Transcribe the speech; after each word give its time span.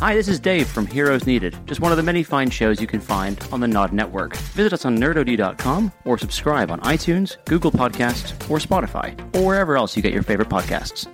Hi, 0.00 0.14
this 0.14 0.28
is 0.28 0.40
Dave 0.40 0.66
from 0.66 0.86
Heroes 0.86 1.26
Needed, 1.26 1.54
just 1.66 1.82
one 1.82 1.92
of 1.92 1.98
the 1.98 2.02
many 2.02 2.22
fine 2.22 2.48
shows 2.48 2.80
you 2.80 2.86
can 2.86 3.00
find 3.00 3.38
on 3.52 3.60
the 3.60 3.68
Nod 3.68 3.92
Network. 3.92 4.34
Visit 4.54 4.72
us 4.72 4.86
on 4.86 4.96
nerdod.com 4.96 5.92
or 6.06 6.16
subscribe 6.16 6.70
on 6.70 6.80
iTunes, 6.80 7.36
Google 7.44 7.70
Podcasts, 7.70 8.32
or 8.48 8.56
Spotify, 8.56 9.12
or 9.36 9.44
wherever 9.44 9.76
else 9.76 9.94
you 9.94 10.02
get 10.02 10.14
your 10.14 10.22
favorite 10.22 10.48
podcasts. 10.48 11.06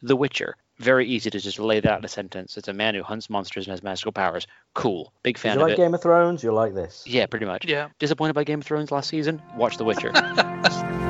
The 0.00 0.14
Witcher. 0.14 0.54
Very 0.78 1.08
easy 1.08 1.28
to 1.28 1.40
just 1.40 1.58
lay 1.58 1.80
that 1.80 1.90
out 1.90 1.98
in 1.98 2.04
a 2.04 2.08
sentence. 2.08 2.56
It's 2.56 2.68
a 2.68 2.72
man 2.72 2.94
who 2.94 3.02
hunts 3.02 3.28
monsters 3.28 3.66
and 3.66 3.72
has 3.72 3.82
magical 3.82 4.12
powers. 4.12 4.46
Cool. 4.74 5.12
Big 5.24 5.36
fan 5.36 5.56
you 5.56 5.62
of 5.62 5.68
like 5.68 5.72
it. 5.76 5.82
Game 5.82 5.92
of 5.92 6.02
Thrones? 6.02 6.44
You'll 6.44 6.54
like 6.54 6.74
this. 6.74 7.02
Yeah, 7.04 7.26
pretty 7.26 7.46
much. 7.46 7.66
Yeah. 7.66 7.88
Disappointed 7.98 8.34
by 8.34 8.44
Game 8.44 8.60
of 8.60 8.64
Thrones 8.64 8.92
last 8.92 9.08
season? 9.08 9.42
Watch 9.56 9.76
The 9.76 9.84
Witcher. 9.84 10.12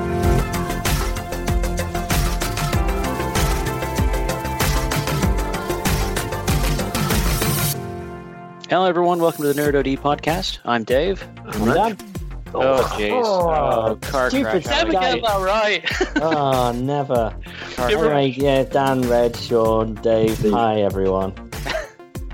Hello, 8.73 8.87
everyone. 8.87 9.19
Welcome 9.19 9.43
to 9.43 9.53
the 9.53 9.61
Nerd 9.61 9.75
OD 9.75 10.01
podcast. 10.01 10.57
I'm 10.65 10.83
Dave. 10.83 11.23
I'm 11.45 11.65
done. 11.65 11.95
Oh, 12.55 12.81
jeez. 12.97 13.11
Oh, 13.11 13.91
Oh, 13.91 13.95
car 13.97 14.31
stupid 14.31 14.63
crash. 14.63 14.65
Never 14.65 14.91
guy. 14.93 15.13
get 15.13 15.23
that 15.23 15.41
right. 15.41 15.85
oh, 16.23 16.71
never. 16.71 17.35
Car 17.75 17.91
You're 17.91 18.11
Anyway, 18.11 18.33
yeah, 18.35 18.63
Dan, 18.63 19.03
Red, 19.03 19.35
Sean, 19.35 19.93
Dave. 19.93 20.39
Hi, 20.49 20.81
everyone. 20.81 21.35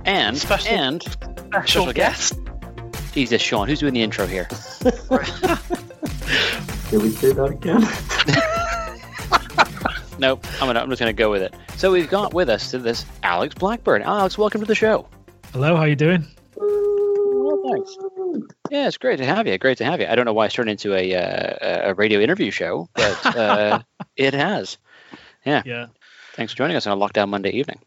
And, 0.06 0.38
Special- 0.38 0.74
and, 0.74 1.04
Special 1.48 1.92
guest. 1.92 2.40
Jesus, 3.12 3.42
Sean, 3.42 3.68
who's 3.68 3.82
doing 3.82 3.94
the 3.94 4.02
intro 4.02 4.26
here? 4.26 4.46
Can 4.86 4.94
we 7.02 7.14
do 7.18 7.34
that 7.34 7.50
again? 7.52 7.82
Nope, 10.20 10.48
I'm, 10.62 10.68
gonna, 10.70 10.80
I'm 10.80 10.90
just 10.90 11.02
going 11.02 11.14
to 11.14 11.22
go 11.22 11.32
with 11.32 11.42
it. 11.42 11.54
So 11.76 11.92
we've 11.92 12.10
got 12.10 12.34
with 12.34 12.48
us 12.48 12.72
to 12.72 12.80
this 12.80 13.06
Alex 13.24 13.56
Blackburn. 13.56 14.04
Alex, 14.04 14.38
welcome 14.38 14.62
to 14.62 14.68
the 14.68 14.74
show. 14.74 15.06
Hello, 15.52 15.76
how 15.76 15.86
you 15.86 15.96
doing? 15.96 16.24
Well, 16.60 17.62
thanks. 17.72 17.98
Yeah, 18.70 18.88
it's 18.88 18.98
great 18.98 19.18
to 19.18 19.26
have 19.26 19.48
you. 19.48 19.58
Great 19.58 19.78
to 19.80 19.86
have 19.86 20.00
you. 20.02 20.08
I 20.08 20.16
don't 20.16 20.26
know 20.26 20.34
why 20.34 20.46
it's 20.46 20.54
turned 20.56 20.70
into 20.70 20.94
a 20.94 21.16
uh, 21.16 21.90
a 21.92 21.94
radio 21.94 22.20
interview 22.20 22.52
show, 22.52 22.90
but 22.94 23.26
uh, 23.38 23.82
it 24.16 24.34
has. 24.34 24.78
Yeah. 25.46 25.64
Yeah. 25.66 25.88
Thanks 26.34 26.54
for 26.54 26.58
joining 26.58 26.76
us 26.78 26.86
on 26.88 26.98
a 26.98 27.02
lockdown 27.02 27.30
Monday 27.30 27.52
evening. 27.52 27.80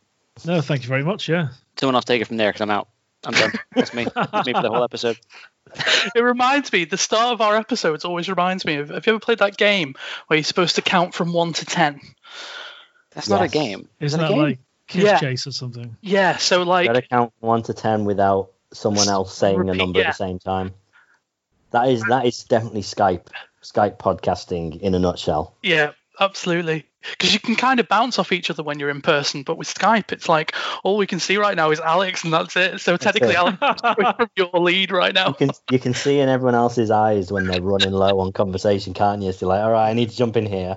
No, 0.47 0.61
thank 0.61 0.83
you 0.83 0.89
very 0.89 1.05
much. 1.05 1.29
Yeah. 1.29 1.48
Someone 1.79 1.95
else 1.95 2.05
take 2.06 2.20
it 2.23 2.27
from 2.27 2.39
there 2.39 2.48
because 2.51 2.62
I'm 2.62 2.70
out. 2.70 2.89
I'm 3.25 3.34
done. 3.34 3.53
That's 3.75 3.95
me. 3.95 4.06
That's 4.14 4.47
me 4.47 4.53
for 4.53 4.62
the 4.62 4.70
whole 4.70 4.84
episode. 4.84 5.19
It 6.14 6.20
reminds 6.20 6.70
me, 6.70 6.84
the 6.84 6.98
start 6.98 7.33
of 7.33 7.41
our 7.41 7.57
episodes 7.57 8.05
always 8.05 8.29
reminds 8.29 8.67
me 8.67 8.77
of 8.77 8.91
have 8.91 9.07
you 9.07 9.12
ever 9.14 9.20
played 9.20 9.39
that 9.39 9.57
game 9.57 9.95
where 10.27 10.36
you're 10.36 10.45
supposed 10.45 10.75
to 10.75 10.83
count 10.83 11.14
from 11.14 11.33
1 11.33 11.53
to 11.55 11.64
10? 11.64 11.98
That's 13.12 13.29
not 13.31 13.41
a 13.42 13.48
game. 13.48 13.89
Is 13.98 14.12
Isn't 14.12 14.20
it 14.20 14.25
a 14.25 14.27
that 14.29 14.34
game? 14.34 14.42
like 14.42 14.59
Kiss 14.89 15.05
Yeah. 15.05 15.19
Chase 15.19 15.47
or 15.47 15.53
something? 15.53 15.97
Yeah, 16.03 16.36
so 16.36 16.62
like, 16.64 16.89
You 16.89 16.92
Gotta 16.95 17.07
count 17.07 17.33
one 17.41 17.62
to 17.62 17.73
ten 17.73 18.05
without 18.05 18.51
someone 18.73 19.09
else 19.09 19.37
saying 19.37 19.56
a 19.56 19.65
Repeat, 19.65 19.78
number 19.78 20.01
at 20.01 20.06
the 20.06 20.12
same 20.12 20.39
time. 20.39 20.73
That 21.70 21.89
is 21.89 22.03
that 22.05 22.27
is 22.27 22.45
definitely 22.45 22.83
Skype. 22.83 23.27
Skype 23.62 23.98
podcasting 23.98 24.81
in 24.81 24.95
a 24.95 24.98
nutshell. 24.98 25.55
yeah, 25.62 25.92
absolutely. 26.19 26.87
Because 27.11 27.33
you 27.34 27.41
can 27.41 27.56
kind 27.56 27.81
of 27.81 27.89
bounce 27.89 28.19
off 28.20 28.31
each 28.31 28.48
other 28.48 28.62
when 28.62 28.79
you're 28.79 28.91
in 28.91 29.03
person, 29.03 29.42
but 29.42 29.59
with 29.59 29.73
Skype, 29.73 30.12
it's 30.12 30.29
like 30.29 30.55
all 30.84 30.97
we 30.97 31.06
can 31.09 31.19
see 31.19 31.37
right 31.37 31.56
now 31.56 31.70
is 31.73 31.81
Alex, 31.81 32.23
and 32.23 32.33
that's 32.33 32.56
it. 32.56 32.81
So 32.81 32.97
technically, 32.97 33.34
it. 33.34 33.37
Alex 33.37 33.59
from 34.17 34.29
your 34.37 34.51
lead 34.55 34.92
right 34.92 35.09
You 35.09 35.14
now. 35.14 35.33
can 35.33 35.51
you 35.70 35.79
can 35.81 35.95
see 35.95 36.20
in 36.20 36.29
everyone 36.29 36.55
else's 36.55 36.91
eyes 36.92 37.33
when 37.33 37.47
they're 37.47 37.61
running 37.62 37.91
low 37.92 38.20
on 38.20 38.33
conversation, 38.33 38.95
can't 38.95 39.23
you? 39.23 39.33
So 39.33 39.47
you're 39.47 39.55
like, 39.57 39.64
all 39.64 39.73
right, 39.73 39.91
I 39.91 39.95
need 39.95 40.11
to 40.11 40.17
jump 40.17 40.36
in 40.36 40.47
here. 40.47 40.77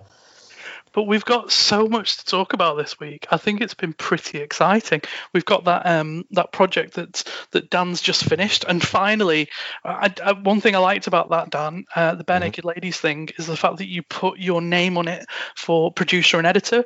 But 0.96 1.08
we've 1.08 1.26
got 1.26 1.52
so 1.52 1.90
much 1.90 2.18
to 2.18 2.26
talk 2.26 2.54
about 2.54 2.78
this 2.78 2.98
week. 2.98 3.28
I 3.30 3.36
think 3.36 3.60
it's 3.60 3.74
been 3.74 3.92
pretty 3.92 4.38
exciting. 4.38 5.02
We've 5.34 5.44
got 5.44 5.66
that 5.66 5.86
um, 5.86 6.24
that 6.32 6.54
project 6.54 6.94
that 6.94 7.22
that 7.52 7.70
Dan's 7.70 8.00
just 8.00 8.24
finished, 8.24 8.64
and 8.66 8.82
finally, 8.82 9.50
I, 9.84 10.14
I, 10.24 10.32
one 10.32 10.62
thing 10.62 10.74
I 10.74 10.80
liked 10.80 11.08
about 11.08 11.32
that 11.32 11.50
Dan, 11.50 11.84
uh, 11.94 12.16
the 12.16 12.24
Bare 12.24 12.40
Mhm. 12.40 12.44
Naked 12.44 12.64
Ladies 12.64 12.98
thing, 12.98 13.28
is 13.38 13.46
the 13.46 13.58
fact 13.58 13.80
that 13.80 13.90
you 13.90 14.04
put 14.04 14.40
your 14.40 14.62
name 14.62 14.98
on 14.98 15.10
it 15.10 15.26
for 15.58 15.92
producer 15.92 16.38
and 16.38 16.48
editor. 16.48 16.86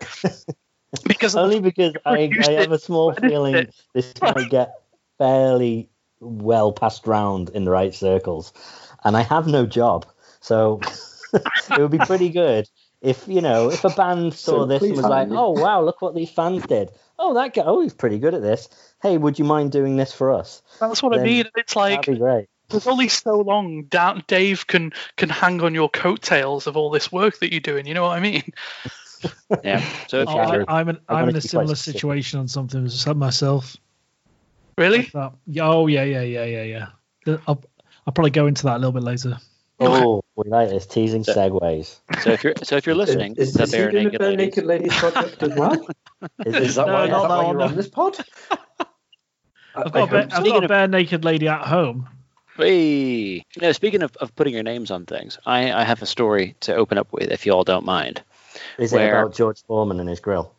because 1.05 1.35
Only 1.35 1.59
because 1.59 1.94
I, 2.03 2.31
I 2.47 2.51
have 2.53 2.72
a 2.72 2.79
small 2.79 3.13
feeling 3.13 3.55
it. 3.55 3.75
this 3.94 4.11
might 4.19 4.50
get 4.50 4.73
fairly 5.19 5.88
well 6.19 6.72
passed 6.72 7.05
round 7.05 7.50
in 7.50 7.63
the 7.63 7.72
right 7.72 7.94
circles, 7.94 8.53
and 9.03 9.16
I 9.16 9.22
have 9.22 9.45
no 9.45 9.67
job, 9.67 10.07
so 10.39 10.79
it 11.34 11.78
would 11.78 11.91
be 11.91 12.00
pretty 12.00 12.29
good 12.29 12.67
if 13.01 13.27
you 13.27 13.41
know 13.41 13.71
if 13.71 13.83
a 13.83 13.89
band 13.89 14.33
saw 14.35 14.63
So 14.63 14.65
this 14.65 14.83
and 14.83 14.95
was 14.95 15.05
like, 15.05 15.29
me. 15.29 15.35
"Oh 15.37 15.51
wow, 15.51 15.83
look 15.83 16.01
what 16.01 16.15
these 16.15 16.29
fans 16.29 16.65
did! 16.65 16.89
Oh 17.17 17.33
that 17.35 17.53
guy, 17.53 17.63
oh 17.65 17.81
he's 17.81 17.93
pretty 17.93 18.19
good 18.19 18.33
at 18.33 18.41
this. 18.41 18.69
Hey, 19.01 19.17
would 19.17 19.39
you 19.39 19.45
mind 19.45 19.71
doing 19.71 19.95
this 19.95 20.11
for 20.13 20.31
us?" 20.31 20.61
that's 20.79 21.01
what 21.01 21.17
I 21.17 21.23
mean. 21.23 21.45
It's 21.55 21.75
like 21.75 22.05
That'd 22.05 22.15
be 22.15 22.19
great. 22.19 22.47
there's 22.69 22.87
only 22.87 23.07
so 23.07 23.39
long 23.39 23.83
Da- 23.83 24.21
Dave 24.27 24.67
can 24.67 24.91
can 25.15 25.29
hang 25.29 25.61
on 25.61 25.73
your 25.73 25.89
coattails 25.89 26.67
of 26.67 26.75
all 26.77 26.89
this 26.89 27.11
work 27.11 27.39
that 27.39 27.51
you're 27.51 27.61
doing. 27.61 27.85
You 27.85 27.93
know 27.93 28.03
what 28.03 28.17
I 28.17 28.19
mean? 28.19 28.43
Yeah. 29.63 29.83
So 30.07 30.23
Oh, 30.27 30.37
I, 30.37 30.79
I'm 30.79 30.89
in, 30.89 30.99
I 31.09 31.16
I'm 31.16 31.29
in 31.29 31.35
a 31.35 31.41
similar 31.41 31.75
situation 31.75 32.39
on 32.39 32.47
something 32.47 32.87
myself. 33.17 33.75
Really? 34.77 35.09
Like. 35.13 35.33
Yeah, 35.45 35.67
Oh 35.67 35.87
yeah, 35.87 36.03
yeah, 36.03 36.21
yeah, 36.21 36.45
yeah, 36.45 36.63
yeah. 37.25 37.37
I'll, 37.47 37.61
I'll 38.07 38.13
probably 38.13 38.31
go 38.31 38.47
into 38.47 38.63
that 38.63 38.77
a 38.77 38.79
little 38.79 38.93
bit 38.93 39.03
later. 39.03 39.37
Oh, 39.81 40.22
we 40.35 40.50
like 40.50 40.69
this 40.69 40.85
teasing 40.85 41.23
So- 41.23 41.34
segues. 41.34 42.00
so 42.22 42.31
if 42.31 42.44
you're 42.44 42.53
so 42.63 42.75
if 42.78 42.85
you're 42.85 42.95
listening, 42.95 43.35
is, 43.38 43.53
to 43.53 43.63
is, 43.63 43.69
is 43.69 43.72
Bare 43.72 43.85
he 43.88 43.91
doing 43.91 44.03
Naked 44.06 44.13
the 44.13 44.19
Bare 44.19 44.29
Ladies, 44.31 44.45
Naked 44.57 44.66
Ladies 44.66 44.95
project 44.97 45.44
as 45.44 45.56
well? 45.56 45.88
Is, 46.45 46.56
Is 46.56 46.75
that 46.75 46.88
No, 46.88 46.94
why, 46.94 47.03
is 47.06 47.09
no, 47.12 47.22
that 47.22 47.29
why 47.29 47.51
you're 47.51 47.62
on 47.62 47.75
this 47.75 47.88
pod? 47.88 48.17
I- 48.51 48.57
I've 49.75 49.91
got, 49.94 49.95
a, 49.95 50.00
hope 50.01 50.09
bare, 50.09 50.28
I've 50.31 50.45
got 50.45 50.63
a 50.63 50.67
bare 50.67 50.88
naked 50.88 51.23
lady 51.23 51.47
at 51.47 51.62
home. 51.66 52.09
Hey. 52.57 53.45
No, 53.62 53.72
speaking 53.72 54.01
of, 54.03 54.16
of 54.17 54.35
putting 54.35 54.53
your 54.53 54.63
names 54.63 54.91
on 54.91 55.06
things, 55.06 55.38
I, 55.45 55.72
I 55.72 55.84
have 55.85 56.01
a 56.01 56.06
story 56.06 56.56
to 56.61 56.75
open 56.75 56.97
up 56.97 57.13
with 57.13 57.31
if 57.31 57.46
you 57.46 57.53
all 57.53 57.63
don't 57.63 57.85
mind. 57.85 58.22
is 58.78 58.91
Where- 58.91 59.19
it 59.19 59.22
about 59.22 59.35
George 59.35 59.63
Foreman 59.67 60.00
and 60.01 60.09
his 60.09 60.19
grill? 60.19 60.53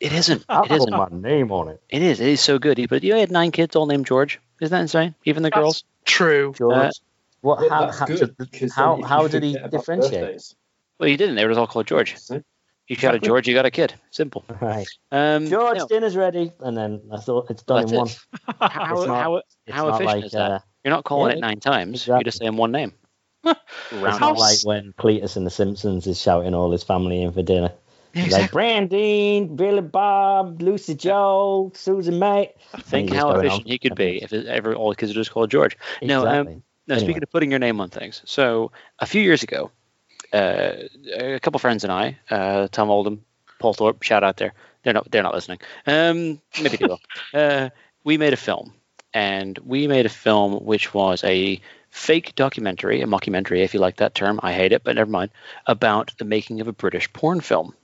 It 0.00 0.12
isn't. 0.12 0.44
I'll 0.48 0.64
It 0.64 0.68
put 0.70 0.78
isn't. 0.78 0.90
my 0.90 1.06
name 1.12 1.52
on 1.52 1.68
it. 1.68 1.80
It 1.88 2.02
is. 2.02 2.18
It 2.18 2.26
is 2.26 2.40
so 2.40 2.58
good. 2.58 2.84
But 2.88 3.04
you 3.04 3.14
had 3.14 3.30
nine 3.30 3.52
kids 3.52 3.76
all 3.76 3.86
named 3.86 4.06
George. 4.06 4.40
Isn't 4.60 4.72
that 4.74 4.80
insane? 4.80 5.14
Even 5.24 5.44
the 5.44 5.50
That's- 5.50 5.62
girls. 5.62 5.84
True. 6.04 6.54
George. 6.58 6.76
Uh, 6.76 6.90
what? 7.42 7.62
Yeah, 7.62 7.68
How? 7.68 7.90
How, 7.92 8.06
good, 8.06 8.18
so- 8.18 8.26
because 8.38 8.72
how, 8.74 8.92
then 8.92 9.00
you 9.00 9.06
how 9.06 9.28
did 9.28 9.42
he 9.42 9.58
differentiate? 9.70 10.42
Well, 10.98 11.08
he 11.08 11.16
didn't. 11.16 11.34
They 11.36 11.44
were 11.46 11.52
all 11.58 11.66
called 11.66 11.86
George. 11.86 12.16
You 12.88 12.96
shouted 12.96 13.16
Exactly. 13.18 13.26
George, 13.28 13.48
you 13.48 13.54
got 13.54 13.66
a 13.66 13.70
kid. 13.70 13.94
Simple. 14.10 14.44
Right. 14.60 14.86
Um, 15.10 15.46
George, 15.48 15.78
no, 15.78 15.86
dinner's 15.86 16.16
ready, 16.16 16.52
and 16.60 16.76
then 16.76 17.00
I 17.12 17.18
thought 17.18 17.50
it's 17.50 17.62
done 17.62 17.86
That's 17.86 17.92
in 17.92 17.98
it. 17.98 18.00
one. 18.00 18.70
how, 18.70 18.96
It's 18.98 19.06
not- 19.06 19.22
how, 19.22 19.36
It's 19.36 19.46
how 19.68 19.84
not 19.88 19.94
efficient 20.00 20.16
like, 20.16 20.24
is 20.24 20.32
that? 20.32 20.50
Uh, 20.50 20.58
You're 20.84 20.94
not 20.94 21.04
calling 21.04 21.30
Yeah, 21.32 21.36
it 21.38 21.40
nine 21.40 21.60
times. 21.60 22.06
You're 22.06 22.22
just 22.22 22.38
saying 22.38 22.56
one 22.56 22.72
name. 22.72 22.92
it's 23.44 24.20
not 24.20 24.38
like 24.38 24.58
when 24.64 24.92
Cletus 24.98 25.36
in 25.36 25.44
The 25.44 25.50
Simpsons 25.50 26.06
is 26.06 26.20
shouting 26.20 26.54
all 26.54 26.70
his 26.70 26.82
family 26.84 27.22
in 27.22 27.32
for 27.32 27.42
dinner. 27.42 27.72
Yeah, 28.14 28.22
He's 28.24 28.32
like 28.32 28.50
Brandine, 28.52 29.56
Billy 29.56 29.80
Bob, 29.80 30.60
Lucy 30.60 30.94
Joe, 30.94 31.72
Susan 31.74 32.18
May. 32.18 32.52
Think 32.82 33.12
how 33.12 33.30
efficient 33.30 33.62
on. 33.64 33.66
he 33.70 33.78
could 33.78 33.94
be 33.94 34.22
if 34.22 34.32
it, 34.32 34.46
ever 34.46 34.74
all 34.74 34.90
the 34.90 34.96
kids 34.96 35.10
were 35.12 35.20
just 35.20 35.30
called 35.32 35.50
George. 35.50 35.76
No, 36.02 36.26
um, 36.26 36.62
Exactly. 36.86 36.94
No, 36.94 36.94
Anyway. 36.94 37.06
speaking 37.06 37.22
of 37.22 37.30
putting 37.30 37.50
your 37.50 37.60
name 37.60 37.80
on 37.80 37.88
things. 37.90 38.22
So 38.24 38.72
a 38.98 39.06
few 39.06 39.22
years 39.22 39.42
ago, 39.42 39.70
uh, 40.32 40.72
a 41.14 41.40
couple 41.40 41.58
friends 41.58 41.84
and 41.84 41.92
I, 41.92 42.18
uh, 42.30 42.68
Tom 42.70 42.90
Oldham, 42.90 43.24
Paul 43.58 43.74
Thorpe, 43.74 44.02
shout 44.02 44.24
out 44.24 44.36
there. 44.36 44.54
They're 44.82 44.94
not 44.94 45.10
they're 45.10 45.22
not 45.22 45.34
listening. 45.34 45.60
Um, 45.86 46.40
maybe 46.60 46.76
they 46.76 46.86
will. 46.86 47.00
Uh, 47.34 47.70
we 48.04 48.18
made 48.18 48.32
a 48.34 48.36
film, 48.36 48.74
and 49.14 49.58
we 49.64 49.86
made 49.86 50.04
a 50.04 50.10
film 50.10 50.64
which 50.64 50.92
was 50.92 51.22
a 51.24 51.60
fake 51.90 52.34
documentary, 52.34 53.00
a 53.00 53.06
mockumentary, 53.06 53.62
if 53.64 53.72
you 53.72 53.80
like 53.80 53.96
that 53.96 54.14
term. 54.14 54.40
I 54.42 54.52
hate 54.52 54.72
it, 54.72 54.82
but 54.84 54.96
never 54.96 55.10
mind. 55.10 55.30
About 55.66 56.12
the 56.18 56.24
making 56.24 56.60
of 56.60 56.68
a 56.68 56.72
British 56.72 57.10
porn 57.12 57.40
film. 57.40 57.74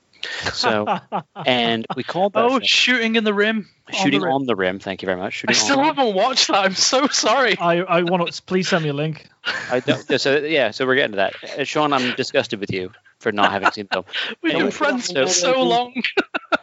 So, 0.52 0.98
and 1.46 1.86
we 1.96 2.02
called 2.02 2.32
that 2.34 2.44
Oh, 2.44 2.48
film 2.50 2.62
shooting 2.62 3.16
in 3.16 3.24
the 3.24 3.34
rim. 3.34 3.56
On 3.58 3.64
the 3.92 3.96
shooting 3.96 4.22
rim. 4.22 4.32
on 4.32 4.46
the 4.46 4.56
rim. 4.56 4.78
Thank 4.78 5.02
you 5.02 5.06
very 5.06 5.18
much. 5.18 5.44
I 5.48 5.52
still 5.52 5.78
on 5.80 5.86
the 5.86 5.88
rim. 5.88 5.96
haven't 5.96 6.14
watched 6.14 6.48
that. 6.48 6.64
I'm 6.64 6.74
so 6.74 7.06
sorry. 7.08 7.56
I, 7.58 7.80
I 7.82 8.02
want 8.02 8.30
to 8.32 8.42
please 8.42 8.68
send 8.68 8.84
me 8.84 8.90
a 8.90 8.94
link. 8.94 9.26
I 9.70 9.80
don't, 9.80 10.20
so 10.20 10.38
yeah, 10.38 10.70
so 10.72 10.86
we're 10.86 10.96
getting 10.96 11.12
to 11.12 11.16
that. 11.16 11.60
Uh, 11.60 11.64
Sean, 11.64 11.92
I'm 11.92 12.14
disgusted 12.16 12.60
with 12.60 12.70
you 12.72 12.90
for 13.20 13.32
not 13.32 13.50
having 13.50 13.70
seen 13.72 13.88
the 13.90 14.02
film. 14.02 14.04
We've 14.42 14.52
Anyway, 14.52 14.68
been 14.68 14.72
friends 14.72 15.06
so- 15.06 15.26
for 15.26 15.32
so 15.32 15.62
long. 15.62 16.02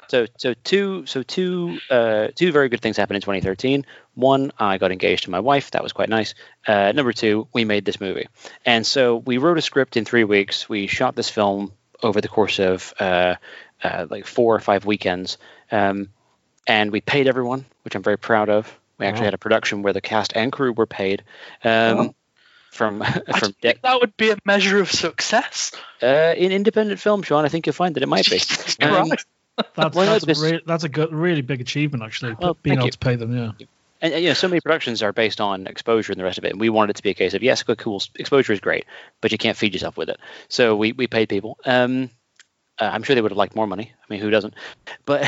So 0.08 0.28
so 0.38 0.54
two 0.64 1.06
so 1.08 1.24
two 1.24 1.80
uh, 1.90 2.28
two 2.36 2.52
very 2.52 2.70
good 2.70 2.80
things 2.80 2.96
happened 2.96 3.16
in 3.16 3.22
2013. 3.22 3.86
One, 4.14 4.52
I 4.60 4.78
got 4.78 4.92
engaged 4.92 5.24
to 5.24 5.32
my 5.32 5.40
wife. 5.40 5.72
That 5.72 5.82
was 5.82 5.94
quite 5.94 6.10
nice. 6.10 6.36
Uh, 6.68 6.92
number 6.92 7.12
two, 7.12 7.48
we 7.54 7.66
made 7.66 7.86
this 7.86 8.00
movie, 8.00 8.28
and 8.66 8.86
so 8.86 9.18
we 9.18 9.40
wrote 9.40 9.58
a 9.58 9.62
script 9.64 9.98
in 9.98 10.06
three 10.06 10.24
weeks. 10.24 10.70
We 10.70 10.86
shot 10.86 11.16
this 11.16 11.30
film 11.30 11.72
over 12.04 12.22
the 12.22 12.28
course 12.28 12.60
of 12.60 12.94
uh, 13.00 13.36
uh, 13.84 14.08
like 14.10 14.26
four 14.26 14.56
or 14.56 14.60
five 14.60 14.86
weekends, 14.86 15.38
um, 15.72 16.10
and 16.68 16.92
we 16.92 17.02
paid 17.02 17.28
everyone, 17.28 17.66
which 17.84 17.96
I'm 17.96 18.04
very 18.04 18.18
proud 18.18 18.50
of. 18.50 18.74
We 18.98 19.06
actually 19.06 19.22
Wow. 19.22 19.26
had 19.26 19.34
a 19.34 19.40
production 19.40 19.82
where 19.82 19.94
the 19.94 20.02
cast 20.02 20.34
and 20.36 20.52
crew 20.52 20.72
were 20.74 20.86
paid. 20.88 21.24
Um, 21.64 21.98
Wow. 21.98 22.16
From 22.72 23.02
I 23.04 23.40
from 23.40 23.52
de- 23.62 23.70
think 23.70 23.82
that 23.84 24.02
would 24.02 24.18
be 24.18 24.32
a 24.32 24.38
measure 24.44 24.80
of 24.82 24.92
success. 24.92 25.72
uh, 26.04 26.34
in 26.36 26.52
independent 26.52 27.00
film, 27.00 27.22
Sean, 27.24 27.46
I 27.46 27.48
think 27.48 27.66
you'll 27.68 27.74
find 27.74 27.96
that 27.96 28.04
it 28.04 28.10
might 28.10 28.30
be. 28.30 28.42
Um, 28.86 29.10
That's, 29.74 29.96
that's, 29.96 30.28
a 30.28 30.42
re- 30.44 30.62
that's 30.66 30.84
a 30.84 30.90
good, 30.90 31.14
really 31.14 31.42
big 31.42 31.62
achievement, 31.62 32.04
actually. 32.04 32.36
Well, 32.38 32.58
being 32.62 32.76
able 32.76 32.88
you. 32.88 32.92
to 32.92 32.98
pay 32.98 33.16
them, 33.16 33.34
yeah. 33.38 33.52
And, 34.02 34.14
and 34.14 34.24
you 34.24 34.30
know, 34.30 34.34
so 34.34 34.48
many 34.48 34.62
productions 34.62 35.02
are 35.02 35.14
based 35.14 35.42
on 35.42 35.68
exposure 35.68 36.12
and 36.12 36.20
the 36.20 36.24
rest 36.24 36.38
of 36.38 36.46
it. 36.46 36.52
And 36.52 36.60
we 36.60 36.70
wanted 36.70 36.92
it 36.92 36.96
to 36.98 37.04
be 37.04 37.12
a 37.12 37.16
case 37.16 37.34
of 37.34 37.44
yes, 37.44 37.64
cool, 37.64 38.02
exposure 38.16 38.54
is 38.54 38.60
great, 38.60 38.86
but 39.22 39.32
you 39.32 39.38
can't 39.38 39.58
feed 39.58 39.74
yourself 39.74 39.98
with 39.98 40.10
it. 40.10 40.20
So 40.48 40.76
we 40.76 40.92
we 40.92 41.08
paid 41.08 41.30
people. 41.30 41.58
Um, 41.66 42.10
uh, 42.78 42.90
I'm 42.92 43.04
sure 43.04 43.16
they 43.16 43.22
would 43.22 43.32
have 43.32 43.38
liked 43.38 43.56
more 43.56 43.68
money. 43.68 43.94
I 43.98 44.14
mean, 44.14 44.20
who 44.20 44.30
doesn't? 44.30 44.54
But 45.06 45.24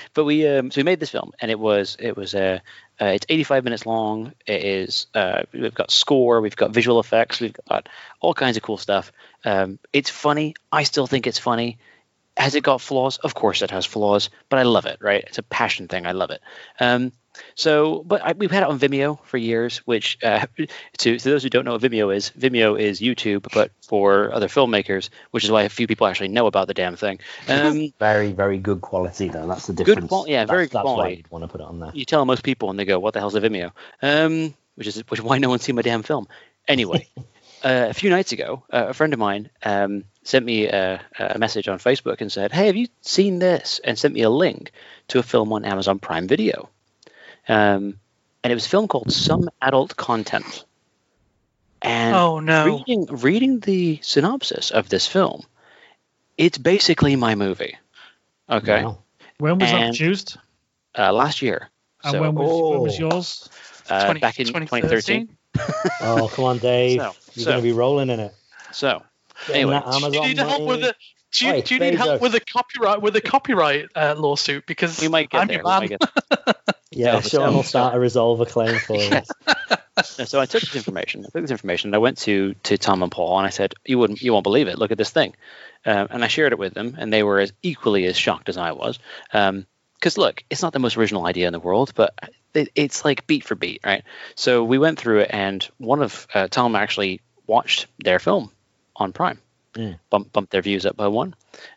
but 0.14 0.24
we 0.24 0.46
um, 0.48 0.70
so 0.70 0.78
we 0.78 0.84
made 0.84 1.00
this 1.00 1.10
film, 1.10 1.32
and 1.40 1.50
it 1.50 1.58
was 1.58 1.96
it 2.00 2.16
was 2.16 2.34
uh, 2.34 2.60
uh, 3.00 3.06
it's 3.06 3.26
85 3.28 3.64
minutes 3.64 3.86
long. 3.86 4.32
It 4.46 4.64
is 4.64 5.06
uh, 5.14 5.42
we've 5.52 5.74
got 5.74 5.90
score, 5.90 6.40
we've 6.40 6.56
got 6.56 6.70
visual 6.70 6.98
effects, 6.98 7.40
we've 7.40 7.56
got 7.68 7.88
all 8.20 8.32
kinds 8.32 8.56
of 8.56 8.62
cool 8.62 8.78
stuff. 8.78 9.12
Um, 9.44 9.78
it's 9.92 10.10
funny. 10.10 10.54
I 10.72 10.84
still 10.84 11.06
think 11.06 11.26
it's 11.26 11.38
funny. 11.38 11.78
Has 12.38 12.54
it 12.54 12.62
got 12.62 12.80
flaws? 12.80 13.18
Of 13.18 13.34
course 13.34 13.62
it 13.62 13.70
has 13.70 13.84
flaws, 13.84 14.30
but 14.48 14.58
I 14.58 14.62
love 14.62 14.86
it. 14.86 14.98
Right? 15.00 15.24
It's 15.26 15.38
a 15.38 15.42
passion 15.42 15.88
thing. 15.88 16.06
I 16.06 16.12
love 16.12 16.30
it. 16.30 16.40
Um, 16.80 17.12
so, 17.54 18.02
but 18.06 18.22
I, 18.22 18.32
we've 18.32 18.50
had 18.50 18.62
it 18.62 18.68
on 18.68 18.78
Vimeo 18.78 19.18
for 19.24 19.36
years. 19.38 19.78
Which, 19.78 20.18
uh, 20.22 20.46
to, 20.98 21.18
to 21.18 21.30
those 21.30 21.42
who 21.42 21.50
don't 21.50 21.64
know 21.64 21.72
what 21.72 21.82
Vimeo 21.82 22.14
is, 22.14 22.30
Vimeo 22.38 22.78
is 22.78 23.00
YouTube, 23.00 23.46
but 23.52 23.70
for 23.86 24.32
other 24.32 24.48
filmmakers, 24.48 25.08
which 25.30 25.44
is 25.44 25.50
why 25.50 25.62
a 25.62 25.68
few 25.68 25.86
people 25.86 26.06
actually 26.06 26.28
know 26.28 26.46
about 26.46 26.66
the 26.68 26.74
damn 26.74 26.96
thing. 26.96 27.18
Um, 27.48 27.92
Very, 27.98 28.32
very 28.32 28.58
good 28.58 28.80
quality 28.82 29.28
though. 29.28 29.46
That's 29.46 29.66
the 29.66 29.72
Good 29.72 29.86
difference. 30.00 30.12
yeah, 30.28 30.40
That's- 30.44 30.50
very 30.50 30.66
that's 30.66 30.82
quality. 30.82 31.00
why 31.02 31.08
you'd 31.16 31.30
want 31.30 31.44
to 31.44 31.48
put 31.48 31.60
it 31.60 31.66
on 31.66 31.80
there. 31.80 31.90
you 31.94 32.04
tell 32.04 32.24
most 32.24 32.42
people, 32.42 32.70
and 32.70 32.78
they 32.78 32.84
go, 32.84 32.98
"What 32.98 33.14
the 33.14 33.20
hell's 33.20 33.34
a 33.34 33.40
Vimeo?" 33.40 33.72
Um, 34.02 34.54
which 34.74 34.86
is 34.86 34.96
which 35.08 35.20
is 35.20 35.24
why 35.24 35.38
no 35.38 35.48
one's 35.48 35.62
seen 35.62 35.74
my 35.76 35.82
damn 35.82 36.02
film. 36.02 36.28
Anyway, 36.68 37.08
uh, 37.64 37.86
a 37.88 37.94
few 37.94 38.10
nights 38.10 38.32
ago, 38.32 38.62
uh, 38.72 38.86
a 38.88 38.94
friend 38.94 39.12
of 39.12 39.18
mine 39.18 39.48
um, 39.64 40.04
sent 40.24 40.44
me 40.44 40.66
a, 40.66 41.00
a 41.18 41.38
message 41.38 41.68
on 41.68 41.78
Facebook 41.78 42.20
and 42.20 42.30
said, 42.30 42.52
"Hey, 42.52 42.66
have 42.66 42.76
you 42.76 42.88
seen 43.00 43.38
this?" 43.38 43.80
and 43.82 43.98
sent 43.98 44.14
me 44.14 44.22
a 44.22 44.30
link 44.30 44.72
to 45.08 45.18
a 45.18 45.22
film 45.22 45.52
on 45.52 45.64
Amazon 45.64 45.98
Prime 45.98 46.28
Video. 46.28 46.68
Um, 47.48 47.98
and 48.44 48.50
it 48.50 48.54
was 48.54 48.66
a 48.66 48.68
film 48.68 48.88
called 48.88 49.12
Some 49.12 49.48
Adult 49.62 49.96
Content. 49.96 50.64
And 51.82 52.14
Oh 52.14 52.40
no. 52.40 52.64
reading 52.86 53.06
reading 53.06 53.60
the 53.60 54.00
synopsis 54.02 54.70
of 54.70 54.88
this 54.88 55.06
film, 55.06 55.42
it's 56.36 56.58
basically 56.58 57.16
my 57.16 57.34
movie. 57.34 57.76
Okay, 58.50 58.82
Wow. 58.84 58.98
When 59.38 59.58
was 59.58 59.70
that 59.70 59.80
And- 59.82 59.96
produced? 59.96 60.36
uh, 60.98 61.12
last 61.12 61.42
year. 61.42 61.68
And 62.02 62.12
So, 62.12 62.20
when, 62.20 62.34
was, 62.34 62.70
when 62.72 62.80
was 62.80 62.96
Oh. 63.00 63.08
yours? 63.10 63.48
uh, 63.90 64.04
20 64.04 64.20
back 64.20 64.38
in 64.40 64.46
2013. 64.46 65.28
Oh, 66.00 66.28
come 66.32 66.44
on, 66.44 66.58
Dave. 66.58 67.00
So- 67.00 67.04
You're 67.34 67.44
so- 67.44 67.50
going 67.52 67.56
to 67.58 67.62
be 67.62 67.72
rolling 67.72 68.10
in 68.10 68.20
it. 68.20 68.34
So, 68.72 69.02
Anyway. 69.52 69.78
Do 69.80 69.86
you 69.86 69.94
Amazon 70.04 70.10
need 70.28 70.38
help 70.38 70.60
with 70.62 70.80
money. 70.80 70.82
the 70.82 70.94
do 71.30 71.46
you, 71.46 71.52
Oi, 71.52 71.60
do 71.62 71.74
you 71.74 71.80
need 71.80 71.94
help 71.94 72.20
with 72.20 72.34
a 72.34 72.40
copyright 72.40 73.02
with 73.02 73.14
a 73.16 73.20
copyright 73.20 73.86
uh, 73.94 74.14
lawsuit 74.18 74.64
because 74.66 75.00
we 75.00 75.08
might 75.08 75.28
get 75.30 75.42
I'm 75.42 75.46
there. 75.48 75.62
your 76.90 77.00
We 77.00 77.04
man. 77.04 77.12
might 77.12 77.12
get 77.12 77.12
Yeah, 77.12 77.12
No, 77.12 77.20
but 77.20 77.30
Sean 77.30 77.54
will 77.54 77.62
start 77.62 77.94
a 77.94 77.98
resolve 77.98 78.40
a 78.40 78.46
claim 78.46 78.78
for 78.78 78.96
you. 78.96 79.22
So 80.02 80.40
I 80.40 80.46
took 80.46 80.60
this 80.60 80.76
information. 80.76 81.20
I 81.20 81.28
took 81.30 81.42
this 81.42 81.50
information. 81.50 81.88
And 81.88 81.94
I 81.94 81.98
went 81.98 82.18
to 82.18 82.54
to 82.64 82.78
Tom 82.78 83.02
and 83.02 83.10
Paul, 83.10 83.38
and 83.38 83.46
I 83.46 83.50
said, 83.50 83.74
"You 83.84 83.98
wouldn't, 83.98 84.22
you 84.22 84.32
won't 84.32 84.44
believe 84.44 84.68
it. 84.68 84.78
Look 84.78 84.92
at 84.92 84.98
this 84.98 85.10
thing." 85.10 85.34
Um, 85.84 86.08
and 86.10 86.24
I 86.24 86.28
shared 86.28 86.52
it 86.52 86.58
with 86.58 86.74
them, 86.74 86.96
and 86.98 87.12
they 87.12 87.22
were 87.22 87.40
as 87.40 87.52
equally 87.62 88.06
as 88.06 88.16
shocked 88.16 88.48
as 88.48 88.56
I 88.56 88.72
was. 88.72 88.98
Because 89.32 90.16
look, 90.18 90.44
it's 90.50 90.62
not 90.62 90.72
the 90.72 90.78
most 90.78 90.96
original 90.96 91.26
idea 91.26 91.46
in 91.46 91.52
the 91.52 91.60
world, 91.60 91.92
but 91.94 92.14
it, 92.54 92.70
it's 92.74 93.04
like 93.04 93.26
beat 93.26 93.44
for 93.44 93.54
beat, 93.54 93.80
right? 93.84 94.04
So 94.34 94.64
we 94.64 94.78
went 94.78 94.98
through 94.98 95.20
it, 95.20 95.30
and 95.32 95.66
one 95.78 96.02
of 96.02 96.26
uh, 96.34 96.48
Tom 96.48 96.76
actually 96.76 97.20
watched 97.46 97.86
their 97.98 98.18
film 98.18 98.52
on 98.96 99.12
Prime, 99.12 99.40
Mm. 99.74 99.98
bump, 100.10 100.32
bumped 100.32 100.50
their 100.50 100.62
views 100.62 100.86
up 100.86 100.96
by 100.96 101.08
one, 101.08 101.34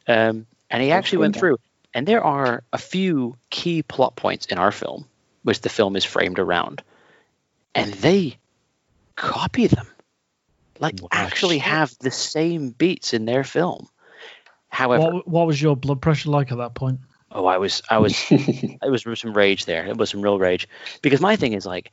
um, 0.08 0.46
and 0.70 0.82
he 0.84 0.92
actually 0.92 1.20
went 1.20 1.36
through. 1.36 1.58
And 1.94 2.08
there 2.08 2.24
are 2.24 2.64
a 2.72 2.78
few 2.78 3.38
key 3.50 3.84
plot 3.84 4.16
points 4.16 4.46
in 4.46 4.58
our 4.58 4.72
film, 4.72 5.06
which 5.44 5.62
the 5.62 5.70
film 5.70 5.96
is 5.96 6.06
framed 6.06 6.40
around, 6.40 6.82
and 7.76 7.94
they 7.94 8.38
copy 9.16 9.68
them. 9.68 9.88
Like 10.80 11.00
Wow. 11.02 11.10
actually 11.12 11.60
have 11.60 11.94
the 12.00 12.12
same 12.12 12.70
beats 12.72 13.14
in 13.14 13.26
their 13.26 13.44
film. 13.44 13.88
However, 14.70 15.12
What, 15.12 15.28
what 15.28 15.48
was 15.48 15.62
your 15.62 15.76
blood 15.76 16.02
pressure 16.02 16.30
like 16.30 16.52
at 16.52 16.58
that 16.58 16.74
point? 16.74 17.00
oh, 17.32 17.46
I 17.46 17.58
was, 17.58 17.82
I 17.90 18.00
was, 18.00 18.26
it 18.32 18.90
was 18.90 19.20
some 19.20 19.34
rage 19.34 19.66
there. 19.66 19.86
It 19.86 19.98
was 19.98 20.10
some 20.10 20.22
real 20.22 20.40
rage 20.40 20.68
because 21.02 21.22
my 21.22 21.36
thing 21.36 21.54
is 21.54 21.66
like, 21.66 21.92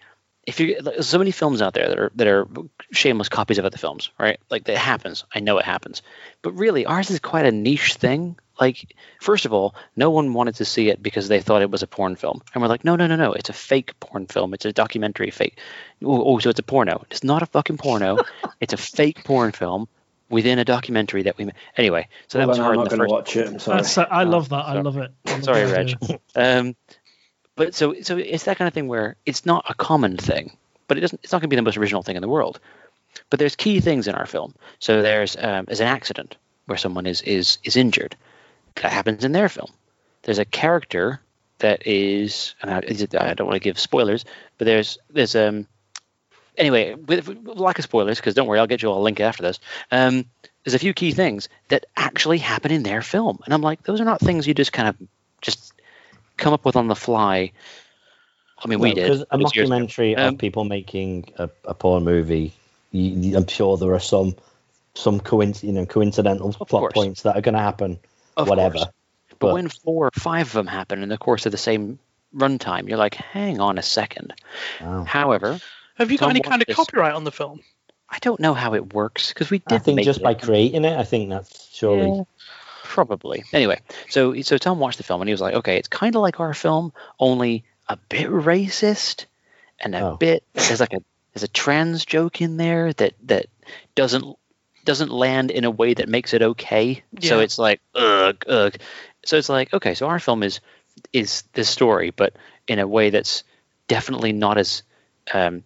if 0.49 0.61
you 0.61 0.79
like, 0.81 0.95
there's 0.95 1.07
so 1.07 1.19
many 1.19 1.31
films 1.31 1.61
out 1.61 1.75
there 1.75 1.89
that 1.89 1.99
are 1.99 2.11
that 2.15 2.27
are 2.27 2.49
shameless 2.91 3.29
copies 3.29 3.59
of 3.59 3.67
other 3.67 3.77
films, 3.77 4.11
right? 4.19 4.41
Like 4.49 4.65
that 4.65 4.79
happens. 4.79 5.25
I 5.35 5.41
know 5.41 5.59
it 5.59 5.67
happens, 5.67 6.01
but 6.41 6.53
really 6.53 6.87
ours 6.87 7.11
is 7.11 7.21
quite 7.21 7.45
a 7.45 7.53
niche 7.53 7.95
thing. 7.97 8.39
Like, 8.59 8.97
first 9.21 9.45
of 9.45 9.53
all, 9.53 9.75
no 9.95 10.11
one 10.11 10.33
wanted 10.33 10.57
to 10.57 10.65
see 10.65 10.89
it 10.89 11.03
because 11.03 11.29
they 11.29 11.41
thought 11.41 11.61
it 11.61 11.71
was 11.71 11.83
a 11.83 11.87
porn 11.87 12.17
film, 12.17 12.41
and 12.55 12.63
we're 12.63 12.69
like, 12.69 12.83
no, 12.83 12.97
no, 12.97 13.07
no, 13.07 13.15
no, 13.15 13.35
it's 13.35 13.51
a 13.51 13.53
fake 13.53 14.01
porn 14.01 14.27
film. 14.27 14.55
It's 14.55 14.65
a 14.65 14.73
documentary 14.73 15.31
fake. 15.31 15.59
Oh, 16.03 16.25
oh 16.25 16.39
so 16.39 16.49
it's 16.49 16.59
a 16.59 16.63
porno. 16.63 17.05
It's 17.11 17.23
not 17.23 17.43
a 17.43 17.47
fucking 17.47 17.77
porno. 17.77 18.17
it's 18.61 18.73
a 18.73 18.79
fake 18.79 19.25
porn 19.25 19.53
film 19.53 19.87
within 20.31 20.59
a 20.59 20.65
documentary 20.65 21.25
that 21.25 21.37
we 21.37 21.45
made. 21.45 21.55
Anyway, 21.77 22.09
so 22.27 22.39
that 22.39 22.49
was 22.49 22.57
hard 22.57 22.71
I'm 22.71 22.77
not 22.79 22.91
the 22.91 22.97
going 22.97 23.07
to 23.07 23.15
watch 23.15 23.37
it. 23.37 23.49
I'm 23.49 23.59
sorry. 23.59 23.83
That's, 23.83 23.99
I 23.99 24.23
love 24.23 24.49
that. 24.49 24.65
I 24.65 24.81
love 24.81 24.97
it. 24.97 25.11
I 25.27 25.33
love 25.33 25.45
Sorry, 25.45 25.65
Reg. 25.71 25.95
Um, 26.35 26.75
but 27.59 27.75
so 27.75 27.95
so 28.03 28.17
it's 28.17 28.45
that 28.45 28.57
kind 28.57 28.69
of 28.69 28.73
thing 28.73 28.87
where 28.87 29.17
it's 29.27 29.45
not 29.45 29.67
a 29.69 29.75
common 29.75 30.17
thing, 30.17 30.57
but 30.87 30.97
it 30.97 31.01
doesn't. 31.01 31.21
It's 31.25 31.33
not 31.33 31.41
going 31.41 31.51
to 31.51 31.55
be 31.55 31.57
the 31.57 31.63
most 31.63 31.77
original 31.77 32.05
thing 32.05 32.17
in 32.17 32.23
the 32.23 32.29
world. 32.29 32.61
But 33.31 33.41
there's 33.41 33.57
key 33.57 33.81
things 33.81 34.07
in 34.07 34.15
our 34.15 34.27
film. 34.27 34.55
So 34.79 35.03
there's 35.03 35.37
um, 35.37 35.65
there's 35.67 35.81
an 35.81 35.89
accident 35.89 36.37
where 36.67 36.79
someone 36.79 37.05
is 37.05 37.21
is 37.23 37.59
is 37.65 37.77
injured. 37.77 38.17
That 38.77 38.93
happens 38.93 39.25
in 39.25 39.33
their 39.33 39.49
film. 39.49 39.73
There's 40.23 40.39
a 40.39 40.45
character 40.45 41.21
that 41.59 41.85
is, 41.85 42.55
and 42.63 42.71
I, 42.71 42.77
I 42.79 43.35
don't 43.35 43.47
want 43.49 43.57
to 43.57 43.61
give 43.61 43.79
spoilers, 43.79 44.25
but 44.57 44.67
there's 44.67 44.99
there's 45.11 45.35
um 45.35 45.67
anyway 46.57 46.95
with, 46.95 47.27
with 47.27 47.59
lack 47.59 47.81
of 47.81 47.85
spoilers 47.85 48.19
because 48.19 48.35
don't 48.35 48.47
worry, 48.47 48.61
I'll 48.61 48.69
get 48.69 48.83
you 48.83 48.91
a 48.91 48.93
link 48.93 49.19
after 49.19 49.43
this. 49.43 49.59
Um, 49.91 50.27
there's 50.65 50.75
a 50.75 50.79
few 50.79 50.95
key 50.95 51.11
things 51.11 51.49
that 51.69 51.87
actually 51.97 52.39
happen 52.39 52.71
in 52.71 52.85
their 52.85 53.03
film, 53.03 53.41
and 53.45 53.53
I'm 53.53 53.63
like, 53.63 53.83
those 53.83 54.01
are 54.01 54.05
not 54.05 54.21
things 54.21 54.47
you 54.47 54.55
just 54.55 54.73
kind 54.73 54.89
of 54.89 54.97
just 55.41 55.73
come 56.39 56.53
up 56.55 56.65
with 56.65 56.77
on 56.77 56.89
the 56.89 56.97
fly. 56.97 57.53
I 58.65 58.69
mean, 58.69 58.81
we 58.81 58.95
did. 58.95 59.09
A 59.11 59.13
It 59.13 59.19
was 59.33 59.53
documentary 59.53 60.17
Um, 60.17 60.35
of 60.35 60.39
people 60.39 60.65
making 60.65 61.33
a, 61.37 61.49
a 61.65 61.75
porn 61.75 62.05
movie, 62.05 62.53
you, 62.91 63.03
you- 63.03 63.37
I'm 63.37 63.47
sure 63.47 63.77
there 63.77 63.93
are 63.95 64.01
some 64.01 64.35
some 64.95 65.21
coinc- 65.21 65.63
you 65.63 65.73
know 65.73 65.87
coincidental 65.87 66.53
plot 66.53 66.69
course. 66.69 66.93
points 66.93 67.23
that 67.23 67.37
are 67.37 67.41
going 67.41 67.55
to 67.55 67.61
happen. 67.61 67.99
Of 68.37 68.49
whatever. 68.49 68.75
course. 68.79 68.87
But, 69.31 69.39
But- 69.39 69.55
when 69.55 69.69
four 69.69 70.07
or 70.07 70.11
five 70.13 70.47
of 70.49 70.53
them 70.55 70.67
happen 70.67 71.03
in 71.03 71.09
the 71.09 71.19
course 71.19 71.47
of 71.47 71.53
the 71.53 71.59
same 71.59 71.99
runtime, 72.35 72.89
you're 72.89 72.99
like, 72.99 73.15
hang 73.15 73.61
on 73.61 73.79
a 73.79 73.83
second. 73.83 74.35
Wow. 74.81 75.05
However, 75.05 75.61
Have 75.95 76.11
you 76.11 76.19
got 76.19 76.31
any 76.31 76.41
kind 76.41 76.61
of 76.63 76.67
this. 76.67 76.75
copyright 76.77 77.15
on 77.15 77.25
the 77.25 77.31
film? 77.33 77.61
I 78.11 78.19
don't 78.21 78.41
know 78.41 78.55
how 78.55 78.75
it 78.75 78.93
works 78.95 79.29
because 79.29 79.51
we 79.51 79.59
did. 79.59 79.73
I 79.75 79.79
think 79.79 79.97
make 79.97 80.05
just 80.07 80.21
it. 80.21 80.25
by 80.25 80.35
creating 80.35 80.85
it, 80.85 80.99
I 80.99 81.05
think 81.05 81.29
that's 81.31 81.69
surely. 81.73 82.09
Yeah, 82.09 82.23
probably. 82.89 83.45
Anyway, 83.53 83.81
so 84.09 84.41
so 84.43 84.59
Tom 84.59 84.79
watched 84.79 84.99
the 84.99 85.05
film 85.05 85.21
and 85.21 85.29
he 85.29 85.33
was 85.35 85.41
like, 85.41 85.55
okay, 85.55 85.77
it's 85.77 85.89
kind 85.89 86.17
of 86.17 86.23
like 86.23 86.41
our 86.41 86.55
film, 86.55 86.93
only 87.21 87.65
a 87.89 87.97
bit 88.09 88.29
racist 88.29 89.27
and 89.81 89.95
a 89.95 90.01
Oh. 90.01 90.17
bit 90.17 90.43
there's 90.55 90.81
like 90.81 90.93
a 90.95 91.01
there's 91.33 91.45
a 91.45 91.49
trans 91.49 92.05
joke 92.05 92.41
in 92.41 92.57
there 92.57 92.93
that 92.95 93.15
that 93.25 93.47
doesn't 93.95 94.25
doesn't 94.85 95.11
land 95.11 95.51
in 95.51 95.65
a 95.65 95.71
way 95.71 95.95
that 95.95 96.09
makes 96.09 96.33
it 96.35 96.43
okay. 96.43 97.03
So 97.21 97.41
it's 97.41 97.59
like 97.59 97.81
ugh 97.95 98.45
ugh. 98.49 98.75
So 99.25 99.37
it's 99.37 99.49
like 99.49 99.73
okay, 99.75 99.95
so 99.95 100.07
our 100.09 100.19
film 100.19 100.43
is 100.43 100.61
is 101.13 101.45
this 101.53 101.69
story, 101.69 102.11
but 102.11 102.35
in 102.67 102.79
a 102.79 102.87
way 102.87 103.11
that's 103.11 103.45
definitely 103.87 104.33
not 104.33 104.59
as 104.59 104.83
um, 105.33 105.63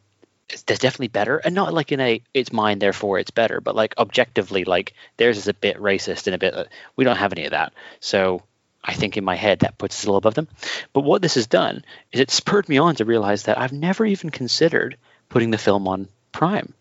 that's 0.66 0.78
definitely 0.78 1.08
better, 1.08 1.38
and 1.38 1.54
not 1.54 1.74
like 1.74 1.92
in 1.92 2.00
a 2.00 2.22
it's 2.34 2.52
mine 2.52 2.78
therefore 2.78 3.18
it's 3.18 3.30
better, 3.30 3.60
but 3.60 3.74
like 3.74 3.94
objectively, 3.98 4.64
like 4.64 4.92
theirs 5.16 5.38
is 5.38 5.48
a 5.48 5.54
bit 5.54 5.78
racist 5.78 6.26
and 6.26 6.34
a 6.34 6.38
bit. 6.38 6.68
we 6.96 7.04
don't 7.04 7.16
have 7.16 7.32
any 7.32 7.44
of 7.44 7.52
that, 7.52 7.72
so 8.00 8.42
I 8.84 8.94
think 8.94 9.16
in 9.16 9.24
my 9.24 9.36
head 9.36 9.60
that 9.60 9.78
puts 9.78 9.98
us 9.98 10.04
a 10.04 10.06
little 10.06 10.18
above 10.18 10.34
them. 10.34 10.48
But 10.92 11.02
what 11.02 11.22
this 11.22 11.34
has 11.34 11.46
done 11.46 11.84
is 12.10 12.20
it 12.20 12.30
spurred 12.30 12.68
me 12.68 12.78
on 12.78 12.96
to 12.96 13.04
realize 13.04 13.44
that 13.44 13.58
I've 13.58 13.72
never 13.72 14.04
even 14.04 14.30
considered 14.30 14.96
putting 15.28 15.50
the 15.50 15.58
film 15.58 15.86
on 15.86 16.08
Prime. 16.32 16.74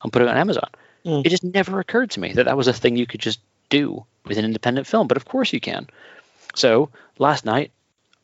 I'm 0.00 0.10
putting 0.10 0.28
it 0.28 0.30
on 0.30 0.36
Amazon. 0.36 0.70
Mm. 1.04 1.26
It 1.26 1.30
just 1.30 1.44
never 1.44 1.80
occurred 1.80 2.10
to 2.12 2.20
me 2.20 2.32
that 2.34 2.44
that 2.44 2.56
was 2.56 2.68
a 2.68 2.72
thing 2.72 2.96
you 2.96 3.06
could 3.06 3.20
just 3.20 3.40
do 3.68 4.04
with 4.24 4.38
an 4.38 4.44
independent 4.44 4.86
film. 4.86 5.08
But 5.08 5.16
of 5.16 5.24
course 5.24 5.52
you 5.52 5.60
can. 5.60 5.88
So 6.54 6.90
last 7.18 7.44
night 7.44 7.72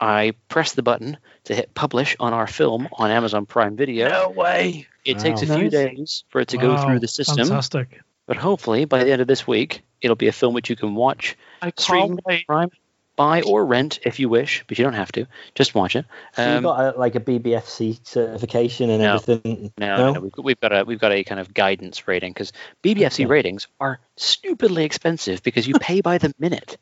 I 0.00 0.34
pressed 0.48 0.76
the 0.76 0.82
button 0.82 1.16
to 1.44 1.54
hit 1.54 1.74
publish 1.74 2.16
on 2.20 2.32
our 2.32 2.46
film 2.46 2.88
on 2.92 3.10
Amazon 3.10 3.46
Prime 3.46 3.76
Video. 3.76 4.08
No 4.08 4.30
way. 4.30 4.86
It 5.04 5.18
takes 5.18 5.42
a 5.42 5.46
Wow. 5.46 5.56
few 5.58 5.70
days 5.70 6.24
for 6.30 6.40
it 6.40 6.48
to 6.48 6.58
go 6.58 6.76
through 6.76 7.00
the 7.00 7.08
system, 7.08 7.46
Fantastic. 7.46 8.00
but 8.26 8.36
hopefully 8.36 8.84
by 8.86 9.04
the 9.04 9.12
end 9.12 9.20
of 9.20 9.28
this 9.28 9.46
week, 9.46 9.82
it'll 10.00 10.16
be 10.16 10.28
a 10.28 10.32
film 10.32 10.54
which 10.54 10.70
you 10.70 10.76
can 10.76 10.94
watch, 10.94 11.36
I 11.62 11.72
Stream 11.76 12.16
can't 12.16 12.20
wait. 12.26 12.46
Prime, 12.46 12.70
buy 13.16 13.42
or 13.42 13.64
rent 13.64 14.00
if 14.04 14.18
you 14.18 14.28
wish, 14.28 14.64
but 14.66 14.78
you 14.78 14.84
don't 14.84 14.94
have 14.94 15.12
to. 15.12 15.26
Just 15.54 15.74
watch 15.74 15.94
it. 15.94 16.04
So 16.34 16.42
you've 16.42 16.56
Um, 16.56 16.62
got 16.64 16.96
a, 16.96 16.98
like 16.98 17.14
a 17.14 17.20
BBFC 17.20 18.00
certification 18.06 18.90
and 18.90 19.02
No. 19.02 19.14
everything. 19.16 19.72
no, 19.78 19.96
no, 19.98 20.12
no, 20.14 20.20
we've, 20.20 20.32
we've 20.42 20.60
got 20.60 20.72
a 20.72 20.84
we've 20.84 20.98
got 20.98 21.12
a 21.12 21.22
kind 21.22 21.40
of 21.40 21.54
guidance 21.54 22.08
rating 22.08 22.32
because 22.32 22.52
BBFC 22.82 23.24
Okay. 23.24 23.26
ratings 23.26 23.68
are 23.78 24.00
stupidly 24.16 24.84
expensive 24.84 25.42
because 25.42 25.68
you 25.68 25.74
pay 25.80 26.00
by 26.00 26.18
the 26.18 26.32
minute. 26.38 26.76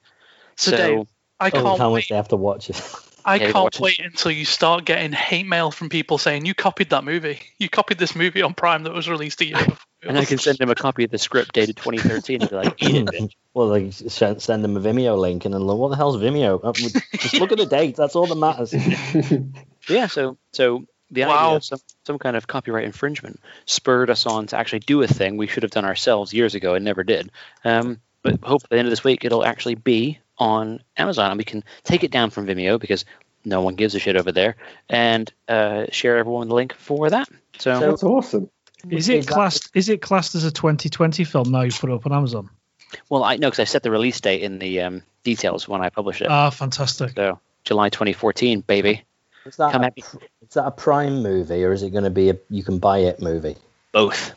So, 0.57 0.71
So, 0.71 0.77
Dave, 0.77 1.07
I 1.43 1.51
Oh, 1.51 1.63
can't 1.63 1.79
how 1.79 1.91
wait. 1.91 1.99
much 2.01 2.09
they 2.09 2.17
have 2.17 2.29
to 2.29 2.37
watch 2.37 2.71
it. 2.71 2.83
I 3.25 3.37
Yeah, 3.37 3.53
can't 3.53 3.65
watch 3.65 3.77
it. 3.77 3.83
wait 3.83 4.01
until 4.01 4.31
you 4.31 4.45
start 4.45 4.85
getting 4.85 5.13
hate 5.13 5.47
mail 5.47 5.71
from 5.71 5.89
people 5.89 6.19
saying 6.19 6.45
you 6.47 6.55
copied 6.55 6.91
that 6.91 7.05
movie. 7.05 7.41
You 7.59 7.69
copied 7.69 7.99
this 7.99 8.17
movie 8.17 8.43
on 8.43 8.55
Prime 8.55 8.83
that 8.85 8.93
was 8.93 9.09
released 9.09 9.41
a 9.41 9.47
year 9.47 9.57
before. 9.69 9.77
And 10.05 10.19
I 10.19 10.25
can 10.25 10.39
send 10.39 10.59
them 10.59 10.71
a 10.71 10.75
copy 10.75 11.05
of 11.05 11.11
the 11.11 11.19
script 11.19 11.53
dated 11.53 11.77
2013 11.77 12.41
and 12.41 12.51
be 12.51 12.57
like, 12.57 12.75
eat 12.81 12.97
it, 12.97 13.07
bitch. 13.07 13.31
well, 13.55 13.69
they 13.69 13.91
send, 13.93 14.43
send 14.43 14.65
them 14.65 14.77
a 14.77 14.81
Vimeo 14.81 15.17
link, 15.17 15.45
and 15.45 15.55
then 15.55 15.65
what 15.65 15.91
the 15.91 15.97
hell's 15.97 16.17
Vimeo? 16.17 16.61
Uh, 16.63 16.73
Just 17.19 17.39
look 17.39 17.53
at 17.53 17.59
the 17.59 17.67
date. 17.67 17.95
That's 17.97 18.17
all 18.17 18.27
that 18.27 18.35
matters. 18.35 18.75
Yeah, 19.89 20.07
so 20.07 20.39
so 20.53 20.85
the 21.11 21.25
Wow. 21.25 21.47
idea 21.47 21.57
of 21.57 21.65
some, 21.65 21.81
some 22.07 22.19
kind 22.19 22.37
of 22.37 22.47
copyright 22.47 22.85
infringement 22.85 23.41
spurred 23.67 24.11
us 24.11 24.27
on 24.27 24.47
to 24.49 24.57
actually 24.57 24.79
do 24.81 25.03
a 25.03 25.07
thing 25.09 25.37
we 25.37 25.47
should 25.49 25.65
have 25.65 25.73
done 25.73 25.85
ourselves 25.85 26.33
years 26.33 26.55
ago 26.55 26.75
and 26.75 26.85
never 26.85 27.03
did. 27.05 27.31
Um, 27.65 28.01
but 28.23 28.35
hopefully, 28.43 28.69
at 28.69 28.71
the 28.71 28.79
end 28.79 28.87
of 28.89 28.93
this 28.93 29.05
week, 29.05 29.25
it'll 29.25 29.45
actually 29.45 29.75
be 29.75 30.21
on 30.43 30.83
Amazon 30.97 31.31
and 31.31 31.39
we 31.39 31.45
can 31.45 31.63
take 31.85 32.03
it 32.05 32.11
down 32.11 32.31
from 32.31 32.47
Vimeo 32.47 32.79
because 32.81 33.05
no 33.45 33.61
one 33.63 33.75
gives 33.75 33.95
a 33.95 33.99
shit 33.99 34.17
over 34.17 34.33
there 34.33 34.57
and 34.89 35.33
uh, 35.49 35.87
share 35.91 36.19
everyone 36.19 36.49
the 36.49 36.55
link 36.55 36.75
for 36.75 37.11
that. 37.11 37.29
So, 37.59 37.79
So- 37.79 37.91
That's 37.91 38.03
awesome. 38.03 38.51
Is 38.91 39.09
it 39.09 39.27
that- 39.27 39.33
classed? 39.33 39.71
Is 39.75 39.89
it 39.89 40.03
classed 40.03 40.35
as 40.35 40.45
a 40.45 40.51
2020 40.51 41.23
film 41.25 41.53
now? 41.53 41.61
You 41.63 41.71
put 41.71 41.89
it 41.91 41.95
up 41.95 42.05
on 42.07 42.13
Amazon. 42.13 42.51
well, 43.09 43.23
I 43.23 43.37
know 43.37 43.47
because 43.49 43.61
I 43.61 43.65
set 43.65 43.85
the 43.85 43.93
release 43.93 44.21
date 44.21 44.43
in 44.43 44.59
the 44.59 44.81
um, 44.81 45.03
details 45.23 45.69
when 45.69 45.81
I 45.81 45.89
published 45.91 46.21
it. 46.21 46.29
Ah, 46.29 46.51
fantastic. 46.51 47.13
so, 47.15 47.39
July 47.65 47.91
2014, 47.91 48.61
baby. 48.63 49.05
Is 49.47 49.57
that, 49.57 49.71
Come 49.73 49.83
a, 49.85 49.87
at 49.87 49.97
me. 49.97 50.03
is 50.43 50.55
that 50.55 50.67
a 50.67 50.73
Prime 50.73 51.23
movie, 51.23 51.63
or 51.65 51.73
is 51.73 51.83
it 51.85 51.91
going 51.91 52.05
to 52.05 52.11
be 52.11 52.31
a 52.31 52.37
you 52.51 52.65
can 52.65 52.79
buy 52.81 52.99
it 52.99 53.23
movie? 53.23 53.57
Both. 53.93 54.35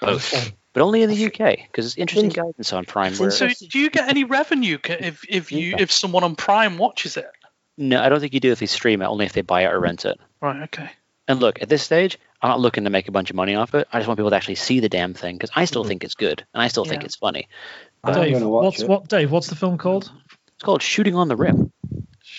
Both. 0.00 0.52
But 0.72 0.82
only 0.82 1.02
in 1.02 1.10
the 1.10 1.26
UK 1.26 1.58
because 1.66 1.86
it's 1.86 1.96
interesting 1.96 2.30
guidance 2.30 2.72
on 2.72 2.84
Prime. 2.84 3.14
Where, 3.14 3.30
So 3.30 3.48
do 3.48 3.78
you 3.78 3.90
get 3.90 4.08
any 4.08 4.24
revenue 4.24 4.78
if 4.84 5.24
if 5.28 5.50
you 5.50 5.74
if 5.78 5.90
someone 5.90 6.22
on 6.22 6.36
Prime 6.36 6.78
watches 6.78 7.16
it? 7.16 7.30
no, 7.76 8.00
I 8.00 8.08
don't 8.08 8.20
think 8.20 8.34
you 8.34 8.40
do 8.40 8.52
if 8.52 8.60
they 8.60 8.66
stream 8.66 9.02
it, 9.02 9.06
only 9.06 9.24
if 9.24 9.32
they 9.32 9.40
buy 9.40 9.62
it 9.62 9.72
or 9.72 9.80
rent 9.80 10.04
it. 10.04 10.20
Right. 10.40 10.62
Okay. 10.64 10.90
And 11.26 11.40
look, 11.40 11.62
at 11.62 11.68
this 11.68 11.82
stage, 11.82 12.18
I'm 12.42 12.50
not 12.50 12.60
looking 12.60 12.84
to 12.84 12.90
make 12.90 13.08
a 13.08 13.12
bunch 13.12 13.30
of 13.30 13.36
money 13.36 13.54
off 13.54 13.74
it. 13.74 13.88
I 13.92 13.98
just 13.98 14.08
want 14.08 14.18
people 14.18 14.30
to 14.30 14.36
actually 14.36 14.56
see 14.56 14.80
the 14.80 14.88
damn 14.88 15.14
thing 15.14 15.36
because 15.36 15.50
I 15.54 15.64
still 15.64 15.82
mm-hmm. 15.82 15.88
think 15.88 16.04
it's 16.04 16.14
good 16.14 16.44
and 16.52 16.62
I 16.62 16.68
still 16.68 16.84
think 16.84 17.04
it's 17.04 17.16
funny. 17.16 17.48
I'm 18.04 18.14
Dave, 18.14 18.34
gonna 18.34 18.48
watch 18.48 18.64
what's 18.64 18.82
it. 18.82 18.88
what? 18.88 19.08
Dave, 19.08 19.30
what's 19.30 19.48
the 19.48 19.56
film 19.56 19.78
called? 19.78 20.10
It's 20.54 20.64
called 20.64 20.82
Shooting 20.82 21.14
on 21.14 21.28
the 21.28 21.36
Rim. 21.36 21.72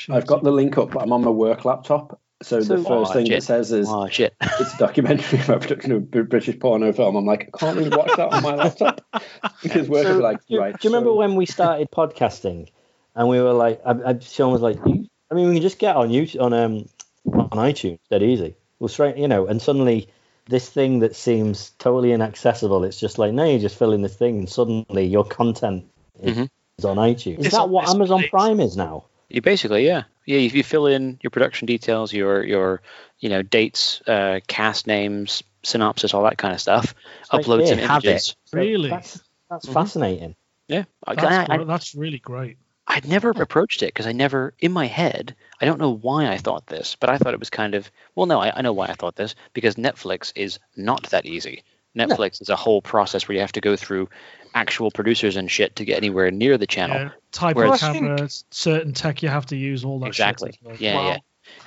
I've 0.09 0.27
got 0.27 0.43
the 0.43 0.51
link 0.51 0.77
up, 0.77 0.91
but 0.91 1.01
I'm 1.01 1.13
on 1.13 1.23
my 1.23 1.31
work 1.31 1.65
laptop. 1.65 2.19
So, 2.41 2.60
So- 2.62 2.75
the 2.77 2.83
first 2.83 3.12
Oh, 3.12 3.13
thing 3.13 3.25
shit. 3.27 3.38
it 3.39 3.43
says 3.43 3.71
is 3.71 3.88
Oh 3.89 4.07
shit! 4.07 4.33
it's 4.60 4.74
a 4.74 4.77
documentary 4.77 5.39
about 5.41 5.62
production 5.62 5.91
of 5.91 5.98
a 6.13 6.24
British 6.24 6.60
porno 6.60 6.91
film. 6.91 7.15
I'm 7.15 7.25
like, 7.25 7.50
I 7.53 7.57
can't 7.57 7.77
really 7.77 7.95
watch 7.95 8.12
that 8.17 8.33
on 8.33 8.41
my 8.43 8.55
laptop 8.55 9.01
because 9.63 9.88
work 9.89 10.05
will 10.07 10.17
be 10.17 10.21
like, 10.24 10.39
do, 10.48 10.55
you- 10.55 10.60
right. 10.60 10.77
do 10.79 10.88
you 10.88 10.93
remember 10.93 11.12
so- 11.12 11.17
when 11.17 11.36
we 11.36 11.45
started 11.45 11.89
podcasting, 11.95 12.67
and 13.15 13.27
we 13.29 13.39
were 13.41 13.53
like, 13.53 13.81
I, 13.86 13.91
I, 14.12 14.19
Sean 14.19 14.51
was 14.51 14.62
like, 14.62 14.77
you, 14.86 15.07
I 15.29 15.36
mean, 15.36 15.48
we 15.50 15.53
can 15.55 15.62
just 15.62 15.79
get 15.79 15.95
on 15.95 16.10
YouTube 16.10 16.41
on 16.41 16.53
um 16.53 16.89
on 17.31 17.50
iTunes, 17.51 18.00
dead 18.10 18.24
easy. 18.24 18.55
Well, 18.79 18.88
straight, 18.88 19.17
you 19.17 19.27
know, 19.27 19.45
and 19.45 19.62
suddenly 19.62 20.10
this 20.50 20.67
thing 20.67 21.00
that 21.00 21.15
seems 21.15 21.69
totally 21.77 22.12
inaccessible, 22.13 22.83
it's 22.83 23.00
just 23.00 23.19
like, 23.19 23.31
no, 23.31 23.45
you 23.45 23.60
just 23.60 23.77
fill 23.77 23.93
in 23.93 24.01
this 24.01 24.15
thing, 24.15 24.39
and 24.39 24.50
suddenly 24.50 25.05
your 25.05 25.24
content 25.24 25.86
is, 26.21 26.36
Mhm. 26.38 26.50
is 26.79 26.86
on 26.86 26.98
iTunes. 26.98 27.39
Is 27.39 27.45
It's 27.45 27.55
that 27.55 27.62
on 27.62 27.69
what 27.69 27.88
Amazon. 27.89 28.24
Prime 28.31 28.60
is 28.60 28.75
now? 28.75 29.05
You 29.33 29.41
basically, 29.41 29.85
yeah, 29.85 30.03
yeah. 30.25 30.39
If 30.39 30.53
you 30.55 30.63
fill 30.63 30.88
in 30.88 31.19
your 31.21 31.31
production 31.31 31.65
details, 31.65 32.13
your 32.13 32.43
your 32.43 32.81
you 33.19 33.29
know 33.29 33.41
dates, 33.41 34.01
uh, 34.07 34.39
cast 34.47 34.88
names, 34.88 35.43
synopsis, 35.63 36.13
all 36.13 36.23
that 36.23 36.38
kind 36.38 36.53
of 36.53 36.61
stuff, 36.61 36.93
like, 37.31 37.45
upload 37.45 37.67
some 37.67 37.77
here, 37.77 37.88
have 37.88 38.05
images. 38.05 38.29
it. 38.29 38.35
So 38.45 38.57
Really? 38.57 38.89
That's, 38.89 39.21
that's 39.50 39.65
Mhm. 39.67 39.73
fascinating. 39.73 40.35
Yeah, 40.67 40.85
That's, 41.05 41.50
I, 41.50 41.57
gr- 41.57 41.63
that's 41.65 41.95
really 41.95 42.19
great. 42.19 42.57
I'd 42.88 43.07
never 43.07 43.29
approached 43.29 43.83
it 43.83 43.88
because 43.88 44.07
I 44.07 44.11
never, 44.11 44.53
in 44.59 44.71
my 44.71 44.85
head, 44.85 45.35
I 45.59 45.65
don't 45.65 45.79
know 45.79 45.91
why 45.91 46.27
I 46.27 46.38
thought 46.38 46.65
this, 46.67 46.95
but 47.00 47.09
I 47.09 47.17
thought 47.17 47.33
it 47.33 47.39
was 47.39 47.50
kind 47.50 47.75
of, 47.75 47.89
well, 48.15 48.25
no, 48.25 48.39
I, 48.39 48.51
I 48.55 48.61
know 48.61 48.73
why 48.73 48.88
I 48.88 48.93
thought 48.93 49.15
this 49.15 49.35
because 49.53 49.75
Netflix 49.75 50.31
is 50.35 50.59
not 50.75 51.03
that 51.11 51.25
easy. 51.25 51.63
Netflix 51.98 52.41
is 52.41 52.50
a 52.50 52.55
whole 52.55 52.81
process 52.81 53.27
where 53.27 53.36
you 53.36 53.41
have 53.41 53.51
to 53.53 53.62
go 53.62 53.75
through 53.75 54.10
actual 54.53 54.91
producers 54.91 55.36
and 55.36 55.50
shit 55.50 55.75
to 55.77 55.86
get 55.86 55.98
anywhere 55.98 56.31
near 56.31 56.57
the 56.57 56.67
channel. 56.67 56.98
Yeah, 56.98 57.10
type 57.31 57.55
Whereas- 57.55 57.83
of 57.83 57.93
camera, 57.93 58.29
certain 58.50 58.93
tech 58.93 59.24
you 59.24 59.29
have 59.29 59.45
to 59.48 59.55
use, 59.57 59.83
all 59.86 60.00
that 60.00 60.07
exactly. 60.07 60.51
shit. 60.53 60.71
as. 60.74 60.81
Yeah, 60.81 60.95
Wow. 60.95 61.07
yeah. 61.07 61.17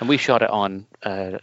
And 0.00 0.08
we 0.08 0.16
shot 0.16 0.42
it 0.42 0.48
on 0.50 0.86
uh, 1.02 1.38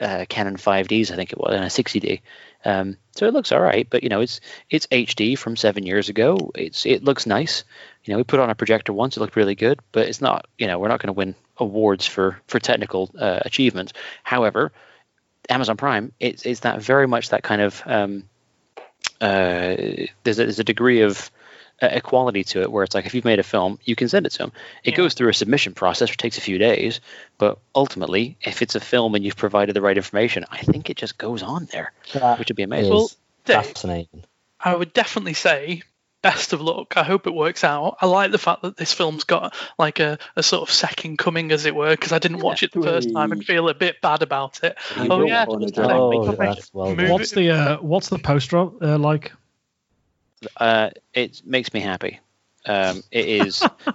uh, 0.00 0.24
Canon 0.28 0.56
5Ds, 0.56 1.10
I 1.10 1.16
think 1.16 1.32
it 1.32 1.38
was, 1.38 1.54
and 1.54 1.64
a 1.64 1.68
60D. 1.68 2.20
Um, 2.64 2.96
so 3.16 3.26
it 3.26 3.32
looks 3.32 3.52
all 3.52 3.60
right, 3.60 3.88
but 3.88 4.02
you 4.02 4.10
know, 4.10 4.20
it's 4.20 4.40
it's 4.68 4.86
HD 4.88 5.36
from 5.36 5.56
seven 5.56 5.84
years 5.86 6.08
ago. 6.10 6.50
It's 6.54 6.84
it 6.84 7.02
looks 7.02 7.26
nice. 7.26 7.64
You 8.04 8.12
know, 8.12 8.18
we 8.18 8.24
put 8.24 8.38
on 8.38 8.50
a 8.50 8.54
projector 8.54 8.92
once; 8.92 9.16
it 9.16 9.20
looked 9.20 9.34
really 9.34 9.54
good, 9.54 9.80
but 9.92 10.06
it's 10.08 10.20
not. 10.20 10.46
You 10.58 10.66
know, 10.66 10.78
we're 10.78 10.88
not 10.88 11.00
going 11.00 11.08
to 11.08 11.14
win 11.14 11.34
awards 11.56 12.06
for 12.06 12.38
for 12.48 12.58
technical 12.60 13.10
uh, 13.18 13.40
achievements. 13.46 13.94
However, 14.22 14.72
Amazon 15.50 15.76
Prime, 15.76 16.12
it's 16.20 16.44
it's 16.46 16.60
that 16.60 16.80
very 16.80 17.06
much 17.06 17.30
that 17.30 17.42
kind 17.42 17.60
of 17.60 17.82
um, 17.86 18.24
uh, 19.20 19.76
there's 20.22 20.38
a, 20.38 20.44
there's 20.44 20.58
a 20.58 20.64
degree 20.64 21.02
of 21.02 21.30
uh, 21.82 21.88
equality 21.90 22.44
to 22.44 22.62
it 22.62 22.70
where 22.70 22.84
it's 22.84 22.94
like 22.94 23.06
if 23.06 23.14
you've 23.14 23.24
made 23.24 23.38
a 23.38 23.42
film, 23.42 23.78
you 23.84 23.96
can 23.96 24.08
send 24.08 24.26
it 24.26 24.30
to 24.30 24.38
them. 24.38 24.52
It 24.84 24.92
Yeah. 24.92 24.96
goes 24.98 25.14
through 25.14 25.28
a 25.28 25.34
submission 25.34 25.74
process, 25.74 26.10
which 26.10 26.16
takes 26.18 26.38
a 26.38 26.40
few 26.40 26.58
days, 26.58 27.00
but 27.38 27.58
ultimately, 27.74 28.36
if 28.42 28.62
it's 28.62 28.74
a 28.74 28.80
film 28.80 29.14
and 29.14 29.24
you've 29.24 29.36
provided 29.36 29.74
the 29.74 29.80
right 29.80 29.96
information, 29.96 30.44
I 30.50 30.58
think 30.58 30.90
it 30.90 30.96
just 30.96 31.18
goes 31.18 31.42
on 31.42 31.66
there, 31.66 31.92
That 32.12 32.38
which 32.38 32.48
would 32.48 32.56
be 32.56 32.62
amazing. 32.62 32.92
Well, 32.92 33.10
fascinating. 33.44 34.24
I 34.62 34.74
would 34.74 34.92
definitely 34.92 35.34
say 35.34 35.82
best 36.22 36.52
of 36.52 36.60
luck. 36.60 36.96
I 36.96 37.02
hope 37.02 37.26
it 37.26 37.34
works 37.34 37.64
out. 37.64 37.96
I 38.00 38.06
like 38.06 38.30
the 38.30 38.38
fact 38.38 38.62
that 38.62 38.76
this 38.76 38.92
film's 38.92 39.24
got 39.24 39.54
like 39.78 40.00
a, 40.00 40.18
a 40.36 40.42
sort 40.42 40.68
of 40.68 40.72
second 40.72 41.18
coming, 41.18 41.52
as 41.52 41.66
it 41.66 41.74
were, 41.74 41.90
because 41.90 42.12
I 42.12 42.18
didn't 42.18 42.40
watch 42.40 42.62
it 42.62 42.72
the 42.72 42.82
first 42.82 43.12
time 43.12 43.32
and 43.32 43.44
feel 43.44 43.68
a 43.68 43.74
bit 43.74 44.00
bad 44.00 44.22
about 44.22 44.62
it. 44.62 44.76
You 44.96 45.08
Oh 45.10 45.26
yeah, 45.26 45.46
just 45.46 45.74
do 45.74 45.82
like, 45.82 45.90
it. 45.90 45.98
Oh, 45.98 46.32
that's 46.32 46.74
well 46.74 46.94
done. 46.94 47.10
What's 47.10 47.32
the 47.32 47.50
uh, 47.50 47.76
what's 47.78 48.08
the 48.08 48.18
poster 48.18 48.58
uh, 48.58 48.98
like? 48.98 49.32
uh, 50.56 50.90
it 51.12 51.42
makes 51.44 51.72
me 51.72 51.80
happy. 51.80 52.20
Um, 52.66 53.02
it 53.10 53.26
is. 53.26 53.62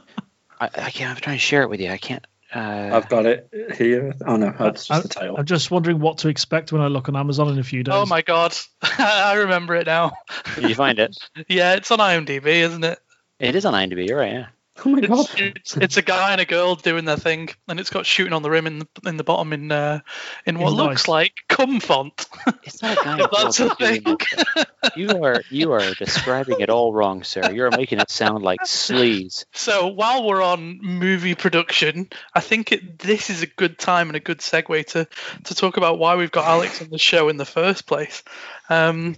I, 0.60 0.70
I 0.76 0.90
can't. 0.90 1.16
I'm 1.16 1.22
trying 1.22 1.38
to 1.38 1.40
share 1.40 1.64
it 1.64 1.70
with 1.70 1.82
you. 1.82 1.90
I 1.90 1.98
can't. 1.98 2.26
Uh, 2.54 2.90
I've 2.94 3.10
got 3.10 3.26
it 3.26 3.50
here. 3.76 4.14
Oh 4.26 4.36
no, 4.36 4.54
that's 4.58 4.90
I, 4.90 4.96
just 4.96 5.08
the 5.08 5.14
title. 5.14 5.38
I'm 5.38 5.46
just 5.46 5.72
wondering 5.72 6.00
what 6.00 6.20
to 6.20 6.30
expect 6.30 6.72
when 6.72 6.82
I 6.82 6.88
look 6.88 7.10
on 7.10 7.16
Amazon 7.16 7.50
in 7.50 7.60
a 7.60 7.64
few 7.64 7.84
days. 7.84 7.94
Oh 7.96 8.06
my 8.06 8.22
god, 8.22 8.56
I 8.82 9.34
remember 9.36 9.76
it 9.76 9.88
now. 9.88 10.12
did 10.56 10.70
you 10.70 10.76
find 10.76 11.00
it? 11.00 11.18
Yeah, 11.48 11.74
it's 11.74 11.92
on 11.92 12.00
IMDb, 12.00 12.46
isn't 12.46 12.84
it? 12.84 13.00
It 13.40 13.56
is 13.56 13.66
on 13.66 13.74
IMDb. 13.74 14.08
You're 14.08 14.20
right. 14.20 14.32
Yeah. 14.32 14.48
Oh 14.86 14.90
my 14.90 15.00
god. 15.02 15.20
It's, 15.20 15.36
it's, 15.38 15.78
it's 15.78 15.98
a 15.98 16.02
guy 16.02 16.34
and 16.34 16.42
a 16.42 16.46
girl 16.46 16.76
doing 16.76 17.06
their 17.06 17.16
thing, 17.18 17.50
and 17.68 17.80
it's 17.80 17.90
got 17.90 18.06
shooting 18.06 18.34
on 18.34 18.42
the 18.42 18.50
rim 18.50 18.68
in 18.68 18.80
the 18.80 18.88
in 19.06 19.16
the 19.18 19.24
bottom 19.24 19.54
in 19.54 19.72
uh, 19.72 20.02
in 20.46 20.60
what 20.60 20.70
It's 20.72 20.78
looks 20.78 21.02
nice. 21.04 21.08
like 21.08 21.34
cum 21.48 21.80
font. 21.80 22.26
It's 22.64 22.82
not 22.82 22.98
a 23.00 23.04
guy. 23.04 23.12
and 23.20 23.28
That's 23.32 23.58
girl 23.58 23.72
a 23.72 23.76
thing. 23.76 24.04
that. 24.04 24.68
You 24.98 25.24
are 25.24 25.42
you 25.50 25.72
are 25.72 25.94
describing 25.94 26.60
it 26.60 26.70
all 26.70 26.92
wrong, 26.94 27.24
sir. 27.24 27.52
You're 27.52 27.72
making 27.72 28.00
it 28.00 28.10
sound 28.12 28.44
like 28.44 28.60
sleaze. 28.64 29.46
So 29.54 29.88
while 29.88 30.26
we're 30.26 30.42
on 30.44 30.80
movie 30.82 31.36
production, 31.36 32.10
I 32.34 32.42
think 32.42 32.72
it, 32.74 33.00
this 33.00 33.30
is 33.30 33.44
a 33.44 33.48
good 33.48 33.80
time 33.80 34.10
and 34.10 34.18
a 34.18 34.20
good 34.20 34.40
segue 34.40 34.86
to 34.88 35.08
to 35.46 35.56
talk 35.56 35.78
about 35.78 36.00
why 36.00 36.16
we've 36.16 36.32
got 36.32 36.46
Alex 36.46 36.82
on 36.82 36.90
the 36.90 36.98
show 36.98 37.30
in 37.30 37.38
the 37.38 37.46
first 37.46 37.86
place. 37.88 38.24
Um, 38.70 39.16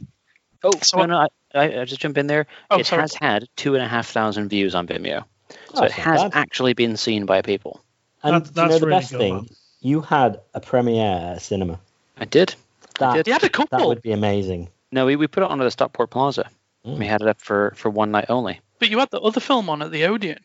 Oh 0.64 0.72
So 0.82 0.98
no, 1.00 1.06
no, 1.06 1.18
I, 1.18 1.28
I, 1.54 1.82
I 1.82 1.86
just 1.86 2.02
jump 2.02 2.18
in 2.18 2.28
there. 2.28 2.48
Oh, 2.72 2.80
it 2.80 2.86
sorry. 2.88 3.02
has 3.02 3.14
had 3.14 3.48
two 3.56 3.76
and 3.76 3.84
a 3.84 3.88
half 3.88 4.08
thousand 4.08 4.50
views 4.50 4.74
on 4.74 4.88
Vimeo, 4.88 5.26
so 5.74 5.82
Oh, 5.82 5.86
it 5.86 5.90
that's 5.90 5.98
not 5.98 6.06
has 6.06 6.24
bad. 6.24 6.32
actually 6.36 6.74
been 6.74 6.98
seen 6.98 7.26
by 7.26 7.42
people. 7.42 7.82
And 8.24 8.36
That- 8.46 8.54
do 8.54 8.62
you 8.62 8.68
know 8.68 8.80
the 8.80 8.86
really 8.86 9.00
best 9.00 9.12
good, 9.12 9.18
thing? 9.20 9.34
man. 9.36 9.48
You 9.82 10.02
had 10.02 10.40
a 10.54 10.60
premiere 10.60 11.34
at 11.36 11.42
cinema. 11.42 11.80
I 12.18 12.26
did. 12.26 12.56
That, 13.00 13.14
did. 13.16 13.26
he 13.28 13.32
had 13.32 13.44
a 13.44 13.50
couple. 13.50 13.78
that 13.78 13.88
would 13.88 14.02
be 14.02 14.12
amazing. 14.12 14.70
No, 14.92 15.06
we, 15.06 15.16
we 15.16 15.28
put 15.28 15.44
it 15.44 15.50
onto 15.50 15.64
the 15.64 15.72
Stockport 15.72 16.10
Plaza. 16.10 16.50
Mm. 16.86 16.98
We 16.98 17.06
had 17.06 17.22
it 17.22 17.28
up 17.28 17.40
for, 17.40 17.74
for 17.76 17.90
one 17.90 18.12
night 18.12 18.26
only. 18.30 18.60
but 18.80 18.90
you 18.90 18.98
had 19.00 19.12
the 19.12 19.20
other 19.20 19.40
film 19.40 19.70
on 19.70 19.82
at 19.82 19.92
the 19.92 20.06
Odeon. 20.06 20.40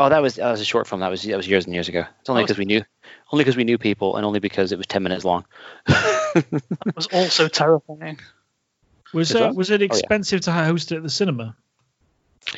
Oh, 0.00 0.08
that 0.08 0.22
was 0.22 0.36
that 0.36 0.48
was 0.52 0.60
a 0.60 0.64
short 0.64 0.86
film. 0.86 1.00
That 1.00 1.10
was 1.10 1.22
that 1.24 1.36
was 1.36 1.48
years 1.48 1.64
and 1.64 1.74
years 1.74 1.88
ago. 1.88 2.04
It's 2.20 2.30
only 2.30 2.42
Oh. 2.42 2.46
because 2.46 2.58
we 2.58 2.66
knew, 2.66 2.84
only 3.32 3.42
because 3.44 3.56
we 3.56 3.64
knew 3.64 3.78
people, 3.78 4.14
and 4.16 4.24
only 4.24 4.38
because 4.38 4.70
it 4.70 4.78
was 4.78 4.86
ten 4.86 5.02
minutes 5.02 5.24
long. 5.24 5.44
It 6.36 6.94
was 6.94 7.08
also 7.12 7.48
terrifying. 7.48 8.20
Was 9.14 9.30
Is 9.30 9.36
uh, 9.36 9.40
that- 9.40 9.54
was 9.56 9.70
it 9.70 9.80
yeah. 9.80 9.86
expensive 9.86 10.42
to 10.42 10.52
host 10.52 10.92
it 10.92 10.98
at 10.98 11.02
the 11.02 11.08
cinema? 11.10 11.56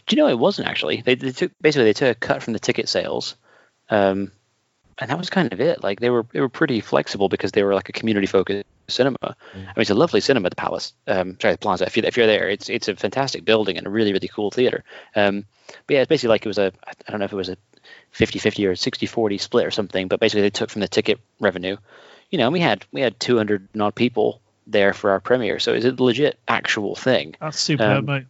Do 0.06 0.16
you 0.16 0.22
know 0.22 0.28
it 0.28 0.38
wasn't 0.38 0.68
actually? 0.68 1.02
They, 1.02 1.14
they 1.14 1.32
took 1.32 1.52
basically 1.60 1.84
they 1.84 1.92
took 1.92 2.16
a 2.16 2.20
cut 2.20 2.42
from 2.42 2.52
the 2.52 2.58
ticket 2.58 2.88
sales, 2.88 3.34
um, 3.88 4.30
and 4.98 5.10
that 5.10 5.18
was 5.18 5.30
kind 5.30 5.52
of 5.52 5.60
it. 5.60 5.82
Like 5.82 6.00
they 6.00 6.10
were 6.10 6.26
they 6.32 6.40
were 6.40 6.48
pretty 6.48 6.80
flexible 6.80 7.28
because 7.28 7.52
they 7.52 7.62
were 7.62 7.74
like 7.74 7.88
a 7.88 7.92
community 7.92 8.26
focused 8.26 8.66
cinema. 8.88 9.16
I 9.22 9.56
mean, 9.56 9.66
it's 9.76 9.90
a 9.90 9.94
lovely 9.94 10.20
cinema, 10.20 10.50
the 10.50 10.56
Palace. 10.56 10.92
Um, 11.06 11.36
sorry, 11.40 11.54
the 11.54 11.58
Plaza. 11.58 11.86
If 11.86 11.96
you 11.96 12.02
if 12.04 12.16
you're 12.16 12.26
there, 12.26 12.48
it's 12.48 12.68
it's 12.68 12.88
a 12.88 12.96
fantastic 12.96 13.44
building 13.44 13.78
and 13.78 13.86
a 13.86 13.90
really 13.90 14.12
really 14.12 14.28
cool 14.28 14.50
theater. 14.50 14.84
Um, 15.16 15.44
but 15.86 15.94
yeah, 15.94 16.00
it's 16.00 16.08
basically 16.08 16.30
like 16.30 16.44
it 16.44 16.48
was 16.48 16.58
a 16.58 16.72
I 16.86 17.10
don't 17.10 17.20
know 17.20 17.24
if 17.24 17.32
it 17.32 17.36
was 17.36 17.48
a 17.48 17.56
50-50 18.14 18.66
or 18.66 18.72
60-40 18.72 19.40
split 19.40 19.66
or 19.66 19.70
something. 19.70 20.08
But 20.08 20.20
basically 20.20 20.42
they 20.42 20.50
took 20.50 20.70
from 20.70 20.80
the 20.80 20.88
ticket 20.88 21.18
revenue. 21.40 21.76
You 22.30 22.38
know, 22.38 22.46
and 22.46 22.52
we 22.52 22.60
had 22.60 22.84
we 22.92 23.00
had 23.00 23.18
two 23.18 23.36
hundred 23.36 23.68
odd 23.78 23.94
people 23.94 24.40
there 24.66 24.92
for 24.92 25.10
our 25.10 25.20
premiere, 25.20 25.58
so 25.58 25.72
it's 25.74 25.84
a 25.84 25.94
legit 26.02 26.38
actual 26.46 26.94
thing. 26.94 27.34
That's 27.40 27.58
superb, 27.58 27.98
Um, 27.98 28.04
mate. 28.04 28.26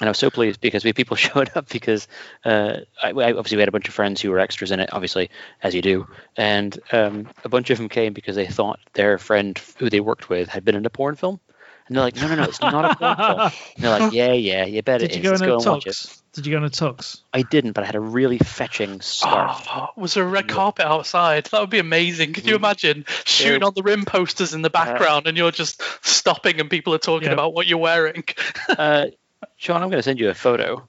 And 0.00 0.08
I 0.08 0.10
was 0.10 0.18
so 0.18 0.30
pleased 0.30 0.60
because 0.60 0.84
we 0.84 0.88
had 0.88 0.96
people 0.96 1.16
showed 1.28 1.50
up 1.54 1.68
because 1.68 2.08
uh, 2.44 2.78
I, 3.02 3.10
I- 3.10 3.32
obviously 3.32 3.56
we 3.56 3.62
had 3.62 3.68
a 3.68 3.72
bunch 3.72 3.88
of 3.88 3.94
friends 3.94 4.20
who 4.20 4.30
were 4.30 4.38
extras 4.38 4.70
in 4.70 4.80
it, 4.80 4.90
obviously 4.92 5.30
as 5.62 5.74
you 5.74 5.82
do, 5.82 6.06
and 6.36 6.78
um, 6.92 7.28
a 7.44 7.48
bunch 7.48 7.70
of 7.70 7.78
them 7.78 7.88
came 7.88 8.12
because 8.12 8.36
they 8.36 8.46
thought 8.46 8.78
their 8.94 9.18
friend 9.18 9.58
who 9.78 9.90
they 9.90 10.00
worked 10.00 10.28
with 10.28 10.48
had 10.48 10.64
been 10.64 10.74
in 10.76 10.86
a 10.86 10.90
porn 10.90 11.14
film, 11.16 11.40
and 11.88 11.96
they're 11.96 12.04
like, 12.04 12.16
no, 12.16 12.28
no, 12.28 12.36
no, 12.36 12.44
it's 12.44 12.60
not 12.60 12.84
a 12.84 12.94
porn 12.96 13.16
film. 13.16 13.40
And 13.76 13.84
they're 13.84 13.98
like, 14.00 14.12
yeah, 14.12 14.32
yeah, 14.32 14.64
you 14.64 14.82
bet 14.82 15.00
Did 15.00 15.10
it 15.10 15.16
you 15.16 15.20
is. 15.20 15.24
go 15.24 15.30
Let's 15.30 15.42
go 15.42 15.56
and 15.56 15.66
watch 15.66 15.86
it. 15.86 16.16
Did 16.32 16.46
you 16.46 16.52
go 16.52 16.58
in 16.58 16.64
a 16.64 16.70
tux? 16.70 17.20
I 17.34 17.42
didn't, 17.42 17.72
but 17.72 17.82
I 17.82 17.86
had 17.86 17.94
a 17.96 18.00
really 18.00 18.38
fetching 18.38 19.00
scarf. 19.02 19.66
Oh, 19.74 19.88
was 19.96 20.14
there 20.14 20.24
a 20.24 20.26
red 20.26 20.48
carpet 20.48 20.86
outside? 20.86 21.46
That 21.46 21.60
would 21.60 21.68
be 21.70 21.78
amazing. 21.80 22.32
Could 22.34 22.46
you 22.46 22.54
imagine 22.56 23.04
shooting 23.26 23.62
on 23.64 23.72
the 23.74 23.82
rim 23.82 24.04
posters 24.06 24.54
in 24.54 24.62
the 24.62 24.70
background 24.70 25.26
and 25.26 25.36
you're 25.36 25.50
just 25.50 25.82
stopping 26.06 26.60
and 26.60 26.70
people 26.70 26.94
are 26.94 26.98
talking 26.98 27.28
Yeah. 27.28 27.34
about 27.34 27.52
what 27.52 27.66
you're 27.66 27.78
wearing? 27.78 28.24
Uh, 28.68 29.06
Sean, 29.56 29.82
I'm 29.82 29.88
going 29.90 29.98
to 29.98 30.02
send 30.02 30.18
you 30.20 30.28
a 30.30 30.34
photo 30.34 30.86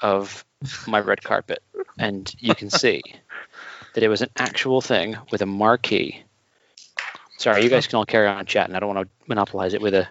of 0.00 0.44
my 0.86 1.00
red 1.00 1.22
carpet, 1.22 1.62
and 1.98 2.32
you 2.38 2.54
can 2.54 2.70
see 2.70 3.02
that 3.94 4.02
it 4.02 4.08
was 4.08 4.22
an 4.22 4.30
actual 4.36 4.80
thing 4.80 5.16
with 5.30 5.42
a 5.42 5.46
marquee. 5.46 6.22
Sorry, 7.38 7.62
you 7.62 7.70
guys 7.70 7.86
can 7.86 7.96
all 7.96 8.04
carry 8.06 8.26
on 8.26 8.44
chatting. 8.46 8.74
I 8.74 8.80
don't 8.80 8.94
want 8.94 9.08
to 9.08 9.14
monopolize 9.28 9.74
it 9.74 9.80
with 9.80 9.94
a. 9.94 10.08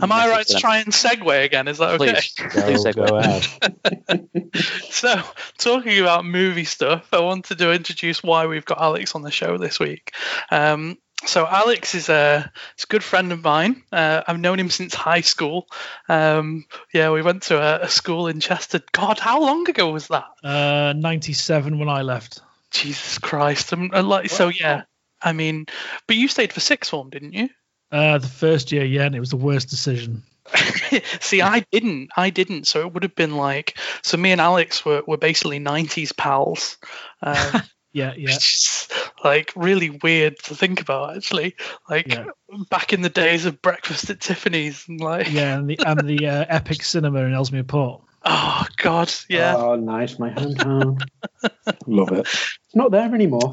Am 0.00 0.12
I 0.12 0.28
right 0.28 0.46
to 0.46 0.54
to 0.54 0.60
try 0.60 0.78
and 0.78 0.92
segue 0.92 1.44
again? 1.44 1.66
Is 1.66 1.78
that 1.78 2.00
okay? 2.00 2.12
Please, 2.12 2.34
Go, 2.34 2.48
please 2.62 2.84
segue. 2.84 3.06
go 3.08 3.16
ahead. 3.16 4.28
So, 4.90 5.22
talking 5.56 5.98
about 6.00 6.24
movie 6.24 6.64
stuff, 6.64 7.08
I 7.12 7.20
wanted 7.20 7.58
to 7.58 7.72
introduce 7.72 8.22
why 8.22 8.46
we've 8.46 8.64
got 8.64 8.80
Alex 8.80 9.14
on 9.14 9.22
the 9.22 9.30
show 9.30 9.56
this 9.56 9.80
week. 9.80 10.12
Um, 10.50 10.98
so, 11.24 11.46
Alex 11.46 11.94
is 11.94 12.08
a, 12.08 12.50
is 12.78 12.84
a 12.84 12.86
good 12.86 13.04
friend 13.04 13.32
of 13.32 13.42
mine. 13.42 13.82
Uh, 13.92 14.22
I've 14.26 14.40
known 14.40 14.58
him 14.58 14.70
since 14.70 14.94
high 14.94 15.20
school. 15.20 15.68
Um, 16.08 16.64
yeah, 16.92 17.10
we 17.10 17.22
went 17.22 17.44
to 17.44 17.58
a, 17.58 17.84
a 17.84 17.88
school 17.88 18.28
in 18.28 18.40
Chester. 18.40 18.80
God, 18.92 19.18
how 19.18 19.40
long 19.40 19.68
ago 19.68 19.90
was 19.90 20.08
that? 20.08 20.26
Uh, 20.42 20.92
97 20.96 21.78
when 21.78 21.88
I 21.88 22.02
left. 22.02 22.40
Jesus 22.70 23.18
Christ! 23.18 23.72
I'm, 23.72 23.90
i 23.92 24.00
like, 24.00 24.30
so 24.30 24.48
yeah, 24.48 24.82
I 25.20 25.32
mean, 25.32 25.66
but 26.06 26.16
you 26.16 26.28
stayed 26.28 26.52
for 26.52 26.60
sixth 26.60 26.90
form, 26.90 27.10
didn't 27.10 27.32
you? 27.32 27.48
Uh, 27.90 28.18
the 28.18 28.28
first 28.28 28.70
year, 28.70 28.84
yeah, 28.84 29.04
and 29.04 29.14
it 29.14 29.20
was 29.20 29.30
the 29.30 29.36
worst 29.36 29.68
decision. 29.68 30.22
See, 31.20 31.42
I 31.42 31.64
didn't. 31.72 32.10
I 32.16 32.30
didn't. 32.30 32.66
So 32.66 32.80
it 32.80 32.94
would 32.94 33.02
have 33.02 33.14
been 33.14 33.36
like. 33.36 33.76
So 34.02 34.16
me 34.16 34.32
and 34.32 34.40
Alex 34.40 34.84
were, 34.84 35.02
were 35.06 35.16
basically 35.16 35.60
'90s 35.60 36.16
pals. 36.16 36.78
Um, 37.22 37.60
Yeah, 37.92 38.12
yeah. 38.16 38.26
which 38.34 38.36
is 38.36 38.88
like 39.24 39.52
really 39.56 39.90
weird 39.90 40.38
to 40.44 40.54
think 40.54 40.80
about 40.80 41.16
actually 41.16 41.54
like 41.88 42.08
Yeah. 42.08 42.26
back 42.70 42.92
in 42.92 43.02
the 43.02 43.08
days 43.10 43.46
of 43.46 43.60
breakfast 43.62 44.08
at 44.10 44.20
tiffany's 44.20 44.84
and 44.88 45.00
like 45.00 45.30
Yeah, 45.30 45.58
and 45.58 45.68
the 45.68 45.78
and 45.84 46.00
the 46.08 46.26
uh, 46.26 46.44
Epic 46.48 46.82
Cinema 46.82 47.20
in 47.24 47.34
Ellesmere 47.34 47.64
Port. 47.64 48.02
oh 48.24 48.66
god 48.76 49.12
yeah 49.28 49.56
Oh, 49.56 49.76
nice, 49.76 50.18
my 50.18 50.30
hometown. 50.30 51.00
Love 51.86 52.12
it. 52.12 52.20
It's 52.20 52.74
not 52.74 52.90
there 52.90 53.12
anymore. 53.14 53.52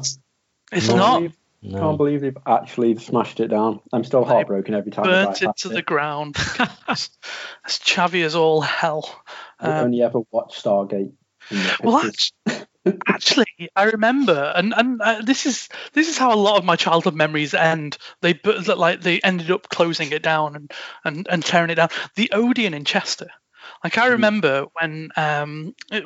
it's 0.72 0.86
Can't 0.86 0.96
not 0.98 1.16
believe- 1.18 1.36
No. 1.62 1.78
Can't 1.80 1.96
believe 1.98 2.20
they've 2.20 2.38
actually 2.46 2.96
smashed 2.98 3.40
it 3.40 3.48
down. 3.48 3.80
I'm 3.92 4.04
still 4.04 4.24
They 4.24 4.30
heartbroken 4.30 4.74
every 4.74 4.92
time. 4.92 5.04
Burnt 5.06 5.30
drive 5.38 5.42
it 5.42 5.46
past 5.46 5.62
to 5.62 5.68
the 5.70 5.82
ground 5.82 6.36
as 6.88 7.10
chavvy 7.66 8.24
as 8.24 8.36
all 8.36 8.60
hell 8.60 9.10
I 9.58 9.66
Um, 9.78 9.86
only 9.86 10.02
ever 10.02 10.20
watched 10.30 10.62
Stargate. 10.64 11.12
in 11.50 11.56
the 11.56 11.76
well 11.82 11.96
actually, 11.98 12.66
actually 13.06 13.46
i 13.74 13.84
remember 13.84 14.52
and 14.54 14.74
and 14.76 15.00
uh, 15.00 15.20
this 15.22 15.46
is 15.46 15.68
this 15.92 16.08
is 16.08 16.18
how 16.18 16.32
a 16.32 16.36
lot 16.36 16.58
of 16.58 16.64
my 16.64 16.76
childhood 16.76 17.14
memories 17.14 17.54
end. 17.54 17.96
They 18.20 18.38
like 18.44 19.00
they 19.00 19.20
ended 19.20 19.50
up 19.50 19.68
closing 19.68 20.12
it 20.12 20.22
down 20.22 20.56
and 20.56 20.72
and, 21.04 21.26
and 21.28 21.44
tearing 21.44 21.70
it 21.70 21.76
down. 21.76 21.88
The 22.16 22.30
odeon 22.32 22.74
in 22.74 22.84
chester. 22.84 23.28
Like 23.84 23.98
i 23.98 24.06
remember 24.08 24.66
when 24.80 25.10
um 25.16 25.74
it, 25.90 26.04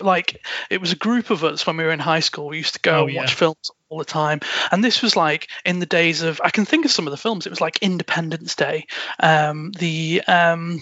like 0.00 0.44
it 0.70 0.80
was 0.80 0.92
a 0.92 0.96
group 0.96 1.30
of 1.30 1.44
us 1.44 1.66
when 1.66 1.76
we 1.76 1.84
were 1.84 1.90
in 1.92 1.98
high 1.98 2.20
school. 2.20 2.48
We 2.48 2.58
used 2.58 2.74
to 2.74 2.80
go 2.80 3.02
Oh, 3.02 3.06
and 3.06 3.14
yeah. 3.14 3.20
watch 3.22 3.34
films 3.34 3.70
all 3.88 3.98
the 3.98 4.04
time. 4.04 4.40
And 4.70 4.82
this 4.84 5.02
was 5.02 5.16
like 5.16 5.48
in 5.64 5.78
the 5.78 5.86
days 5.86 6.22
of 6.22 6.40
i 6.44 6.50
can 6.50 6.64
think 6.64 6.84
of 6.84 6.90
some 6.90 7.06
of 7.06 7.10
the 7.10 7.16
films. 7.16 7.46
It 7.46 7.50
was 7.50 7.60
like 7.60 7.78
independence 7.82 8.54
day. 8.54 8.86
Um 9.20 9.72
the 9.72 10.22
um 10.26 10.80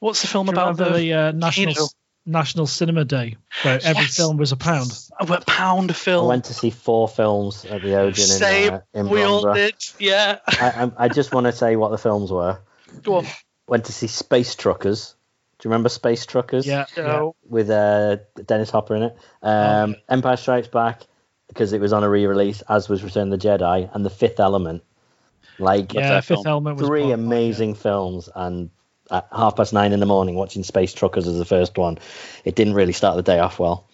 what's 0.00 0.22
the 0.22 0.28
film 0.28 0.48
about 0.48 0.76
the, 0.76 0.92
the 0.92 1.12
uh, 1.12 1.32
National. 1.32 1.88
National 2.28 2.66
Cinema 2.66 3.04
Day, 3.04 3.36
where 3.62 3.80
every 3.82 4.02
Yes. 4.04 4.16
film 4.16 4.36
was 4.36 4.52
a 4.52 4.56
pound? 4.56 4.92
a 5.18 5.40
pound 5.40 5.90
I 5.90 5.94
film 5.94 6.28
went 6.28 6.44
to 6.44 6.54
see 6.54 6.70
four 6.70 7.08
films 7.08 7.64
at 7.64 7.82
the 7.82 7.94
Odeon 7.96 8.14
Same. 8.28 8.68
in, 8.68 8.74
uh, 8.74 8.80
in 8.94 9.08
we 9.08 9.22
all 9.22 9.52
did 9.54 9.74
yeah 9.98 10.38
I, 10.46 10.84
I, 10.84 11.04
I 11.04 11.08
just 11.08 11.34
want 11.34 11.46
to 11.46 11.52
say 11.52 11.74
what 11.76 11.90
the 11.90 11.98
films 11.98 12.30
were. 12.30 12.58
go 13.02 13.16
on 13.16 13.26
Went 13.66 13.86
to 13.86 13.92
see 13.92 14.06
Space 14.06 14.54
Truckers. 14.54 15.14
Do 15.58 15.66
you 15.68 15.72
remember 15.72 15.88
Space 15.88 16.24
Truckers? 16.24 16.66
Yeah, 16.66 16.86
yeah. 16.96 17.30
With 17.48 17.68
uh, 17.68 18.18
Dennis 18.46 18.70
Hopper 18.70 18.94
in 18.94 19.02
it. 19.02 19.16
Um, 19.42 19.96
Oh, 19.98 20.02
Empire 20.08 20.36
Strikes 20.36 20.68
Back 20.68 21.02
because 21.48 21.72
it 21.72 21.80
was 21.80 21.92
on 21.92 22.04
a 22.04 22.08
re-release, 22.08 22.62
as 22.68 22.88
was 22.88 23.02
Return 23.02 23.32
of 23.32 23.40
the 23.40 23.48
Jedi, 23.48 23.90
and 23.94 24.04
The 24.04 24.10
Fifth 24.10 24.38
Element. 24.38 24.82
Like 25.58 25.92
yeah. 25.94 26.20
Fifth 26.20 26.26
film? 26.28 26.46
Element 26.46 26.76
was 26.76 26.86
three 26.86 27.04
one, 27.04 27.12
amazing 27.12 27.74
films, 27.74 28.28
and 28.34 28.70
at 29.10 29.28
half 29.32 29.56
past 29.56 29.72
nine 29.72 29.92
in 29.92 30.00
the 30.00 30.06
morning 30.06 30.34
watching 30.34 30.62
Space 30.62 30.92
Truckers 30.94 31.26
as 31.26 31.38
the 31.38 31.44
first 31.44 31.76
one, 31.78 31.98
it 32.44 32.54
didn't 32.54 32.74
really 32.74 32.92
start 32.92 33.16
the 33.16 33.22
day 33.22 33.38
off 33.38 33.58
well. 33.58 33.88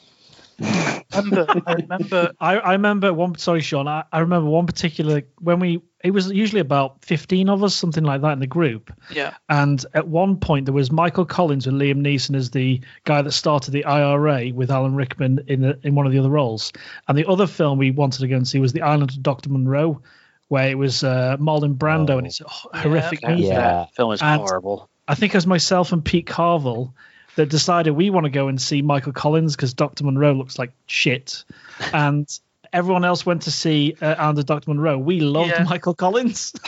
I 0.61 1.03
remember 1.17 1.63
I 1.67 1.73
remember 1.75 2.33
I, 2.41 2.57
I 2.59 2.73
remember 2.73 3.13
one. 3.13 3.37
Sorry, 3.37 3.61
Sean. 3.61 3.89
I, 3.89 4.05
I 4.13 4.21
remember 4.21 4.49
one 4.51 4.67
particular 4.67 5.23
when 5.41 5.59
we. 5.59 5.83
It 6.05 6.11
was 6.13 6.31
usually 6.31 6.61
about 6.61 7.05
fifteen 7.05 7.49
of 7.49 7.65
us, 7.65 7.75
something 7.75 8.05
like 8.05 8.21
that, 8.21 8.33
in 8.35 8.39
the 8.39 8.47
group. 8.47 8.93
yeah 9.11 9.35
And 9.49 9.85
at 9.95 10.07
one 10.07 10.37
point, 10.37 10.67
there 10.67 10.75
was 10.75 10.93
Michael 10.93 11.25
Collins 11.25 11.67
with 11.67 11.75
Liam 11.77 12.03
Neeson 12.07 12.37
as 12.37 12.51
the 12.51 12.81
guy 13.05 13.23
that 13.23 13.33
started 13.33 13.71
the 13.73 13.85
IRA 13.85 14.51
with 14.55 14.71
Alan 14.71 14.95
Rickman 14.95 15.41
in 15.49 15.63
the, 15.63 15.79
in 15.83 15.95
one 15.95 16.07
of 16.07 16.13
the 16.13 16.19
other 16.19 16.29
roles. 16.31 16.73
And 17.09 17.17
the 17.19 17.27
other 17.27 17.47
film 17.47 17.79
we 17.79 17.91
wanted 17.91 18.21
to 18.21 18.29
go 18.29 18.37
and 18.37 18.47
see 18.47 18.61
was 18.61 18.73
The 18.75 18.83
Island 18.83 19.11
of 19.13 19.23
Dr. 19.23 19.49
Moreau, 19.49 20.03
where 20.49 20.69
it 20.69 20.77
was 20.77 21.03
uh, 21.03 21.37
Marlon 21.41 21.75
Brando, 21.77 22.11
Oh. 22.11 22.19
and 22.19 22.27
it's 22.27 22.43
a 22.43 22.45
horrific 22.49 23.23
Yeah. 23.23 23.31
movie. 23.31 23.43
Yeah. 23.45 23.87
Film 23.97 24.13
is 24.13 24.21
And- 24.23 24.41
horrible. 24.43 24.91
I 25.07 25.15
think 25.15 25.35
it 25.35 25.37
was 25.37 25.47
myself 25.47 25.93
and 25.93 26.05
Pete 26.05 26.27
Carville 26.27 26.95
that 27.37 27.49
decided 27.49 27.91
we 27.93 28.11
want 28.11 28.25
to 28.25 28.31
go 28.31 28.49
and 28.49 28.61
see 28.61 28.81
Michael 28.83 29.13
Collins 29.13 29.57
because 29.57 29.75
Dr. 29.75 30.05
Moreau 30.05 30.33
looks 30.33 30.59
like 30.59 30.73
shit. 30.87 31.45
and 31.93 32.29
everyone 32.73 33.05
else 33.05 33.25
went 33.27 33.43
to 33.43 33.51
see 33.51 33.97
uh, 34.01 34.15
of 34.15 34.47
Dr. 34.47 34.73
Moreau. 34.73 34.99
We 34.99 35.21
loved 35.21 35.51
Yeah. 35.51 35.65
Michael 35.65 35.95
Collins. 35.95 36.53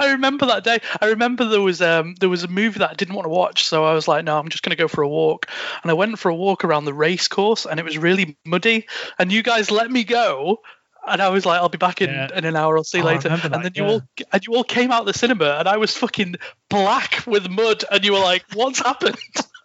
I 0.00 0.12
remember 0.12 0.46
that 0.46 0.64
day. 0.64 0.78
I 1.00 1.06
remember 1.06 1.46
there 1.46 1.62
was 1.62 1.80
um 1.80 2.14
there 2.20 2.28
was 2.28 2.44
a 2.44 2.48
movie 2.48 2.78
that 2.80 2.90
I 2.90 2.94
didn't 2.94 3.14
want 3.14 3.24
to 3.24 3.30
watch, 3.30 3.64
so 3.66 3.84
I 3.84 3.94
was 3.94 4.06
like, 4.06 4.24
no, 4.24 4.38
I'm 4.38 4.48
just 4.50 4.62
going 4.62 4.70
to 4.70 4.76
go 4.76 4.88
for 4.88 5.02
a 5.02 5.08
walk. 5.08 5.46
And 5.82 5.90
I 5.90 5.94
went 5.94 6.18
for 6.18 6.28
a 6.30 6.34
walk 6.34 6.64
around 6.64 6.84
the 6.84 6.92
race 6.94 7.26
course, 7.28 7.64
and 7.66 7.80
it 7.80 7.84
was 7.84 7.96
really 7.98 8.36
muddy. 8.44 8.86
And 9.18 9.32
you 9.32 9.42
guys 9.42 9.70
let 9.70 9.90
me 9.90 10.04
go, 10.04 10.60
and 11.10 11.20
I 11.22 11.28
was 11.30 11.44
like, 11.46 11.60
I'll 11.60 11.68
be 11.68 11.78
back 11.78 12.00
in, 12.02 12.10
Yeah. 12.10 12.28
in 12.34 12.44
an 12.44 12.56
hour. 12.56 12.76
I'll 12.76 12.84
see 12.84 12.98
you 12.98 13.04
Oh, 13.04 13.06
later. 13.06 13.28
And 13.28 13.64
then 13.64 13.72
you 13.74 13.84
yeah. 13.84 13.90
all 13.90 14.02
and 14.32 14.46
you 14.46 14.54
all 14.54 14.64
came 14.64 14.90
out 14.92 15.00
of 15.00 15.06
the 15.06 15.18
cinema, 15.18 15.56
and 15.58 15.68
I 15.68 15.76
was 15.78 15.96
fucking 15.96 16.36
black 16.68 17.24
with 17.26 17.48
mud, 17.50 17.84
and 17.90 18.04
you 18.04 18.12
were 18.12 18.20
like, 18.20 18.44
what's 18.54 18.78
happened? 18.80 19.16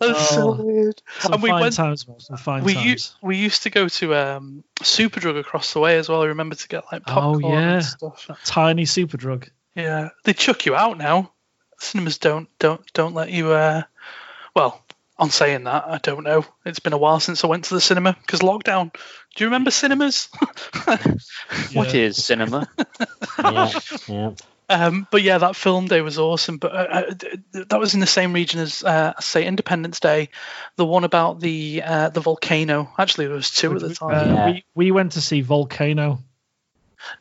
That's 0.00 0.28
so 0.30 0.50
Oh. 0.58 0.62
weird. 0.62 1.02
Some 1.20 1.34
And 1.34 1.42
we 1.42 1.50
fine 1.50 1.60
went- 1.60 1.74
times, 1.74 2.08
man. 2.08 2.20
Some 2.20 2.36
fine 2.36 2.64
we 2.64 2.74
times. 2.74 2.86
used 2.86 3.14
we 3.22 3.36
used 3.36 3.62
to 3.64 3.70
go 3.70 3.88
to 3.88 4.14
um 4.14 4.64
Superdrug 4.80 5.38
across 5.38 5.72
the 5.72 5.80
way 5.80 5.96
as 5.98 6.08
well. 6.08 6.22
I 6.22 6.26
remember 6.26 6.54
to 6.54 6.68
get 6.68 6.84
like 6.92 7.02
Oh, 7.06 7.12
popcorn 7.12 7.52
yeah. 7.52 7.72
and 7.74 7.84
stuff. 7.84 8.26
that 8.28 8.38
tiny 8.44 8.84
super 8.84 9.16
drug. 9.16 9.48
Yeah, 9.74 10.10
they 10.24 10.32
chuck 10.32 10.66
you 10.66 10.74
out 10.74 10.98
now. 10.98 11.32
Cinemas 11.78 12.18
don't 12.18 12.48
don't 12.58 12.80
don't 12.92 13.14
let 13.14 13.30
you. 13.30 13.50
uh 13.52 13.82
Well, 14.54 14.80
on 15.18 15.30
saying 15.30 15.64
that, 15.64 15.84
I 15.86 15.98
don't 15.98 16.24
know. 16.24 16.44
It's 16.64 16.78
been 16.80 16.92
a 16.92 16.98
while 16.98 17.20
since 17.20 17.44
I 17.44 17.46
went 17.48 17.64
to 17.66 17.74
the 17.74 17.80
cinema 17.80 18.16
because 18.20 18.40
lockdown. 18.40 18.94
Do 19.34 19.44
you 19.44 19.48
remember 19.48 19.70
cinemas? 19.70 20.28
what 21.74 21.94
is 21.94 22.24
cinema? 22.24 22.68
Yeah, 23.42 23.72
yeah. 24.08 24.30
Um, 24.68 25.06
but 25.10 25.22
yeah, 25.22 25.38
that 25.38 25.56
film 25.56 25.86
day 25.88 26.00
was 26.00 26.18
awesome. 26.18 26.56
But 26.58 26.72
uh, 26.72 26.76
uh, 26.90 27.14
th- 27.14 27.38
th- 27.52 27.68
that 27.68 27.78
was 27.80 27.94
in 27.94 28.00
the 28.00 28.06
same 28.06 28.32
region 28.32 28.60
as, 28.60 28.82
uh, 28.82 29.12
say, 29.20 29.44
Independence 29.44 30.00
Day, 30.00 30.30
the 30.76 30.86
one 30.86 31.04
about 31.04 31.40
the 31.40 31.82
uh, 31.84 32.08
the 32.08 32.20
volcano. 32.20 32.90
Actually, 32.98 33.26
there 33.26 33.36
was 33.36 33.50
two 33.50 33.74
at 33.74 33.80
the 33.80 33.94
time. 33.94 34.12
Uh, 34.14 34.34
Yeah. 34.34 34.46
we, 34.46 34.64
we 34.74 34.90
went 34.90 35.12
to 35.12 35.20
see 35.20 35.42
Volcano. 35.42 36.20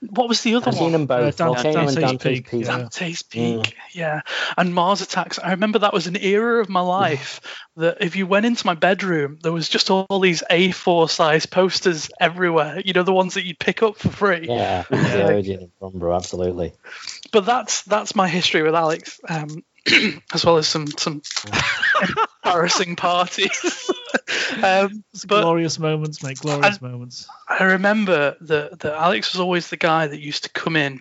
What 0.02 0.28
was 0.30 0.42
the 0.42 0.56
other 0.56 0.70
I've 0.70 0.76
one? 0.76 0.84
seen 0.84 0.92
them 0.92 1.06
both. 1.06 1.40
Uh, 1.40 1.46
Dan- 1.46 1.54
Volcano 1.54 1.74
Dante's 1.74 1.96
and 1.96 2.06
Dante's 2.06 2.40
Peak, 2.40 2.50
Peak. 2.50 2.66
yeah. 2.66 2.78
Dante's 2.78 3.22
Peak, 3.24 3.76
yeah. 3.92 4.22
And 4.58 4.74
Mars 4.74 5.02
Attacks. 5.02 5.40
I 5.40 5.52
remember 5.52 5.80
that 5.80 5.94
was 5.94 6.08
an 6.08 6.18
era 6.18 6.62
of 6.62 6.70
my 6.70 6.82
life 6.82 7.42
that 7.78 7.98
if 8.02 8.16
you 8.16 8.28
went 8.28 8.46
into 8.46 8.66
my 8.66 8.76
bedroom, 8.76 9.40
there 9.42 9.52
was 9.52 9.68
just 9.70 9.90
all 9.90 10.20
these 10.22 10.44
A4 10.50 11.10
size 11.10 11.46
posters 11.46 12.10
everywhere. 12.20 12.82
You 12.84 12.94
know, 12.94 13.04
the 13.04 13.14
ones 13.14 13.34
that 13.34 13.46
you'd 13.46 13.60
pick 13.60 13.82
up 13.82 13.98
for 13.98 14.10
free. 14.10 14.48
Yeah, 14.48 14.84
the 14.90 15.24
Odeon 15.34 15.62
in 15.62 15.72
Bromborough, 15.82 16.16
absolutely. 16.16 16.74
But 17.32 17.46
that's 17.46 17.82
that's 17.84 18.16
my 18.16 18.28
history 18.28 18.62
with 18.64 18.76
Alex, 18.76 19.20
um, 19.28 19.64
as 20.34 20.46
well 20.46 20.58
as 20.58 20.68
some 20.68 20.88
some 20.88 21.22
embarrassing 22.44 22.96
parties. 22.98 23.92
um, 24.64 25.04
but 25.28 25.42
glorious 25.42 25.80
moments, 25.80 26.24
mate. 26.24 26.40
Glorious 26.40 26.82
moments. 26.82 27.28
I 27.48 27.64
remember 27.64 28.36
that 28.42 28.80
that 28.80 28.94
Alex 28.94 29.34
was 29.34 29.40
always 29.40 29.70
the 29.70 29.78
guy 29.78 30.08
that 30.08 30.20
used 30.20 30.44
to 30.44 30.50
come 30.50 30.76
in 30.76 31.00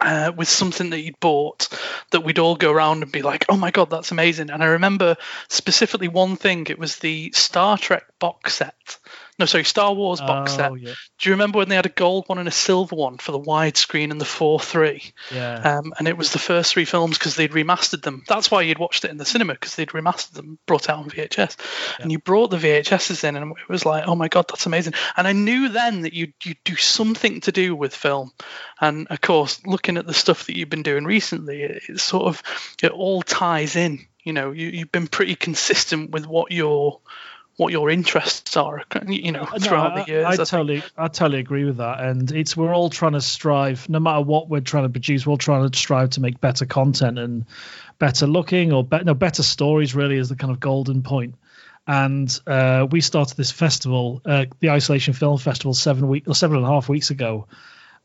uh, 0.00 0.32
with 0.34 0.48
something 0.48 0.90
that 0.90 0.98
he'd 0.98 1.20
bought, 1.20 1.68
that 2.10 2.24
we'd 2.24 2.38
all 2.38 2.56
go 2.56 2.72
around 2.72 3.02
and 3.02 3.12
be 3.12 3.22
like, 3.22 3.46
"Oh 3.48 3.56
my 3.56 3.70
god, 3.70 3.90
that's 3.90 4.12
amazing!" 4.12 4.50
And 4.50 4.62
I 4.62 4.66
remember 4.66 5.16
specifically 5.48 6.08
one 6.08 6.36
thing. 6.36 6.66
It 6.68 6.78
was 6.78 6.96
the 6.96 7.32
Star 7.34 7.78
Trek 7.78 8.04
box 8.18 8.54
set 8.54 8.98
no, 9.38 9.46
sorry, 9.46 9.64
Star 9.64 9.92
Wars 9.94 10.20
box 10.20 10.52
Oh, 10.54 10.56
set. 10.56 10.80
yeah. 10.80 10.94
Do 11.18 11.28
you 11.28 11.34
remember 11.34 11.58
when 11.58 11.68
they 11.68 11.76
had 11.76 11.86
a 11.86 11.90
gold 11.90 12.24
one 12.28 12.38
and 12.38 12.48
a 12.48 12.52
silver 12.52 12.96
one 12.96 13.18
for 13.18 13.32
the 13.32 13.40
widescreen 13.40 14.10
and 14.10 14.20
the 14.20 14.24
4.3? 14.24 15.12
Yeah. 15.34 15.78
Um, 15.78 15.92
and 15.98 16.08
it 16.08 16.16
was 16.16 16.32
the 16.32 16.38
first 16.38 16.72
three 16.72 16.84
films 16.84 17.18
because 17.18 17.36
they'd 17.36 17.50
remastered 17.52 18.02
them. 18.02 18.24
That's 18.26 18.50
why 18.50 18.62
you'd 18.62 18.78
watched 18.78 19.04
it 19.04 19.10
in 19.10 19.16
the 19.16 19.24
cinema 19.24 19.54
because 19.54 19.74
they'd 19.76 19.88
remastered 19.90 20.32
them, 20.32 20.58
brought 20.66 20.88
out 20.88 20.98
on 20.98 21.10
VHS. 21.10 21.56
And 22.00 22.10
you 22.10 22.18
brought 22.18 22.50
the 22.50 22.56
VHSs 22.58 23.24
in, 23.24 23.36
and 23.36 23.52
it 23.52 23.68
was 23.68 23.84
like, 23.86 24.04
oh 24.06 24.14
my 24.14 24.28
god, 24.28 24.46
that's 24.48 24.66
amazing. 24.66 24.94
And 25.16 25.26
I 25.26 25.32
knew 25.32 25.68
then 25.68 26.02
that 26.02 26.12
you'd 26.14 26.34
you'd 26.44 26.62
do 26.64 26.76
something 26.76 27.40
to 27.42 27.52
do 27.52 27.74
with 27.76 27.94
film. 27.94 28.32
And 28.80 29.06
of 29.08 29.20
course, 29.20 29.60
looking 29.66 29.96
at 29.96 30.06
the 30.06 30.14
stuff 30.14 30.46
that 30.46 30.56
you've 30.56 30.70
been 30.70 30.82
doing 30.82 31.04
recently, 31.04 31.62
it, 31.62 31.82
it 31.88 32.00
sort 32.00 32.26
of 32.26 32.42
it 32.82 32.90
all 32.92 33.22
ties 33.22 33.76
in. 33.76 34.06
You 34.24 34.32
know, 34.32 34.50
you, 34.50 34.68
you've 34.68 34.92
been 34.92 35.06
pretty 35.06 35.36
consistent 35.36 36.10
with 36.10 36.26
what 36.26 36.52
your 36.52 37.00
what 37.58 37.72
your 37.72 37.90
interests 37.90 38.56
are. 38.56 38.84
You 39.06 39.32
know, 39.32 39.42
No, 39.44 39.58
throughout 39.58 39.92
I, 39.92 40.04
the 40.04 40.10
years. 40.10 40.24
I, 40.24 40.28
I 40.28 40.36
think. 40.36 40.48
totally, 40.48 40.82
I 40.96 41.08
totally 41.08 41.40
agree 41.40 41.64
with 41.64 41.76
that. 41.78 42.00
And 42.00 42.30
it's 42.32 42.56
we're 42.56 42.72
all 42.72 42.88
trying 42.88 43.12
to 43.12 43.20
strive, 43.20 43.88
no 43.88 43.98
matter 44.00 44.22
what 44.22 44.48
we're 44.48 44.60
trying 44.60 44.84
to 44.84 44.88
produce, 44.88 45.26
we're 45.26 45.32
all 45.32 45.38
trying 45.38 45.68
to 45.68 45.76
strive 45.78 46.10
to 46.10 46.20
make 46.20 46.40
better 46.40 46.64
content 46.66 47.18
and 47.18 47.44
better 47.98 48.26
looking 48.28 48.72
or 48.72 48.84
be, 48.84 48.98
no 49.04 49.12
better 49.12 49.42
stories. 49.42 49.94
Really, 49.94 50.16
is 50.16 50.28
the 50.28 50.36
kind 50.36 50.52
of 50.52 50.60
golden 50.60 51.02
point. 51.02 51.34
And 51.86 52.40
uh, 52.46 52.86
we 52.90 53.00
started 53.00 53.36
this 53.36 53.50
festival, 53.50 54.20
uh, 54.24 54.44
the 54.60 54.70
Isolation 54.70 55.14
Film 55.14 55.38
Festival, 55.38 55.74
seven 55.74 56.06
week 56.06 56.28
or 56.28 56.34
seven 56.34 56.58
and 56.58 56.66
a 56.66 56.68
half 56.68 56.88
weeks 56.88 57.10
ago, 57.10 57.48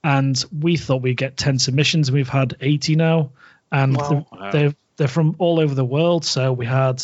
and 0.03 0.43
we 0.57 0.77
thought 0.77 1.01
we'd 1.01 1.17
get 1.17 1.37
ten 1.37 1.59
submissions, 1.59 2.07
and 2.09 2.15
we've 2.15 2.29
had 2.29 2.55
eighty 2.61 2.95
now, 2.95 3.31
and 3.71 3.95
Wow. 3.95 4.25
they're, 4.41 4.51
they're 4.51 4.73
they're 4.97 5.07
from 5.07 5.35
all 5.37 5.59
over 5.59 5.75
the 5.75 5.85
world. 5.85 6.25
So 6.25 6.53
we 6.53 6.65
had 6.65 7.03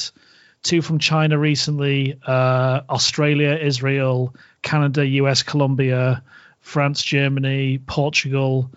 two 0.64 0.82
from 0.82 1.00
China 1.00 1.38
recently, 1.38 2.20
uh, 2.26 2.82
Australia, 2.90 3.58
Israel, 3.62 4.36
Canada, 4.62 5.06
US, 5.06 5.44
Colombia, 5.44 6.24
France, 6.60 7.02
Germany, 7.02 7.80
Portugal, 7.80 8.72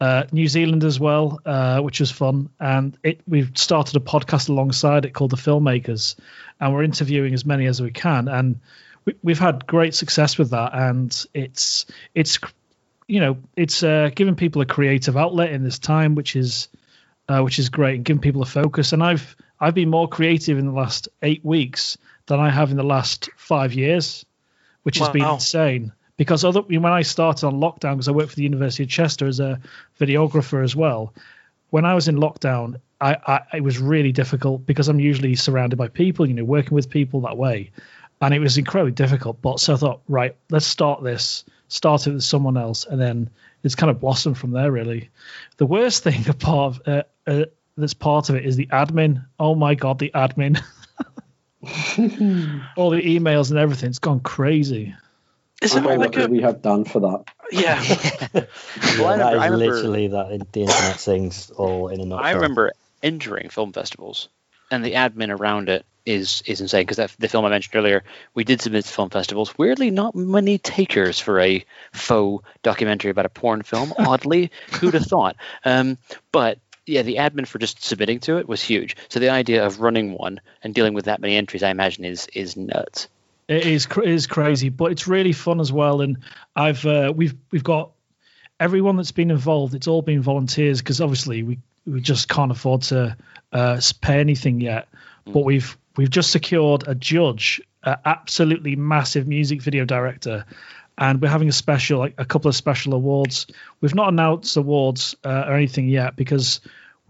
uh, 0.00 0.24
New 0.32 0.48
Zealand 0.48 0.82
as 0.84 0.98
well, 0.98 1.40
uh, 1.44 1.80
which 1.80 2.00
was 2.00 2.10
fun. 2.10 2.48
And 2.58 2.96
it 3.02 3.20
we've 3.28 3.52
started 3.54 3.96
a 3.96 4.00
podcast 4.00 4.48
alongside 4.48 5.04
it 5.04 5.12
called 5.12 5.30
The 5.30 5.36
Filmmakers, 5.36 6.16
and 6.58 6.72
we're 6.72 6.82
interviewing 6.82 7.34
as 7.34 7.44
many 7.44 7.66
as 7.66 7.80
we 7.80 7.90
can. 7.90 8.28
And 8.28 8.60
we, 9.04 9.14
we've 9.22 9.38
had 9.38 9.66
great 9.66 9.94
success 9.94 10.38
with 10.38 10.50
that. 10.50 10.74
And 10.74 11.26
it's 11.34 11.86
it's 12.14 12.38
you 13.06 13.20
know 13.20 13.38
it's 13.56 13.82
uh, 13.82 14.10
giving 14.14 14.36
people 14.36 14.62
a 14.62 14.66
creative 14.66 15.16
outlet 15.16 15.52
in 15.52 15.62
this 15.62 15.78
time, 15.78 16.14
which 16.14 16.34
is 16.34 16.68
uh, 17.28 17.42
which 17.42 17.58
is 17.58 17.68
great, 17.68 17.96
and 17.96 18.04
giving 18.04 18.22
people 18.22 18.42
a 18.42 18.46
focus. 18.46 18.92
And 18.92 19.02
I've 19.02 19.36
I've 19.60 19.74
been 19.74 19.90
more 19.90 20.08
creative 20.08 20.58
in 20.58 20.66
the 20.66 20.72
last 20.72 21.08
eight 21.22 21.44
weeks 21.44 21.98
than 22.26 22.40
I 22.40 22.50
have 22.50 22.70
in 22.70 22.76
the 22.76 22.82
last 22.82 23.28
five 23.36 23.74
years, 23.74 24.24
which 24.82 24.98
has 24.98 25.08
been 25.10 25.24
insane. 25.24 25.92
Because 26.16 26.44
other 26.44 26.60
when 26.60 26.84
I 26.86 27.02
started 27.02 27.46
on 27.46 27.60
lockdown, 27.60 27.94
because 27.94 28.08
I 28.08 28.12
worked 28.12 28.30
for 28.30 28.36
the 28.36 28.42
University 28.42 28.82
of 28.82 28.88
Chester 28.88 29.26
as 29.26 29.40
a 29.40 29.60
videographer 29.98 30.62
as 30.62 30.76
well. 30.76 31.14
When 31.70 31.84
I 31.84 31.94
was 31.94 32.08
in 32.08 32.16
lockdown, 32.16 32.80
I, 33.00 33.16
I 33.26 33.56
it 33.56 33.64
was 33.64 33.78
really 33.78 34.12
difficult 34.12 34.66
because 34.66 34.88
I'm 34.88 35.00
usually 35.00 35.34
surrounded 35.34 35.76
by 35.76 35.88
people, 35.88 36.26
you 36.26 36.34
know, 36.34 36.44
working 36.44 36.74
with 36.74 36.90
people 36.90 37.22
that 37.22 37.36
way, 37.36 37.70
and 38.20 38.34
it 38.34 38.38
was 38.38 38.58
incredibly 38.58 38.92
difficult. 38.92 39.40
But 39.40 39.60
so 39.60 39.74
I 39.74 39.76
thought, 39.76 40.02
right, 40.08 40.36
let's 40.50 40.66
start 40.66 41.02
this, 41.02 41.44
start 41.68 42.06
it 42.06 42.12
with 42.12 42.22
someone 42.22 42.56
else, 42.56 42.84
and 42.84 43.00
then 43.00 43.30
it's 43.62 43.74
kind 43.74 43.90
of 43.90 44.00
blossomed 44.00 44.36
from 44.36 44.50
there. 44.50 44.70
Really, 44.70 45.10
the 45.56 45.66
worst 45.66 46.02
thing 46.04 46.28
apart 46.28 46.76
of, 46.76 46.82
uh, 46.86 47.02
uh, 47.26 47.44
that's 47.80 47.94
part 47.94 48.28
of 48.28 48.36
it 48.36 48.44
is 48.44 48.56
the 48.56 48.66
admin. 48.66 49.24
Oh 49.38 49.54
my 49.54 49.74
god, 49.74 49.98
the 49.98 50.10
admin. 50.14 50.62
All 52.76 52.90
the 52.90 53.02
emails 53.02 53.50
and 53.50 53.58
everything, 53.58 53.90
it's 53.90 53.98
gone 53.98 54.20
crazy. 54.20 54.94
Is 55.62 55.76
I'm 55.76 55.84
it 55.84 55.88
like 55.88 55.98
lucky 55.98 56.22
a 56.22 56.26
we 56.28 56.40
have 56.40 56.62
done 56.62 56.84
for 56.84 57.00
that. 57.00 57.24
yeah? 57.52 57.82
Yeah, 58.32 58.44
Well, 58.98 59.08
I 59.08 59.16
that 59.18 59.32
remember- 59.32 59.36
is 59.36 59.40
I 59.42 59.46
remember- 59.46 59.56
literally 59.74 60.06
that 60.08 60.52
the 60.52 60.60
internet 60.62 61.00
things 61.00 61.50
all 61.50 61.88
in 61.88 62.00
a 62.00 62.04
nutshell. 62.06 62.24
I 62.26 62.30
remember 62.32 62.72
entering 63.02 63.50
film 63.50 63.72
festivals, 63.72 64.28
and 64.70 64.84
the 64.84 64.92
admin 64.92 65.36
around 65.38 65.68
it 65.68 65.84
is 66.06 66.42
is 66.46 66.62
insane. 66.62 66.86
Because 66.86 67.14
the 67.18 67.28
film 67.28 67.44
I 67.44 67.50
mentioned 67.50 67.76
earlier, 67.76 68.04
we 68.34 68.44
did 68.44 68.62
submit 68.62 68.86
to 68.86 68.90
film 68.90 69.10
festivals. 69.10 69.58
Weirdly, 69.58 69.90
not 69.90 70.14
many 70.14 70.56
takers 70.56 71.18
for 71.20 71.38
a 71.40 71.62
faux 71.92 72.42
documentary 72.62 73.10
about 73.10 73.26
a 73.26 73.30
porn 73.30 73.62
film. 73.62 73.92
Oddly, 73.98 74.50
who'd 74.80 74.94
have 74.94 75.04
thought? 75.04 75.36
Um, 75.66 75.98
but 76.32 76.58
yeah, 76.90 77.02
the 77.02 77.16
admin 77.16 77.46
for 77.46 77.58
just 77.58 77.82
submitting 77.82 78.20
to 78.20 78.38
it 78.38 78.48
was 78.48 78.62
huge. 78.62 78.96
So 79.08 79.20
the 79.20 79.30
idea 79.30 79.64
of 79.64 79.80
running 79.80 80.12
one 80.12 80.40
and 80.62 80.74
dealing 80.74 80.94
with 80.94 81.06
that 81.06 81.20
many 81.20 81.36
entries, 81.36 81.62
I 81.62 81.70
imagine, 81.70 82.04
is 82.04 82.26
is 82.34 82.56
nuts. 82.56 83.08
It 83.48 83.66
is 83.66 83.86
it 83.86 84.08
is 84.08 84.26
crazy, 84.26 84.68
but 84.68 84.92
it's 84.92 85.06
really 85.06 85.32
fun 85.32 85.60
as 85.60 85.72
well. 85.72 86.00
And 86.00 86.18
I've 86.54 86.84
uh, 86.84 87.12
we've 87.14 87.34
we've 87.50 87.64
got 87.64 87.92
everyone 88.58 88.96
that's 88.96 89.12
been 89.12 89.30
involved. 89.30 89.74
It's 89.74 89.88
all 89.88 90.02
been 90.02 90.22
volunteers 90.22 90.80
because 90.80 91.00
obviously 91.00 91.42
we 91.42 91.58
we 91.86 92.00
just 92.00 92.28
can't 92.28 92.52
afford 92.52 92.82
to 92.82 93.16
uh, 93.52 93.80
pay 94.00 94.20
anything 94.20 94.60
yet. 94.60 94.88
But 95.26 95.44
we've 95.44 95.76
we've 95.96 96.10
just 96.10 96.30
secured 96.30 96.84
a 96.86 96.94
judge, 96.94 97.60
an 97.84 97.96
absolutely 98.04 98.74
massive 98.76 99.28
music 99.28 99.62
video 99.62 99.84
director, 99.84 100.44
and 100.98 101.20
we're 101.20 101.28
having 101.28 101.48
a 101.48 101.52
special 101.52 101.98
like 101.98 102.14
a 102.18 102.24
couple 102.24 102.48
of 102.48 102.56
special 102.56 102.94
awards. 102.94 103.46
We've 103.80 103.94
not 103.94 104.08
announced 104.08 104.56
awards 104.56 105.14
uh, 105.24 105.44
or 105.46 105.54
anything 105.54 105.88
yet 105.88 106.16
because 106.16 106.60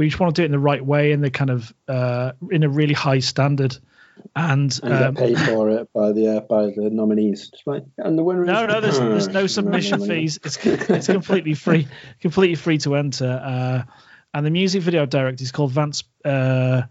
we 0.00 0.08
just 0.08 0.18
want 0.18 0.34
to 0.34 0.40
do 0.40 0.44
it 0.44 0.46
in 0.46 0.52
the 0.52 0.58
right 0.58 0.84
way 0.84 1.12
and 1.12 1.22
the 1.22 1.30
kind 1.30 1.50
of 1.50 1.72
uh, 1.86 2.32
in 2.50 2.62
a 2.62 2.68
really 2.70 2.94
high 2.94 3.18
standard. 3.20 3.76
And, 4.34 4.78
And 4.82 4.92
um, 4.92 5.14
get 5.14 5.24
paid 5.36 5.38
for 5.38 5.68
it 5.70 5.92
by 5.92 6.12
the 6.12 6.36
uh, 6.36 6.40
by 6.40 6.66
the 6.66 6.88
nominees. 6.90 7.48
Just 7.50 7.66
like, 7.66 7.84
and 7.98 8.18
the 8.18 8.22
winner 8.24 8.44
no, 8.44 8.64
is 8.64 8.68
no, 8.68 8.80
there's, 8.80 8.98
there's 8.98 9.28
no 9.28 9.40
No 9.42 9.46
submission 9.46 10.00
money. 10.00 10.14
fees. 10.22 10.38
It's 10.42 10.56
it's 10.66 11.06
completely 11.06 11.54
free, 11.54 11.86
completely 12.20 12.54
free 12.56 12.78
to 12.78 12.96
enter. 12.96 13.26
Uh, 13.30 13.82
and 14.34 14.46
the 14.46 14.50
music 14.50 14.82
video 14.82 15.06
director 15.06 15.42
is 15.42 15.52
called 15.52 15.72
Vance 15.72 16.04
uh, 16.24 16.82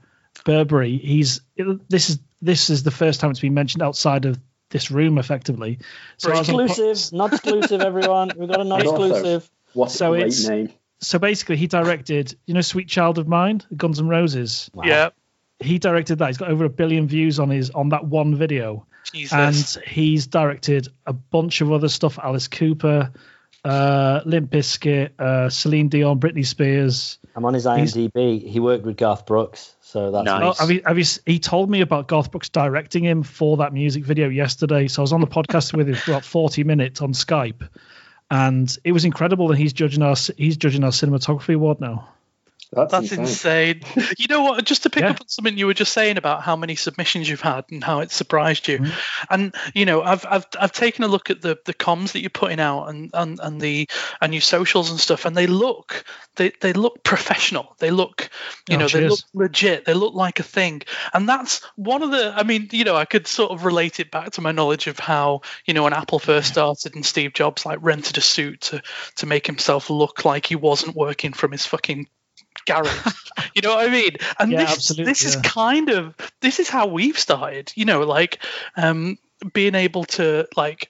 Burberry. 0.46 0.98
He's 0.98 1.42
this 1.88 2.10
is 2.10 2.20
this 2.42 2.70
is 2.70 2.84
the 2.84 2.92
first 2.92 3.20
time 3.20 3.32
it's 3.32 3.40
been 3.40 3.54
mentioned 3.54 3.84
outside 3.84 4.26
of 4.26 4.40
this 4.70 4.92
room, 4.92 5.18
effectively. 5.18 5.80
So 6.18 6.32
I 6.32 6.40
was 6.40 6.50
on 6.50 6.56
a 6.56 6.58
po- 6.60 6.64
exclusive, 6.66 7.14
not 7.18 7.34
exclusive, 7.34 7.82
everyone. 7.82 8.32
We've 8.38 8.50
got 8.50 8.62
a 8.62 8.64
not 8.64 8.80
And 8.82 8.88
also- 8.90 9.04
exclusive. 9.04 9.50
What 9.74 9.92
So 9.92 10.14
a 10.14 10.18
great 10.18 10.28
it's- 10.34 10.48
name. 10.48 10.70
So 11.02 11.20
basically, 11.20 11.58
he 11.58 11.68
directed, 11.68 12.36
you 12.46 12.54
know, 12.54 12.62
"Sweet 12.62 12.88
Child 12.88 13.18
of 13.18 13.28
Mine," 13.28 13.62
Guns 13.76 14.00
N' 14.00 14.08
Roses. 14.08 14.70
Wow. 14.74 14.84
Yeah. 14.86 15.10
He 15.62 15.78
directed 15.78 16.20
that. 16.20 16.28
He's 16.28 16.38
got 16.38 16.50
over 16.50 16.66
a 16.66 16.70
billion 16.70 17.08
views 17.08 17.40
on 17.40 17.50
his 17.50 17.70
on 17.72 17.90
that 17.90 18.06
one 18.06 18.36
video. 18.36 18.86
Jesus. 19.14 19.76
and 19.76 19.84
he's 19.88 20.28
directed 20.28 20.88
a 21.08 21.14
bunch 21.14 21.62
of 21.62 21.72
other 21.72 21.88
stuff. 21.88 22.20
Alice 22.20 22.48
Cooper, 22.48 23.12
uh, 23.66 24.22
Limp 24.26 24.52
Bizkit, 24.52 25.20
uh, 25.20 25.50
Celine 25.50 25.90
Dion, 25.90 26.20
Britney 26.20 26.46
Spears. 26.46 27.18
I'm 27.36 27.44
on 27.46 27.54
his 27.56 27.64
He's- 27.64 27.94
IMDb. 27.96 28.48
He 28.48 28.60
worked 28.60 28.86
with 28.86 28.98
Garth 28.98 29.26
Brooks, 29.26 29.76
so 29.82 30.12
that's 30.12 30.26
Nice. 30.26 30.44
Oh, 30.44 30.62
have 30.62 30.72
you, 30.72 30.82
have 30.86 30.98
you, 31.00 31.06
he 31.26 31.40
told 31.40 31.70
me 31.70 31.82
about 31.82 32.08
Garth 32.08 32.30
Brooks 32.32 32.50
directing 32.50 33.04
him 33.04 33.24
for 33.24 33.58
that 33.58 33.74
music 33.74 34.06
video 34.06 34.30
yesterday. 34.30 34.88
So 34.88 35.02
I 35.02 35.04
was 35.04 35.14
on 35.14 35.22
the 35.22 35.28
podcast 35.28 35.74
with 35.74 35.90
him 35.90 35.96
for 35.96 36.12
about 36.12 36.26
40 36.26 36.64
minutes 36.64 37.02
on 37.02 37.14
Skype, 37.14 37.68
and 38.30 38.78
it 38.84 38.92
was 38.92 39.06
incredible. 39.06 39.48
that 39.50 39.58
he's 39.58 39.74
judging 39.74 40.04
our 40.04 40.16
he's 40.38 40.58
judging 40.58 40.84
our 40.84 40.92
cinematography 40.92 41.56
award 41.56 41.82
now. 41.82 42.10
That's, 42.72 42.92
That's 42.92 43.12
insane. 43.12 43.82
insane. 43.82 44.06
you 44.20 44.28
know 44.28 44.44
what? 44.44 44.64
Just 44.64 44.84
to 44.84 44.92
pick 44.92 45.02
Yeah. 45.04 45.10
up 45.12 45.22
on 45.22 45.28
something 45.28 45.58
you 45.58 45.66
were 45.66 45.74
just 45.74 45.92
saying 45.92 46.18
about 46.18 46.44
how 46.44 46.56
many 46.56 46.76
submissions 46.76 47.28
you've 47.28 47.42
had 47.42 47.66
and 47.72 47.84
how 47.84 48.02
it 48.02 48.12
surprised 48.12 48.68
you, 48.68 48.78
Mhm. 48.80 48.92
and 49.32 49.56
you 49.74 49.86
know, 49.86 50.04
I've 50.04 50.24
I've 50.30 50.46
I've 50.60 50.72
taken 50.72 51.04
a 51.04 51.08
look 51.08 51.32
at 51.32 51.42
the 51.42 51.58
the 51.66 51.74
comms 51.74 52.12
that 52.12 52.22
you're 52.22 52.30
putting 52.30 52.60
out 52.60 52.86
and 52.86 53.10
and 53.16 53.40
and 53.42 53.60
the 53.60 53.90
and 54.22 54.36
your 54.36 54.42
socials 54.42 54.92
and 54.92 55.00
stuff, 55.00 55.26
and 55.26 55.36
they 55.36 55.48
look 55.48 56.04
they 56.36 56.52
they 56.62 56.74
look 56.74 57.04
professional. 57.04 57.76
They 57.80 57.90
look 57.90 58.30
you 58.68 58.76
Oh, 58.76 58.82
know 58.82 58.88
they 58.88 59.08
look 59.10 59.20
legit. 59.34 59.86
They 59.86 59.96
look 59.96 60.14
like 60.14 60.40
a 60.40 60.44
thing, 60.44 60.84
and 61.14 61.28
that's 61.28 61.62
one 61.76 62.04
of 62.04 62.12
the. 62.12 62.34
I 62.36 62.44
mean, 62.44 62.70
you 62.72 62.84
know, 62.84 62.96
I 62.96 63.06
could 63.06 63.26
sort 63.26 63.52
of 63.52 63.66
relate 63.66 64.00
it 64.00 64.12
back 64.12 64.32
to 64.34 64.42
my 64.42 64.52
knowledge 64.52 64.86
of 64.86 65.00
how 65.00 65.42
you 65.66 65.74
know 65.74 65.84
when 65.84 65.94
Apple 65.94 66.20
first 66.20 66.50
started 66.50 66.94
and 66.94 67.04
Steve 67.04 67.34
Jobs 67.34 67.66
like 67.66 67.80
rented 67.82 68.20
a 68.20 68.22
suit 68.22 68.62
to 68.62 68.82
to 69.16 69.26
make 69.26 69.48
himself 69.48 69.90
look 69.90 70.24
like 70.24 70.46
he 70.46 70.56
wasn't 70.56 70.96
working 70.96 71.34
from 71.34 71.52
his 71.52 71.66
fucking 71.66 72.08
garage. 72.70 73.14
you 73.56 73.62
know 73.62 73.76
what 73.76 73.88
I 73.88 73.92
mean? 73.92 74.16
And 74.40 74.52
Yeah, 74.52 74.66
this 74.66 74.88
this 74.90 75.26
is 75.26 75.36
kind 75.38 75.90
of 75.90 76.16
this 76.42 76.60
is 76.60 76.70
how 76.70 76.88
we've 76.88 77.18
started. 77.18 77.72
You 77.76 77.86
know, 77.86 78.02
like 78.02 78.44
um, 78.78 79.18
being 79.54 79.76
able 79.76 80.06
to 80.06 80.48
like 80.56 80.90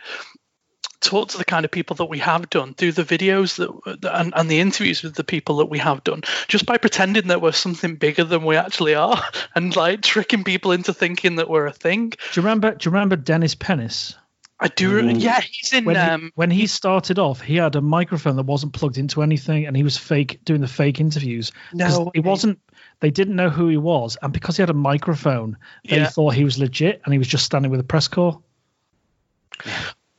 talk 1.01 1.29
to 1.29 1.37
the 1.37 1.45
kind 1.45 1.65
of 1.65 1.71
people 1.71 1.95
that 1.95 2.05
we 2.05 2.19
have 2.19 2.49
done, 2.49 2.73
do 2.77 2.91
the 2.91 3.03
videos 3.03 3.55
that 3.57 4.19
and, 4.19 4.33
and 4.35 4.49
the 4.49 4.59
interviews 4.59 5.03
with 5.03 5.15
the 5.15 5.23
people 5.23 5.57
that 5.57 5.67
we 5.67 5.79
have 5.79 6.03
done, 6.03 6.21
just 6.47 6.65
by 6.65 6.77
pretending 6.77 7.27
that 7.27 7.41
we're 7.41 7.51
something 7.51 7.95
bigger 7.95 8.23
than 8.23 8.43
we 8.43 8.55
actually 8.55 8.95
are, 8.95 9.21
and 9.55 9.75
like 9.75 10.01
tricking 10.01 10.43
people 10.43 10.71
into 10.71 10.93
thinking 10.93 11.37
that 11.37 11.49
we're 11.49 11.67
a 11.67 11.73
thing. 11.73 12.09
Do 12.09 12.17
you 12.33 12.41
remember? 12.41 12.75
Do 12.75 12.87
you 12.87 12.91
remember 12.91 13.15
Dennis 13.15 13.55
Pennis? 13.55 14.15
I 14.61 14.67
do. 14.67 15.07
Yeah, 15.07 15.39
he's 15.39 15.71
in. 15.71 15.85
When 15.85 15.95
he, 15.95 16.01
um, 16.01 16.31
when 16.35 16.51
he 16.51 16.67
started 16.67 17.17
off, 17.17 17.39
he 17.39 17.55
had 17.55 17.75
a 17.75 17.81
microphone 17.81 18.35
that 18.35 18.43
wasn't 18.43 18.73
plugged 18.73 18.97
into 18.97 19.23
anything, 19.23 19.65
and 19.65 19.75
he 19.75 19.83
was 19.83 19.97
fake 19.97 20.39
doing 20.43 20.59
the 20.61 20.67
fake 20.67 20.99
interviews. 20.99 21.51
no, 21.73 22.11
he 22.13 22.19
wasn't. 22.19 22.59
They 22.99 23.11
didn't 23.11 23.37
know 23.37 23.49
who 23.49 23.69
he 23.69 23.77
was, 23.77 24.17
and 24.21 24.33
because 24.33 24.57
he 24.57 24.61
had 24.61 24.69
a 24.69 24.73
microphone, 24.73 25.57
they 25.87 25.97
Yeah. 25.97 26.09
thought 26.09 26.33
he 26.33 26.43
was 26.43 26.57
legit, 26.59 27.01
and 27.05 27.13
he 27.13 27.17
was 27.17 27.27
just 27.27 27.45
standing 27.45 27.71
with 27.71 27.79
a 27.79 27.83
press 27.83 28.09
corps. 28.09 28.41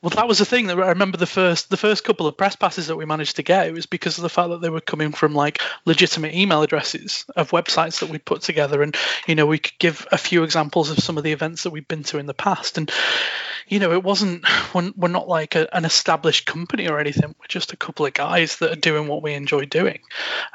Well, 0.03 0.11
that 0.11 0.27
was 0.27 0.39
the 0.39 0.47
thing 0.47 0.69
that 0.69 0.79
I 0.79 0.89
remember 0.89 1.19
the 1.19 1.27
first 1.27 1.69
the 1.69 1.77
first 1.77 2.05
couple 2.05 2.27
of 2.27 2.35
press 2.39 2.57
passes 2.57 2.87
that 2.87 2.97
we 2.97 3.05
managed 3.05 3.37
to 3.37 3.43
get. 3.43 3.67
It 3.67 3.75
was 3.75 3.85
because 3.85 4.17
of 4.17 4.23
the 4.23 4.31
fact 4.31 4.49
that 4.49 4.63
they 4.63 4.71
were 4.71 4.81
coming 4.81 5.13
from 5.13 5.35
like 5.35 5.61
legitimate 5.85 6.35
email 6.35 6.63
addresses 6.63 7.27
of 7.37 7.51
websites 7.51 8.01
that 8.01 8.09
we'd 8.09 8.25
put 8.25 8.41
together, 8.41 8.83
and 8.83 8.97
you 9.27 9.35
know 9.35 9.45
we 9.45 9.59
could 9.59 9.79
give 9.79 10.07
a 10.11 10.17
few 10.17 10.43
examples 10.43 10.89
of 10.91 11.01
some 11.01 11.19
of 11.19 11.25
the 11.25 11.33
events 11.33 11.65
that 11.65 11.71
we've 11.71 11.87
been 11.89 12.03
to 12.05 12.19
in 12.19 12.25
the 12.25 12.33
past, 12.33 12.79
and 12.79 12.91
you 13.71 13.79
know 13.79 13.93
it 13.93 14.03
wasn't 14.03 14.45
we're, 14.75 14.93
we're 14.97 15.09
not 15.09 15.29
like 15.29 15.55
a, 15.55 15.75
an 15.75 15.85
established 15.85 16.45
company 16.47 16.89
or 16.89 16.99
anything. 17.01 17.35
We're 17.39 17.47
just 17.49 17.73
a 17.73 17.77
couple 17.77 18.05
of 18.05 18.13
guys 18.13 18.59
that 18.59 18.73
are 18.73 18.81
doing 18.81 19.09
what 19.09 19.23
we 19.23 19.33
enjoy 19.33 19.65
doing. 19.65 20.01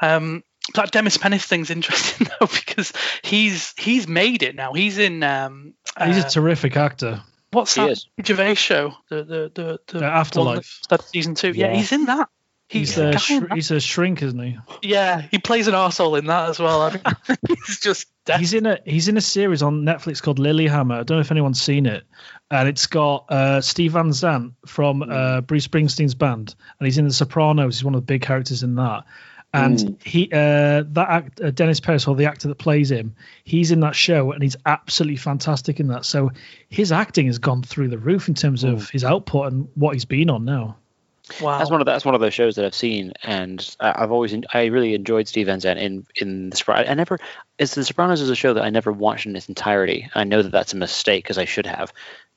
Um, 0.00 0.44
that 0.74 0.90
Dennis 0.92 1.16
Pennis 1.16 1.44
thing's 1.46 1.70
interesting 1.76 2.28
though 2.38 2.46
because 2.46 2.92
he's 3.22 3.72
he's 3.78 4.06
made 4.06 4.42
it 4.42 4.54
now. 4.54 4.72
He's 4.72 4.98
in 4.98 5.22
um, 5.22 5.74
He's 6.04 6.22
uh, 6.22 6.26
a 6.26 6.30
terrific 6.30 6.76
actor. 6.76 7.22
What's 7.52 7.74
that? 7.76 7.86
that 7.86 7.92
is. 7.92 8.06
Gervais 8.24 8.54
show? 8.56 8.94
The 9.08 9.24
the 9.24 9.50
the, 9.54 9.80
the 9.86 9.98
Uh, 9.98 10.00
one 10.02 10.10
Afterlife. 10.10 10.56
that 10.58 10.64
started 10.84 11.06
season 11.08 11.34
two. 11.34 11.52
Yeah. 11.52 11.68
Yeah. 11.68 11.76
he's 11.76 11.92
in 11.92 12.04
that. 12.06 12.28
He's, 12.68 12.98
a 12.98 13.16
sh- 13.16 13.40
he's 13.54 13.70
a 13.70 13.78
shrink, 13.78 14.22
isn't 14.22 14.38
he? 14.40 14.58
Yeah, 14.82 15.20
he 15.30 15.38
plays 15.38 15.68
an 15.68 15.74
arsehole 15.74 16.18
in 16.18 16.26
that 16.26 16.50
as 16.50 16.58
well. 16.58 16.82
I 16.82 16.90
mean, 16.92 17.02
he's 17.66 17.78
just 17.78 18.08
death. 18.24 18.40
He's 18.40 18.54
in 18.54 18.66
a 18.66 18.80
he's 18.84 19.06
in 19.06 19.16
a 19.16 19.20
series 19.20 19.62
on 19.62 19.82
Netflix 19.84 20.20
called 20.20 20.38
Lilyhammer. 20.40 20.94
I 20.94 21.02
don't 21.04 21.18
know 21.18 21.20
if 21.20 21.30
anyone's 21.30 21.62
seen 21.62 21.86
it, 21.86 22.04
and 22.50 22.68
it's 22.68 22.86
got 22.88 23.30
uh, 23.30 23.60
Steve 23.60 23.92
Van 23.92 24.12
Zandt 24.12 24.54
from 24.66 25.02
uh, 25.02 25.42
Bruce 25.42 25.68
Springsteen's 25.68 26.14
band, 26.16 26.56
and 26.80 26.86
he's 26.86 26.98
in 26.98 27.06
The 27.06 27.14
Sopranos. 27.14 27.76
He's 27.78 27.84
one 27.84 27.94
of 27.94 28.00
the 28.00 28.06
big 28.06 28.22
characters 28.22 28.62
in 28.64 28.74
that. 28.76 29.04
And 29.54 29.78
Mm. 29.78 30.02
he 30.02 30.24
uh, 30.32 30.82
that 30.88 31.06
act, 31.08 31.40
uh, 31.40 31.50
Dennis 31.52 31.78
Paris, 31.78 32.08
or 32.08 32.16
the 32.16 32.26
actor 32.26 32.48
that 32.48 32.56
plays 32.58 32.90
him, 32.90 33.14
he's 33.44 33.70
in 33.70 33.78
that 33.80 33.94
show, 33.94 34.32
and 34.32 34.42
he's 34.42 34.56
absolutely 34.66 35.16
fantastic 35.16 35.78
in 35.78 35.86
that. 35.86 36.04
So 36.04 36.32
his 36.68 36.90
acting 36.90 37.26
has 37.26 37.38
gone 37.38 37.62
through 37.62 37.88
the 37.88 37.96
roof 37.98 38.26
in 38.28 38.34
terms 38.34 38.64
of 38.64 38.90
his 38.90 39.04
output 39.04 39.52
and 39.52 39.68
what 39.74 39.94
he's 39.94 40.04
been 40.04 40.30
on 40.30 40.44
now. 40.44 40.76
Wow. 41.40 41.58
That's 41.58 41.70
one 41.70 41.80
of 41.80 41.84
the, 41.86 41.92
that's 41.92 42.04
one 42.04 42.14
of 42.14 42.20
those 42.20 42.34
shows 42.34 42.56
that 42.56 42.64
I've 42.64 42.74
seen, 42.74 43.12
and 43.22 43.76
I- 43.80 44.02
I've 44.02 44.12
always 44.12 44.34
I 44.52 44.66
really 44.66 44.94
enjoyed 44.94 45.28
Steve 45.28 45.46
Van 45.46 45.60
Zandt 45.60 45.80
in 45.80 46.06
in 46.16 46.50
the 46.50 46.56
Sopranos. 46.56 46.88
I 46.88 46.94
never 46.94 47.18
it's 47.58 47.74
the 47.74 47.84
Sopranos 47.84 48.20
is 48.20 48.30
a 48.30 48.36
show 48.36 48.54
that 48.54 48.64
I 48.64 48.70
never 48.70 48.92
watched 48.92 49.26
in 49.26 49.34
its 49.36 49.48
entirety. 49.48 50.08
I 50.14 50.24
know 50.24 50.42
that 50.42 50.52
that's 50.52 50.72
a 50.72 50.76
mistake 50.76 51.24
because 51.24 51.38
I 51.38 51.44
should 51.44 51.66
have, 51.66 51.92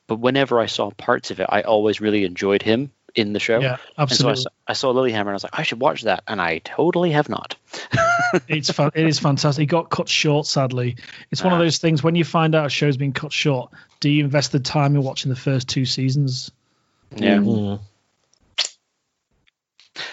but 0.07 0.15
whenever 0.19 0.59
I 0.59 0.65
saw 0.65 0.91
parts 0.91 1.31
of 1.31 1.39
it, 1.39 1.47
I 1.49 1.61
always 1.61 2.01
really 2.01 2.25
enjoyed 2.25 2.61
him 2.61 2.91
in 3.15 3.33
the 3.33 3.39
show. 3.39 3.59
Yeah, 3.59 3.77
And 3.97 4.11
so 4.11 4.27
I 4.27 4.31
absolutely. 4.33 4.41
saw, 4.43 4.49
I 4.67 4.73
saw 4.73 4.93
Lilyhammer 4.93 5.19
and 5.21 5.29
I 5.29 5.33
was 5.33 5.43
like, 5.43 5.57
I 5.57 5.63
should 5.63 5.79
watch 5.81 6.03
that, 6.03 6.23
and 6.27 6.39
I 6.39 6.59
totally 6.59 7.11
have 7.11 7.27
not. 7.27 7.55
it's 8.47 8.71
fa- 8.71 8.91
it 8.93 9.07
is 9.07 9.19
fantastic. 9.19 9.63
It 9.63 9.65
got 9.65 9.89
cut 9.89 10.07
short, 10.07 10.45
sadly. 10.45 10.95
It's 11.31 11.43
one 11.43 11.51
of 11.53 11.59
those 11.59 11.79
things 11.79 12.03
when 12.03 12.15
you 12.15 12.23
find 12.23 12.53
out 12.53 12.67
a 12.67 12.69
show's 12.69 12.97
been 12.97 13.13
cut 13.13 13.33
short. 13.33 13.71
Do 13.99 14.09
you 14.09 14.23
invest 14.23 14.51
the 14.51 14.59
time 14.59 14.95
in 14.95 15.01
watching 15.01 15.29
the 15.29 15.35
first 15.35 15.67
two 15.67 15.85
seasons? 15.85 16.51
Yeah. 17.15 17.37
Mm. 17.37 17.79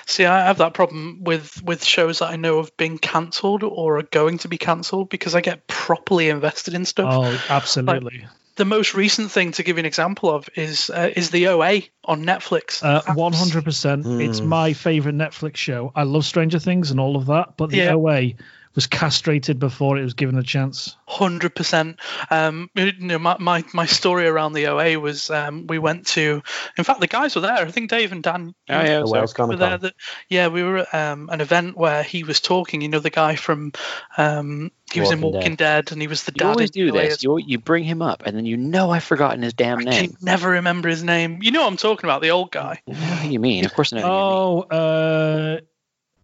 See, 0.07 0.25
I 0.25 0.46
have 0.46 0.59
that 0.59 0.75
problem 0.75 1.18
with 1.22 1.62
with 1.62 1.85
shows 1.85 2.18
that 2.20 2.31
I 2.31 2.37
know 2.37 2.59
have 2.59 2.77
been 2.77 2.99
cancelled 2.99 3.62
or 3.62 3.99
are 3.99 4.03
going 4.03 4.38
to 4.38 4.49
be 4.49 4.59
cancelled 4.59 5.09
because 5.09 5.35
I 5.35 5.40
get 5.40 5.66
properly 5.66 6.29
invested 6.29 6.75
in 6.75 6.85
stuff. 6.85 7.12
Oh, 7.12 7.33
absolutely. 7.49 8.27
The 8.57 8.64
most 8.64 8.94
recent 8.94 9.31
thing 9.31 9.53
to 9.53 9.62
give 9.62 9.77
you 9.77 9.81
an 9.81 9.87
example 9.87 10.31
of 10.31 10.49
is 10.55 10.88
uh, 10.88 11.11
is 11.14 11.31
the 11.31 11.49
OA 11.49 11.83
on 12.05 12.25
Netflix. 12.25 12.83
Uh, 12.83 13.03
One 13.14 13.35
hundred 13.35 13.64
percent. 13.64 14.07
It's 14.07 14.40
Hmm. 14.40 14.49
my 14.49 14.72
favorite 14.72 15.14
Netflix 15.14 15.57
show. 15.57 15.92
I 15.94 16.05
love 16.05 16.25
Stranger 16.25 16.59
Things 16.59 16.90
and 16.90 16.99
all 16.99 17.16
of 17.16 17.27
that, 17.27 17.57
but 17.59 17.70
the 17.70 17.79
Yeah. 17.79 17.92
OA 17.94 18.33
was 18.77 18.87
castrated 18.87 19.59
before 19.59 19.99
it 19.99 20.03
was 20.05 20.15
given 20.15 20.39
a 20.39 20.43
chance. 20.43 20.97
Hundred 21.09 21.55
percent. 21.55 21.99
Um, 22.31 22.71
you 22.77 22.93
know, 23.01 23.19
my, 23.19 23.37
my 23.41 23.65
my 23.75 23.87
story 23.87 24.27
around 24.29 24.53
the 24.53 24.67
OA 24.69 25.01
was 25.01 25.31
um, 25.31 25.67
we 25.67 25.79
went 25.81 26.07
to. 26.09 26.43
In 26.79 26.85
fact, 26.85 27.01
the 27.01 27.07
guys 27.09 27.35
were 27.35 27.41
there. 27.41 27.53
I 27.57 27.71
think 27.71 27.91
Dave 27.91 28.12
and 28.12 28.23
Dan. 28.23 28.55
Oh 28.69 28.81
yeah, 28.81 29.01
The 29.01 29.07
so- 29.07 29.12
Wales 29.12 29.33
were 29.33 29.37
Comic 29.37 29.59
there. 29.59 29.71
Con. 29.71 29.81
That, 29.81 29.95
yeah, 30.29 30.47
we 30.49 30.62
were 30.62 30.79
at 30.79 30.95
um, 30.95 31.29
an 31.33 31.41
event 31.41 31.77
where 31.77 32.03
he 32.05 32.23
was 32.23 32.41
talking. 32.41 32.83
You 32.83 32.89
know, 32.89 33.01
the 33.01 33.11
guy 33.11 33.35
from 33.35 33.73
um, 34.17 34.71
he 34.93 35.01
was 35.01 35.11
in 35.11 35.21
Walking 35.21 35.39
Walking 35.41 35.57
Dead. 35.57 35.91
and 35.91 36.01
he 36.01 36.07
was 36.07 36.23
the 36.25 36.33
you 36.33 36.39
dad. 36.41 36.49
always 36.51 36.71
do 36.71 36.93
the 36.93 36.99
this. 36.99 37.23
You 37.23 37.39
you 37.39 37.59
bring 37.59 37.83
him 37.85 38.03
up, 38.03 38.23
and 38.27 38.37
then 38.37 38.47
you 38.47 38.57
know 38.57 38.91
I've 38.91 39.05
forgotten 39.05 39.43
his 39.43 39.55
damn 39.55 39.79
I 39.79 39.83
name. 39.85 40.11
can 40.11 40.17
never 40.21 40.51
remember 40.51 40.89
his 40.89 41.03
name. 41.03 41.39
You 41.43 41.51
know 41.51 41.62
what 41.62 41.69
I'm 41.69 41.77
talking 41.77 42.05
about, 42.09 42.21
the 42.23 42.31
old 42.31 42.51
guy. 42.53 42.83
I 42.89 43.23
know 43.25 43.31
you 43.31 43.41
mean? 43.41 43.65
Of 43.65 43.75
course 43.75 43.93
I 43.93 44.01
know. 44.01 44.03
who 44.03 44.09
you 44.09 44.12
mean. 44.12 44.67
Oh, 44.71 44.77
uh, 44.77 45.61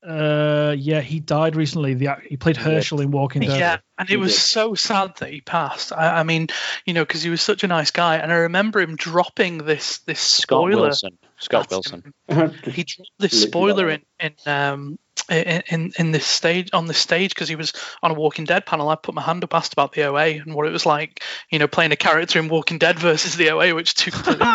uh, 0.06 0.74
yeah, 0.76 1.00
he 1.00 1.20
died 1.20 1.54
recently. 1.54 1.94
The 1.94 2.16
he 2.28 2.36
played 2.36 2.56
Hershel 2.56 3.00
in 3.00 3.12
Walking 3.12 3.42
Dead. 3.42 3.58
Yeah, 3.58 3.78
and 3.98 4.10
it 4.10 4.16
was 4.16 4.36
so 4.36 4.74
sad 4.74 5.16
that 5.18 5.30
he 5.30 5.40
passed. 5.40 5.92
I, 5.92 6.20
I 6.20 6.22
mean, 6.24 6.48
you 6.84 6.92
know, 6.92 7.04
because 7.04 7.22
he 7.22 7.30
was 7.30 7.40
such 7.40 7.62
a 7.62 7.68
nice 7.68 7.92
guy, 7.92 8.16
and 8.16 8.32
I 8.32 8.36
remember 8.36 8.80
him 8.80 8.96
dropping 8.96 9.58
this 9.58 9.98
this 9.98 10.20
spoiler. 10.20 10.92
Scott 10.92 11.68
spoiler. 11.70 11.70
Wilson. 11.70 12.12
Scott 12.28 12.50
Wilson. 12.50 12.72
He 12.72 12.84
dropped 12.84 13.10
this 13.18 13.42
spoiler 13.42 13.90
in 13.90 14.02
in 14.18 14.34
um 14.46 14.98
in 15.30 15.62
in, 15.68 15.92
in 15.96 16.10
this 16.10 16.26
stage 16.26 16.70
on 16.72 16.86
this 16.86 16.98
stage 16.98 17.32
because 17.32 17.48
he 17.48 17.56
was 17.56 17.72
on 18.02 18.10
a 18.10 18.14
Walking 18.14 18.44
Dead 18.44 18.66
panel. 18.66 18.88
I 18.88 18.96
put 18.96 19.14
my 19.14 19.22
hand 19.22 19.44
up, 19.44 19.54
asked 19.54 19.72
about 19.72 19.92
the 19.92 20.02
OA 20.04 20.40
and 20.40 20.54
what 20.54 20.66
it 20.66 20.72
was 20.72 20.84
like, 20.84 21.22
you 21.48 21.60
know, 21.60 21.68
playing 21.68 21.92
a 21.92 21.96
character 21.96 22.40
in 22.40 22.48
Walking 22.48 22.78
Dead 22.78 22.98
versus 22.98 23.36
the 23.36 23.50
OA, 23.50 23.72
which 23.72 23.94
two 23.94 24.10
completely 24.10 24.46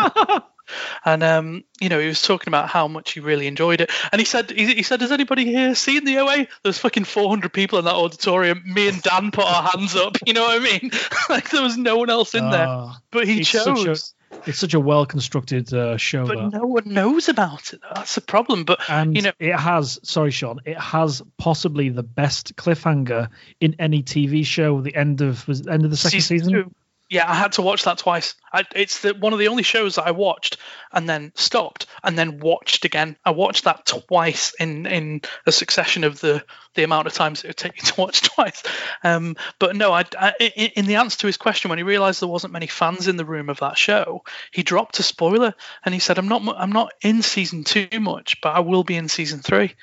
And 1.04 1.22
um, 1.22 1.64
you 1.80 1.88
know, 1.88 1.98
he 1.98 2.06
was 2.06 2.22
talking 2.22 2.48
about 2.48 2.68
how 2.68 2.88
much 2.88 3.12
he 3.12 3.20
really 3.20 3.46
enjoyed 3.46 3.80
it. 3.80 3.90
And 4.12 4.20
he 4.20 4.24
said, 4.24 4.50
he, 4.50 4.74
he 4.74 4.82
said, 4.82 5.00
"Has 5.00 5.12
anybody 5.12 5.44
here 5.44 5.74
seen 5.74 6.04
the 6.04 6.18
OA?" 6.18 6.46
There's 6.62 6.78
fucking 6.78 7.04
400 7.04 7.52
people 7.52 7.78
in 7.78 7.84
that 7.86 7.94
auditorium. 7.94 8.62
Me 8.66 8.88
and 8.88 9.02
Dan 9.02 9.30
put 9.30 9.44
our 9.44 9.62
hands 9.62 9.94
up. 9.96 10.16
You 10.26 10.34
know 10.34 10.42
what 10.42 10.60
I 10.60 10.64
mean? 10.64 10.90
like 11.30 11.48
there 11.50 11.62
was 11.62 11.78
no 11.78 11.96
one 11.96 12.10
else 12.10 12.34
in 12.34 12.50
there, 12.50 12.66
Ah, 12.68 12.98
but 13.10 13.26
he 13.26 13.44
chose. 13.44 14.12
it's 14.46 14.58
such 14.58 14.74
a 14.74 14.80
well 14.80 15.06
constructed 15.06 15.72
uh, 15.72 15.96
show. 15.96 16.26
But 16.26 16.36
that. 16.36 16.52
no 16.58 16.66
one 16.66 16.82
knows 16.86 17.30
about 17.30 17.72
it. 17.72 17.80
That's 17.94 18.14
the 18.14 18.20
problem. 18.20 18.64
But 18.64 18.80
and 18.90 19.16
you 19.16 19.22
know- 19.22 19.32
it 19.38 19.56
has 19.56 19.98
sorry 20.02 20.30
sean 20.30 20.60
it 20.66 20.78
has 20.78 21.22
possibly 21.38 21.88
the 21.88 22.02
best 22.02 22.56
cliffhanger 22.56 23.28
in 23.60 23.76
any 23.78 24.02
tv 24.02 24.44
show 24.44 24.80
the 24.82 24.94
end 24.94 25.22
of 25.22 25.46
was 25.48 25.62
the 25.62 25.72
end 25.72 25.84
of 25.84 25.90
the 25.90 25.96
second 25.96 26.20
season, 26.20 26.52
two. 26.52 26.74
Yeah, 27.10 27.30
I 27.30 27.34
had 27.34 27.52
to 27.52 27.62
watch 27.62 27.84
that 27.84 27.98
twice. 27.98 28.34
I, 28.52 28.64
it's 28.74 29.00
the, 29.00 29.14
one 29.14 29.32
of 29.32 29.38
the 29.38 29.48
only 29.48 29.62
shows 29.62 29.94
that 29.94 30.06
I 30.06 30.10
watched 30.10 30.58
and 30.92 31.08
then 31.08 31.32
stopped 31.34 31.86
and 32.04 32.18
then 32.18 32.38
watched 32.38 32.84
again. 32.84 33.16
I 33.24 33.30
watched 33.30 33.64
that 33.64 33.86
twice 33.86 34.52
in 34.60 34.84
in 34.84 35.22
a 35.46 35.52
succession 35.52 36.04
of 36.04 36.20
the 36.20 36.44
the 36.74 36.82
amount 36.82 37.06
of 37.06 37.14
times 37.14 37.42
it 37.42 37.46
would 37.46 37.56
take 37.56 37.74
me 37.74 37.80
to 37.84 38.00
watch 38.00 38.20
twice. 38.20 38.62
Um, 39.02 39.36
but 39.58 39.74
no, 39.74 39.90
I, 39.90 40.04
I 40.18 40.32
in, 40.76 40.84
the 40.84 40.96
answer 40.96 41.18
to 41.18 41.26
his 41.26 41.38
question, 41.38 41.70
when 41.70 41.78
he 41.78 41.82
realised 41.82 42.20
there 42.20 42.28
wasn't 42.28 42.52
many 42.52 42.66
fans 42.66 43.08
in 43.08 43.16
the 43.16 43.24
room 43.24 43.48
of 43.48 43.60
that 43.60 43.78
show, 43.78 44.22
he 44.52 44.62
dropped 44.62 44.98
a 44.98 45.02
spoiler 45.02 45.54
and 45.84 45.94
he 45.94 46.00
said, 46.00 46.18
"I'm 46.18 46.28
not 46.28 46.42
I'm 46.58 46.72
not 46.72 46.92
in 47.00 47.22
season 47.22 47.64
two 47.64 47.88
much, 48.00 48.40
but 48.42 48.54
I 48.54 48.60
will 48.60 48.84
be 48.84 48.96
in 48.96 49.08
season 49.08 49.40
three. 49.40 49.74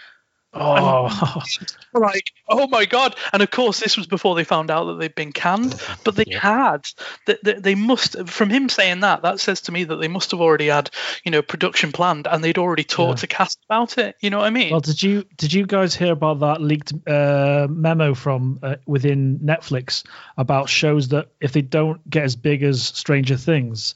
Oh 0.55 1.41
like, 1.93 2.31
oh 2.49 2.67
my 2.67 2.85
god! 2.85 3.15
And 3.33 3.41
of 3.41 3.51
course, 3.51 3.79
this 3.79 3.97
was 3.97 4.07
before 4.07 4.35
they 4.35 4.43
found 4.43 4.71
out 4.71 4.85
that 4.85 4.99
they'd 4.99 5.15
been 5.15 5.31
canned, 5.31 5.75
but 6.03 6.15
they 6.15 6.25
had. 6.31 6.87
They, 7.25 7.37
they, 7.43 7.53
they 7.53 7.75
must. 7.75 8.27
From 8.27 8.49
him 8.49 8.69
saying 8.69 9.01
that, 9.01 9.21
that 9.23 9.39
says 9.39 9.61
to 9.61 9.71
me 9.71 9.83
that 9.85 9.97
they 9.97 10.07
must 10.07 10.31
have 10.31 10.41
already 10.41 10.67
had, 10.67 10.89
you 11.23 11.31
know, 11.31 11.41
production 11.41 11.91
planned, 11.91 12.27
and 12.27 12.43
they'd 12.43 12.57
already 12.57 12.83
talked 12.83 13.19
Yeah. 13.19 13.21
to 13.21 13.27
cast 13.27 13.59
about 13.69 13.97
it. 13.97 14.15
You 14.21 14.29
know 14.29 14.39
what 14.39 14.47
I 14.47 14.49
mean? 14.49 14.71
well 14.71 14.79
did 14.79 15.01
you 15.01 15.25
did 15.37 15.53
you 15.53 15.65
guys 15.65 15.93
hear 15.95 16.11
about 16.13 16.39
that 16.39 16.61
leaked 16.61 16.93
uh, 17.07 17.67
memo 17.69 18.13
from 18.13 18.59
uh, 18.63 18.75
within 18.85 19.39
netflix 19.39 20.05
about 20.37 20.69
shows 20.69 21.09
that 21.09 21.27
if 21.39 21.51
they 21.51 21.61
don't 21.61 22.07
get 22.09 22.23
as 22.23 22.35
big 22.35 22.63
as 22.63 22.81
stranger 22.81 23.37
things 23.37 23.95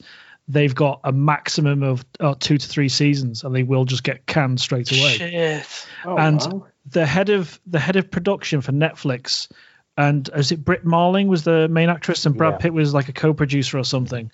they've 0.52 0.74
got 0.74 1.00
a 1.04 1.12
maximum 1.12 1.82
of 1.82 2.04
uh, 2.18 2.34
two 2.38 2.58
to 2.58 2.66
three 2.68 2.88
seasons 2.88 3.44
and 3.44 3.54
they 3.54 3.62
will 3.62 3.84
just 3.84 4.02
get 4.02 4.26
canned 4.26 4.60
straight 4.60 4.90
away 4.90 5.12
Shit. 5.16 5.86
Oh, 6.04 6.16
and 6.16 6.40
wow. 6.40 6.66
the 6.90 7.06
head 7.06 7.28
of 7.28 7.60
the 7.66 7.78
head 7.78 7.96
of 7.96 8.10
production 8.10 8.60
for 8.60 8.72
Netflix, 8.72 9.48
and 9.96 10.28
is 10.34 10.50
it 10.52 10.64
Brit 10.64 10.84
Marling 10.84 11.28
was 11.28 11.44
the 11.44 11.68
main 11.68 11.88
actress, 11.88 12.26
and 12.26 12.36
Brad 12.36 12.54
Yeah. 12.54 12.58
Pitt 12.58 12.72
was 12.72 12.92
like 12.94 13.08
a 13.08 13.12
co-producer 13.12 13.78
or 13.78 13.84
something. 13.84 14.30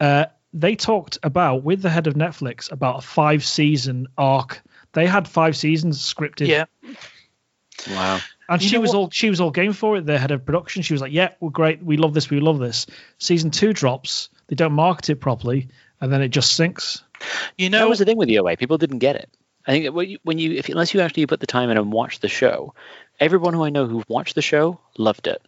Uh, 0.00 0.26
they 0.54 0.76
talked 0.76 1.18
about 1.22 1.62
with 1.62 1.82
the 1.82 1.90
head 1.90 2.06
of 2.06 2.14
Netflix 2.14 2.72
about 2.72 2.98
a 2.98 3.06
five 3.06 3.44
season 3.44 4.06
arc. 4.16 4.62
They 4.94 5.06
had 5.06 5.28
five 5.28 5.56
seasons 5.56 5.98
scripted. 5.98 6.46
Yeah. 6.46 6.64
Wow. 7.90 8.20
And 8.48 8.62
You 8.62 8.68
she 8.68 8.78
was 8.78 8.90
what- 8.90 8.96
all 8.98 9.10
she 9.10 9.28
was 9.28 9.40
all 9.40 9.50
game 9.50 9.72
for 9.74 9.96
it. 9.98 10.06
The 10.06 10.18
head 10.18 10.30
of 10.30 10.44
production, 10.46 10.82
she 10.82 10.94
was 10.94 11.02
like, 11.02 11.12
"Yeah, 11.12 11.30
we're 11.40 11.50
great. 11.50 11.82
We 11.82 11.96
love 11.98 12.14
this. 12.14 12.30
We 12.30 12.40
love 12.40 12.58
this." 12.58 12.86
Season 13.18 13.50
two 13.50 13.72
drops. 13.74 14.30
They 14.48 14.56
don't 14.56 14.72
market 14.72 15.10
it 15.10 15.16
properly, 15.16 15.68
and 16.00 16.12
then 16.12 16.22
it 16.22 16.28
just 16.28 16.54
sinks. 16.54 17.02
You 17.56 17.70
That 17.70 17.78
know, 17.78 17.88
was 17.88 17.98
the 17.98 18.04
thing 18.04 18.16
with 18.16 18.28
the 18.28 18.38
OA. 18.40 18.56
People 18.56 18.78
didn't 18.78 18.98
get 18.98 19.16
it. 19.16 19.30
I 19.66 19.72
think 19.72 19.94
when 19.94 20.08
you, 20.10 20.18
when 20.22 20.38
you 20.38 20.52
if, 20.52 20.68
unless 20.68 20.94
you 20.94 21.00
actually 21.00 21.26
put 21.26 21.40
the 21.40 21.46
time 21.46 21.70
in 21.70 21.76
and 21.76 21.92
watch 21.92 22.20
the 22.20 22.28
show, 22.28 22.74
everyone 23.20 23.52
who 23.54 23.64
I 23.64 23.70
know 23.70 23.86
who 23.86 24.02
watched 24.08 24.34
the 24.34 24.42
show 24.42 24.80
loved 24.96 25.26
it, 25.26 25.42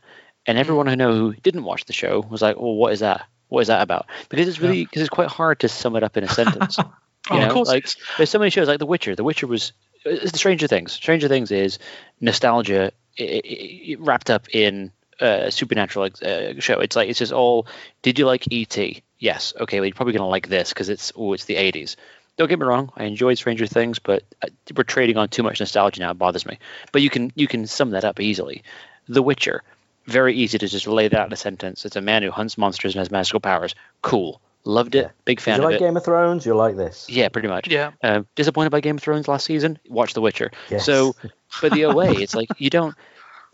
and 0.46 0.56
hmm. 0.56 0.60
everyone 0.60 0.86
who 0.86 0.92
I 0.92 0.96
know 0.96 1.12
who 1.14 1.34
didn't 1.34 1.64
watch 1.64 1.86
the 1.86 1.92
show 1.92 2.20
was 2.20 2.42
like, 2.42 2.56
"Oh, 2.58 2.72
what 2.74 2.92
is 2.92 3.00
that?" 3.00 3.26
What 3.48 3.62
is 3.62 3.68
that 3.68 3.82
about? 3.82 4.06
Because 4.28 4.46
it's 4.46 4.60
really 4.60 4.84
because 4.84 5.02
it's 5.02 5.10
quite 5.10 5.28
hard 5.28 5.60
to 5.60 5.68
sum 5.68 5.96
it 5.96 6.04
up 6.04 6.16
in 6.16 6.24
a 6.24 6.28
sentence. 6.28 6.78
Oh, 6.78 6.92
You 7.36 7.42
of 7.42 7.52
course 7.52 7.68
like 7.68 7.86
there's 8.16 8.30
so 8.30 8.38
many 8.38 8.50
shows 8.50 8.68
like 8.68 8.78
The 8.78 8.86
Witcher. 8.86 9.14
The 9.16 9.24
Witcher 9.24 9.46
was 9.46 9.72
it's 10.04 10.32
the 10.32 10.38
Stranger 10.38 10.66
Things. 10.68 10.92
Stranger 10.92 11.28
Things 11.28 11.50
is 11.50 11.78
nostalgia 12.20 12.92
i- 13.18 13.22
i- 13.22 13.92
i- 13.92 13.96
wrapped 13.98 14.30
up 14.30 14.48
in 14.54 14.92
a 15.20 15.50
supernatural 15.50 16.08
uh, 16.22 16.60
show. 16.60 16.80
It's 16.80 16.96
like 16.96 17.08
it's 17.08 17.18
just 17.18 17.32
all. 17.32 17.66
Did 18.02 18.18
you 18.18 18.26
like 18.26 18.52
ET? 18.52 18.76
Yes. 19.18 19.52
Okay. 19.60 19.80
Well, 19.80 19.86
you're 19.86 19.94
probably 19.94 20.14
gonna 20.14 20.28
like 20.28 20.48
this 20.48 20.70
because 20.70 20.88
it's 20.88 21.12
oh, 21.16 21.32
it's 21.32 21.44
the 21.44 21.56
80s. 21.56 21.96
Don't 22.36 22.48
get 22.48 22.58
me 22.58 22.66
wrong. 22.66 22.90
I 22.96 23.04
enjoyed 23.04 23.36
Stranger 23.36 23.66
Things, 23.66 23.98
but 23.98 24.22
uh, 24.42 24.48
we're 24.74 24.84
trading 24.84 25.16
on 25.18 25.28
too 25.28 25.42
much 25.42 25.60
nostalgia 25.60 26.00
now. 26.00 26.10
It 26.10 26.14
bothers 26.14 26.46
me. 26.46 26.58
But 26.92 27.02
you 27.02 27.10
can 27.10 27.32
you 27.34 27.46
can 27.46 27.66
sum 27.66 27.90
that 27.90 28.04
up 28.04 28.20
easily. 28.20 28.62
The 29.08 29.22
Witcher. 29.22 29.62
Very 30.06 30.34
easy 30.34 30.58
to 30.58 30.66
just 30.66 30.86
lay 30.86 31.08
that 31.08 31.26
in 31.26 31.32
a 31.32 31.36
sentence. 31.36 31.84
It's 31.84 31.96
a 31.96 32.00
man 32.00 32.22
who 32.22 32.30
hunts 32.30 32.56
monsters 32.56 32.94
and 32.94 33.00
has 33.00 33.10
magical 33.10 33.40
powers. 33.40 33.74
Cool. 34.02 34.40
Loved 34.64 34.94
it. 34.94 35.10
Big 35.24 35.40
fan 35.40 35.58
you 35.58 35.64
of 35.64 35.70
like 35.70 35.76
it. 35.76 35.84
Game 35.84 35.96
of 35.96 36.04
Thrones? 36.04 36.44
You'll 36.44 36.56
like 36.56 36.76
this. 36.76 37.06
Yeah, 37.08 37.28
pretty 37.28 37.48
much. 37.48 37.68
Yeah. 37.68 37.92
Uh, 38.02 38.22
disappointed 38.34 38.70
by 38.70 38.80
Game 38.80 38.96
of 38.96 39.02
Thrones 39.02 39.28
last 39.28 39.46
season? 39.46 39.78
Watch 39.88 40.12
The 40.14 40.20
Witcher. 40.20 40.50
Yes. 40.68 40.84
So, 40.84 41.14
but 41.62 41.72
the 41.72 41.86
OA, 41.86 42.12
it's 42.12 42.34
like 42.34 42.48
you 42.58 42.68
don't, 42.68 42.94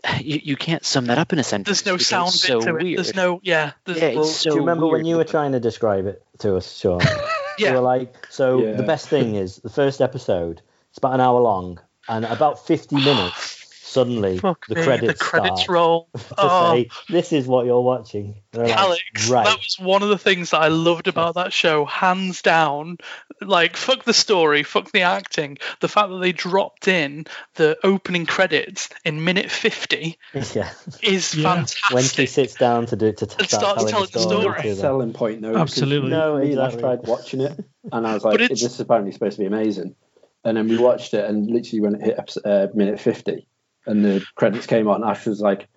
you, 0.21 0.39
you 0.43 0.55
can't 0.55 0.85
sum 0.85 1.05
that 1.05 1.17
up 1.17 1.33
in 1.33 1.39
a 1.39 1.43
sentence. 1.43 1.81
There's 1.81 1.91
no 1.93 1.97
sound 1.97 2.29
it's 2.29 2.41
bit 2.47 2.47
so 2.47 2.59
to 2.61 2.75
it. 2.77 2.83
weird. 2.83 2.97
There's 2.97 3.15
no 3.15 3.39
yeah. 3.43 3.71
There's, 3.85 3.99
Yeah, 3.99 4.07
it's 4.07 4.15
Well, 4.15 4.25
so 4.25 4.49
do 4.51 4.55
you 4.55 4.59
remember 4.61 4.87
when 4.87 5.05
you 5.05 5.17
were 5.17 5.23
trying 5.23 5.51
to 5.53 5.59
describe 5.59 6.05
it 6.05 6.23
to 6.39 6.55
us, 6.55 6.77
Sean? 6.77 7.01
yeah. 7.57 7.69
You 7.69 7.73
were 7.75 7.79
like, 7.81 8.27
so 8.29 8.61
Yeah. 8.63 8.73
the 8.73 8.83
best 8.83 9.07
thing 9.09 9.35
is 9.35 9.57
the 9.57 9.69
first 9.69 10.01
episode. 10.01 10.61
It's 10.89 10.97
about 10.97 11.13
an 11.13 11.21
hour 11.21 11.39
long, 11.39 11.79
and 12.09 12.25
about 12.25 12.65
50 12.65 12.95
minutes, 13.03 13.65
suddenly 13.81 14.37
Fuck 14.39 14.65
the 14.67 14.75
me, 14.75 14.83
credits 14.83 15.19
the 15.19 15.25
credits 15.25 15.61
start 15.61 15.69
roll. 15.75 16.09
to 16.15 16.21
Oh. 16.37 16.73
say, 16.75 16.89
"This 17.09 17.31
is 17.33 17.47
what 17.47 17.65
you're 17.65 17.81
watching." 17.81 18.41
Like, 18.53 18.75
Alex, 18.75 19.01
right? 19.29 19.45
that 19.45 19.57
was 19.57 19.77
one 19.79 20.03
of 20.03 20.09
the 20.09 20.17
things 20.17 20.51
that 20.51 20.61
I 20.61 20.67
loved 20.69 21.07
about 21.07 21.35
that 21.35 21.53
show, 21.53 21.85
hands 21.85 22.41
down. 22.41 22.97
Like, 23.41 23.77
fuck 23.77 24.03
the 24.03 24.13
story, 24.13 24.63
fuck 24.63 24.91
the 24.91 25.01
acting. 25.01 25.57
The 25.79 25.87
fact 25.87 26.09
that 26.09 26.17
they 26.19 26.31
dropped 26.31 26.87
in 26.87 27.27
the 27.55 27.77
opening 27.83 28.25
credits 28.25 28.89
in 29.05 29.23
minute 29.23 29.51
50 29.51 30.17
yeah. 30.53 30.69
is 31.01 31.35
Yeah. 31.35 31.53
fantastic. 31.53 31.93
When 31.93 32.03
she 32.03 32.25
sits 32.25 32.55
down 32.55 32.87
to 32.87 32.95
do 32.95 33.11
to 33.13 33.25
t- 33.25 33.35
And 33.39 33.47
start 33.47 33.77
telling 33.77 33.91
telling 33.91 34.09
the 34.11 34.19
story. 34.19 34.61
to 34.63 34.67
them. 34.69 34.77
selling 34.77 35.13
point 35.13 35.41
though. 35.41 35.55
Absolutely. 35.55 36.09
No, 36.09 36.35
me 36.37 36.43
and 36.43 36.51
exactly. 36.53 36.81
tried 36.81 36.99
watching 37.07 37.41
it, 37.41 37.59
and 37.91 38.07
I 38.07 38.13
was 38.13 38.23
like, 38.25 38.35
it's- 38.39 38.61
"This 38.61 38.73
is 38.73 38.79
apparently 38.79 39.11
supposed 39.11 39.35
to 39.37 39.41
be 39.41 39.47
amazing." 39.47 39.95
And 40.43 40.55
then 40.57 40.67
we 40.67 40.77
watched 40.77 41.13
it, 41.13 41.25
and 41.29 41.47
literally 41.49 41.81
when 41.81 41.95
it 41.95 42.01
hit 42.01 42.37
uh, 42.45 42.67
minute 42.73 42.99
fifty, 42.99 43.47
and 43.85 44.03
the 44.05 44.25
credits 44.35 44.65
came 44.65 44.87
on, 44.87 45.03
Ash 45.03 45.25
was 45.25 45.41
like, 45.41 45.67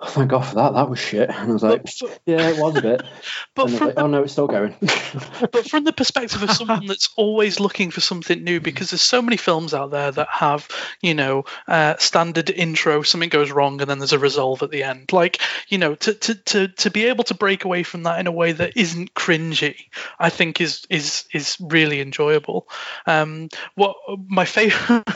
thank 0.08 0.30
God 0.30 0.40
for 0.40 0.54
that. 0.56 0.72
That 0.72 0.88
was 0.88 0.98
shit." 0.98 1.28
And 1.28 1.50
I 1.50 1.52
was 1.52 1.62
like, 1.62 1.82
But, 1.82 2.20
"Yeah, 2.26 2.48
it 2.48 2.56
was 2.56 2.76
a 2.76 2.82
bit." 2.82 3.02
but 3.54 3.66
and 3.66 3.70
I 3.70 3.72
was 3.72 3.78
from, 3.78 3.86
like, 3.88 3.98
"Oh 3.98 4.06
no, 4.06 4.22
it's 4.22 4.32
still 4.32 4.46
going." 4.46 4.74
but 4.80 5.68
from 5.68 5.84
the 5.84 5.92
perspective 5.92 6.42
of 6.42 6.50
someone 6.52 6.86
that's 6.86 7.10
always 7.16 7.60
looking 7.60 7.90
for 7.90 8.00
something 8.00 8.42
new, 8.42 8.60
because 8.60 8.90
there's 8.90 9.02
so 9.02 9.20
many 9.20 9.36
films 9.36 9.74
out 9.74 9.90
there 9.90 10.10
that 10.10 10.28
have, 10.30 10.68
you 11.02 11.14
know, 11.14 11.44
uh, 11.68 11.96
standard 11.98 12.50
intro, 12.50 13.02
something 13.02 13.28
goes 13.28 13.50
wrong, 13.50 13.80
and 13.80 13.90
then 13.90 13.98
there's 13.98 14.12
a 14.12 14.18
resolve 14.18 14.62
at 14.62 14.70
the 14.70 14.84
end. 14.84 15.12
Like, 15.12 15.40
you 15.68 15.78
know, 15.78 15.94
to, 15.96 16.14
to 16.14 16.34
to 16.34 16.68
to 16.68 16.90
be 16.90 17.06
able 17.06 17.24
to 17.24 17.34
break 17.34 17.64
away 17.64 17.82
from 17.82 18.04
that 18.04 18.20
in 18.20 18.26
a 18.26 18.32
way 18.32 18.52
that 18.52 18.76
isn't 18.76 19.14
cringy, 19.14 19.76
I 20.18 20.30
think 20.30 20.60
is 20.60 20.86
is 20.88 21.24
is 21.32 21.56
really 21.60 22.00
enjoyable. 22.00 22.68
Um, 23.06 23.48
what 23.74 23.96
my 24.28 24.44
favorite, 24.44 25.08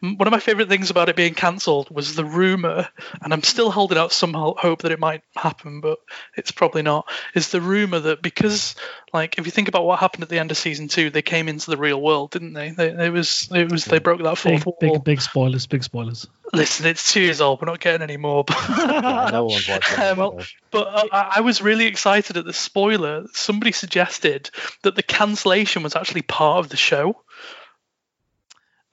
one 0.00 0.26
of 0.26 0.30
my 0.30 0.40
favorite 0.40 0.68
things 0.68 0.90
about 0.90 1.08
it 1.08 1.16
being 1.16 1.34
cancelled 1.34 1.90
was 1.90 2.14
the 2.14 2.24
rumor, 2.24 2.88
and 3.20 3.32
I'm 3.32 3.42
still 3.42 3.70
holding 3.82 3.98
out 3.98 4.12
some 4.12 4.32
hope 4.32 4.82
that 4.82 4.92
it 4.92 5.00
might 5.00 5.22
happen, 5.34 5.80
but 5.80 5.98
it's 6.36 6.52
probably 6.52 6.82
not. 6.82 7.10
Is 7.34 7.48
the 7.48 7.60
rumor 7.60 7.98
that 7.98 8.22
because, 8.22 8.76
like, 9.12 9.38
if 9.38 9.44
you 9.44 9.50
think 9.50 9.66
about 9.66 9.84
what 9.84 9.98
happened 9.98 10.22
at 10.22 10.28
the 10.28 10.38
end 10.38 10.52
of 10.52 10.56
season 10.56 10.86
two, 10.86 11.10
they 11.10 11.20
came 11.20 11.48
into 11.48 11.68
the 11.68 11.76
real 11.76 12.00
world, 12.00 12.30
didn't 12.30 12.52
they? 12.52 12.70
They 12.70 13.06
it 13.06 13.12
was 13.12 13.48
it 13.52 13.72
was 13.72 13.84
they 13.86 13.98
broke 13.98 14.22
that 14.22 14.38
fourth 14.38 14.64
Big, 14.64 14.64
wall. 14.64 14.76
big, 14.80 15.02
big 15.04 15.20
spoilers. 15.20 15.66
Big 15.66 15.82
spoilers. 15.82 16.28
Listen, 16.52 16.86
it's 16.86 17.12
two 17.12 17.22
years 17.22 17.40
old. 17.40 17.60
We're 17.60 17.66
not 17.66 17.80
getting 17.80 18.02
any 18.02 18.18
more. 18.18 18.44
But, 18.44 18.56
Yeah, 18.68 19.30
no 19.32 19.46
one's 19.46 19.66
watching. 19.66 19.98
Um, 19.98 20.20
it, 20.20 20.42
so. 20.42 20.46
but 20.70 21.08
I, 21.12 21.32
I 21.36 21.40
was 21.40 21.60
really 21.60 21.86
excited 21.86 22.36
at 22.36 22.44
the 22.44 22.52
spoiler. 22.52 23.26
Somebody 23.32 23.72
suggested 23.72 24.50
that 24.82 24.94
the 24.94 25.02
cancellation 25.02 25.82
was 25.82 25.96
actually 25.96 26.22
part 26.22 26.60
of 26.60 26.68
the 26.68 26.76
show. 26.76 27.16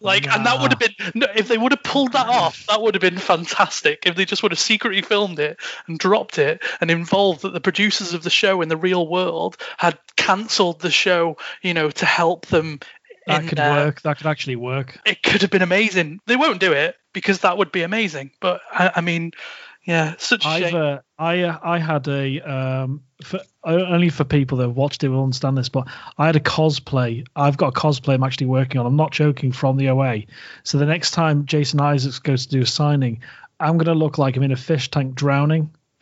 Like, 0.02 0.28
and 0.28 0.46
that 0.46 0.62
would 0.62 0.72
have 0.72 0.80
been 0.80 1.12
no, 1.14 1.28
if 1.36 1.50
they 1.50 1.58
would 1.58 1.74
have 1.74 1.84
pulled 1.84 2.14
that 2.14 2.28
off, 2.28 2.66
that 2.68 2.82
would 2.82 2.96
have 2.96 3.02
been 3.02 3.18
fantastic. 3.18 4.06
If 4.06 4.16
they 4.16 4.24
just 4.26 4.44
would 4.44 4.54
have 4.54 4.60
secretly 4.60 5.02
filmed 5.02 5.40
it 5.40 5.60
and 5.88 6.00
dropped 6.00 6.38
it, 6.38 6.64
and 6.80 6.90
involved 6.90 7.42
that 7.42 7.54
the 7.54 7.60
producers 7.60 8.14
of 8.14 8.24
the 8.24 8.30
show 8.30 8.62
in 8.62 8.70
the 8.70 8.78
real 8.78 9.08
world 9.08 9.58
had 9.78 9.98
cancelled 10.16 10.80
the 10.80 10.92
show, 10.92 11.38
you 11.62 11.74
know, 11.74 11.90
to 11.92 12.06
help 12.06 12.46
them. 12.46 12.80
That 13.28 13.48
could 13.48 13.60
work. 13.60 14.02
That 14.02 14.18
could 14.18 14.28
actually 14.28 14.56
work. 14.56 15.00
It 15.06 15.22
could 15.22 15.42
have 15.42 15.52
been 15.52 15.62
amazing. 15.62 16.20
They 16.26 16.36
won't 16.36 16.60
do 16.60 16.72
it 16.72 16.96
because 17.14 17.42
that 17.42 17.58
would 17.58 17.72
be 17.72 17.84
amazing. 17.84 18.32
But 18.40 18.62
I, 18.72 18.92
I 18.96 19.02
mean, 19.02 19.32
yeah, 19.86 20.16
such 20.18 20.46
a 20.46 20.50
I've 20.50 20.64
shame. 20.64 20.76
uh, 20.76 20.98
I 21.20 21.42
uh, 21.42 21.60
I 21.62 21.78
had 21.80 22.08
a 22.08 22.40
um 22.42 23.02
for, 23.22 23.42
only 23.66 24.08
for 24.10 24.24
people 24.24 24.58
that 24.60 24.68
have 24.68 24.76
watched 24.78 25.04
it 25.04 25.10
will 25.10 25.22
understand 25.24 25.58
this, 25.58 25.68
but 25.70 25.88
I 26.18 26.26
had 26.28 26.36
a 26.38 26.40
cosplay. 26.40 27.26
I've 27.36 27.58
got 27.58 27.68
a 27.78 27.80
cosplay 27.80 28.14
I'm 28.14 28.24
actually 28.24 28.48
working 28.48 28.80
on. 28.80 28.86
I'm 28.86 28.96
not 28.96 29.12
joking 29.12 29.52
from 29.52 29.76
the 29.78 29.90
OA. 29.90 30.22
So 30.64 30.78
the 30.78 30.86
next 30.86 31.12
time 31.12 31.46
Jason 31.46 31.82
Isaacs 31.82 32.20
goes 32.20 32.46
to 32.46 32.52
do 32.52 32.62
a 32.62 32.66
signing, 32.66 33.22
I'm 33.60 33.78
gonna 33.78 33.94
look 33.96 34.18
like 34.18 34.38
I'm 34.38 34.44
in 34.44 34.54
a 34.54 34.56
fish 34.58 34.90
tank 34.90 35.14
drowning. 35.16 35.72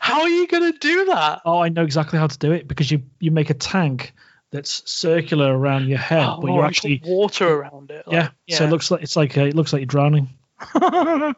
How 0.00 0.22
are 0.22 0.28
you 0.28 0.46
going 0.46 0.72
to 0.72 0.78
do 0.78 1.04
that? 1.06 1.42
Oh, 1.44 1.58
I 1.58 1.68
know 1.68 1.82
exactly 1.82 2.18
how 2.18 2.26
to 2.28 2.38
do 2.38 2.52
it 2.52 2.66
because 2.66 2.90
you 2.90 3.02
you 3.20 3.30
make 3.30 3.50
a 3.50 3.54
tank 3.54 4.14
that's 4.50 4.90
circular 4.90 5.56
around 5.56 5.86
your 5.88 5.98
head, 5.98 6.24
but 6.40 6.44
Oh, 6.50 6.54
you're 6.54 6.64
actually 6.64 7.02
water 7.04 7.46
around 7.46 7.90
it. 7.90 8.06
like- 8.08 8.30
yeah, 8.46 8.56
So 8.56 8.64
it 8.64 8.70
looks 8.70 8.90
like 8.90 9.02
it's 9.02 9.16
like 9.16 9.36
uh, 9.36 9.42
it 9.42 9.54
looks 9.54 9.72
like 9.72 9.80
you're 9.80 9.86
drowning. 9.86 10.28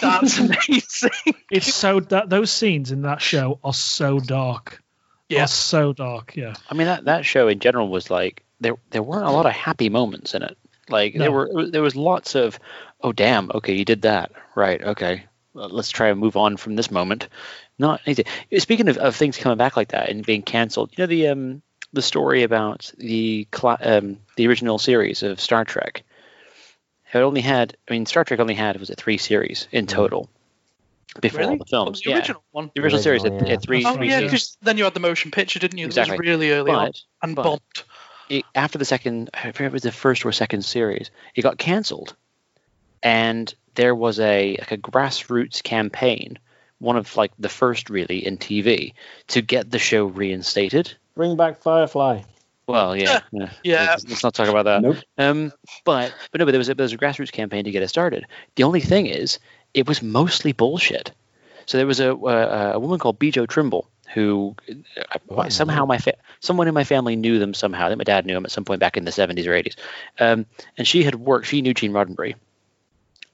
that's 0.00 0.38
amazing. 0.38 1.34
It's 1.50 1.74
so 1.74 2.00
that 2.00 2.28
those 2.28 2.50
scenes 2.50 2.92
in 2.92 3.02
that 3.02 3.20
show 3.20 3.58
are 3.62 3.74
so 3.74 4.18
dark. 4.18 4.82
Yeah. 5.28 5.44
Are 5.44 5.48
so 5.48 5.92
dark. 5.92 6.36
Yeah. 6.36 6.54
I 6.68 6.74
mean, 6.74 6.86
that, 6.86 7.06
that 7.06 7.24
show 7.24 7.48
in 7.48 7.58
general 7.58 7.88
was 7.88 8.10
like 8.10 8.42
there 8.60 8.76
there 8.90 9.02
weren't 9.02 9.26
a 9.26 9.30
lot 9.30 9.46
of 9.46 9.52
happy 9.52 9.88
moments 9.88 10.34
in 10.34 10.42
it. 10.42 10.56
Like 10.88 11.14
there 11.14 11.32
were 11.32 11.70
there 11.70 11.82
was 11.82 11.96
lots 11.96 12.34
of 12.34 12.58
oh 13.00 13.12
damn 13.12 13.50
okay 13.54 13.74
you 13.74 13.84
did 13.84 14.02
that 14.02 14.32
right 14.54 14.82
okay 14.82 15.24
well, 15.54 15.68
let's 15.68 15.90
try 15.90 16.08
and 16.08 16.18
move 16.18 16.36
on 16.36 16.56
from 16.56 16.76
this 16.76 16.90
moment. 16.90 17.28
Not 17.78 18.00
easy. 18.06 18.24
Speaking 18.58 18.88
of, 18.88 18.96
of 18.98 19.16
things 19.16 19.36
coming 19.36 19.58
back 19.58 19.76
like 19.76 19.88
that 19.88 20.08
and 20.08 20.24
being 20.24 20.42
cancelled, 20.42 20.90
you 20.92 21.02
know 21.02 21.06
the 21.06 21.28
um 21.28 21.62
the 21.92 22.02
story 22.02 22.42
about 22.42 22.90
the 22.98 23.46
cla 23.50 23.78
um 23.80 24.18
the 24.36 24.48
original 24.48 24.78
series 24.78 25.22
of 25.22 25.40
Star 25.40 25.64
Trek. 25.64 26.04
It 27.12 27.18
only 27.18 27.40
had 27.40 27.76
I 27.88 27.92
mean 27.92 28.06
Star 28.06 28.24
Trek 28.24 28.40
only 28.40 28.54
had 28.54 28.78
was 28.78 28.90
it 28.90 28.98
three 28.98 29.18
series 29.18 29.68
in 29.70 29.86
mm-hmm. 29.86 29.94
total 29.94 30.30
before 31.20 31.40
Really? 31.40 31.52
all 31.52 31.58
the 31.58 31.64
films. 31.66 32.00
The 32.00 32.10
yeah, 32.10 32.16
original 32.16 32.42
one. 32.52 32.70
the 32.74 32.82
original 32.82 33.02
series 33.02 33.22
had, 33.22 33.32
Original, 33.32 33.50
had 33.50 33.58
yeah. 33.60 33.64
three. 33.64 33.84
Oh 33.84 33.94
three 33.96 34.08
yeah, 34.08 34.20
because 34.20 34.56
then 34.62 34.78
you 34.78 34.84
had 34.84 34.94
the 34.94 35.00
motion 35.00 35.30
picture, 35.30 35.58
didn't 35.58 35.78
you? 35.78 35.88
That 35.88 36.08
was 36.08 36.18
really 36.18 36.52
early 36.52 36.70
on 36.72 36.92
and 37.22 37.36
but- 37.36 37.42
bombed. 37.44 37.60
it, 38.28 38.44
after 38.54 38.78
the 38.78 38.84
second, 38.84 39.30
I 39.34 39.52
forget 39.52 39.54
if 39.54 39.60
it 39.60 39.72
was 39.72 39.82
the 39.82 39.92
first 39.92 40.24
or 40.24 40.32
second 40.32 40.64
series, 40.64 41.10
it 41.34 41.42
got 41.42 41.58
cancelled, 41.58 42.16
and 43.02 43.54
there 43.74 43.94
was 43.94 44.20
a 44.20 44.56
like 44.58 44.72
a 44.72 44.78
grassroots 44.78 45.62
campaign, 45.62 46.38
one 46.78 46.96
of 46.96 47.16
like 47.16 47.32
the 47.38 47.48
first 47.48 47.90
really 47.90 48.24
in 48.24 48.38
TV, 48.38 48.94
to 49.28 49.42
get 49.42 49.70
the 49.70 49.78
show 49.78 50.06
reinstated. 50.06 50.94
Bring 51.14 51.36
back 51.36 51.58
Firefly. 51.58 52.22
Well, 52.66 52.96
yeah, 52.96 53.20
yeah. 53.32 53.50
Yeah. 53.64 53.90
Let's, 53.90 54.08
let's 54.08 54.22
not 54.24 54.34
talk 54.34 54.48
about 54.48 54.64
that. 54.64 54.82
Nope. 54.82 54.96
Um, 55.18 55.52
but 55.84 56.14
but 56.30 56.38
no, 56.38 56.44
but 56.44 56.52
there 56.52 56.58
was 56.58 56.68
a, 56.68 56.74
there 56.74 56.84
was 56.84 56.92
a 56.92 56.98
grassroots 56.98 57.32
campaign 57.32 57.64
to 57.64 57.70
get 57.70 57.82
it 57.82 57.88
started. 57.88 58.26
The 58.54 58.62
only 58.62 58.80
thing 58.80 59.06
is, 59.06 59.38
it 59.74 59.86
was 59.88 60.02
mostly 60.02 60.52
bullshit. 60.52 61.12
So 61.66 61.78
there 61.78 61.86
was 61.86 62.00
a 62.00 62.12
a, 62.12 62.72
a 62.72 62.78
woman 62.78 62.98
called 62.98 63.18
Bjo 63.18 63.46
Trimble 63.46 63.88
who 64.14 64.54
uh, 64.96 65.18
Oh, 65.30 65.48
somehow 65.48 65.86
my 65.86 65.98
fa- 65.98 66.16
someone 66.40 66.68
in 66.68 66.74
my 66.74 66.84
family 66.84 67.16
knew 67.16 67.38
them 67.38 67.54
somehow. 67.54 67.86
I 67.86 67.88
think 67.88 67.98
my 67.98 68.04
dad 68.04 68.26
knew 68.26 68.36
him 68.36 68.44
at 68.44 68.50
some 68.50 68.64
point 68.64 68.80
back 68.80 68.96
in 68.96 69.04
the 69.04 69.10
70s 69.10 69.46
or 69.46 69.52
80s. 69.52 69.76
Um, 70.20 70.46
and 70.76 70.86
she 70.86 71.02
had 71.02 71.14
worked. 71.14 71.46
She 71.46 71.62
knew 71.62 71.72
Gene 71.72 71.92
Roddenberry, 71.92 72.34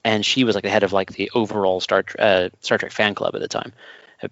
and 0.05 0.25
she 0.25 0.45
was 0.45 0.55
like 0.55 0.63
the 0.63 0.71
head 0.71 0.85
of 0.85 0.93
like 0.93 1.13
the 1.13 1.31
overall 1.35 1.81
Star 1.81 2.05
uh, 2.19 2.51
Star 2.61 2.79
Trek 2.79 2.93
fan 2.93 3.15
club 3.15 3.35
at 3.35 3.41
the 3.41 3.49
time, 3.49 3.73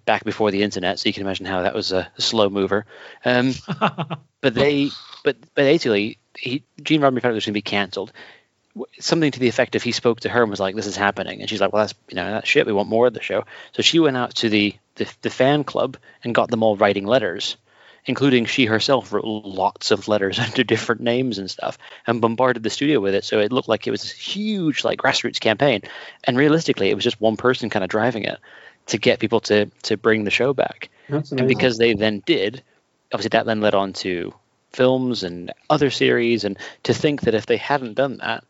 back 0.05 0.23
before 0.23 0.51
the 0.51 0.63
internet. 0.63 0.99
So 0.99 1.09
you 1.09 1.13
can 1.13 1.23
imagine 1.23 1.45
how 1.45 1.61
that 1.61 1.73
was 1.73 1.91
a, 1.91 2.11
slow 2.17 2.49
mover. 2.49 2.85
Um, 3.23 3.53
but 4.41 4.53
they, 4.53 4.89
but 5.23 5.37
but 5.39 5.55
basically, 5.55 6.17
he, 6.37 6.63
Gene 6.81 7.01
Roddenberry 7.01 7.21
found 7.21 7.31
it 7.31 7.35
was 7.35 7.45
going 7.45 7.53
to 7.53 7.57
be 7.57 7.61
canceled. 7.61 8.11
Something 8.99 9.31
to 9.31 9.39
the 9.39 9.47
effect 9.47 9.75
of 9.75 9.81
he 9.81 9.91
spoke 9.91 10.19
to 10.19 10.29
her 10.29 10.41
and 10.41 10.51
was 10.51 10.59
like, 10.59 10.75
"This 10.75 10.85
is 10.85 10.95
happening," 10.95 11.41
and 11.41 11.49
she's 11.49 11.61
like, 11.61 11.73
"Well, 11.73 11.83
that's 11.83 11.95
you 12.09 12.15
know 12.15 12.29
that's 12.29 12.47
shit. 12.47 12.67
We 12.67 12.73
want 12.73 12.89
more 12.89 13.07
of 13.07 13.13
the 13.13 13.21
show." 13.21 13.45
So 13.71 13.81
she 13.81 13.99
went 13.99 14.17
out 14.17 14.35
to 14.35 14.49
the 14.49 14.75
the, 14.95 15.11
the 15.21 15.29
fan 15.29 15.63
club 15.63 15.97
and 16.23 16.35
got 16.35 16.51
them 16.51 16.63
all 16.63 16.75
writing 16.75 17.05
letters, 17.05 17.57
including 18.05 18.45
she 18.45 18.65
herself 18.65 19.11
wrote 19.11 19.25
lots 19.25 19.89
of 19.89 20.07
letters 20.07 20.37
under 20.47 20.63
different 20.63 21.01
names 21.01 21.39
and 21.39 21.49
stuff, 21.49 21.79
and 22.05 22.21
bombarded 22.21 22.61
the 22.61 22.69
studio 22.69 22.99
with 22.99 23.15
it. 23.15 23.23
So 23.23 23.39
it 23.39 23.51
looked 23.51 23.69
like 23.69 23.87
it 23.87 23.91
was 23.91 24.03
this 24.03 24.11
huge 24.11 24.83
like 24.83 24.99
grassroots 24.99 25.39
campaign, 25.39 25.81
and 26.23 26.37
realistically, 26.37 26.89
it 26.89 26.95
was 26.95 27.03
just 27.03 27.19
one 27.19 27.37
person 27.37 27.71
kind 27.71 27.83
of 27.83 27.89
driving 27.89 28.25
it. 28.25 28.39
To 28.87 28.97
get 28.97 29.19
people 29.19 29.39
to 29.41 29.67
to 29.83 29.97
bring 29.97 30.23
the 30.23 30.31
show 30.31 30.53
back. 30.53 30.89
And 31.39 31.47
because 31.47 31.77
they 31.77 31.93
then 31.93 32.21
did, 32.25 32.63
obviously 33.13 33.29
that 33.29 33.45
then 33.45 33.61
led 33.61 33.75
on 33.75 33.93
to 33.93 34.33
films 34.73 35.23
and 35.23 35.51
other 35.69 35.89
series. 35.89 36.43
And 36.43 36.57
to 36.83 36.93
think 36.93 37.21
that 37.21 37.33
if 37.35 37.45
they 37.45 37.57
hadn't 37.57 37.95
done 37.95 38.17
that, 38.17 38.43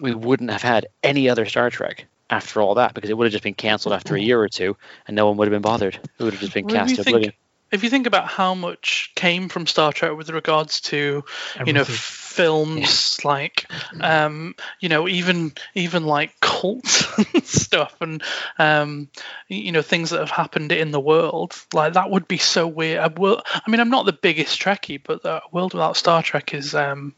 we 0.00 0.14
wouldn't 0.14 0.50
have 0.50 0.62
had 0.62 0.86
any 1.02 1.28
other 1.28 1.46
Star 1.46 1.70
Trek 1.70 2.06
after 2.30 2.60
all 2.60 2.74
that 2.74 2.94
because 2.94 3.10
it 3.10 3.16
would 3.16 3.26
have 3.26 3.32
just 3.32 3.44
been 3.44 3.54
cancelled 3.54 3.94
after 3.94 4.16
a 4.16 4.20
year 4.20 4.40
or 4.40 4.48
two 4.48 4.76
and 5.06 5.14
no 5.14 5.26
one 5.26 5.36
would 5.36 5.46
have 5.46 5.52
been 5.52 5.62
bothered. 5.62 5.94
It 6.18 6.22
would 6.22 6.32
have 6.32 6.40
just 6.40 6.54
been 6.54 6.66
cast 6.66 6.90
you 6.90 6.96
to 6.96 7.04
think- 7.04 7.14
oblivion. 7.14 7.34
If 7.72 7.82
you 7.82 7.90
think 7.90 8.06
about 8.06 8.28
how 8.28 8.54
much 8.54 9.10
came 9.16 9.48
from 9.48 9.66
Star 9.66 9.92
Trek 9.92 10.16
with 10.16 10.30
regards 10.30 10.80
to 10.82 11.24
you 11.66 11.72
know 11.72 11.80
Everything. 11.80 11.96
films 11.96 13.24
like 13.24 13.66
um 14.00 14.54
you 14.80 14.88
know 14.88 15.08
even 15.08 15.52
even 15.74 16.04
like 16.04 16.38
cult 16.40 16.86
stuff 17.44 17.96
and 18.00 18.22
um 18.58 19.08
you 19.48 19.72
know 19.72 19.82
things 19.82 20.10
that 20.10 20.20
have 20.20 20.30
happened 20.30 20.72
in 20.72 20.90
the 20.90 21.00
world 21.00 21.54
like 21.72 21.94
that 21.94 22.10
would 22.10 22.28
be 22.28 22.38
so 22.38 22.66
weird. 22.66 22.98
A 22.98 23.20
world, 23.20 23.42
i 23.46 23.70
mean 23.70 23.80
i'm 23.80 23.90
not 23.90 24.06
the 24.06 24.12
biggest 24.12 24.60
trekkie 24.60 25.00
but 25.02 25.24
a 25.24 25.42
world 25.52 25.74
without 25.74 25.96
star 25.96 26.22
trek 26.22 26.54
is 26.54 26.74
um 26.74 27.14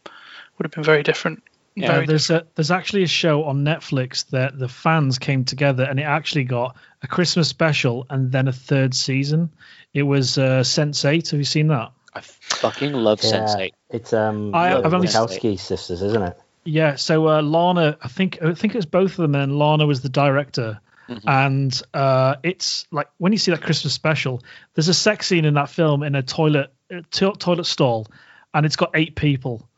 would 0.59 0.64
have 0.64 0.72
been 0.72 0.84
very 0.84 1.03
different 1.03 1.42
Yeah, 1.77 1.93
very 1.93 2.07
there's 2.07 2.31
a 2.31 2.47
there's 2.55 2.70
actually 2.70 3.03
a 3.03 3.07
show 3.07 3.45
on 3.45 3.62
Netflix 3.64 4.27
that 4.31 4.59
the 4.59 4.66
fans 4.68 5.18
came 5.18 5.45
together 5.45 5.85
and 5.85 6.01
it 6.01 6.05
actually 6.05 6.45
got 6.45 6.74
a 7.03 7.07
Christmas 7.07 7.49
special 7.49 8.07
and 8.09 8.33
then 8.33 8.49
a 8.49 8.53
third 8.53 8.95
season. 8.95 9.51
It 9.93 10.03
was 10.03 10.39
uh, 10.39 10.61
Sense8. 10.62 11.31
Have 11.31 11.39
you 11.41 11.45
seen 11.45 11.68
that? 11.68 11.93
I 12.14 12.20
fucking 12.22 12.93
love 12.95 13.20
Yeah, 13.22 13.31
Sense8. 13.45 13.72
It's 13.91 14.12
um 14.14 14.55
I- 14.55 14.70
the 14.81 14.87
I've 14.87 14.95
only- 14.95 15.07
Wachowski 15.09 15.59
sisters, 15.61 16.01
isn't 16.01 16.22
it? 16.22 16.41
Yeah. 16.64 16.95
So 16.97 17.29
uh, 17.29 17.43
Lana, 17.43 17.99
I 18.03 18.09
think 18.09 18.39
I 18.43 18.55
think 18.55 18.74
it 18.74 18.79
was 18.79 18.87
both 18.87 19.11
of 19.12 19.16
them, 19.18 19.35
and 19.35 19.59
Lana 19.59 19.87
was 19.87 20.01
the 20.01 20.09
director. 20.09 20.81
Mhm. 21.11 21.22
And 21.29 21.83
uh, 21.95 22.37
it's 22.43 22.87
like 22.91 23.09
when 23.18 23.33
you 23.33 23.39
see 23.39 23.53
that 23.53 23.61
Christmas 23.62 23.93
special, 23.93 24.43
there's 24.74 24.89
a 24.89 24.95
sex 24.95 25.27
scene 25.29 25.45
in 25.45 25.55
that 25.55 25.68
film 25.68 26.03
in 26.03 26.14
a 26.16 26.22
toilet 26.22 26.72
uh, 26.93 27.03
to- 27.12 27.35
toilet 27.39 27.66
stall, 27.66 28.07
and 28.55 28.64
it's 28.66 28.77
got 28.77 28.91
eight 28.95 29.14
people. 29.14 29.68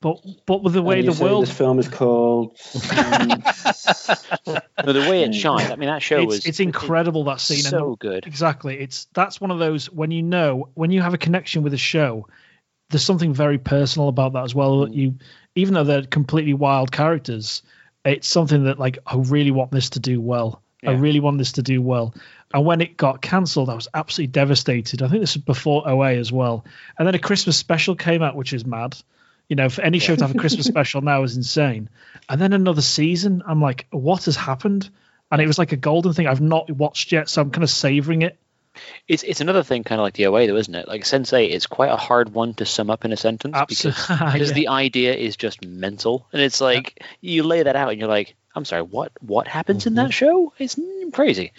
But 0.00 0.24
but 0.46 0.62
with 0.62 0.74
the 0.74 0.82
way 0.82 0.96
And 0.96 1.06
you 1.06 1.10
the 1.10 1.16
say 1.16 1.24
world 1.24 1.42
This 1.42 1.56
film 1.56 1.78
is 1.80 1.88
called. 1.88 2.56
um, 2.96 3.28
No, 4.84 4.92
the 4.92 5.06
way 5.10 5.24
it 5.24 5.34
shined. 5.34 5.72
I 5.72 5.76
mean, 5.76 5.88
that 5.88 6.02
show 6.02 6.18
it's, 6.18 6.26
was 6.26 6.46
it's 6.46 6.60
incredible 6.60 7.24
that 7.24 7.40
scene. 7.40 7.58
and 7.58 7.66
so 7.66 7.96
good. 7.96 8.26
Exactly. 8.26 8.78
It's 8.78 9.08
that's 9.12 9.40
one 9.40 9.50
of 9.50 9.58
those 9.58 9.90
when 9.90 10.10
you 10.10 10.22
know 10.22 10.68
when 10.74 10.90
you 10.90 11.02
have 11.02 11.14
a 11.14 11.18
connection 11.18 11.62
with 11.62 11.74
a 11.74 11.78
show, 11.78 12.28
there's 12.90 13.04
something 13.04 13.34
very 13.34 13.58
personal 13.58 14.08
about 14.08 14.34
that 14.34 14.44
as 14.44 14.54
well. 14.54 14.86
Mm. 14.86 14.94
You 14.94 15.14
even 15.56 15.74
though 15.74 15.84
they're 15.84 16.02
completely 16.06 16.54
wild 16.54 16.92
characters, 16.92 17.62
it's 18.04 18.28
something 18.28 18.64
that 18.64 18.78
like 18.78 18.98
I 19.04 19.16
really 19.16 19.50
want 19.50 19.72
this 19.72 19.90
to 19.90 20.00
do 20.00 20.20
well. 20.20 20.62
I 20.86 20.92
really 20.92 21.18
want 21.18 21.38
this 21.38 21.52
to 21.52 21.62
do 21.62 21.82
well. 21.82 22.14
And 22.54 22.64
when 22.64 22.80
it 22.80 22.96
got 22.96 23.20
cancelled, 23.20 23.68
I 23.68 23.74
was 23.74 23.88
absolutely 23.94 24.30
devastated. 24.30 25.02
I 25.02 25.08
think 25.08 25.22
this 25.22 25.34
was 25.34 25.42
before 25.42 25.88
OA 25.88 26.14
as 26.14 26.30
well. 26.30 26.64
And 26.96 27.06
then 27.06 27.16
a 27.16 27.18
Christmas 27.18 27.56
special 27.56 27.96
came 27.96 28.22
out, 28.22 28.36
which 28.36 28.52
is 28.52 28.64
mad. 28.64 28.96
You 29.48 29.56
know, 29.56 29.68
for 29.68 29.82
any 29.82 29.98
show 29.98 30.14
to 30.14 30.26
have 30.26 30.34
a 30.34 30.38
Christmas 30.38 30.66
special 30.74 31.00
now 31.00 31.22
is 31.22 31.36
insane. 31.36 31.88
And 32.28 32.40
then 32.40 32.52
another 32.52 32.82
season, 32.82 33.42
I'm 33.46 33.62
like, 33.62 33.86
what 33.90 34.26
has 34.26 34.36
happened? 34.36 34.90
And 35.30 35.40
it 35.40 35.46
was 35.46 35.58
like 35.58 35.72
a 35.72 35.76
golden 35.76 36.12
thing 36.12 36.26
I've 36.26 36.40
not 36.40 36.70
watched 36.70 37.12
yet, 37.12 37.28
so 37.28 37.42
I'm 37.42 37.50
kind 37.50 37.64
of 37.64 37.70
savoring 37.70 38.22
it. 38.22 38.36
It's 39.08 39.22
it's 39.22 39.40
another 39.40 39.62
thing, 39.62 39.84
kind 39.84 40.00
of 40.00 40.04
like 40.04 40.14
the 40.14 40.26
OA, 40.26 40.46
though, 40.46 40.56
isn't 40.56 40.74
it? 40.74 40.86
Like 40.86 41.02
Sense8, 41.02 41.50
it's 41.50 41.66
quite 41.66 41.90
a 41.90 41.96
hard 41.96 42.32
one 42.32 42.54
to 42.54 42.66
sum 42.66 42.90
up 42.90 43.04
in 43.04 43.12
a 43.12 43.16
sentence 43.16 43.56
because 43.68 43.84
Absolutely. 43.86 44.32
because 44.32 44.52
the 44.52 44.68
idea 44.68 45.14
is 45.14 45.36
just 45.36 45.64
mental, 45.64 46.26
and 46.32 46.40
it's 46.40 46.60
like 46.60 47.02
you 47.20 47.42
lay 47.42 47.62
that 47.62 47.76
out, 47.76 47.90
and 47.90 47.98
you're 47.98 48.08
like, 48.08 48.36
I'm 48.54 48.64
sorry, 48.64 48.82
what 48.82 49.12
what 49.20 49.48
happens 49.48 49.86
in 49.86 49.94
that 49.94 50.12
show? 50.12 50.52
It's 50.58 50.78
crazy. 51.12 51.52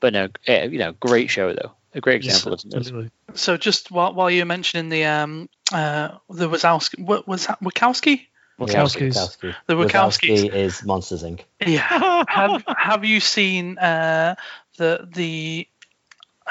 But 0.00 0.12
no, 0.12 0.28
eh, 0.46 0.64
you 0.66 0.78
know, 0.78 0.92
great 0.92 1.30
show 1.30 1.52
though, 1.52 1.72
a 1.94 2.00
great 2.00 2.24
example. 2.24 2.54
of 2.54 2.62
this. 2.62 2.74
Absolutely. 2.74 3.10
so 3.34 3.56
just 3.56 3.90
while, 3.90 4.14
while 4.14 4.30
you're 4.30 4.46
mentioning 4.46 4.88
the 4.88 5.04
um 5.04 5.48
uh 5.72 6.08
the 6.30 6.48
wazowski 6.48 6.98
what 7.04 7.26
was 7.28 7.46
that 7.46 7.60
wazowski 7.60 8.26
Wachowskis. 8.60 9.14
Wachowski. 9.16 9.54
The 9.66 9.74
Wachowskis. 9.74 10.44
Wachowski 10.44 10.54
is 10.54 10.84
Monsters 10.84 11.22
Inc. 11.24 11.40
Yeah. 11.66 12.24
have 12.28 12.62
Have 12.68 13.04
you 13.04 13.18
seen 13.18 13.78
uh, 13.78 14.36
the 14.76 15.08
the 15.12 15.66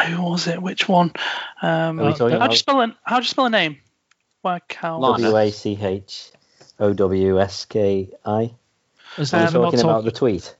who 0.07 0.21
was 0.23 0.47
it? 0.47 0.61
Which 0.61 0.89
one? 0.89 1.11
Um, 1.61 1.99
Are 1.99 2.07
we 2.07 2.11
talking 2.13 2.17
how 2.17 2.27
do 2.29 2.35
about 2.37 2.51
you 2.51 2.57
spell 2.57 2.81
it? 2.81 2.91
How 3.03 3.17
do 3.17 3.23
you 3.23 3.27
spell 3.29 3.45
a 3.45 3.49
name? 3.49 3.77
Wacow. 4.43 4.99
Lana. 4.99 5.23
W 5.23 5.37
A 5.37 5.51
C 5.51 5.77
H 5.79 6.31
O 6.79 6.91
W 6.91 7.39
S 7.39 7.65
K 7.65 8.09
I? 8.25 8.51
As 9.17 9.33
Are 9.33 9.37
long 9.37 9.43
you 9.43 9.47
I'm 9.47 9.53
not 9.53 9.63
talking 9.71 9.79
about 9.81 9.91
talking- 9.91 10.05
the 10.05 10.11
tweet? 10.11 10.55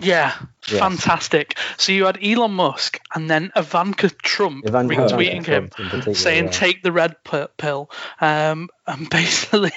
Yeah, 0.00 0.34
Yes. 0.70 0.80
fantastic. 0.80 1.58
So 1.76 1.92
you 1.92 2.04
had 2.04 2.18
Elon 2.22 2.52
Musk 2.52 3.00
and 3.14 3.30
then 3.30 3.50
Ivanka 3.56 4.10
Trump 4.10 4.66
Ivanka 4.66 4.94
retweeting 4.94 5.44
Trump 5.44 5.74
him 5.74 6.14
saying 6.14 6.44
yeah. 6.46 6.50
take 6.50 6.82
the 6.82 6.92
red 6.92 7.16
pill 7.56 7.90
um, 8.20 8.68
and 8.86 9.08
basically 9.10 9.72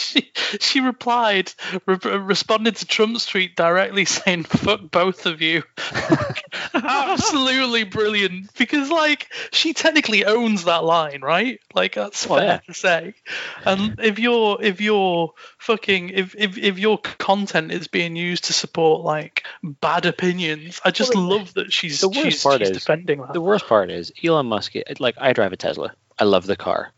she, 0.12 0.30
she 0.60 0.80
replied 0.80 1.52
re- 1.86 2.16
responded 2.18 2.76
to 2.76 2.86
trump's 2.86 3.26
tweet 3.26 3.54
directly 3.56 4.04
saying 4.04 4.44
fuck 4.44 4.80
both 4.90 5.26
of 5.26 5.42
you 5.42 5.62
absolutely 6.74 7.84
brilliant 7.84 8.52
because 8.56 8.90
like 8.90 9.28
she 9.52 9.72
technically 9.72 10.24
owns 10.24 10.64
that 10.64 10.84
line 10.84 11.20
right 11.20 11.60
like 11.74 11.94
that's 11.94 12.26
Well, 12.26 12.38
fair 12.40 12.46
yeah. 12.48 12.58
to 12.58 12.74
say 12.74 13.14
and 13.64 13.98
if 14.00 14.18
your 14.18 14.62
if 14.62 14.80
your 14.80 15.34
fucking 15.58 16.10
if, 16.10 16.34
if 16.36 16.56
if 16.58 16.78
your 16.78 16.98
content 16.98 17.72
is 17.72 17.88
being 17.88 18.16
used 18.16 18.44
to 18.44 18.52
support 18.52 19.02
like 19.04 19.44
bad 19.62 20.06
opinions 20.06 20.80
i 20.84 20.90
just 20.90 21.14
Well, 21.14 21.24
love 21.24 21.54
that 21.54 21.72
she's 21.72 22.00
the 22.00 22.08
worst 22.08 22.22
she's, 22.22 22.42
part 22.42 22.58
she's 22.60 22.70
is- 22.70 22.78
defending 22.78 23.20
that 23.20 23.32
The 23.32 23.40
worst 23.40 23.66
part 23.66 23.90
is 23.90 24.12
Elon 24.24 24.46
Musk. 24.46 24.74
Like 24.98 25.16
I 25.18 25.32
drive 25.32 25.52
a 25.52 25.56
Tesla. 25.56 25.92
I 26.18 26.24
love 26.24 26.46
the 26.46 26.56
car. 26.56 26.92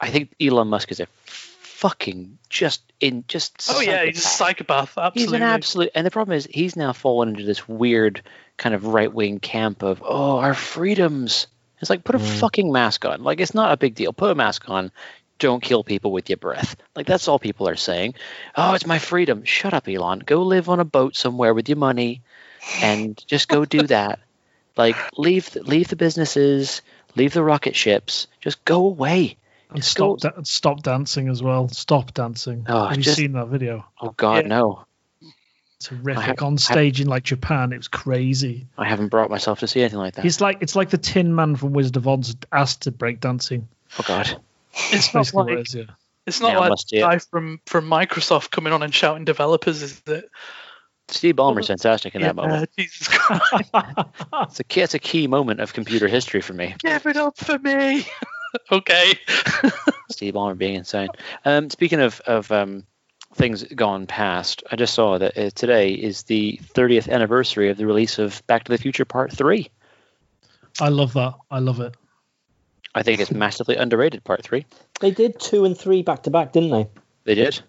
I 0.00 0.10
think 0.10 0.34
Elon 0.40 0.68
Musk 0.68 0.90
is 0.90 1.00
a 1.00 1.06
fucking 1.76 2.38
just 2.48 2.82
in 3.00 3.24
just. 3.28 3.68
Oh 3.70 3.80
yeah, 3.80 4.04
he's 4.04 4.18
a 4.18 4.20
psychopath. 4.20 4.90
psychopath. 4.94 5.14
He's 5.14 5.24
Absolutely. 5.24 5.36
an 5.36 5.42
absolute, 5.52 5.90
and 5.94 6.06
the 6.06 6.10
problem 6.10 6.36
is 6.36 6.48
he's 6.50 6.76
now 6.76 6.92
fallen 6.92 7.30
into 7.30 7.44
this 7.44 7.68
weird 7.68 8.22
kind 8.56 8.74
of 8.74 8.86
right 8.86 9.12
wing 9.12 9.38
camp 9.38 9.82
of 9.82 10.02
oh 10.04 10.38
our 10.38 10.54
freedoms. 10.54 11.46
It's 11.80 11.90
like 11.90 12.04
put 12.04 12.14
a 12.14 12.18
Mm. 12.18 12.38
fucking 12.40 12.72
mask 12.72 13.04
on. 13.04 13.22
Like 13.22 13.40
it's 13.40 13.54
not 13.54 13.72
a 13.72 13.76
big 13.76 13.94
deal. 13.94 14.12
Put 14.12 14.30
a 14.30 14.34
mask 14.34 14.68
on. 14.70 14.90
Don't 15.38 15.62
kill 15.62 15.84
people 15.84 16.12
with 16.12 16.30
your 16.30 16.38
breath. 16.38 16.76
Like 16.94 17.06
that's 17.06 17.28
all 17.28 17.38
people 17.38 17.68
are 17.68 17.76
saying. 17.76 18.14
Oh, 18.56 18.72
it's 18.72 18.86
my 18.86 18.98
freedom. 18.98 19.44
Shut 19.44 19.74
up, 19.74 19.86
Elon. 19.86 20.20
Go 20.20 20.42
live 20.42 20.70
on 20.70 20.80
a 20.80 20.84
boat 20.86 21.14
somewhere 21.14 21.52
with 21.52 21.68
your 21.68 21.76
money, 21.76 22.22
and 22.80 23.22
just 23.26 23.46
go 23.48 23.66
do 23.66 23.82
that. 23.88 24.20
Like 24.78 24.96
leave 25.18 25.54
leave 25.56 25.88
the 25.88 25.96
businesses, 25.96 26.80
leave 27.14 27.34
the 27.34 27.42
rocket 27.44 27.76
ships. 27.76 28.26
Just 28.40 28.64
go 28.64 28.86
away. 28.86 29.36
And 29.70 29.84
stop, 29.84 30.18
still- 30.20 30.30
da- 30.32 30.42
stop 30.44 30.82
dancing 30.82 31.28
as 31.28 31.42
well. 31.42 31.68
Stop 31.68 32.14
dancing. 32.14 32.64
Oh, 32.68 32.86
Have 32.86 32.96
you 32.96 33.02
just- 33.02 33.16
seen 33.16 33.32
that 33.32 33.48
video? 33.48 33.84
Oh 34.00 34.10
God, 34.16 34.44
Yeah. 34.44 34.48
no. 34.48 34.84
Terrific 35.78 36.22
have- 36.24 36.42
On 36.42 36.56
stage 36.56 37.00
in 37.00 37.06
like 37.06 37.22
Japan, 37.24 37.72
it 37.72 37.76
was 37.76 37.88
crazy. 37.88 38.66
I 38.78 38.88
haven't 38.88 39.08
brought 39.08 39.28
myself 39.30 39.60
to 39.60 39.66
see 39.68 39.80
anything 39.80 39.98
like 39.98 40.14
that. 40.14 40.22
He's 40.22 40.40
like 40.40 40.58
it's 40.62 40.74
like 40.74 40.88
the 40.90 40.98
Tin 40.98 41.34
Man 41.34 41.54
from 41.56 41.72
Wizard 41.72 41.96
of 41.96 42.08
Oz 42.08 42.34
asked 42.50 42.82
to 42.82 42.90
break 42.90 43.20
dancing. 43.20 43.68
oh 43.98 44.04
God. 44.06 44.40
It's 44.92 45.12
not 45.14 45.20
Basically, 45.24 45.56
like 45.56 45.66
is, 45.68 45.74
yeah. 45.74 45.82
it's 46.26 46.40
not 46.40 46.52
Yeah, 46.52 46.58
I 46.60 46.68
like 46.68 46.78
the 46.90 47.00
guy 47.00 47.18
from 47.18 47.60
from 47.66 47.88
Microsoft 47.88 48.50
coming 48.50 48.72
on 48.72 48.82
and 48.82 48.94
shouting 48.94 49.24
developers, 49.26 49.82
is 49.82 50.02
it? 50.06 50.30
Steve 51.08 51.36
Ballmer's 51.36 51.68
fantastic 51.68 52.14
in 52.16 52.22
that 52.22 52.34
moment. 52.34 52.68
Yeah, 52.76 52.84
Jesus 52.84 53.06
Christ, 53.08 53.70
It's 54.50 54.58
a 54.60 54.64
key, 54.64 54.80
it's 54.80 54.94
a 54.94 54.98
key 54.98 55.28
moment 55.28 55.60
of 55.60 55.72
computer 55.72 56.08
history 56.08 56.40
for 56.40 56.52
me. 56.52 56.74
give 56.80 57.06
it 57.06 57.16
up 57.16 57.36
for 57.36 57.58
me. 57.58 58.06
okay. 58.72 59.18
Steve 60.10 60.34
Ballmer 60.34 60.56
being 60.56 60.74
insane. 60.74 61.08
Um, 61.44 61.70
speaking 61.70 62.00
of 62.00 62.20
of 62.20 62.50
um, 62.52 62.84
things 63.34 63.62
gone 63.64 64.06
past, 64.06 64.62
I 64.70 64.76
just 64.76 64.94
saw 64.94 65.18
that 65.18 65.36
uh, 65.36 65.50
today 65.50 65.92
is 65.92 66.24
the 66.24 66.60
30th 66.74 67.08
anniversary 67.08 67.70
of 67.70 67.76
the 67.76 67.86
release 67.86 68.18
of 68.18 68.42
Back 68.46 68.64
to 68.64 68.72
the 68.72 68.78
Future 68.78 69.04
Part 69.04 69.32
Three. 69.32 69.70
I 70.80 70.88
love 70.88 71.14
that. 71.14 71.34
I 71.50 71.58
love 71.58 71.80
it. 71.80 71.96
I 72.94 73.02
think 73.02 73.20
it's 73.20 73.30
massively 73.30 73.76
underrated. 73.76 74.24
Part 74.24 74.42
Three. 74.42 74.66
They 75.00 75.10
did 75.10 75.38
two 75.38 75.64
and 75.64 75.76
three 75.76 76.02
back 76.02 76.22
to 76.24 76.30
back, 76.30 76.52
didn't 76.52 76.70
they? 76.70 76.88
They 77.24 77.34
did. 77.34 77.60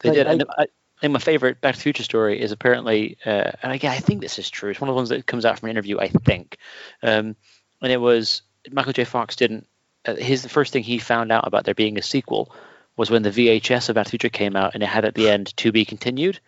They 0.00 0.10
Like, 0.10 0.18
did. 0.18 0.26
And 0.26 0.44
I, 0.58 0.62
I 0.62 0.66
think 1.00 1.12
my 1.14 1.18
favorite 1.18 1.60
Back 1.60 1.74
to 1.74 1.78
the 1.78 1.82
Future 1.82 2.04
story 2.04 2.40
is 2.40 2.52
apparently, 2.52 3.18
uh, 3.26 3.50
and 3.62 3.72
again, 3.72 3.90
I 3.90 3.98
think 3.98 4.20
this 4.20 4.38
is 4.38 4.48
true. 4.48 4.70
It's 4.70 4.80
one 4.80 4.88
of 4.88 4.92
the 4.92 4.96
ones 4.96 5.08
that 5.08 5.26
comes 5.26 5.44
out 5.44 5.58
from 5.58 5.68
an 5.68 5.70
interview, 5.72 5.98
I 5.98 6.08
think. 6.08 6.58
Um, 7.02 7.34
and 7.80 7.90
it 7.90 8.00
was 8.00 8.42
Michael 8.70 8.92
J. 8.92 9.04
Fox 9.04 9.34
didn't. 9.34 9.66
Uh, 10.06 10.14
his 10.16 10.42
the 10.42 10.48
first 10.48 10.72
thing 10.72 10.82
he 10.82 10.98
found 10.98 11.30
out 11.32 11.46
about 11.46 11.64
there 11.64 11.74
being 11.74 11.98
a 11.98 12.02
sequel 12.02 12.52
was 12.96 13.10
when 13.10 13.22
the 13.22 13.30
VHS 13.30 13.88
of 13.88 13.94
Back 13.94 14.04
to 14.06 14.08
the 14.08 14.10
Future 14.10 14.28
came 14.28 14.56
out, 14.56 14.74
and 14.74 14.82
it 14.82 14.86
had 14.86 15.04
at 15.04 15.14
the 15.14 15.28
end 15.28 15.56
to 15.58 15.72
be 15.72 15.84
continued. 15.84 16.40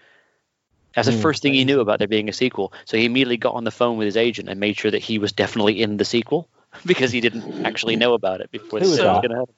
That's 0.95 1.09
the 1.09 1.13
Hmm, 1.13 1.21
first 1.23 1.43
thing 1.43 1.55
he 1.55 1.65
knew 1.65 1.81
about 1.81 1.99
there 1.99 2.09
being 2.09 2.29
a 2.29 2.33
sequel. 2.33 2.73
So 2.85 2.97
he 2.97 3.05
immediately 3.05 3.37
got 3.37 3.55
on 3.55 3.65
the 3.65 3.71
phone 3.73 3.97
with 3.99 4.07
his 4.07 4.17
agent 4.17 4.49
and 4.49 4.61
made 4.61 4.77
sure 4.77 4.91
that 4.91 5.03
he 5.03 5.19
was 5.19 5.33
definitely 5.33 5.83
in 5.83 5.97
the 5.97 6.05
sequel 6.05 6.49
because 6.87 7.11
he 7.11 7.21
didn't 7.21 7.65
actually 7.65 7.97
know 7.97 8.15
about 8.15 8.41
it 8.41 8.51
before 8.51 8.79
Who 8.79 8.85
this 8.87 8.91
was 8.91 8.99
was 9.01 9.21
going 9.21 9.31
to 9.31 9.37
happen. 9.39 9.55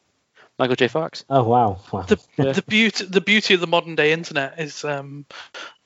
Michael 0.58 0.76
J. 0.76 0.88
Fox. 0.88 1.24
Oh 1.28 1.44
wow! 1.44 1.78
wow. 1.92 2.02
The, 2.02 2.18
Yeah. 2.38 2.52
the 2.52 2.62
beauty 2.62 3.04
the 3.04 3.20
beauty 3.20 3.54
of 3.54 3.60
the 3.60 3.66
modern 3.66 3.94
day 3.94 4.12
internet 4.12 4.58
is 4.58 4.84
um, 4.84 5.26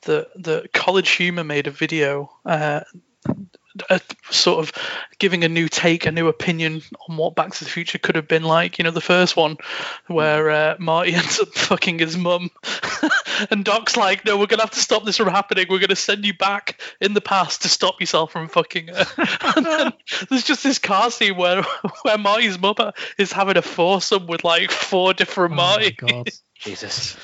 the 0.03 0.29
the 0.35 0.69
College 0.73 1.09
Humor 1.09 1.43
made 1.43 1.67
a 1.67 1.71
video 1.71 2.31
uh, 2.45 2.81
a 3.89 4.01
sort 4.29 4.59
of 4.59 4.73
giving 5.19 5.43
a 5.43 5.49
new 5.49 5.67
take, 5.67 6.05
a 6.05 6.11
new 6.11 6.27
opinion 6.27 6.81
on 7.07 7.17
what 7.17 7.35
Back 7.35 7.53
to 7.53 7.63
the 7.63 7.69
Future 7.69 7.97
could 7.97 8.15
have 8.15 8.27
been 8.27 8.43
like. 8.43 8.77
You 8.77 8.83
know, 8.83 8.91
the 8.91 9.01
first 9.01 9.35
one 9.35 9.57
where 10.07 10.49
uh, 10.49 10.75
Marty 10.79 11.13
ends 11.15 11.39
up 11.39 11.49
fucking 11.49 11.99
his 11.99 12.17
mum, 12.17 12.51
and 13.51 13.63
Doc's 13.63 13.97
like, 13.97 14.25
"No, 14.25 14.37
we're 14.37 14.47
gonna 14.47 14.63
have 14.63 14.71
to 14.71 14.79
stop 14.79 15.05
this 15.05 15.17
from 15.17 15.29
happening. 15.29 15.67
We're 15.69 15.79
gonna 15.79 15.95
send 15.95 16.25
you 16.25 16.33
back 16.33 16.81
in 16.99 17.13
the 17.13 17.21
past 17.21 17.63
to 17.63 17.69
stop 17.69 17.99
yourself 17.99 18.31
from 18.31 18.47
fucking." 18.47 18.87
Her. 18.87 19.05
and 19.55 19.65
then 19.65 19.93
there's 20.29 20.43
just 20.43 20.63
this 20.63 20.79
car 20.79 21.11
scene 21.11 21.37
where 21.37 21.63
where 22.03 22.17
Marty's 22.17 22.59
mother 22.59 22.93
is 23.17 23.31
having 23.31 23.57
a 23.57 23.61
foursome 23.61 24.27
with 24.27 24.43
like 24.43 24.71
four 24.71 25.13
different 25.13 25.53
Oh 25.53 25.55
my 25.55 25.63
Marty. 25.63 25.97
Jesus. 26.61 27.17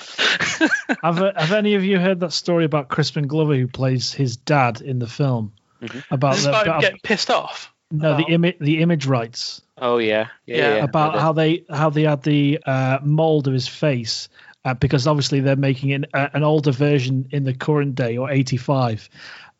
have, 1.03 1.21
uh, 1.21 1.31
have 1.35 1.51
any 1.51 1.75
of 1.75 1.83
you 1.83 1.99
heard 1.99 2.21
that 2.21 2.33
story 2.33 2.65
about 2.65 2.89
Crispin 2.89 3.27
Glover 3.27 3.55
who 3.55 3.67
plays 3.67 4.11
his 4.11 4.35
dad 4.35 4.81
in 4.81 4.97
the 4.97 5.05
film? 5.05 5.53
Mhm. 5.82 6.03
About 6.11 6.36
This 6.36 6.43
the, 6.45 6.49
about 6.61 6.82
getting 6.82 6.99
pissed 7.03 7.30
off. 7.30 7.71
no 7.91 8.17
the 8.17 8.25
image 8.25 8.57
the 8.59 8.82
image 8.82 9.05
rights 9.05 9.61
Oh 9.80 9.99
yeah. 9.99 10.28
Yeah. 10.45 10.57
Yeah. 10.57 10.75
yeah, 10.78 10.84
about 10.84 11.19
how 11.19 11.34
they 11.34 11.63
how 11.69 11.89
they 11.91 12.03
had 12.03 12.23
the 12.23 12.59
uh, 12.65 12.97
mold 13.03 13.47
of 13.47 13.53
his 13.53 13.67
face 13.67 14.28
uh, 14.65 14.73
because 14.73 15.05
obviously 15.07 15.39
they're 15.39 15.55
making 15.55 15.93
an, 15.93 16.05
uh, 16.13 16.30
an 16.34 16.43
older 16.43 16.71
version 16.71 17.28
in 17.32 17.43
the 17.43 17.53
current 17.53 17.93
day 17.95 18.17
or 18.17 18.30
85 18.32 19.07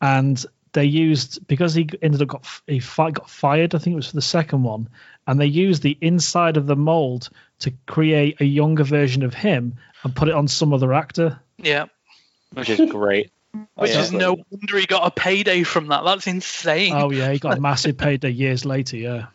and 0.02 0.44
they 0.72 0.84
used 0.84 1.46
because 1.46 1.72
he 1.72 1.88
ended 2.02 2.20
up 2.22 2.28
got 2.28 2.46
he 2.66 2.80
fi- 2.80 3.12
got 3.12 3.30
fired 3.30 3.74
I 3.74 3.78
think 3.78 3.94
it 3.94 3.96
was 3.96 4.08
for 4.08 4.16
the 4.16 4.22
second 4.22 4.64
one 4.64 4.88
and 5.26 5.40
they 5.40 5.46
used 5.46 5.82
the 5.82 5.96
inside 6.00 6.56
of 6.56 6.66
the 6.66 6.76
mold 6.76 7.30
to 7.60 7.72
create 7.86 8.40
a 8.40 8.44
younger 8.44 8.84
version 8.84 9.22
of 9.22 9.34
him 9.34 9.76
and 10.02 10.14
put 10.16 10.28
it 10.28 10.34
on 10.34 10.48
some 10.48 10.74
other 10.74 10.92
actor 10.92 11.38
Yeah. 11.58 11.86
which 12.54 12.68
is 12.70 12.90
great. 12.90 13.30
Which 13.74 13.90
Yeah. 13.92 14.00
is 14.00 14.12
no 14.12 14.36
wonder 14.50 14.78
he 14.78 14.86
got 14.86 15.06
a 15.06 15.10
payday 15.10 15.62
from 15.62 15.88
that. 15.88 16.04
That's 16.04 16.26
insane. 16.26 16.92
oh 16.94 17.10
yeah 17.10 17.30
he 17.32 17.38
got 17.38 17.56
a 17.56 17.60
massive 17.60 17.96
payday 17.96 18.30
years 18.30 18.64
later 18.64 18.96
yeah 18.96 19.26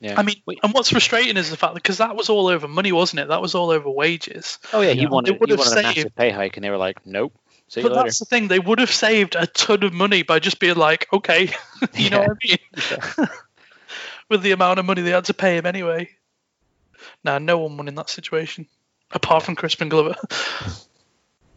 Yeah. 0.00 0.14
I 0.18 0.22
mean, 0.22 0.36
and 0.62 0.74
what's 0.74 0.90
frustrating 0.90 1.36
is 1.38 1.50
the 1.50 1.56
fact 1.56 1.72
that 1.74 1.82
because 1.82 1.98
that 1.98 2.14
was 2.16 2.28
all 2.28 2.48
over 2.48 2.68
money, 2.68 2.92
wasn't 2.92 3.20
it? 3.20 3.28
That 3.28 3.40
was 3.40 3.54
all 3.54 3.70
over 3.70 3.88
wages. 3.88 4.58
oh 4.72 4.82
yeah, 4.82 4.92
he 4.92 5.02
Yeah. 5.02 5.08
wanted 5.08 5.40
would 5.40 5.48
he 5.48 5.52
have 5.52 5.58
wanted 5.58 5.78
a 5.78 5.82
massive 5.82 6.14
pay 6.14 6.30
hike, 6.30 6.56
and 6.58 6.64
they 6.64 6.70
were 6.70 6.76
like, 6.76 7.06
"Nope, 7.06 7.32
see 7.68 7.80
you 7.80 7.84
But 7.88 7.92
later." 7.92 8.04
that's 8.04 8.18
the 8.18 8.26
thing; 8.26 8.48
they 8.48 8.58
would 8.58 8.78
have 8.78 8.92
saved 8.92 9.34
a 9.36 9.46
ton 9.46 9.82
of 9.84 9.92
money 9.94 10.22
by 10.22 10.38
just 10.38 10.58
being 10.58 10.76
like, 10.76 11.06
okay, 11.14 11.50
you 11.94 12.10
know 12.10 12.20
what 12.20 12.30
I 12.30 12.46
mean? 12.46 13.28
With 14.28 14.42
the 14.42 14.52
amount 14.52 14.78
of 14.80 14.84
money 14.84 15.00
they 15.02 15.10
had 15.10 15.24
to 15.26 15.34
pay 15.34 15.56
him 15.56 15.64
anyway. 15.66 16.10
Nah, 17.24 17.38
no 17.38 17.58
one 17.58 17.76
won 17.76 17.88
in 17.88 17.94
that 17.94 18.10
situation, 18.10 18.66
apart 19.12 19.44
from 19.44 19.54
Crispin 19.56 19.88
Glover. 19.88 20.14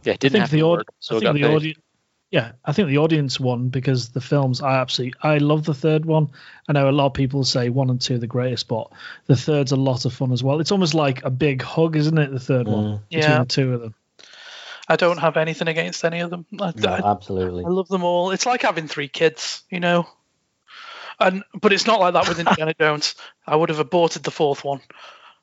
Yeah, 0.03 0.13
it 0.13 0.19
didn't 0.21 0.31
think 0.33 0.41
have 0.43 0.51
the 0.51 0.59
to 0.59 0.63
aud- 0.65 0.77
work, 0.77 0.87
I 1.11 1.19
think 1.19 1.33
the 1.33 1.41
paid. 1.41 1.55
audience. 1.55 1.79
Yeah, 2.31 2.51
I 2.63 2.73
think 2.73 2.89
the 2.89 2.99
audience 2.99 3.39
won 3.39 3.69
because 3.69 4.09
the 4.09 4.21
films. 4.21 4.61
I 4.61 4.75
absolutely, 4.79 5.19
I 5.23 5.39
love 5.39 5.65
the 5.65 5.73
third 5.73 6.05
one. 6.05 6.29
I 6.67 6.73
know 6.73 6.87
a 6.87 6.91
lot 6.91 7.07
of 7.07 7.13
people 7.13 7.43
say 7.43 7.69
one 7.69 7.89
and 7.89 7.99
two 7.99 8.15
are 8.15 8.19
the 8.19 8.27
greatest, 8.27 8.67
but 8.67 8.87
the 9.25 9.35
third's 9.35 9.71
a 9.71 9.75
lot 9.75 10.05
of 10.05 10.13
fun 10.13 10.31
as 10.31 10.43
well. 10.43 10.59
It's 10.59 10.71
almost 10.71 10.93
like 10.93 11.23
a 11.25 11.31
big 11.31 11.63
hug, 11.63 11.95
isn't 11.95 12.17
it? 12.19 12.31
The 12.31 12.39
third 12.39 12.67
one 12.67 12.83
Mm. 12.83 13.01
between 13.09 13.23
Yeah. 13.23 13.39
the 13.39 13.45
two 13.45 13.73
of 13.73 13.81
them. 13.81 13.95
I 14.87 14.95
don't 14.95 15.17
have 15.17 15.37
anything 15.37 15.67
against 15.67 16.05
any 16.05 16.19
of 16.19 16.29
them. 16.29 16.45
I, 16.59 16.71
No, 16.75 16.89
I- 16.89 17.11
absolutely. 17.11 17.65
I 17.65 17.69
love 17.69 17.87
them 17.87 18.03
all. 18.03 18.29
It's 18.31 18.45
like 18.45 18.61
having 18.61 18.87
three 18.87 19.07
kids, 19.07 19.63
you 19.71 19.79
know. 19.79 20.07
And 21.19 21.43
but 21.59 21.73
it's 21.73 21.85
not 21.87 21.99
like 21.99 22.13
that 22.13 22.29
with 22.29 22.39
Indiana 22.39 22.73
Jones. 22.79 23.15
I 23.47 23.55
would 23.55 23.69
have 23.69 23.79
aborted 23.79 24.23
the 24.23 24.31
fourth 24.31 24.63
one. 24.63 24.81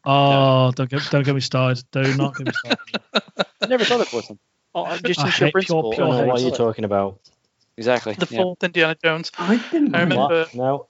Oh, 0.05 0.71
don't 0.71 0.89
get 0.89 1.03
don't 1.11 1.25
get 1.25 1.35
me 1.35 1.41
started. 1.41 1.85
Do 1.91 2.15
not 2.17 2.37
get 2.37 2.47
me 2.47 2.53
started. 2.55 3.23
I 3.61 3.67
never 3.69 3.85
thought 3.85 4.01
of 4.01 4.09
fourth 4.09 4.31
one. 4.31 4.39
Oh, 4.77 4.85
I'm 4.87 5.03
just 5.03 5.19
I 5.19 5.25
in 5.25 5.31
hate 5.31 5.39
pure- 5.39 5.51
principle. 5.53 5.93
pure 5.93 6.07
I 6.07 6.09
don't 6.11 6.19
know 6.21 6.27
what 6.29 6.41
hate. 6.41 6.47
you're 6.49 6.57
talking 6.57 6.85
about. 6.85 7.19
Exactly. 7.77 8.15
The 8.15 8.29
yeah. 8.31 8.43
fourth 8.43 8.63
Indiana 8.63 8.97
Jones. 9.03 9.33
I 9.39 9.57
didn't. 9.73 9.95
I 9.97 10.01
remember- 10.03 10.41
What? 10.45 10.55
No, 10.55 10.87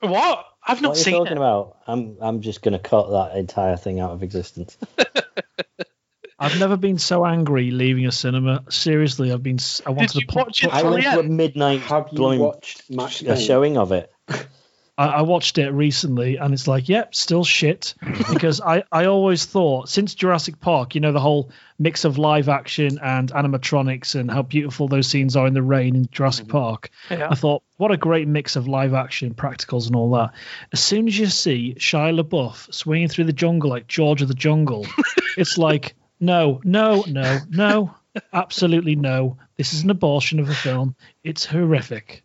What? 0.00 0.44
I've 0.68 0.82
not 0.82 0.88
what 0.90 0.96
are 0.96 0.98
you 0.98 1.04
seen 1.04 1.14
talking 1.14 1.32
it. 1.32 1.36
about? 1.36 1.76
I'm 1.86 2.16
I'm 2.20 2.40
just 2.40 2.60
gonna 2.62 2.78
cut 2.80 3.08
that 3.10 3.36
entire 3.38 3.76
thing 3.76 4.00
out 4.00 4.10
of 4.10 4.22
existence. 4.24 4.76
I've 6.38 6.58
never 6.58 6.76
been 6.76 6.98
so 6.98 7.24
angry 7.24 7.70
leaving 7.70 8.04
a 8.06 8.12
cinema. 8.12 8.64
Seriously, 8.68 9.32
I've 9.32 9.42
been. 9.42 9.56
s- 9.56 9.80
I 9.86 9.90
wanted 9.90 10.14
you 10.16 10.20
to. 10.22 10.26
put- 10.26 10.36
watch 10.36 10.64
it 10.64 10.70
I 10.72 10.82
went 10.82 11.02
to 11.04 11.08
a 11.08 11.18
end? 11.20 11.36
midnight 11.36 11.80
Have 11.80 12.08
you 12.10 12.16
blowing 12.18 12.40
watched 12.40 12.82
a 12.90 13.36
showing 13.40 13.78
of 13.78 13.92
it. 13.92 14.12
I, 14.98 15.06
I 15.06 15.22
watched 15.22 15.58
it 15.58 15.70
recently 15.70 16.36
and 16.36 16.54
it's 16.54 16.66
like, 16.66 16.88
yep, 16.88 17.14
still 17.14 17.44
shit. 17.44 17.94
because 18.32 18.60
I, 18.60 18.84
I 18.90 19.06
always 19.06 19.44
thought 19.44 19.88
since 19.88 20.14
Jurassic 20.14 20.60
Park, 20.60 20.94
you 20.94 21.00
know, 21.00 21.12
the 21.12 21.20
whole 21.20 21.50
mix 21.78 22.04
of 22.04 22.18
live 22.18 22.48
action 22.48 22.98
and 23.02 23.30
animatronics 23.32 24.14
and 24.14 24.30
how 24.30 24.42
beautiful 24.42 24.88
those 24.88 25.06
scenes 25.06 25.36
are 25.36 25.46
in 25.46 25.54
the 25.54 25.62
rain 25.62 25.94
in 25.96 26.08
Jurassic 26.10 26.46
mm-hmm. 26.46 26.58
Park. 26.58 26.90
Yeah. 27.10 27.28
I 27.30 27.34
thought, 27.34 27.62
what 27.76 27.92
a 27.92 27.96
great 27.96 28.26
mix 28.26 28.56
of 28.56 28.66
live 28.66 28.94
action, 28.94 29.34
practicals, 29.34 29.86
and 29.86 29.96
all 29.96 30.10
that. 30.12 30.32
As 30.72 30.80
soon 30.80 31.08
as 31.08 31.18
you 31.18 31.26
see 31.26 31.76
Shia 31.78 32.18
LaBeouf 32.18 32.72
swinging 32.72 33.08
through 33.08 33.24
the 33.24 33.32
jungle 33.32 33.70
like 33.70 33.86
George 33.86 34.22
of 34.22 34.28
the 34.28 34.34
Jungle, 34.34 34.86
it's 35.36 35.58
like, 35.58 35.94
no, 36.18 36.60
no, 36.64 37.04
no, 37.06 37.38
no, 37.50 37.94
absolutely 38.32 38.96
no. 38.96 39.36
This 39.56 39.74
is 39.74 39.84
an 39.84 39.90
abortion 39.90 40.40
of 40.40 40.48
a 40.48 40.54
film. 40.54 40.96
It's 41.22 41.44
horrific. 41.44 42.22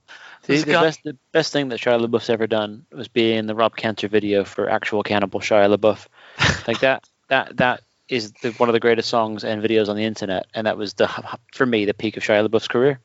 See, 0.47 0.57
the 0.57 0.71
guy- 0.71 0.83
best, 0.83 1.03
the 1.03 1.17
best 1.31 1.53
thing 1.53 1.69
that 1.69 1.79
Shia 1.79 2.03
LaBeouf's 2.03 2.29
ever 2.29 2.47
done 2.47 2.85
was 2.91 3.07
be 3.07 3.33
in 3.33 3.45
the 3.45 3.55
Rob 3.55 3.75
Cantor 3.75 4.07
video 4.07 4.43
for 4.43 4.69
actual 4.69 5.03
Cannibal 5.03 5.39
Shia 5.39 5.75
LaBeouf. 5.75 6.07
like 6.67 6.79
that, 6.79 7.03
that, 7.27 7.57
that 7.57 7.81
is 8.09 8.31
the, 8.41 8.51
one 8.53 8.67
of 8.69 8.73
the 8.73 8.79
greatest 8.79 9.09
songs 9.09 9.43
and 9.43 9.63
videos 9.63 9.87
on 9.87 9.95
the 9.95 10.03
internet, 10.03 10.47
and 10.53 10.67
that 10.67 10.77
was 10.77 10.93
the 10.95 11.07
for 11.53 11.65
me 11.65 11.85
the 11.85 11.93
peak 11.93 12.17
of 12.17 12.23
Shia 12.23 12.47
LaBeouf's 12.47 12.67
career. 12.67 12.99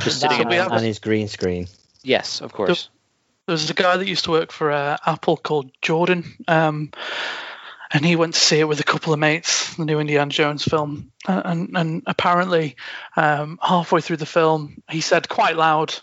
Just 0.00 0.20
sitting 0.20 0.40
in 0.40 0.48
we 0.48 0.56
and, 0.56 0.64
have- 0.64 0.72
and 0.72 0.84
his 0.84 0.98
green 0.98 1.28
screen. 1.28 1.68
Yes, 2.02 2.40
of 2.40 2.52
course. 2.52 2.88
There 3.46 3.52
was 3.54 3.70
a 3.70 3.74
guy 3.74 3.96
that 3.96 4.06
used 4.06 4.24
to 4.24 4.30
work 4.30 4.52
for 4.52 4.70
uh, 4.70 4.96
Apple 5.04 5.36
called 5.36 5.70
Jordan, 5.82 6.24
um, 6.48 6.90
and 7.92 8.04
he 8.04 8.16
went 8.16 8.34
to 8.34 8.40
see 8.40 8.58
it 8.60 8.68
with 8.68 8.80
a 8.80 8.84
couple 8.84 9.12
of 9.12 9.18
mates, 9.18 9.76
the 9.76 9.84
new 9.84 9.98
Indiana 10.00 10.30
Jones 10.30 10.64
film. 10.64 11.10
Uh, 11.26 11.42
and 11.44 11.76
and 11.76 12.02
apparently, 12.06 12.76
um, 13.16 13.58
halfway 13.62 14.00
through 14.00 14.16
the 14.16 14.26
film, 14.26 14.82
he 14.88 15.00
said 15.00 15.28
quite 15.28 15.56
loud, 15.56 15.94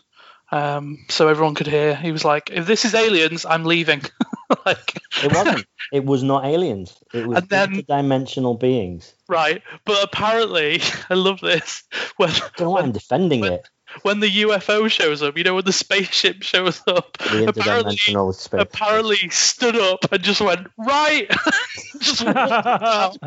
um, 0.52 0.98
so 1.10 1.28
everyone 1.28 1.56
could 1.56 1.68
hear. 1.68 1.96
He 1.96 2.12
was 2.12 2.26
like, 2.26 2.50
"If 2.52 2.66
this 2.66 2.86
is 2.86 2.94
aliens, 2.96 3.46
I'm 3.46 3.66
leaving." 3.66 4.02
like, 4.66 5.00
It 5.24 5.34
wasn't. 5.34 5.66
it 5.94 6.04
was 6.06 6.24
not 6.24 6.46
aliens. 6.46 6.96
It 7.14 7.28
was 7.28 7.38
And 7.40 7.50
then- 7.50 7.72
interdimensional 7.84 8.60
beings. 8.60 9.14
right? 9.28 9.62
But 9.86 10.04
apparently, 10.04 10.82
I 11.10 11.14
love 11.16 11.40
this 11.42 11.84
when 12.18 12.30
I 12.32 12.40
don't 12.40 12.60
know 12.62 12.70
why 12.72 12.82
I'm 12.82 12.92
defending 12.92 13.42
when- 13.42 13.54
it. 13.54 13.70
when 14.04 14.20
the 14.20 14.30
UFO 14.44 14.90
shows 14.90 15.22
up. 15.24 15.38
You 15.38 15.44
know, 15.44 15.56
when 15.56 15.66
the 15.66 15.72
spaceship 15.74 16.42
shows 16.44 16.82
up. 16.88 17.18
The 17.18 17.48
apparently, 17.50 17.96
interdimensional 17.98 18.34
space. 18.34 18.62
apparently 18.62 19.30
stood 19.30 19.76
up 19.76 20.12
and 20.12 20.24
just 20.24 20.42
went 20.42 20.68
right. 20.78 21.30
just 22.00 22.24
walked 22.26 22.38
out, 22.38 23.18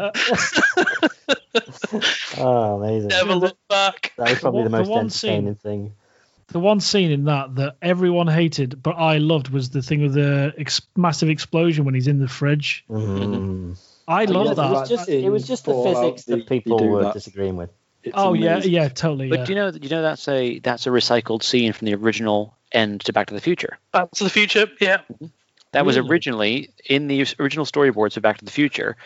Oh, 2.39 2.81
amazing. 2.83 3.09
never 3.09 3.35
looked 3.35 3.69
back. 3.69 4.13
That 4.17 4.31
was 4.31 4.39
probably 4.41 4.63
The 4.65 4.69
the 4.71 4.77
most 4.79 4.87
the 4.87 4.91
one 4.93 5.05
entertaining 5.07 5.55
thing. 5.57 5.93
The 6.53 6.61
one 6.61 6.81
scene 6.81 7.11
in 7.11 7.25
that 7.25 7.55
that 7.57 7.77
everyone 7.83 8.29
hated 8.29 8.83
but 8.83 8.93
I 8.93 9.19
loved 9.19 9.49
was 9.49 9.71
the 9.71 9.83
thing 9.83 10.03
with 10.03 10.15
the 10.15 10.53
ex- 10.59 10.83
massive 10.97 11.29
explosion 11.29 11.85
when 11.85 11.95
he's 11.95 12.07
in 12.09 12.19
the 12.19 12.29
fridge. 12.29 12.85
Mm. 12.89 13.79
I 14.09 14.25
Oh, 14.27 14.33
love 14.33 14.47
yeah, 14.47 14.53
It 14.53 14.57
that. 14.57 14.71
was 14.71 14.89
just 14.89 15.09
it 15.09 15.31
was 15.31 15.47
just 15.47 15.65
the 15.65 15.75
physics 15.75 16.25
that 16.25 16.47
people 16.49 16.89
were 16.89 17.05
that. 17.05 17.15
disagreeing 17.15 17.57
with. 17.57 17.71
It's 18.05 18.15
oh 18.17 18.35
yeah, 18.35 18.53
amazing. 18.55 18.73
yeah, 18.73 18.89
totally. 18.89 19.29
But 19.29 19.41
yeah. 19.41 19.45
do 19.47 19.53
you 19.53 19.57
know, 19.57 19.71
do 19.71 19.79
you 19.81 19.89
know 19.89 20.03
that's 20.03 20.27
a 20.29 20.59
that's 20.59 20.87
a 20.87 20.91
recycled 20.91 21.43
scene 21.43 21.73
from 21.73 21.87
the 21.87 21.95
original 21.95 22.57
end 22.73 23.03
to 23.03 23.13
Back 23.13 23.29
to 23.29 23.35
the 23.35 23.41
Future. 23.41 23.79
Back 23.93 24.11
to 24.13 24.25
the 24.25 24.31
Future. 24.31 24.67
Yeah. 24.81 25.03
That 25.73 25.87
was 25.87 25.97
originally 25.97 26.71
in 26.85 27.07
the 27.09 27.25
original 27.41 27.65
storyboards 27.65 28.17
of 28.19 28.23
Back 28.23 28.39
to 28.39 28.45
the 28.45 28.51
Future. 28.51 28.97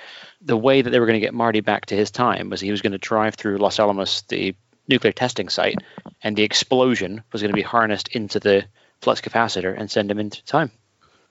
The 0.43 0.57
way 0.57 0.83
that 0.83 0.91
they 0.91 0.99
were 0.99 1.07
going 1.07 1.21
to 1.21 1.25
get 1.25 1.33
Marty 1.35 1.61
back 1.61 1.87
to 1.87 1.95
his 1.95 2.11
time 2.11 2.51
was 2.51 2.61
he 2.61 2.71
was 2.73 2.83
going 2.83 2.91
to 2.93 2.99
drive 2.99 3.35
through 3.37 3.59
Los 3.59 3.79
Alamos, 3.79 4.23
the 4.23 4.57
nuclear 4.89 5.13
testing 5.13 5.49
site, 5.49 5.77
and 6.23 6.37
the 6.37 6.43
explosion 6.43 7.23
was 7.33 7.43
going 7.43 7.51
to 7.53 7.57
be 7.57 7.63
harnessed 7.63 8.09
into 8.09 8.41
the 8.41 8.65
flux 9.01 9.21
capacitor 9.21 9.75
and 9.79 9.91
send 9.91 10.11
him 10.11 10.19
into 10.19 10.45
time. 10.45 10.71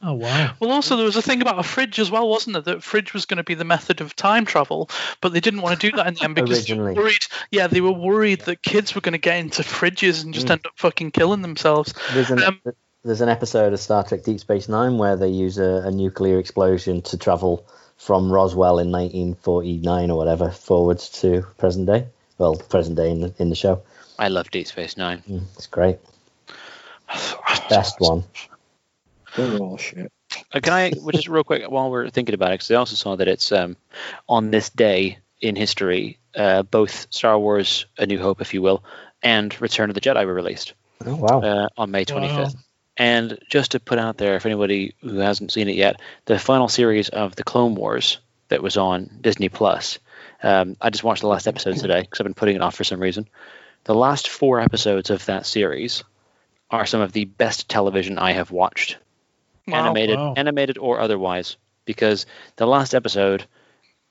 oh 0.03 0.13
wow. 0.13 0.53
Well, 0.59 0.71
also 0.71 0.97
there 0.97 1.05
was 1.05 1.15
a 1.15 1.21
thing 1.21 1.41
about 1.41 1.57
a 1.57 1.63
fridge 1.63 1.99
as 1.99 2.11
well, 2.11 2.27
wasn't 2.29 2.53
there? 2.53 2.75
That 2.75 2.83
fridge 2.83 3.13
was 3.13 3.25
going 3.25 3.37
to 3.37 3.43
be 3.43 3.55
the 3.55 3.63
method 3.63 4.01
of 4.01 4.15
time 4.15 4.45
travel, 4.45 4.89
but 5.21 5.33
they 5.33 5.39
didn't 5.39 5.61
want 5.61 5.79
to 5.79 5.89
do 5.89 5.95
that 5.97 6.07
in 6.07 6.13
the 6.13 6.23
end 6.23 6.35
because 6.35 6.65
they 6.67 6.73
were 6.77 6.93
worried. 6.93 7.25
Yeah, 7.49 7.67
they 7.67 7.81
were 7.81 7.91
worried 7.91 8.41
that 8.41 8.61
kids 8.61 8.93
were 8.93 9.01
going 9.01 9.13
to 9.13 9.17
get 9.17 9.39
into 9.39 9.63
fridges 9.63 10.23
and 10.23 10.33
just 10.33 10.47
Mm. 10.47 10.51
end 10.51 10.65
up 10.67 10.73
fucking 10.75 11.11
killing 11.11 11.41
themselves. 11.41 11.93
There's 12.13 12.29
an 12.29 12.43
Um, 12.43 12.61
there's 13.03 13.21
an 13.21 13.29
episode 13.29 13.71
of 13.73 13.79
Star 13.79 14.03
Trek 14.03 14.23
Deep 14.23 14.39
Space 14.39 14.67
Nine 14.67 14.97
where 14.97 15.15
they 15.15 15.29
use 15.29 15.57
a, 15.57 15.83
a 15.85 15.91
nuclear 15.91 16.39
explosion 16.39 17.01
to 17.03 17.17
travel 17.17 17.65
from 17.97 18.31
Roswell 18.31 18.79
in 18.79 18.91
1949 18.91 20.11
or 20.11 20.17
whatever 20.17 20.49
forwards 20.51 21.09
to 21.21 21.45
present 21.57 21.85
day. 21.87 22.07
Well, 22.37 22.55
present 22.55 22.97
day 22.97 23.11
in 23.11 23.21
the, 23.21 23.33
in 23.39 23.49
the 23.49 23.55
show. 23.55 23.81
I 24.19 24.27
love 24.27 24.51
Deep 24.51 24.67
Space 24.67 24.97
Nine. 24.97 25.23
Mm, 25.29 25.43
it's 25.55 25.67
great. 25.67 25.99
Best 27.69 27.99
one. 27.99 28.23
They're 29.35 29.57
all 29.57 29.77
shit. 29.77 30.11
Uh, 30.53 30.59
can 30.59 30.73
I 30.73 30.91
well, 30.97 31.11
just 31.11 31.27
real 31.27 31.43
quick 31.43 31.69
while 31.69 31.89
we're 31.89 32.09
thinking 32.09 32.35
about 32.35 32.51
it? 32.51 32.55
Because 32.55 32.71
I 32.71 32.75
also 32.75 32.95
saw 32.95 33.15
that 33.15 33.27
it's 33.27 33.51
um, 33.51 33.77
on 34.27 34.51
this 34.51 34.69
day 34.69 35.19
in 35.41 35.55
history, 35.55 36.17
uh, 36.35 36.63
both 36.63 37.07
Star 37.09 37.37
Wars: 37.37 37.85
A 37.97 38.05
New 38.05 38.19
Hope, 38.19 38.41
if 38.41 38.53
you 38.53 38.61
will, 38.61 38.83
and 39.21 39.59
Return 39.61 39.89
of 39.89 39.95
the 39.95 40.01
Jedi 40.01 40.25
were 40.25 40.33
released. 40.33 40.73
Oh 41.05 41.15
wow. 41.15 41.41
uh, 41.41 41.69
on 41.77 41.91
May 41.91 42.05
25th. 42.05 42.37
Wow. 42.37 42.61
And 42.97 43.37
just 43.49 43.71
to 43.71 43.79
put 43.79 43.99
out 43.99 44.17
there, 44.17 44.35
if 44.35 44.45
anybody 44.45 44.95
who 45.01 45.17
hasn't 45.17 45.51
seen 45.51 45.67
it 45.67 45.75
yet, 45.75 45.99
the 46.25 46.39
final 46.39 46.69
series 46.69 47.09
of 47.09 47.35
the 47.35 47.43
Clone 47.43 47.75
Wars 47.75 48.19
that 48.47 48.63
was 48.63 48.77
on 48.77 49.09
Disney 49.19 49.49
Plus. 49.49 49.99
Um, 50.43 50.75
I 50.81 50.89
just 50.89 51.03
watched 51.03 51.21
the 51.21 51.27
last 51.27 51.47
episode 51.47 51.77
today 51.77 52.01
because 52.01 52.19
I've 52.19 52.25
been 52.25 52.33
putting 52.33 52.55
it 52.55 52.61
off 52.61 52.75
for 52.75 52.83
some 52.83 52.99
reason. 52.99 53.27
The 53.85 53.95
last 53.95 54.29
four 54.29 54.59
episodes 54.59 55.09
of 55.09 55.25
that 55.25 55.45
series 55.45 56.03
are 56.69 56.85
some 56.85 57.01
of 57.01 57.11
the 57.11 57.25
best 57.25 57.69
television 57.69 58.17
I 58.17 58.31
have 58.33 58.51
watched, 58.51 58.97
Wow. 59.67 59.79
animated, 59.79 60.17
Wow. 60.17 60.33
animated 60.35 60.77
or 60.77 60.99
otherwise. 60.99 61.57
Because 61.85 62.25
the 62.55 62.65
last 62.65 62.95
episode, 62.95 63.45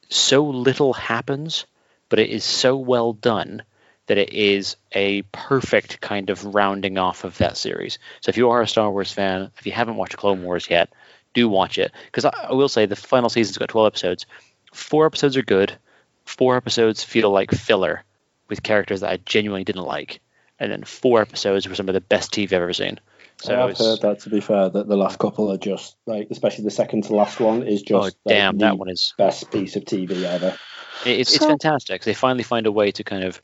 so 0.08 0.44
little 0.44 0.92
happens, 0.92 1.66
but 2.08 2.18
it 2.20 2.30
is 2.30 2.44
so 2.44 2.76
well 2.76 3.12
done 3.12 3.62
that 4.06 4.18
it 4.18 4.32
is 4.32 4.76
a 4.92 5.22
perfect 5.32 6.00
kind 6.00 6.30
of 6.30 6.54
rounding 6.54 6.98
off 6.98 7.24
of 7.24 7.38
that 7.38 7.56
series. 7.56 7.98
So 8.20 8.28
if 8.30 8.36
you 8.36 8.50
are 8.50 8.60
a 8.62 8.68
Star 8.68 8.90
Wars 8.90 9.10
fan, 9.10 9.50
if 9.58 9.66
you 9.66 9.72
haven't 9.72 9.96
watched 9.96 10.16
Clone 10.16 10.42
Wars 10.44 10.68
yet, 10.70 10.92
do 11.32 11.48
watch 11.48 11.78
it. 11.78 11.90
Because 12.06 12.26
I, 12.26 12.32
I 12.50 12.52
will 12.52 12.68
say 12.68 12.86
the 12.86 12.96
final 12.96 13.30
season's 13.30 13.58
got 13.58 13.70
12 13.70 13.86
episodes. 13.86 14.26
Four 14.72 15.06
episodes 15.06 15.36
are 15.36 15.42
good. 15.42 15.76
Four 16.24 16.56
episodes 16.56 17.04
feel 17.04 17.30
like 17.30 17.50
filler 17.50 18.02
with 18.48 18.62
characters 18.62 19.00
that 19.00 19.10
I 19.10 19.16
genuinely 19.18 19.64
didn't 19.64 19.84
like. 19.84 20.20
And 20.58 20.70
then 20.70 20.84
four 20.84 21.20
episodes 21.20 21.68
were 21.68 21.74
some 21.74 21.88
of 21.88 21.94
the 21.94 22.00
best 22.00 22.32
TV 22.32 22.44
I've 22.44 22.52
ever 22.54 22.72
seen. 22.72 23.00
So 23.38 23.60
I've 23.64 23.70
it's, 23.70 23.80
heard 23.80 24.00
that 24.02 24.20
to 24.20 24.30
be 24.30 24.40
fair, 24.40 24.68
that 24.68 24.86
the 24.86 24.96
last 24.96 25.18
couple 25.18 25.50
are 25.52 25.56
just 25.58 25.96
like, 26.06 26.28
especially 26.30 26.64
the 26.64 26.70
second 26.70 27.04
to 27.04 27.14
last 27.16 27.40
one 27.40 27.64
is 27.64 27.80
oh 27.82 27.84
just 27.84 28.02
like, 28.02 28.14
damn, 28.26 28.56
the 28.58 28.66
that 28.66 28.78
one 28.78 28.88
is 28.88 29.12
best 29.18 29.50
piece 29.50 29.74
of 29.76 29.84
TV 29.84 30.22
ever. 30.22 30.56
It- 31.04 31.20
It's, 31.20 31.30
it's 31.34 31.40
So- 31.40 31.48
fantastic. 31.48 32.04
They 32.04 32.14
finally 32.14 32.44
find 32.44 32.66
a 32.66 32.72
way 32.72 32.92
to 32.92 33.04
kind 33.04 33.24
of 33.24 33.40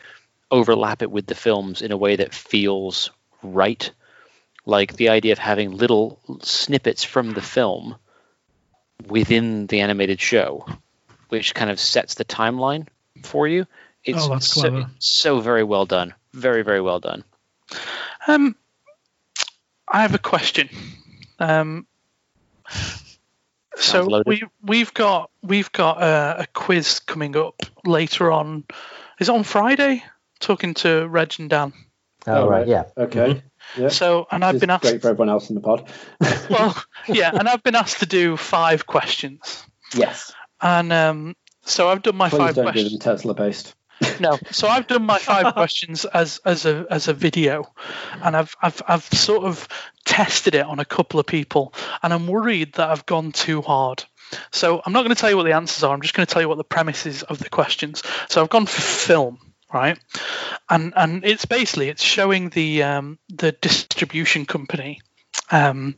overlap 0.51 1.03
it 1.03 1.11
with 1.11 1.27
the 1.27 1.35
films 1.35 1.83
in 1.83 1.93
a 1.93 1.97
way 1.97 2.17
that 2.17 2.35
feels 2.35 3.11
right. 3.43 3.91
Like 4.65 4.95
the 4.95 5.09
idea 5.09 5.33
of 5.33 5.39
having 5.39 5.73
little 5.73 6.21
snippets 6.43 7.03
from 7.03 7.33
the 7.35 7.43
film 7.43 7.97
within 9.09 9.67
the 9.67 9.81
animated 9.81 10.21
show, 10.21 10.67
which 11.31 11.55
kind 11.55 11.71
of 11.71 11.81
sets 11.81 12.15
the 12.15 12.25
timeline 12.25 12.87
for 13.23 13.49
you. 13.49 13.67
It's 14.05 14.25
Oh, 14.25 14.29
that's 14.31 14.47
so, 14.53 14.61
clever. 14.61 14.91
so 14.99 15.41
very 15.41 15.65
well 15.65 15.87
done. 15.87 16.15
Very, 16.33 16.63
very 16.63 16.81
well 16.81 17.01
done. 17.01 17.25
Um, 18.27 18.55
I 19.89 20.03
have 20.03 20.15
a 20.15 20.19
question. 20.19 20.69
Um, 21.39 21.87
so 23.77 24.23
we 24.27 24.43
we've 24.63 24.93
got 24.95 25.31
we've 25.43 25.71
got 25.73 26.03
uh, 26.03 26.37
a 26.41 26.47
quiz 26.49 27.01
coming 27.01 27.37
up 27.37 27.63
later 27.85 28.31
on. 28.31 28.65
Is 29.19 29.29
it 29.29 29.33
on 29.35 29.43
Friday? 29.45 30.03
Talking 30.39 30.75
to 30.75 31.07
Reg 31.09 31.35
and 31.39 31.51
Dan. 31.51 31.73
Oh, 32.27 32.49
right. 32.49 32.67
Yeah. 32.67 32.85
Okay. 32.97 33.43
Yeah. 33.77 33.89
So 33.89 34.27
and 34.31 34.45
I've 34.45 34.57
It's 34.57 34.61
been 34.61 34.71
asked. 34.71 34.83
great 34.83 35.01
for 35.03 35.09
everyone 35.09 35.29
else 35.31 35.49
in 35.51 35.55
the 35.55 35.61
pod. 35.61 35.89
Well, 36.51 36.77
yeah, 37.07 37.31
and 37.33 37.49
I've 37.49 37.63
been 37.63 37.77
asked 37.77 38.01
to 38.01 38.07
do 38.07 38.37
five 38.37 38.87
questions, 38.87 39.65
yes. 39.95 40.33
And 40.63 40.93
um, 40.93 41.37
so 41.63 41.89
I've 41.89 42.03
done 42.03 42.17
my 42.17 42.29
Please 42.29 42.39
five 42.39 42.55
don't 42.55 42.67
do 42.67 42.73
questions. 42.73 42.93
them 42.93 43.01
Tesla 43.01 43.35
based. 43.35 43.75
No, 44.19 44.39
so 44.51 44.67
I've 44.67 44.87
done 44.87 45.05
my 45.05 45.19
five 45.19 45.53
questions 45.55 46.05
as 46.07 46.41
as 46.45 46.65
a 46.65 46.87
as 46.91 47.09
a 47.09 47.13
video, 47.13 47.73
and 48.23 48.37
I've 48.37 48.57
I've 48.63 48.83
I've 48.89 49.05
sort 49.05 49.45
of 49.45 49.69
tested 50.05 50.55
it 50.55 50.65
on 50.65 50.79
a 50.79 50.85
couple 50.85 51.21
of 51.21 51.27
people, 51.27 51.75
and 52.03 52.13
I'm 52.13 52.27
worried 52.27 52.75
that 52.75 52.89
I've 52.89 53.07
gone 53.07 53.33
too 53.33 53.61
hard. 53.61 54.05
So 54.53 54.81
I'm 54.85 54.93
not 54.93 55.03
going 55.03 55.15
to 55.15 55.21
tell 55.21 55.31
you 55.31 55.37
what 55.37 55.45
the 55.45 55.53
answers 55.53 55.83
are. 55.83 55.93
I'm 55.93 56.03
just 56.03 56.15
going 56.15 56.27
to 56.27 56.33
tell 56.33 56.41
you 56.41 56.49
what 56.49 56.59
the 56.59 56.65
premises 56.65 57.23
of 57.25 57.39
the 57.39 57.49
questions. 57.49 58.03
So 58.29 58.41
I've 58.41 58.49
gone 58.49 58.67
for 58.67 58.81
film, 58.81 59.39
right? 59.73 59.99
And 60.69 60.93
and 60.97 61.25
it's 61.25 61.45
basically 61.45 61.89
it's 61.89 62.03
showing 62.03 62.49
the 62.51 62.83
um, 62.83 63.19
the 63.29 63.53
distribution 63.53 64.47
company. 64.47 65.01
Um, 65.51 65.97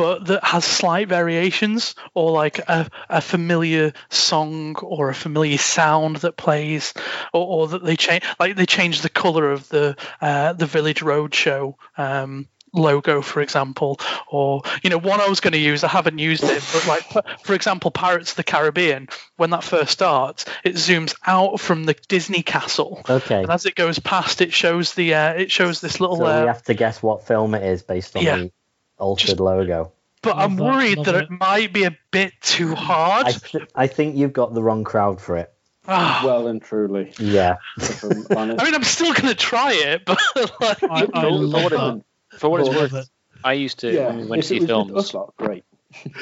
but 0.00 0.26
that 0.28 0.42
has 0.44 0.64
slight 0.64 1.08
variations 1.08 1.94
or 2.14 2.30
like 2.32 2.58
a, 2.60 2.88
a 3.10 3.20
familiar 3.20 3.92
song 4.08 4.74
or 4.76 5.10
a 5.10 5.14
familiar 5.14 5.58
sound 5.58 6.16
that 6.16 6.38
plays 6.38 6.94
or, 7.34 7.46
or 7.46 7.68
that 7.68 7.84
they 7.84 7.96
change 7.96 8.24
like 8.38 8.56
they 8.56 8.64
change 8.64 9.02
the 9.02 9.10
color 9.10 9.50
of 9.52 9.68
the 9.68 9.94
uh, 10.22 10.54
the 10.54 10.64
village 10.64 11.00
roadshow 11.00 11.74
um, 11.98 12.48
logo 12.72 13.20
for 13.20 13.42
example 13.42 14.00
or 14.30 14.62
you 14.82 14.88
know 14.88 14.96
one 14.98 15.20
i 15.20 15.28
was 15.28 15.40
going 15.40 15.52
to 15.52 15.58
use 15.58 15.82
i 15.84 15.88
haven't 15.88 16.18
used 16.18 16.44
it 16.44 16.64
but 16.72 16.86
like 16.86 17.02
for- 17.44 17.52
example 17.54 17.90
pirates 17.90 18.30
of 18.30 18.36
the 18.36 18.44
caribbean 18.44 19.08
when 19.36 19.50
that 19.50 19.64
first 19.64 19.90
starts 19.90 20.44
it 20.64 20.76
zooms 20.76 21.14
out 21.26 21.58
from 21.60 21.84
the 21.84 21.94
disney 22.08 22.42
castle 22.42 23.02
Okay. 23.08 23.42
and 23.42 23.50
as 23.50 23.66
it 23.66 23.74
goes 23.74 23.98
past 23.98 24.40
it 24.40 24.52
shows 24.52 24.94
the 24.94 25.14
uh, 25.14 25.32
it 25.32 25.50
shows 25.50 25.80
this 25.82 26.00
little 26.00 26.16
So 26.18 26.26
uh, 26.26 26.40
we 26.42 26.46
have 26.46 26.62
to 26.62 26.74
guess 26.74 27.02
what 27.02 27.26
film 27.26 27.54
it 27.54 27.64
is 27.64 27.82
based 27.82 28.16
on 28.16 28.22
Yeah. 28.22 28.36
the 28.36 28.52
altered 29.00 29.26
Just- 29.28 29.40
logo. 29.40 29.92
but 30.22 30.36
i'm 30.36 30.56
that, 30.56 30.62
worried 30.62 31.04
that 31.04 31.14
it. 31.14 31.24
it 31.24 31.30
might 31.30 31.72
be 31.72 31.84
a 31.84 31.96
bit 32.10 32.32
too 32.40 32.74
hard 32.74 33.26
I, 33.26 33.32
th- 33.32 33.64
I 33.74 33.86
think 33.86 34.16
you've 34.16 34.32
got 34.32 34.54
the 34.54 34.62
wrong 34.62 34.84
crowd 34.84 35.20
for 35.20 35.36
it. 35.38 35.52
Ah. 35.88 36.22
Well 36.24 36.46
and 36.46 36.62
truly, 36.62 37.12
Yeah. 37.18 37.56
I'm 38.02 38.26
honest. 38.36 38.60
I 38.60 38.64
mean, 38.64 38.74
I'm 38.74 38.84
still 38.84 39.12
going 39.14 39.28
to 39.28 39.34
try 39.34 39.72
it, 39.72 40.04
but 40.10 40.18
like, 40.60 40.82
I, 40.84 41.06
I 41.12 41.22
No, 41.22 41.30
love 41.30 41.72
no, 41.72 41.78
that. 41.78 42.04
For 42.38 42.48
what 42.50 42.60
it's 42.60 42.68
worth, 42.68 42.94
it. 42.94 43.06
I 43.42 43.54
used 43.54 43.78
to 43.80 43.90
yeah, 43.92 44.08
when 44.08 44.20
we 44.20 44.26
went 44.26 44.42
to 44.42 44.48
see 44.48 44.60
films 44.60 44.92
us 44.92 45.14
lot, 45.14 45.34
great. 45.38 45.64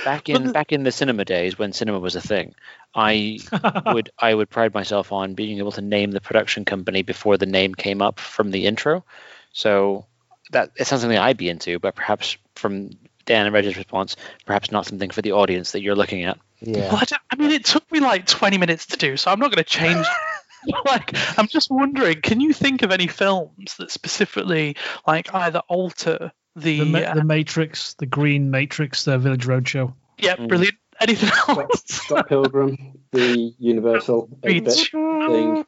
back 0.05 0.29
in 0.29 0.45
the- 0.45 0.53
back 0.53 0.73
in 0.73 0.85
the 0.85 0.93
cinema 0.93 1.25
days 1.25 1.59
when 1.59 1.73
cinema 1.73 1.99
was 1.99 2.15
a 2.15 2.21
thing. 2.21 2.55
I 2.95 3.41
would 3.93 4.11
I 4.19 4.33
would 4.33 4.49
pride 4.49 4.73
myself 4.73 5.13
on 5.13 5.35
being 5.35 5.59
able 5.59 5.73
to 5.73 5.83
name 5.83 6.13
the 6.13 6.21
production 6.21 6.65
company 6.65 7.03
before 7.03 7.37
the 7.37 7.47
name 7.47 7.75
came 7.75 8.01
up 8.01 8.21
from 8.21 8.51
the 8.53 8.65
intro. 8.67 9.05
So 9.53 10.07
that 10.53 10.71
it's 10.77 10.93
not 10.93 11.01
something 11.01 11.19
I'd 11.19 11.37
be 11.37 11.49
into, 11.51 11.79
but 11.81 11.95
perhaps 11.97 12.39
from 12.59 12.91
Dan 13.25 13.47
and 13.47 13.55
Reggie's 13.55 13.77
response, 13.77 14.17
perhaps 14.47 14.71
not 14.71 14.87
something 14.87 15.11
for 15.11 15.23
the 15.23 15.33
audience 15.33 15.73
that 15.73 15.83
you're 15.83 15.95
looking 15.97 16.25
at. 16.25 16.39
Yeah. 16.61 16.89
Well, 16.93 16.97
I, 17.03 17.17
I 17.31 17.37
mean, 17.37 17.51
it 17.51 17.65
took 17.65 17.91
me 17.93 18.01
like 18.01 18.27
20 18.27 18.59
minutes 18.59 18.87
to 18.87 18.97
do, 18.97 19.17
so 19.17 19.31
I'm 19.31 19.39
not 19.39 19.47
going 19.53 19.63
to 19.63 19.69
change. 19.71 20.07
like, 20.87 21.13
I'm 21.39 21.47
just 21.47 21.71
wondering, 21.71 22.21
can 22.21 22.41
you 22.41 22.53
think 22.53 22.83
of 22.83 22.91
any 22.91 23.07
films 23.07 23.77
that 23.79 23.91
specifically 23.91 24.77
like 25.07 25.33
either 25.35 25.61
alter 25.69 26.33
the? 26.57 26.81
The, 26.81 26.85
Ma- 26.85 26.99
uh, 27.01 27.15
the 27.15 27.25
Matrix, 27.25 27.95
the 27.95 28.07
Green 28.07 28.51
Matrix, 28.51 29.05
the 29.05 29.19
Village 29.19 29.47
Roadshow. 29.47 29.93
yeah, 30.19 30.37
Mm. 30.37 30.49
brilliant. 30.49 30.75
Anything 31.01 31.31
else? 31.49 31.85
Scott 31.87 32.29
Pilgrim, 32.29 32.77
the 33.13 33.55
Universal 33.61 34.29
8 34.43 34.65
bit 34.65 34.65
Beats. 34.65 34.89
thing, 34.91 35.65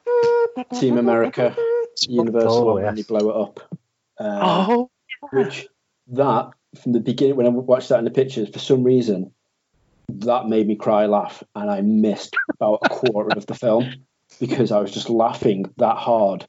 Team 0.77 0.97
America, 0.97 1.55
Universal 2.01 2.51
Oh, 2.51 2.65
one 2.65 2.83
when 2.83 2.83
yes. 2.83 2.97
you 2.97 3.03
blow 3.05 3.29
it 3.29 3.35
up. 3.47 3.59
Um, 4.19 4.39
Oh, 4.43 4.91
which 5.31 5.67
that 6.09 6.49
from 6.81 6.93
the 6.93 6.99
beginning 6.99 7.35
when 7.35 7.45
I 7.45 7.49
watched 7.49 7.89
that 7.89 7.99
in 7.99 8.05
the 8.05 8.11
pictures, 8.11 8.49
for 8.49 8.59
some 8.59 8.83
reason, 8.83 9.33
that 10.09 10.47
made 10.47 10.67
me 10.67 10.75
cry 10.75 11.05
laugh, 11.05 11.43
and 11.55 11.69
I 11.69 11.81
missed 11.81 12.35
about 12.53 12.79
a 12.83 12.89
quarter 12.89 13.37
of 13.37 13.45
the 13.45 13.55
film 13.55 14.05
because 14.39 14.71
I 14.71 14.79
was 14.79 14.91
just 14.91 15.09
laughing 15.09 15.65
that 15.77 15.97
hard 15.97 16.45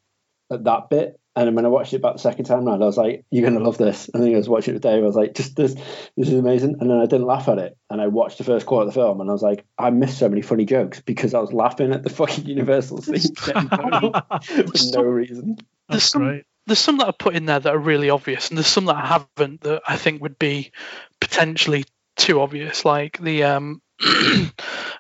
at 0.51 0.65
that 0.65 0.91
bit. 0.91 1.19
And 1.35 1.57
when 1.57 1.65
I 1.65 1.69
watched 1.69 1.95
it 1.95 2.03
back 2.03 2.13
the 2.13 2.19
second 2.19 2.45
time 2.45 2.67
round, 2.67 2.83
I 2.83 2.87
was 2.87 2.99
like, 2.99 3.25
"You're 3.31 3.49
gonna 3.49 3.65
love 3.65 3.79
this." 3.79 4.11
And 4.13 4.23
think 4.23 4.35
I 4.35 4.39
was 4.39 4.51
watching 4.51 4.75
it 4.75 4.83
today. 4.83 4.97
I 4.97 5.01
was 5.01 5.17
like, 5.17 5.35
"Just 5.35 5.57
this, 5.57 5.75
this 6.15 6.29
is 6.29 6.35
amazing." 6.35 6.77
And 6.79 6.91
then 6.91 6.99
I 6.99 7.07
didn't 7.07 7.27
laugh 7.27 7.49
at 7.49 7.59
it, 7.59 7.75
and 7.89 8.03
I 8.03 8.09
watched 8.09 8.37
the 8.37 8.45
first 8.45 8.67
quarter 8.67 8.87
of 8.87 8.95
the 8.95 9.01
film, 9.01 9.21
and 9.21 9.31
I 9.31 9.33
was 9.33 9.43
like, 9.43 9.65
"I 9.79 9.89
missed 9.89 10.19
so 10.19 10.29
many 10.29 10.43
funny 10.43 10.67
jokes 10.67 11.01
because 11.01 11.33
I 11.33 11.41
was 11.41 11.55
laughing 11.55 11.91
at 11.93 12.03
the 12.03 12.11
fucking 12.11 12.45
Universal 12.45 13.01
scene 13.01 13.35
getting 13.47 13.67
blown 13.69 14.11
up 14.15 14.45
for 14.45 14.65
no 14.95 15.03
reason." 15.05 15.57
That's 15.89 16.05
some- 16.05 16.23
great. 16.23 16.45
There's 16.67 16.79
some 16.79 16.99
that 16.99 17.09
I 17.09 17.13
put 17.13 17.35
in 17.35 17.47
there 17.47 17.61
that 17.61 17.75
are 17.75 17.79
really 17.79 18.11
obvious, 18.11 18.49
and 18.49 18.59
there's 18.59 18.67
some 18.67 18.87
that 18.87 18.97
I 18.97 19.07
haven't 19.07 19.63
that 19.63 19.83
I 19.87 19.97
think 19.97 20.23
would 20.23 20.39
be 20.39 20.73
potentially 21.21 21.85
too 22.17 22.41
obvious. 22.41 22.85
Like 22.85 23.19
the 23.19 23.45
um, 23.45 23.83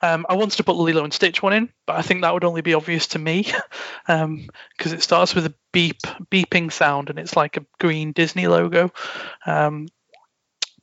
um 0.03 0.27
I 0.29 0.35
wanted 0.35 0.57
to 0.57 0.65
put 0.65 0.75
the 0.75 0.83
Lilo 0.83 1.05
and 1.05 1.13
Stitch 1.13 1.43
one 1.43 1.53
in, 1.53 1.69
but 1.87 1.97
I 1.97 2.03
think 2.03 2.23
that 2.23 2.35
would 2.35 2.45
only 2.45 2.63
be 2.63 2.75
obvious 2.75 3.09
to 3.09 3.19
me, 3.19 3.51
um, 4.09 4.49
because 4.77 4.93
it 4.93 5.03
starts 5.03 5.35
with 5.35 5.47
a 5.47 5.55
beep 5.73 6.03
beeping 6.31 6.73
sound, 6.73 7.11
and 7.11 7.19
it's 7.19 7.37
like 7.37 7.57
a 7.57 7.67
green 7.79 8.13
Disney 8.13 8.47
logo. 8.47 8.93
Um, 9.47 9.87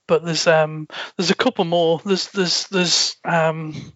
but 0.08 0.26
there's 0.26 0.48
um 0.48 0.88
there's 1.18 1.32
a 1.32 1.36
couple 1.36 1.66
more. 1.66 2.02
There's 2.04 2.28
there's 2.30 2.68
there's 2.68 3.18
um. 3.24 3.94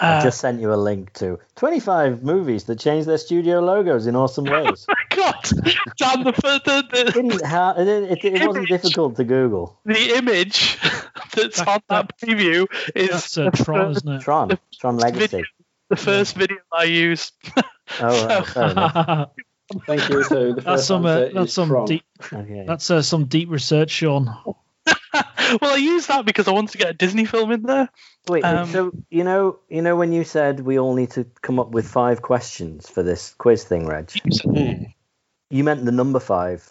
I 0.00 0.14
Uh, 0.18 0.22
just 0.22 0.40
sent 0.40 0.60
you 0.60 0.72
a 0.72 0.76
link 0.76 1.12
to 1.14 1.38
25 1.56 2.22
movies 2.22 2.64
that 2.64 2.78
changed 2.78 3.06
their 3.08 3.18
studio 3.18 3.60
logos 3.60 4.06
in 4.06 4.16
awesome 4.16 4.44
ways. 4.56 4.86
God, 5.10 5.34
damn 5.98 6.24
the, 6.24 6.32
the, 6.32 6.84
the, 6.90 7.10
Didn't 7.12 7.44
ha- 7.44 7.74
it, 7.76 7.86
it, 7.88 8.24
it 8.24 8.46
wasn't 8.46 8.68
difficult 8.68 9.16
to 9.16 9.24
Google. 9.24 9.78
the 9.84 10.16
image 10.16 10.78
that's 11.34 11.58
That- 11.58 11.68
on 11.68 11.80
that 11.88 12.18
preview 12.18 12.66
is 12.94 13.10
That's 13.10 13.38
uh, 13.38 13.50
the, 13.50 13.64
Tron, 13.64 13.90
isn't 13.92 14.08
it? 14.08 14.20
Tron, 14.22 14.58
Tron 14.80 14.96
Legacy. 14.96 15.26
video, 15.26 15.44
the 15.90 15.96
first 15.96 16.36
video 16.36 16.58
I 16.72 16.84
used. 16.84 17.34
Oh, 18.00 18.26
right. 18.56 19.26
Thank 19.86 20.08
you. 20.10 20.22
So 20.24 20.52
that's 20.54 20.84
some 20.84 21.06
uh, 21.06 21.28
that's 21.34 21.52
some 21.54 21.68
Tron. 21.68 21.86
deep 21.86 22.04
Okay. 22.32 22.64
that's 22.66 22.90
uh, 22.90 23.00
some 23.02 23.24
deep 23.26 23.48
research, 23.50 23.90
Sean. 23.90 24.34
well, 25.14 25.74
I 25.74 25.76
used 25.76 26.08
that 26.08 26.24
because 26.24 26.48
I 26.48 26.52
wanted 26.52 26.72
to 26.72 26.78
get 26.78 26.90
a 26.90 26.94
Disney 26.94 27.24
film 27.24 27.52
in 27.52 27.62
there. 27.62 27.88
Wait, 28.28 28.44
um, 28.44 28.68
so 28.68 28.92
you 29.10 29.24
know, 29.24 29.58
you 29.68 29.82
know 29.82 29.96
when 29.96 30.12
you 30.12 30.24
said 30.24 30.60
we 30.60 30.78
all 30.78 30.94
need 30.94 31.10
to 31.12 31.24
come 31.40 31.58
up 31.58 31.70
with 31.70 31.88
five 31.88 32.22
questions 32.22 32.88
for 32.88 33.02
this 33.02 33.34
quiz 33.38 33.64
thing, 33.64 33.86
Reg? 33.86 34.10
Hmm. 34.42 34.84
You 35.50 35.64
meant 35.64 35.84
the 35.84 35.92
number 35.92 36.20
five. 36.20 36.66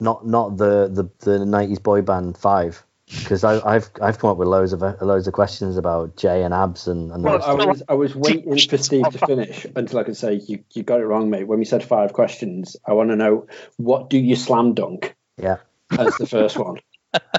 not 0.00 0.26
not 0.26 0.56
the 0.56 0.88
the 0.88 1.04
the 1.24 1.38
'90s 1.44 1.82
boy 1.82 2.02
band 2.02 2.36
Five, 2.36 2.84
because 3.06 3.44
I've 3.44 3.90
I've 4.00 4.18
come 4.18 4.30
up 4.30 4.36
with 4.36 4.48
loads 4.48 4.72
of 4.72 4.82
loads 5.00 5.26
of 5.26 5.32
questions 5.32 5.76
about 5.76 6.16
Jay 6.16 6.42
and 6.42 6.54
Abs 6.54 6.86
and, 6.88 7.12
and 7.12 7.22
Well, 7.22 7.42
I 7.42 7.54
was 7.54 7.82
I 7.88 7.94
was 7.94 8.14
waiting 8.14 8.58
for 8.58 8.78
Steve 8.78 9.08
to 9.10 9.18
finish 9.18 9.66
until 9.76 9.98
I 9.98 10.04
could 10.04 10.16
say 10.16 10.34
you, 10.34 10.64
you 10.72 10.82
got 10.82 11.00
it 11.00 11.06
wrong, 11.06 11.30
mate. 11.30 11.44
When 11.44 11.58
we 11.58 11.64
said 11.64 11.84
five 11.84 12.12
questions, 12.12 12.76
I 12.86 12.92
want 12.92 13.10
to 13.10 13.16
know 13.16 13.46
what 13.76 14.10
do 14.10 14.18
you 14.18 14.36
slam 14.36 14.74
dunk 14.74 15.14
yeah. 15.36 15.56
as 15.90 16.16
the 16.16 16.26
first 16.26 16.58
one. 16.58 16.78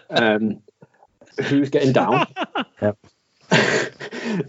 Um, 0.09 0.61
who's 1.43 1.69
getting 1.69 1.93
down? 1.93 2.27
Yep. 2.81 2.97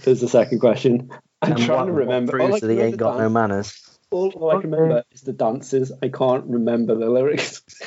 Is 0.05 0.21
the 0.21 0.29
second 0.29 0.59
question. 0.59 1.11
I'm 1.43 1.53
And 1.53 1.61
trying 1.61 1.79
what- 1.79 1.87
to 1.87 1.93
remember. 1.93 2.41
All 2.41 2.47
I 2.47 2.49
proves 2.49 2.61
can 2.61 2.69
that 2.69 2.75
he 2.75 2.81
ain't 2.81 2.93
remember 3.01 3.05
got 3.05 3.19
no 3.19 3.29
manners. 3.29 3.99
all, 4.11 4.31
all 4.31 4.51
I 4.57 4.61
can 4.61 4.71
remember 4.71 5.05
is 5.13 5.21
the 5.23 5.33
dances. 5.33 5.93
I 6.03 6.09
can't 6.09 6.45
remember 6.47 6.95
the 6.97 7.09
lyrics, 7.09 7.63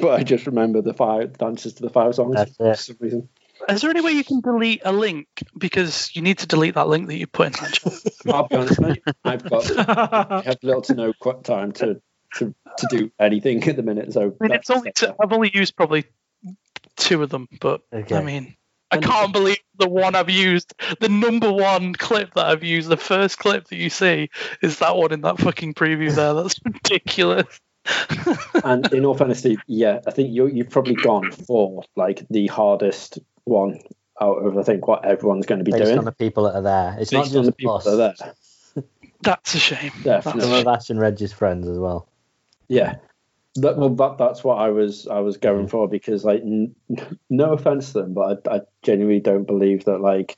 but 0.00 0.08
I 0.10 0.22
just 0.22 0.46
remember 0.46 0.80
the 0.82 0.94
five 0.94 1.36
dances 1.36 1.74
to 1.74 1.82
the 1.82 1.90
five 1.90 2.14
songs 2.14 2.36
That's 2.36 2.56
for 2.56 2.70
it. 2.72 2.78
some 2.78 2.96
reason. 3.00 3.28
Is 3.68 3.82
there 3.82 3.90
any 3.90 4.00
way 4.00 4.12
you 4.12 4.24
can 4.24 4.40
delete 4.40 4.80
a 4.84 4.92
link 4.92 5.26
because 5.58 6.14
you 6.16 6.22
need 6.22 6.38
to 6.38 6.46
delete 6.46 6.74
that 6.76 6.88
link 6.88 7.08
that 7.08 7.16
you 7.16 7.26
put 7.26 7.48
in 7.48 7.52
that 7.52 7.72
chat? 7.74 7.92
I'll 8.34 8.48
be 8.48 8.56
honest, 8.56 8.80
mate. 8.80 9.02
I've 9.24 9.48
got 9.48 9.70
I 9.78 10.42
have 10.46 10.58
little 10.62 10.82
to 10.82 10.94
no 10.94 11.12
time 11.42 11.72
to, 11.72 12.00
to 12.36 12.54
to 12.78 12.86
do 12.88 13.10
anything 13.20 13.62
at 13.68 13.76
the 13.76 13.82
minute. 13.82 14.12
So 14.14 14.34
I 14.40 14.44
mean, 14.44 14.52
it's 14.52 14.70
only 14.70 14.92
two, 14.92 15.12
I've 15.22 15.32
only 15.32 15.50
used 15.52 15.76
probably 15.76 16.04
two 17.00 17.22
of 17.22 17.30
them, 17.30 17.48
but 17.60 17.82
Okay. 17.92 18.16
I 18.16 18.22
mean, 18.22 18.56
I 18.90 18.98
can't 18.98 19.32
believe 19.32 19.58
the 19.78 19.88
one 19.88 20.14
I've 20.14 20.30
used, 20.30 20.74
the 21.00 21.08
number 21.08 21.52
one 21.52 21.92
clip 21.94 22.34
that 22.34 22.46
I've 22.46 22.64
used, 22.64 22.88
the 22.88 22.96
first 22.96 23.38
clip 23.38 23.68
that 23.68 23.76
you 23.76 23.88
see 23.90 24.30
is 24.62 24.78
that 24.80 24.96
one 24.96 25.12
in 25.12 25.20
that 25.22 25.38
fucking 25.38 25.74
preview 25.74 26.14
there. 26.14 26.34
That's 26.34 26.60
ridiculous. 26.64 27.60
and 28.64 28.92
in 28.92 29.04
all 29.06 29.16
honesty, 29.20 29.56
yeah, 29.66 30.00
I 30.06 30.10
think 30.10 30.32
you 30.32 30.46
you've 30.46 30.70
probably 30.70 30.94
gone 30.96 31.30
for 31.30 31.82
like 31.96 32.26
the 32.30 32.46
hardest 32.48 33.18
one 33.44 33.80
out 34.20 34.34
of 34.44 34.58
I 34.58 34.62
think 34.62 34.86
what 34.86 35.04
everyone's 35.04 35.46
going 35.46 35.60
to 35.60 35.64
be 35.64 35.72
Based 35.72 35.84
doing. 35.84 35.98
on 35.98 36.04
the 36.04 36.12
people 36.12 36.44
that 36.44 36.54
are 36.56 36.62
there. 36.62 36.96
It's 37.00 37.10
not 37.12 37.24
Based 37.24 37.36
on 37.36 37.44
just 37.44 37.46
the 37.46 37.56
people 37.56 37.76
us. 37.76 37.84
that 37.84 37.92
are 37.92 37.96
there. 38.76 38.84
That's 39.22 39.54
a 39.54 39.58
shame. 39.58 39.90
Some 39.92 40.02
Definitely. 40.02 40.60
of 40.60 40.66
Ash 40.66 40.90
and 40.90 40.98
Reg's 41.00 41.32
friends 41.32 41.68
as 41.68 41.78
well. 41.78 42.08
Yeah. 42.68 42.96
That, 43.56 43.76
well, 43.76 43.90
that, 43.90 44.16
that's 44.18 44.44
what 44.44 44.58
I 44.58 44.70
was 44.70 45.08
I 45.08 45.20
was 45.20 45.36
going 45.38 45.66
mm-hmm. 45.66 45.70
for 45.70 45.88
because 45.88 46.24
like 46.24 46.42
n- 46.42 46.74
no 47.30 47.52
offense 47.52 47.92
to 47.92 48.02
them, 48.02 48.14
but 48.14 48.46
I, 48.48 48.56
I 48.56 48.60
genuinely 48.82 49.20
don't 49.20 49.44
believe 49.44 49.84
that 49.86 50.00
like 50.00 50.36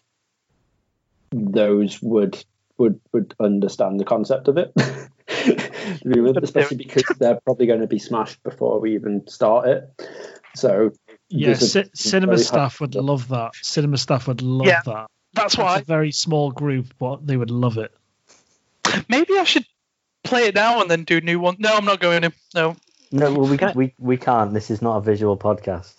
those 1.31 2.01
would 2.03 2.43
would 2.79 3.01
would 3.13 3.35
understand 3.39 4.01
the 4.01 4.05
concept 4.05 4.49
of 4.49 4.57
it. 4.59 4.73
To 4.77 6.09
be 6.09 6.21
honest, 6.21 6.39
Especially 6.43 6.77
because 6.77 7.05
they're 7.19 7.41
probably 7.45 7.67
going 7.67 7.81
to 7.81 7.87
be 7.87 7.99
smashed 7.99 8.43
before 8.43 8.81
we 8.81 8.95
even 8.95 9.27
start 9.29 9.69
it. 9.69 10.09
So 10.55 10.93
yeah, 11.29 11.49
there's 11.49 11.75
a 11.77 11.85
ci- 11.85 11.91
cinema 11.95 12.33
very 12.35 12.45
staff 12.45 12.81
would 12.81 12.95
hard- 12.95 13.05
love 13.05 13.29
that. 13.29 13.55
Cinema 13.57 13.99
staff 13.99 14.29
would 14.29 14.43
love 14.43 14.67
Yeah. 14.67 14.81
that. 14.87 15.07
That's 15.35 15.57
why 15.57 15.65
It's 15.65 15.75
why 15.75 15.79
a 15.81 15.85
very 15.85 16.13
small 16.13 16.51
group, 16.51 16.95
but 16.99 17.27
they 17.27 17.37
would 17.37 17.51
love 17.51 17.79
it. 17.79 17.93
maybe 19.09 19.39
I 19.39 19.45
should 19.45 19.65
play 20.23 20.47
it 20.49 20.55
now 20.55 20.81
and 20.83 20.91
then 20.91 21.05
do 21.05 21.21
new 21.21 21.41
one. 21.41 21.57
No, 21.59 21.75
I'm 21.77 21.85
not 21.87 22.01
going 22.01 22.23
to. 22.23 22.33
No. 22.55 22.77
No, 23.13 23.33
well, 23.33 23.49
we, 23.49 23.59
Can 23.59 23.69
I- 23.69 23.73
we, 23.75 23.95
we 23.99 24.17
can't. 24.17 24.53
This 24.55 24.71
is 24.71 24.81
not 24.83 24.97
a 24.97 25.01
visual 25.01 25.37
podcast. 25.37 25.95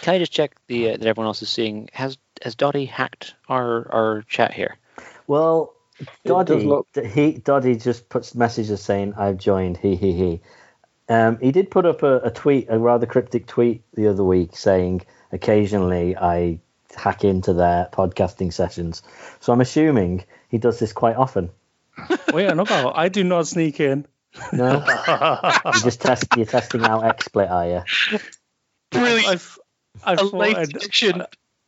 Can 0.00 0.14
I 0.14 0.18
just 0.18 0.32
check 0.32 0.56
the 0.66 0.90
uh, 0.90 0.96
that 0.96 1.06
everyone 1.06 1.26
else 1.28 1.42
is 1.42 1.48
seeing? 1.48 1.88
Has 1.92 2.18
has 2.42 2.54
Doddy 2.56 2.84
hacked 2.86 3.34
our 3.48 3.86
our 3.92 4.22
chat 4.28 4.52
here? 4.52 4.76
Well, 5.28 5.74
does 5.98 6.08
Doddy, 6.24 6.64
look- 6.64 6.88
he 6.96 7.32
Doddy 7.32 7.76
just 7.76 8.08
puts 8.08 8.34
messages 8.34 8.82
saying 8.82 9.14
I've 9.16 9.38
joined. 9.38 9.76
He 9.76 9.94
he 9.94 10.12
he. 10.12 10.40
Um, 11.08 11.38
he 11.40 11.52
did 11.52 11.70
put 11.70 11.84
up 11.86 12.02
a, 12.02 12.18
a 12.20 12.30
tweet, 12.30 12.66
a 12.70 12.78
rather 12.78 13.06
cryptic 13.06 13.46
tweet 13.46 13.82
the 13.94 14.08
other 14.08 14.24
week, 14.24 14.56
saying 14.56 15.02
occasionally 15.30 16.16
I 16.16 16.58
hack 16.96 17.22
into 17.24 17.52
their 17.52 17.88
podcasting 17.92 18.52
sessions. 18.52 19.02
So 19.40 19.52
I'm 19.52 19.60
assuming 19.60 20.24
he 20.48 20.58
does 20.58 20.78
this 20.78 20.92
quite 20.92 21.16
often. 21.16 21.50
Wait, 22.32 22.46
no, 22.54 22.64
no, 22.64 22.92
I 22.94 23.08
do 23.08 23.22
not 23.22 23.46
sneak 23.46 23.78
in. 23.80 24.06
No, 24.52 24.84
you're 25.64 25.72
just 25.74 26.00
test. 26.00 26.26
You're 26.36 26.46
testing 26.46 26.82
out 26.84 27.02
XSplit, 27.02 27.50
are 27.50 27.66
you? 27.68 28.18
Brilliant. 28.90 29.26
I, 30.04 30.10
I 30.10 30.14
A 30.14 30.16
thought 30.16 30.34
late 30.34 30.56
I'd, 30.56 30.68
addiction. 30.74 31.22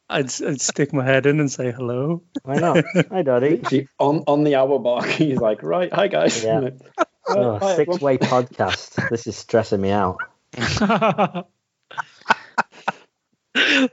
I'd, 0.09 0.27
I'd 0.43 0.61
stick 0.61 0.93
my 0.93 1.05
head 1.05 1.27
in 1.27 1.41
and 1.41 1.51
say 1.51 1.73
hello. 1.73 2.23
Why 2.43 2.57
not? 2.57 2.85
Hi, 3.11 3.23
Doddy. 3.23 3.51
Literally 3.57 3.89
on 3.99 4.25
on 4.27 4.45
the 4.45 4.55
hour 4.57 4.79
mark, 4.79 5.07
he's 5.09 5.39
like, 5.39 5.63
right, 5.63 5.93
hi 5.93 6.09
guys. 6.09 6.43
Yeah. 6.45 6.71
Like, 7.27 7.39
Oh, 7.39 7.59
"Hi, 7.59 7.73
everyone." 7.73 7.95
six-way 7.97 8.19
podcast. 8.19 9.09
This 9.09 9.27
is 9.27 9.35
stressing 9.35 9.81
me 9.81 9.91
out. 9.93 10.19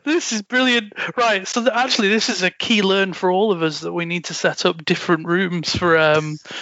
This 0.03 0.32
is 0.34 0.41
brilliant. 0.41 0.93
Right. 1.16 1.47
So 1.47 1.70
actually, 1.72 2.09
this 2.09 2.30
is 2.30 2.41
a 2.41 2.49
key 2.51 2.82
learn 2.82 3.14
for 3.14 3.32
all 3.32 3.51
of 3.51 3.62
us 3.62 3.82
that 3.82 3.93
we 3.93 4.05
need 4.05 4.26
to 4.26 4.34
set 4.34 4.66
up 4.66 4.84
different 4.84 5.28
rooms 5.28 5.76
for. 5.76 5.97
um 5.97 6.38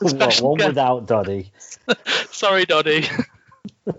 What, 0.00 0.40
one 0.40 0.56
guest. 0.56 0.68
without 0.68 1.06
Doddy. 1.06 1.52
Sorry, 2.30 2.64
Doddy. 2.64 3.06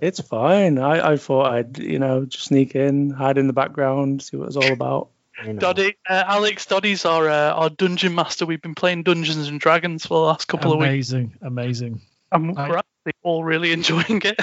It's 0.01 0.19
fine. 0.21 0.77
I, 0.79 1.11
I 1.13 1.17
thought 1.17 1.53
I'd, 1.53 1.77
you 1.77 1.99
know, 1.99 2.25
just 2.25 2.45
sneak 2.45 2.75
in, 2.75 3.09
hide 3.09 3.37
in 3.37 3.47
the 3.47 3.53
background, 3.53 4.21
see 4.21 4.37
what 4.37 4.47
it's 4.47 4.55
all 4.57 4.71
about. 4.73 5.09
You 5.45 5.53
know. 5.53 5.59
Doddy, 5.59 5.95
uh, 6.09 6.23
Alex 6.27 6.65
Doddy's 6.65 7.05
our 7.05 7.29
uh, 7.29 7.51
our 7.53 7.69
dungeon 7.69 8.15
master. 8.15 8.45
We've 8.45 8.61
been 8.61 8.75
playing 8.75 9.03
Dungeons 9.03 9.47
and 9.47 9.59
Dragons 9.59 10.05
for 10.05 10.15
the 10.19 10.25
last 10.25 10.47
couple 10.47 10.73
of 10.73 10.79
weeks. 10.79 10.87
amazing, 11.11 11.37
amazing. 11.41 12.01
and 12.31 12.55
Right. 12.57 12.69
we're 12.69 12.77
actually 12.77 13.13
all 13.23 13.43
really 13.43 13.71
enjoying 13.77 14.21
it. 14.23 14.39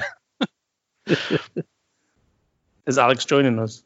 Is 2.87 2.99
Alex 2.99 3.24
joining 3.24 3.59
us? 3.59 3.82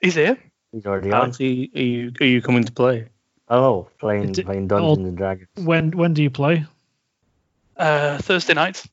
He's 0.00 0.14
here. 0.14 0.38
He's 0.72 0.86
already 0.86 1.12
on. 1.12 1.20
Alex, 1.22 1.40
are 1.40 1.44
you, 1.44 1.68
are 1.74 1.80
you, 1.80 2.12
are 2.20 2.26
you 2.26 2.42
coming 2.42 2.64
to 2.64 2.72
play? 2.72 3.08
Oh, 3.48 3.88
playing 3.98 4.30
It- 4.30 4.44
playing 4.46 4.68
Dungeons 4.68 5.06
and 5.06 5.16
Dragons. 5.16 5.48
When 5.56 5.90
when 5.92 6.14
do 6.14 6.22
you 6.22 6.30
play? 6.30 6.64
Uh, 7.76 8.18
Thursday 8.18 8.54
nights. 8.54 8.88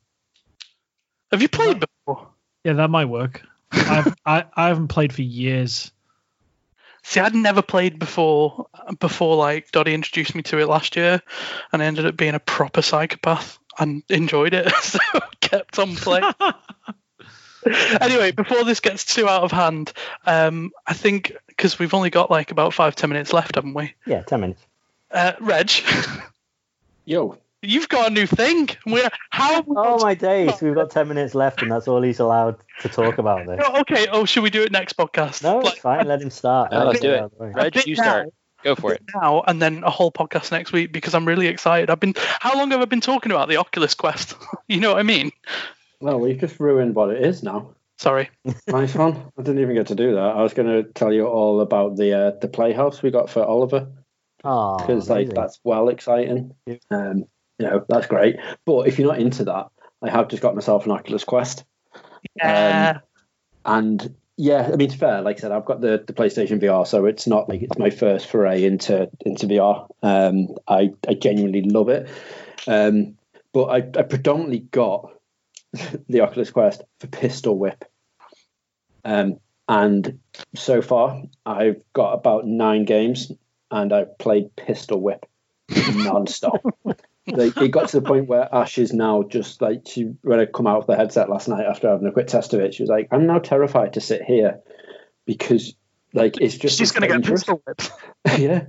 Have 1.31 1.41
you 1.41 1.47
played 1.49 1.79
before? 1.79 2.27
Yeah, 2.63 2.73
that 2.73 2.89
might 2.89 3.05
work. 3.05 3.41
I've, 3.71 4.13
I 4.25 4.43
I 4.55 4.67
haven't 4.67 4.89
played 4.89 5.13
for 5.13 5.21
years. 5.21 5.91
See, 7.03 7.19
I'd 7.19 7.33
never 7.33 7.61
played 7.61 7.97
before. 7.97 8.67
Before, 8.99 9.35
like 9.37 9.71
Doddy 9.71 9.93
introduced 9.93 10.35
me 10.35 10.43
to 10.43 10.59
it 10.59 10.67
last 10.67 10.95
year, 10.95 11.21
and 11.71 11.81
I 11.81 11.85
ended 11.85 12.05
up 12.05 12.17
being 12.17 12.35
a 12.35 12.39
proper 12.39 12.81
psychopath 12.81 13.57
and 13.79 14.03
enjoyed 14.09 14.53
it, 14.53 14.69
so 14.83 14.99
I 15.13 15.21
kept 15.39 15.79
on 15.79 15.95
playing. 15.95 16.31
anyway, 18.01 18.31
before 18.31 18.63
this 18.63 18.79
gets 18.79 19.05
too 19.05 19.27
out 19.27 19.43
of 19.43 19.51
hand, 19.51 19.93
um, 20.25 20.71
I 20.87 20.93
think 20.93 21.33
because 21.47 21.77
we've 21.79 21.93
only 21.93 22.09
got 22.09 22.31
like 22.31 22.51
about 22.51 22.73
five 22.73 22.95
ten 22.95 23.09
minutes 23.09 23.33
left, 23.33 23.55
haven't 23.55 23.73
we? 23.73 23.93
Yeah, 24.05 24.21
ten 24.23 24.41
minutes. 24.41 24.61
Uh, 25.11 25.33
Reg, 25.39 25.71
Yo, 27.05 27.37
you've 27.61 27.89
got 27.89 28.09
a 28.09 28.13
new 28.13 28.25
thing. 28.25 28.69
We're 28.85 29.09
how? 29.29 29.63
Oh 29.67 29.99
my 30.01 30.13
days! 30.13 30.61
We've 30.61 30.75
got 30.75 30.91
ten 30.91 31.07
minutes 31.07 31.35
left, 31.35 31.61
and 31.61 31.71
that's 31.71 31.87
all 31.87 32.01
he's 32.01 32.19
allowed 32.19 32.57
to 32.81 32.89
talk 32.89 33.17
about. 33.17 33.45
This. 33.47 33.59
Oh, 33.63 33.81
okay. 33.81 34.07
Oh, 34.11 34.25
should 34.25 34.43
we 34.43 34.49
do 34.49 34.63
it 34.63 34.71
next 34.71 34.97
podcast? 34.97 35.43
No, 35.43 35.59
it's 35.59 35.69
Like, 35.69 35.77
fine. 35.79 36.07
Let 36.07 36.21
him 36.21 36.29
start. 36.29 36.71
No, 36.71 36.79
Let 36.79 36.87
let's 36.87 36.99
do 36.99 37.11
it. 37.11 37.19
out 37.19 37.23
of 37.25 37.31
the 37.37 37.43
way. 37.43 37.51
Reg, 37.53 37.73
bit 37.73 37.87
you 37.87 37.95
now. 37.95 38.03
start. 38.03 38.29
Go 38.63 38.75
for 38.75 38.93
it. 38.93 39.01
now 39.15 39.41
and 39.47 39.59
then 39.59 39.83
a 39.83 39.89
whole 39.89 40.11
podcast 40.11 40.51
next 40.51 40.71
week 40.71 40.91
because 40.91 41.15
I'm 41.15 41.27
really 41.27 41.47
excited. 41.47 41.89
I've 41.89 41.99
been 41.99 42.13
how 42.17 42.55
long 42.55 42.69
have 42.69 42.79
I 42.79 42.85
been 42.85 43.01
talking 43.01 43.31
about 43.31 43.49
the 43.49 43.57
Oculus 43.57 43.95
Quest? 43.95 44.35
you 44.67 44.79
know 44.79 44.91
what 44.91 44.99
I 44.99 45.03
mean? 45.03 45.31
Well, 46.01 46.19
we've 46.19 46.39
just 46.39 46.59
ruined 46.59 46.95
what 46.95 47.09
it 47.11 47.23
is 47.25 47.43
now. 47.43 47.75
Sorry. 47.97 48.29
Nice 48.67 48.95
one. 48.95 49.31
I 49.37 49.41
didn't 49.43 49.61
even 49.61 49.75
get 49.75 49.87
to 49.87 49.95
do 49.95 50.15
that. 50.15 50.19
I 50.35 50.41
was 50.41 50.53
going 50.53 50.67
to 50.67 50.89
tell 50.93 51.13
you 51.13 51.27
all 51.27 51.61
about 51.61 51.97
the 51.97 52.13
uh, 52.13 52.31
the 52.41 52.47
playhouse 52.47 53.01
we 53.03 53.11
got 53.11 53.29
for 53.29 53.43
Oliver 53.45 53.87
Oh, 54.43 54.77
because 54.77 55.07
like 55.09 55.27
amazing. 55.27 55.35
that's 55.35 55.59
well 55.63 55.89
exciting. 55.89 56.55
Yeah. 56.65 56.77
Um, 56.89 57.25
you 57.59 57.67
know 57.67 57.85
that's 57.87 58.07
great. 58.07 58.37
But 58.65 58.87
if 58.87 58.97
you're 58.97 59.07
not 59.07 59.19
into 59.19 59.43
that, 59.45 59.67
I 60.01 60.09
have 60.09 60.29
just 60.29 60.41
got 60.41 60.55
myself 60.55 60.85
an 60.85 60.91
Oculus 60.91 61.23
Quest, 61.23 61.63
Yeah. 62.37 62.99
and 63.65 64.15
yeah, 64.37 64.63
I 64.73 64.75
mean 64.77 64.81
it's 64.89 64.95
fair. 64.95 65.21
Like 65.21 65.37
I 65.37 65.39
said, 65.41 65.51
I've 65.51 65.65
got 65.65 65.81
the, 65.81 66.03
the 66.07 66.13
PlayStation 66.13 66.59
VR, 66.59 66.87
so 66.87 67.05
it's 67.05 67.27
not 67.27 67.47
like 67.49 67.61
it's 67.61 67.77
my 67.77 67.91
first 67.91 68.25
foray 68.27 68.63
into 68.63 69.09
into 69.25 69.45
VR. 69.45 69.87
Um, 70.01 70.47
I 70.67 70.91
I 71.07 71.13
genuinely 71.13 71.61
love 71.61 71.89
it. 71.89 72.09
Um, 72.67 73.17
but 73.53 73.65
I, 73.65 73.77
I 73.99 74.03
predominantly 74.03 74.59
got 74.59 75.11
the 76.09 76.21
Oculus 76.21 76.51
Quest 76.51 76.83
for 76.99 77.07
Pistol 77.07 77.57
Whip. 77.57 77.85
Um, 79.03 79.39
and 79.67 80.19
so 80.55 80.81
far, 80.81 81.23
I've 81.45 81.81
got 81.93 82.13
about 82.13 82.45
nine 82.45 82.85
games, 82.85 83.31
and 83.69 83.93
I've 83.93 84.17
played 84.17 84.55
Pistol 84.55 84.99
Whip 84.99 85.25
non-stop. 85.95 86.63
like, 87.27 87.57
it 87.57 87.71
got 87.71 87.89
to 87.89 87.99
the 87.99 88.07
point 88.07 88.27
where 88.27 88.53
Ash 88.53 88.77
is 88.77 88.93
now 88.93 89.23
just 89.23 89.61
like 89.61 89.83
she 89.87 90.13
when 90.21 90.39
I 90.39 90.45
come 90.45 90.67
out 90.67 90.79
of 90.79 90.87
the 90.87 90.95
headset 90.95 91.29
last 91.29 91.47
night 91.47 91.65
after 91.65 91.89
having 91.89 92.07
a 92.07 92.11
quick 92.11 92.27
test 92.27 92.53
of 92.53 92.59
it, 92.59 92.73
she 92.73 92.83
was 92.83 92.89
like, 92.89 93.07
"I'm 93.11 93.27
now 93.27 93.39
terrified 93.39 93.93
to 93.93 94.01
sit 94.01 94.23
here 94.23 94.59
because 95.25 95.73
like 96.13 96.39
it's 96.39 96.57
just 96.57 96.77
She's 96.77 96.91
gonna 96.91 97.07
get 97.07 97.13
dangerous." 97.13 97.41
pistol 97.41 97.61
whipped. 97.65 97.91
yeah, 98.39 98.65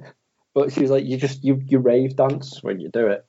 but 0.54 0.72
she 0.72 0.80
was 0.80 0.90
like, 0.90 1.04
"You 1.04 1.16
just 1.16 1.44
you 1.44 1.60
you 1.64 1.78
rave 1.78 2.16
dance 2.16 2.62
when 2.62 2.80
you 2.80 2.90
do 2.90 3.08
it." 3.08 3.26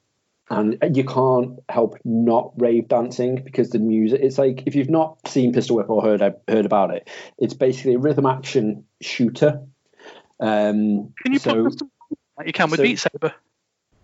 And 0.53 0.95
you 0.95 1.03
can't 1.03 1.59
help 1.69 1.97
not 2.03 2.53
rave 2.57 2.87
dancing 2.87 3.41
because 3.43 3.69
the 3.69 3.79
music. 3.79 4.19
It's 4.21 4.37
like 4.37 4.63
if 4.65 4.75
you've 4.75 4.89
not 4.89 5.27
seen 5.27 5.53
Pistol 5.53 5.77
Whip 5.77 5.89
or 5.89 6.01
heard 6.01 6.21
heard 6.47 6.65
about 6.65 6.91
it, 6.91 7.09
it's 7.37 7.53
basically 7.53 7.95
a 7.95 7.99
rhythm 7.99 8.25
action 8.25 8.85
shooter. 9.01 9.61
Um, 10.39 11.13
Can 11.23 11.33
you 11.33 11.39
so, 11.39 11.53
put 11.53 11.63
custom 11.65 11.91
like 12.37 12.47
you 12.47 12.53
can 12.53 12.69
with 12.69 12.77
so- 12.77 12.83
Beat 12.83 12.99
Saber? 12.99 13.33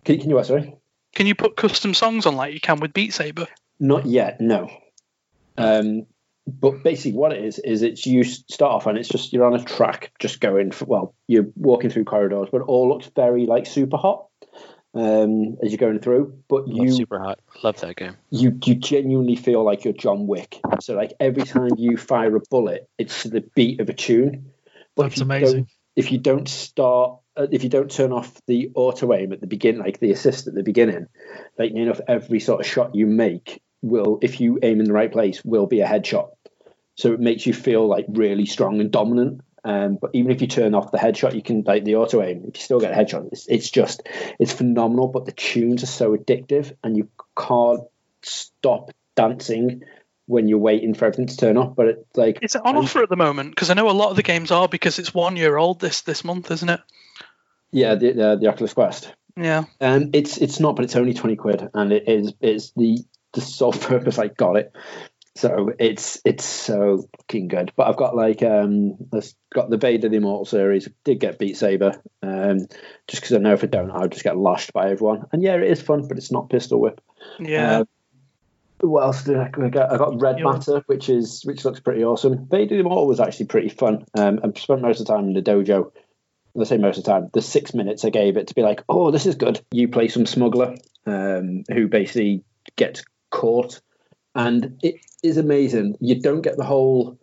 Can, 0.05 0.19
can 0.19 0.29
you 0.29 0.35
what? 0.35 0.45
Sorry. 0.45 0.75
Can 1.15 1.25
you 1.25 1.35
put 1.35 1.55
custom 1.57 1.93
songs 1.93 2.25
on 2.25 2.35
like 2.35 2.53
you 2.53 2.61
can 2.61 2.79
with 2.79 2.93
Beat 2.93 3.13
Saber? 3.13 3.47
Not 3.79 4.05
yet, 4.05 4.39
no. 4.39 4.69
Um, 5.57 6.05
but 6.47 6.83
basically, 6.83 7.17
what 7.17 7.33
it 7.33 7.43
is 7.43 7.59
is 7.59 7.81
it's 7.81 8.05
you 8.05 8.23
start 8.23 8.73
off 8.73 8.87
and 8.87 8.97
it's 8.97 9.09
just 9.09 9.33
you're 9.33 9.45
on 9.45 9.59
a 9.59 9.63
track, 9.63 10.11
just 10.19 10.39
going. 10.39 10.71
For, 10.71 10.85
well, 10.85 11.15
you're 11.27 11.47
walking 11.55 11.89
through 11.89 12.05
corridors, 12.05 12.49
but 12.51 12.61
it 12.61 12.67
all 12.67 12.89
looks 12.89 13.09
very 13.15 13.45
like 13.45 13.65
super 13.65 13.97
hot 13.97 14.28
um, 14.93 15.57
as 15.63 15.71
you're 15.71 15.77
going 15.77 15.99
through. 15.99 16.41
But 16.47 16.67
Love 16.67 16.85
you 16.85 16.91
super 16.91 17.19
hot. 17.19 17.39
Love 17.63 17.79
that 17.81 17.95
game. 17.95 18.17
you 18.29 18.57
you 18.63 18.75
genuinely 18.75 19.35
feel 19.35 19.63
like 19.63 19.83
you're 19.83 19.93
John 19.93 20.27
Wick. 20.27 20.59
So 20.81 20.95
like 20.95 21.13
every 21.19 21.43
time 21.43 21.71
you 21.77 21.97
fire 21.97 22.35
a 22.35 22.41
bullet, 22.49 22.89
it's 22.97 23.23
to 23.23 23.29
the 23.29 23.41
beat 23.55 23.79
of 23.79 23.89
a 23.89 23.93
tune. 23.93 24.51
But 24.95 25.07
if 25.07 25.11
That's 25.11 25.19
you 25.19 25.25
amazing. 25.25 25.67
If 25.95 26.13
you 26.13 26.17
don't 26.17 26.47
start, 26.47 27.19
uh, 27.35 27.47
if 27.51 27.63
you 27.63 27.69
don't 27.69 27.91
turn 27.91 28.13
off 28.13 28.33
the 28.47 28.71
auto 28.73 29.13
aim 29.13 29.33
at 29.33 29.41
the 29.41 29.47
beginning, 29.47 29.81
like 29.81 29.99
the 29.99 30.11
assist 30.11 30.47
at 30.47 30.53
the 30.53 30.63
beginning, 30.63 31.07
like 31.57 31.73
you 31.73 31.85
know, 31.85 31.95
every 32.07 32.39
sort 32.39 32.61
of 32.61 32.67
shot 32.67 32.95
you 32.95 33.05
make 33.05 33.61
will, 33.81 34.19
if 34.21 34.39
you 34.39 34.59
aim 34.61 34.79
in 34.79 34.85
the 34.85 34.93
right 34.93 35.11
place, 35.11 35.43
will 35.43 35.65
be 35.65 35.81
a 35.81 35.87
headshot. 35.87 36.29
So 36.95 37.13
it 37.13 37.19
makes 37.19 37.45
you 37.45 37.53
feel 37.53 37.87
like 37.87 38.05
really 38.09 38.45
strong 38.45 38.79
and 38.81 38.91
dominant. 38.91 39.41
Um, 39.63 39.97
but 40.01 40.11
even 40.13 40.31
if 40.31 40.41
you 40.41 40.47
turn 40.47 40.73
off 40.73 40.91
the 40.91 40.97
headshot, 40.97 41.35
you 41.35 41.41
can 41.41 41.63
like 41.65 41.83
the 41.83 41.95
auto 41.95 42.21
aim. 42.21 42.45
If 42.47 42.57
you 42.57 42.63
still 42.63 42.79
get 42.79 42.91
a 42.91 42.95
headshot, 42.95 43.29
it's, 43.31 43.47
it's 43.47 43.69
just 43.69 44.07
it's 44.39 44.53
phenomenal. 44.53 45.07
But 45.07 45.25
the 45.25 45.31
tunes 45.31 45.83
are 45.83 45.87
so 45.87 46.15
addictive, 46.15 46.73
and 46.83 46.97
you 46.97 47.09
can't 47.37 47.81
stop 48.21 48.91
dancing 49.15 49.83
when 50.25 50.47
you're 50.47 50.59
waiting 50.59 50.93
for 50.93 51.05
everything 51.05 51.27
to 51.27 51.37
turn 51.37 51.57
off. 51.57 51.75
But 51.75 51.87
it's 51.87 52.17
like 52.17 52.39
Is 52.41 52.55
it 52.55 52.61
on 52.63 52.77
offer 52.77 53.03
at 53.03 53.09
the 53.09 53.15
moment? 53.15 53.51
Because 53.51 53.69
I 53.69 53.73
know 53.73 53.89
a 53.89 53.91
lot 53.91 54.11
of 54.11 54.15
the 54.15 54.23
games 54.23 54.51
are 54.51 54.67
because 54.67 54.99
it's 54.99 55.13
one 55.13 55.35
year 55.35 55.57
old 55.57 55.79
this 55.79 56.01
this 56.01 56.23
month, 56.23 56.51
isn't 56.51 56.69
it? 56.69 56.81
yeah, 57.71 57.95
the 57.95 58.11
the, 58.13 58.37
the 58.41 58.47
Oculus 58.47 58.73
Quest. 58.73 59.13
Yeah. 59.37 59.65
Um, 59.79 60.09
it's 60.13 60.37
it's 60.37 60.59
not, 60.59 60.75
but 60.75 60.85
it's 60.85 60.95
only 60.95 61.13
twenty 61.13 61.35
quid, 61.35 61.69
and 61.73 61.91
it 61.91 62.07
is 62.07 62.33
it's 62.41 62.71
the 62.71 62.99
the 63.33 63.41
sole 63.41 63.73
purpose 63.73 64.17
I 64.17 64.27
got 64.27 64.57
it. 64.57 64.73
So 65.39 65.71
it's 65.79 66.19
it's 66.25 66.43
so 66.43 67.07
fucking 67.17 67.47
good. 67.47 67.71
But 67.77 67.87
I've 67.87 67.95
got 67.95 68.13
like 68.13 68.43
um, 68.43 68.97
I've 69.13 69.33
got 69.53 69.69
the 69.69 69.77
Vader 69.77 70.09
the 70.09 70.17
Immortal 70.17 70.43
series. 70.43 70.89
Did 71.05 71.21
get 71.21 71.39
Beat 71.39 71.55
Saber, 71.55 72.01
um, 72.21 72.67
just 73.07 73.21
because 73.21 73.31
I 73.33 73.37
know 73.37 73.53
if 73.53 73.63
I 73.63 73.67
don't, 73.67 73.89
I'll 73.89 74.09
just 74.09 74.25
get 74.25 74.35
lashed 74.35 74.73
by 74.73 74.89
everyone. 74.91 75.27
And 75.31 75.41
yeah, 75.41 75.55
it 75.55 75.63
is 75.63 75.81
fun, 75.81 76.09
but 76.09 76.17
it's 76.17 76.29
not 76.29 76.49
Pistol 76.49 76.81
Whip. 76.81 76.99
Yeah. 77.39 77.79
Uh, 77.79 77.85
what 78.81 79.03
else 79.03 79.23
did 79.23 79.37
I 79.37 79.45
I 79.45 79.69
got? 79.69 79.93
I 79.93 79.97
got 79.97 80.21
Red. 80.21 80.41
Matter, 80.41 80.83
which 80.87 81.07
is 81.07 81.41
which 81.45 81.63
looks 81.63 81.79
pretty 81.79 82.03
awesome. 82.03 82.45
Vader 82.47 82.75
the 82.75 82.81
Immortal 82.81 83.07
was 83.07 83.21
actually 83.21 83.45
pretty 83.45 83.69
fun. 83.69 84.03
Um, 84.17 84.41
I've 84.43 84.59
spent 84.59 84.81
most 84.81 84.99
of 84.99 85.07
the 85.07 85.13
time 85.13 85.27
in 85.29 85.33
the 85.33 85.41
dojo. 85.41 85.93
I 86.59 86.63
say 86.65 86.77
most 86.77 86.97
of 86.97 87.05
the 87.05 87.11
time. 87.11 87.29
The 87.31 87.41
six 87.41 87.73
minutes 87.73 88.03
I 88.03 88.09
gave 88.09 88.35
it 88.35 88.47
to 88.47 88.55
be 88.55 88.61
like, 88.61 88.83
oh, 88.89 89.11
this 89.11 89.25
is 89.25 89.35
good. 89.35 89.61
You 89.71 89.87
play 89.87 90.09
some 90.09 90.25
smuggler 90.25 90.75
um, 91.05 91.63
who 91.71 91.87
basically 91.87 92.43
gets 92.75 93.03
caught, 93.31 93.79
and 94.39 94.79
it 94.81 94.95
is 95.21 95.37
amazing. 95.37 95.97
You 95.99 96.19
don't 96.21 96.41
get 96.41 96.57
the 96.57 96.63
whole. 96.63 97.19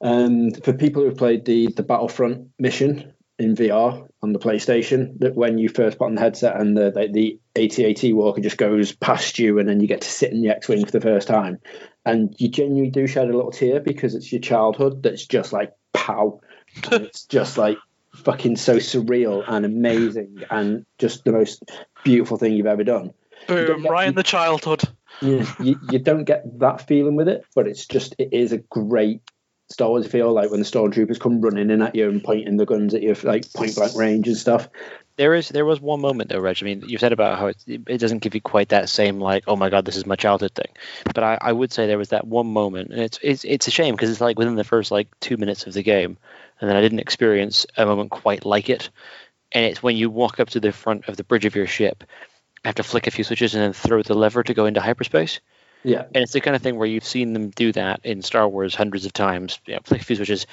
Um, 0.00 0.52
for 0.52 0.72
people 0.72 1.02
who've 1.02 1.16
played 1.16 1.44
the 1.44 1.66
the 1.72 1.82
Battlefront 1.82 2.50
mission 2.58 3.12
in 3.40 3.56
VR 3.56 4.08
on 4.22 4.32
the 4.32 4.38
PlayStation, 4.38 5.18
that 5.18 5.34
when 5.34 5.58
you 5.58 5.68
first 5.68 5.98
put 5.98 6.04
on 6.06 6.14
the 6.14 6.20
headset 6.20 6.60
and 6.60 6.76
the 6.76 6.90
the, 6.92 7.38
the 7.54 7.62
AT-AT 7.64 8.14
walker 8.14 8.40
just 8.40 8.58
goes 8.58 8.92
past 8.92 9.38
you, 9.40 9.58
and 9.58 9.68
then 9.68 9.80
you 9.80 9.88
get 9.88 10.02
to 10.02 10.08
sit 10.10 10.32
in 10.32 10.40
the 10.40 10.50
X-wing 10.50 10.84
for 10.86 10.92
the 10.92 11.00
first 11.00 11.26
time, 11.26 11.58
and 12.06 12.34
you 12.38 12.48
genuinely 12.48 12.90
do 12.90 13.08
shed 13.08 13.28
a 13.28 13.36
little 13.36 13.50
tear 13.50 13.80
because 13.80 14.14
it's 14.14 14.30
your 14.32 14.40
childhood 14.40 15.02
that's 15.02 15.26
just 15.26 15.52
like 15.52 15.72
pow, 15.92 16.40
and 16.92 17.04
it's 17.06 17.24
just 17.24 17.58
like 17.58 17.78
fucking 18.14 18.56
so 18.56 18.76
surreal 18.76 19.44
and 19.48 19.66
amazing 19.66 20.42
and 20.50 20.86
just 20.98 21.24
the 21.24 21.32
most 21.32 21.62
beautiful 22.04 22.36
thing 22.36 22.52
you've 22.52 22.66
ever 22.66 22.84
done. 22.84 23.12
Boom! 23.48 23.82
get- 23.82 23.90
Right 23.90 24.08
in 24.08 24.14
the 24.14 24.22
childhood. 24.22 24.82
You, 25.20 25.46
you, 25.90 25.98
don't 25.98 26.24
get 26.24 26.58
that 26.60 26.86
feeling 26.86 27.16
with 27.16 27.28
it, 27.28 27.44
but 27.54 27.66
it's 27.66 27.86
just 27.86 28.14
it 28.18 28.32
is 28.32 28.52
a 28.52 28.58
great 28.58 29.20
Star 29.70 29.88
Wars 29.88 30.06
feel 30.06 30.32
like 30.32 30.50
when 30.50 30.60
the 30.60 30.66
stormtroopers 30.66 31.20
come 31.20 31.40
running 31.42 31.70
in 31.70 31.82
at 31.82 31.94
you 31.94 32.08
and 32.08 32.24
pointing 32.24 32.56
the 32.56 32.64
guns 32.64 32.94
at 32.94 33.02
you 33.02 33.14
like 33.22 33.52
point 33.52 33.74
blank 33.74 33.94
range 33.96 34.26
and 34.26 34.36
stuff. 34.36 34.68
There 35.16 35.34
is 35.34 35.48
there 35.48 35.66
was 35.66 35.80
one 35.80 36.00
moment 36.00 36.30
though, 36.30 36.38
Reg. 36.38 36.58
I 36.62 36.64
mean, 36.64 36.84
you 36.86 36.96
said 36.96 37.12
about 37.12 37.38
how 37.38 37.48
it, 37.48 37.56
it 37.66 37.98
doesn't 37.98 38.20
give 38.20 38.34
you 38.34 38.40
quite 38.40 38.70
that 38.70 38.88
same 38.88 39.20
like, 39.20 39.44
oh 39.46 39.56
my 39.56 39.68
god, 39.68 39.84
this 39.84 39.96
is 39.96 40.06
my 40.06 40.16
childhood 40.16 40.52
thing. 40.54 40.72
But 41.12 41.22
I, 41.22 41.38
I 41.40 41.52
would 41.52 41.72
say 41.72 41.86
there 41.86 41.98
was 41.98 42.10
that 42.10 42.26
one 42.26 42.46
moment, 42.46 42.90
and 42.90 43.00
it's 43.00 43.18
it's 43.20 43.44
it's 43.44 43.68
a 43.68 43.72
shame 43.72 43.94
because 43.94 44.10
it's 44.10 44.20
like 44.20 44.38
within 44.38 44.54
the 44.54 44.64
first 44.64 44.90
like 44.90 45.08
two 45.20 45.36
minutes 45.36 45.66
of 45.66 45.74
the 45.74 45.82
game, 45.82 46.16
and 46.60 46.70
then 46.70 46.76
I 46.76 46.80
didn't 46.80 47.00
experience 47.00 47.66
a 47.76 47.84
moment 47.84 48.10
quite 48.10 48.46
like 48.46 48.70
it. 48.70 48.88
And 49.52 49.66
it's 49.66 49.82
when 49.82 49.96
you 49.96 50.08
walk 50.08 50.40
up 50.40 50.50
to 50.50 50.60
the 50.60 50.72
front 50.72 51.08
of 51.08 51.16
the 51.16 51.24
bridge 51.24 51.46
of 51.46 51.56
your 51.56 51.66
ship, 51.66 52.04
have 52.64 52.76
to 52.76 52.82
flick 52.82 53.06
a 53.06 53.10
few 53.10 53.24
switches 53.24 53.54
and 53.54 53.62
then 53.62 53.72
throw 53.72 54.02
the 54.02 54.14
lever 54.14 54.42
to 54.42 54.54
go 54.54 54.66
into 54.66 54.80
hyperspace. 54.80 55.40
Yeah, 55.84 56.02
And 56.12 56.22
it's 56.24 56.32
the 56.32 56.40
kind 56.40 56.56
of 56.56 56.62
thing 56.62 56.76
where 56.76 56.88
you've 56.88 57.04
seen 57.04 57.32
them 57.32 57.50
do 57.50 57.70
that 57.72 58.00
in 58.04 58.22
Star 58.22 58.48
Wars 58.48 58.74
hundreds 58.74 59.06
of 59.06 59.12
times. 59.12 59.60
You 59.66 59.74
know, 59.74 59.80
flick 59.84 60.00
a 60.00 60.04
few 60.04 60.16
switches, 60.16 60.46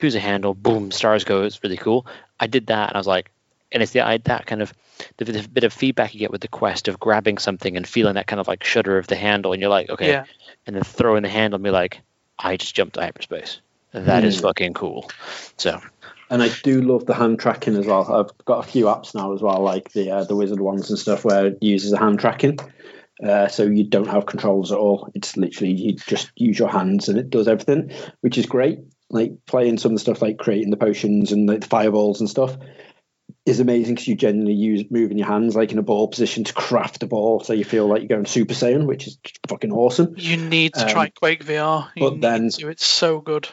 choose 0.00 0.14
a 0.14 0.20
handle, 0.20 0.54
boom, 0.54 0.90
stars 0.92 1.24
go. 1.24 1.42
It's 1.42 1.62
really 1.64 1.76
cool. 1.76 2.06
I 2.38 2.46
did 2.46 2.68
that, 2.68 2.90
and 2.90 2.96
I 2.96 2.98
was 2.98 3.06
like, 3.08 3.30
and 3.72 3.82
it's 3.82 3.92
the 3.92 4.02
I, 4.02 4.18
that 4.18 4.46
kind 4.46 4.62
of 4.62 4.72
the, 5.16 5.24
the 5.24 5.48
bit 5.48 5.64
of 5.64 5.72
feedback 5.72 6.14
you 6.14 6.20
get 6.20 6.30
with 6.30 6.40
the 6.40 6.48
quest 6.48 6.88
of 6.88 7.00
grabbing 7.00 7.38
something 7.38 7.76
and 7.76 7.86
feeling 7.86 8.14
that 8.14 8.26
kind 8.28 8.40
of 8.40 8.48
like 8.48 8.62
shudder 8.64 8.98
of 8.98 9.08
the 9.08 9.16
handle, 9.16 9.52
and 9.52 9.60
you're 9.60 9.70
like, 9.70 9.90
okay, 9.90 10.10
Yeah. 10.10 10.24
and 10.66 10.76
then 10.76 10.84
throwing 10.84 11.22
the 11.24 11.28
handle 11.28 11.56
and 11.56 11.64
be 11.64 11.70
like, 11.70 12.00
I 12.38 12.56
just 12.56 12.74
jumped 12.74 12.94
to 12.94 13.00
hyperspace. 13.00 13.60
That 13.92 14.22
is 14.24 14.36
Hmm. 14.36 14.42
fucking 14.42 14.74
cool. 14.74 15.10
So 15.56 15.80
and 16.30 16.42
I 16.42 16.50
do 16.62 16.82
love 16.82 17.06
the 17.06 17.14
hand 17.14 17.38
tracking 17.38 17.76
as 17.76 17.86
well. 17.86 18.12
I've 18.12 18.44
got 18.44 18.64
a 18.66 18.68
few 18.70 18.86
apps 18.86 19.14
now 19.14 19.32
as 19.34 19.42
well, 19.42 19.60
like 19.60 19.92
the 19.92 20.10
uh, 20.10 20.24
the 20.24 20.36
wizard 20.36 20.60
ones 20.60 20.90
and 20.90 20.98
stuff, 20.98 21.24
where 21.24 21.46
it 21.46 21.58
uses 21.60 21.92
a 21.92 21.98
hand 21.98 22.20
tracking. 22.20 22.58
Uh, 23.22 23.48
so 23.48 23.64
you 23.64 23.84
don't 23.84 24.06
have 24.08 24.26
controls 24.26 24.70
at 24.70 24.78
all. 24.78 25.10
It's 25.14 25.36
literally 25.36 25.72
you 25.72 25.94
just 25.94 26.30
use 26.36 26.58
your 26.58 26.68
hands 26.68 27.08
and 27.08 27.18
it 27.18 27.30
does 27.30 27.48
everything, 27.48 27.90
which 28.20 28.38
is 28.38 28.46
great. 28.46 28.78
Like 29.10 29.32
playing 29.46 29.78
some 29.78 29.92
of 29.92 29.96
the 29.96 30.00
stuff 30.00 30.22
like 30.22 30.38
creating 30.38 30.70
the 30.70 30.76
potions 30.76 31.32
and 31.32 31.48
like 31.48 31.62
the 31.62 31.66
fireballs 31.66 32.20
and 32.20 32.30
stuff 32.30 32.56
is 33.44 33.60
amazing 33.60 33.94
because 33.94 34.06
you 34.06 34.14
genuinely 34.14 34.54
use 34.54 34.84
moving 34.90 35.18
your 35.18 35.26
hands 35.26 35.56
like 35.56 35.72
in 35.72 35.78
a 35.78 35.82
ball 35.82 36.08
position 36.08 36.44
to 36.44 36.52
craft 36.52 37.02
a 37.02 37.06
ball, 37.06 37.40
so 37.40 37.54
you 37.54 37.64
feel 37.64 37.86
like 37.86 38.02
you're 38.02 38.08
going 38.08 38.26
Super 38.26 38.54
Saiyan, 38.54 38.86
which 38.86 39.06
is 39.06 39.18
fucking 39.48 39.72
awesome. 39.72 40.14
You 40.16 40.36
need 40.36 40.74
to 40.74 40.82
Um, 40.82 40.88
try 40.88 41.08
Quake 41.08 41.44
VR. 41.44 41.88
You 41.96 42.10
but 42.10 42.20
then-. 42.20 42.50
It's 42.58 42.86
so 42.86 43.20
good. 43.20 43.48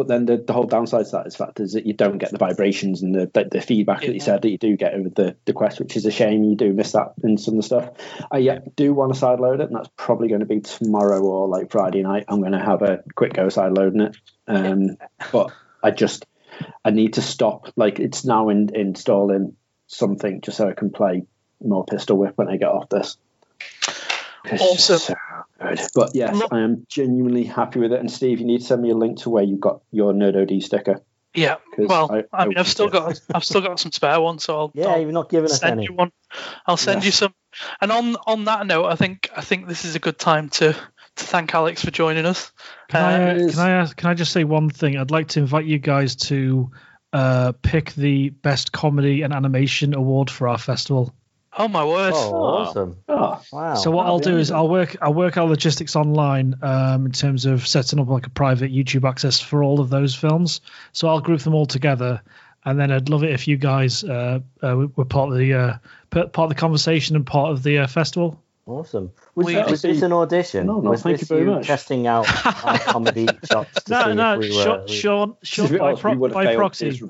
But 0.00 0.08
then 0.08 0.24
the, 0.24 0.38
the 0.38 0.54
whole 0.54 0.64
downside 0.64 1.04
to 1.04 1.10
that 1.12 1.26
is 1.26 1.36
fact 1.36 1.60
is 1.60 1.74
that 1.74 1.84
you 1.84 1.92
don't 1.92 2.16
get 2.16 2.30
the 2.30 2.38
vibrations 2.38 3.02
and 3.02 3.14
the 3.14 3.30
the, 3.34 3.44
the 3.50 3.60
feedback 3.60 4.00
that 4.00 4.14
you 4.14 4.20
said 4.20 4.40
that 4.40 4.48
you 4.48 4.56
do 4.56 4.74
get 4.74 4.98
with 4.98 5.14
the, 5.14 5.36
the 5.44 5.52
quest, 5.52 5.78
which 5.78 5.94
is 5.94 6.06
a 6.06 6.10
shame. 6.10 6.42
You 6.42 6.56
do 6.56 6.72
miss 6.72 6.92
that 6.92 7.12
in 7.22 7.36
some 7.36 7.52
of 7.52 7.58
the 7.58 7.66
stuff. 7.66 7.90
I 8.32 8.38
yeah, 8.38 8.60
do 8.76 8.94
want 8.94 9.12
to 9.12 9.18
side 9.18 9.40
load 9.40 9.60
it, 9.60 9.66
and 9.66 9.76
that's 9.76 9.90
probably 9.98 10.28
going 10.28 10.40
to 10.40 10.46
be 10.46 10.62
tomorrow 10.62 11.20
or 11.20 11.48
like 11.48 11.70
Friday 11.70 12.02
night. 12.02 12.24
I'm 12.28 12.40
going 12.40 12.52
to 12.52 12.64
have 12.64 12.80
a 12.80 13.04
quick 13.14 13.34
go 13.34 13.50
side 13.50 13.72
loading 13.72 14.00
it. 14.00 14.16
Um, 14.48 14.96
but 15.32 15.52
I 15.82 15.90
just 15.90 16.24
I 16.82 16.88
need 16.88 17.12
to 17.14 17.22
stop. 17.22 17.70
Like 17.76 18.00
it's 18.00 18.24
now 18.24 18.48
in, 18.48 18.74
installing 18.74 19.54
something 19.86 20.40
just 20.40 20.56
so 20.56 20.66
I 20.66 20.72
can 20.72 20.92
play 20.92 21.24
more 21.62 21.84
Pistol 21.84 22.16
Whip 22.16 22.38
when 22.38 22.48
I 22.48 22.56
get 22.56 22.70
off 22.70 22.88
this. 22.88 23.18
Awesome. 24.50 25.14
So 25.60 25.66
good. 25.68 25.78
But 25.94 26.10
yes, 26.14 26.34
Look- 26.36 26.52
I 26.52 26.60
am 26.60 26.86
genuinely 26.88 27.44
happy 27.44 27.80
with 27.80 27.92
it. 27.92 28.00
And 28.00 28.10
Steve, 28.10 28.40
you 28.40 28.46
need 28.46 28.58
to 28.60 28.64
send 28.66 28.82
me 28.82 28.90
a 28.90 28.96
link 28.96 29.18
to 29.20 29.30
where 29.30 29.42
you 29.42 29.56
got 29.56 29.80
your 29.90 30.12
Nerd 30.12 30.36
OD 30.40 30.60
sticker. 30.62 31.00
Yeah. 31.34 31.56
'cause 31.76 31.86
Well, 31.88 32.10
I- 32.10 32.24
I, 32.32 32.46
mean, 32.46 32.56
I- 32.56 32.60
I've 32.60 32.68
still 32.68 32.88
got 32.88 33.20
I've 33.32 33.44
still 33.44 33.60
got 33.60 33.78
some 33.78 33.92
spare 33.92 34.20
ones, 34.20 34.42
so 34.44 34.56
I'll, 34.58 34.70
Yeah, 34.74 34.86
I'll 34.86 35.00
you've 35.00 35.12
not 35.12 35.28
given 35.28 35.44
us 35.50 35.60
send 35.60 35.72
any. 35.74 35.84
you 35.84 35.94
one. 35.94 36.10
I'll 36.66 36.76
send 36.76 37.02
Yeah. 37.02 37.06
you 37.06 37.12
some. 37.12 37.34
And 37.80 37.92
on 37.92 38.16
on 38.26 38.44
that 38.46 38.66
note, 38.66 38.86
I 38.86 38.96
think 38.96 39.30
I 39.36 39.40
think 39.42 39.68
this 39.68 39.84
is 39.84 39.94
a 39.94 40.00
good 40.00 40.18
time 40.18 40.48
to 40.50 40.72
to 40.72 41.24
thank 41.24 41.54
Alex 41.54 41.84
for 41.84 41.90
joining 41.90 42.24
us. 42.26 42.50
Can 42.88 43.04
I, 43.04 43.14
Uh, 43.14 43.34
it 43.34 43.36
is- 43.38 43.54
can 43.54 43.60
I 43.66 43.70
ask, 43.70 43.96
can 43.96 44.10
I 44.10 44.14
just 44.14 44.32
say 44.32 44.42
one 44.44 44.70
thing? 44.70 44.96
I'd 44.96 45.10
like 45.10 45.28
to 45.28 45.40
invite 45.40 45.66
you 45.66 45.78
guys 45.78 46.16
to 46.16 46.70
uh, 47.12 47.52
pick 47.62 47.92
the 47.94 48.28
best 48.30 48.70
comedy 48.72 49.22
and 49.22 49.32
animation 49.34 49.94
award 49.94 50.30
for 50.30 50.46
our 50.46 50.58
festival. 50.58 51.12
Oh 51.58 51.68
my 51.68 51.84
word! 51.84 52.12
Oh, 52.14 52.34
awesome! 52.34 52.96
Oh, 53.08 53.42
Wow. 53.52 53.74
so 53.74 53.90
what 53.90 54.02
that'll 54.04 54.14
I'll 54.14 54.18
be 54.20 54.24
do 54.26 54.38
is. 54.38 54.50
I'll 54.50 54.68
work 54.68 54.96
I'll 55.02 55.14
work 55.14 55.36
our 55.36 55.46
logistics 55.46 55.96
online 55.96 56.54
um, 56.62 57.06
in 57.06 57.12
terms 57.12 57.46
of 57.46 57.66
setting 57.66 57.98
up 58.00 58.08
like 58.08 58.26
a 58.26 58.30
private 58.30 58.72
YouTube 58.72 59.08
access 59.08 59.40
for 59.40 59.62
all 59.62 59.80
of 59.80 59.90
those 59.90 60.14
films. 60.14 60.60
So 60.92 61.08
I'll 61.08 61.20
group 61.20 61.40
them 61.40 61.54
all 61.54 61.66
together, 61.66 62.22
and 62.64 62.78
then 62.78 62.90
I'd 62.90 63.08
love 63.08 63.24
it 63.24 63.32
if 63.32 63.48
you 63.48 63.56
guys 63.56 64.04
uh, 64.04 64.40
uh, 64.62 64.86
were 64.96 65.04
part 65.04 65.30
of 65.32 65.38
the 65.38 65.54
uh, 65.54 65.74
part 66.10 66.32
part 66.32 66.50
of 66.50 66.56
the 66.56 66.60
conversation 66.60 67.16
and 67.16 67.26
part 67.26 67.50
of 67.52 67.62
the 67.62 67.78
uh, 67.78 67.86
festival. 67.86 68.40
Awesome. 68.70 69.10
Was, 69.34 69.46
We- 69.46 69.56
was 69.56 69.82
this 69.82 70.02
an 70.02 70.12
audition? 70.12 70.66
No, 70.66 70.80
no, 70.80 70.90
was 70.90 71.02
thank 71.02 71.18
this 71.18 71.28
you 71.28 71.36
very 71.36 71.48
much. 71.50 71.66
testing 71.66 72.06
out 72.06 72.26
our 72.64 72.78
comedy 72.78 73.26
chops 73.44 73.82
to 73.84 73.90
No, 73.92 74.04
see 74.04 74.14
no, 74.14 74.32
if 74.34 74.38
we 74.38 74.52
Sean, 74.52 74.80
were? 74.82 74.88
Sean, 74.88 75.36
Sean 75.42 75.78
by, 75.78 75.94
pro- 75.94 76.28
by 76.28 76.54
proxy, 76.54 77.00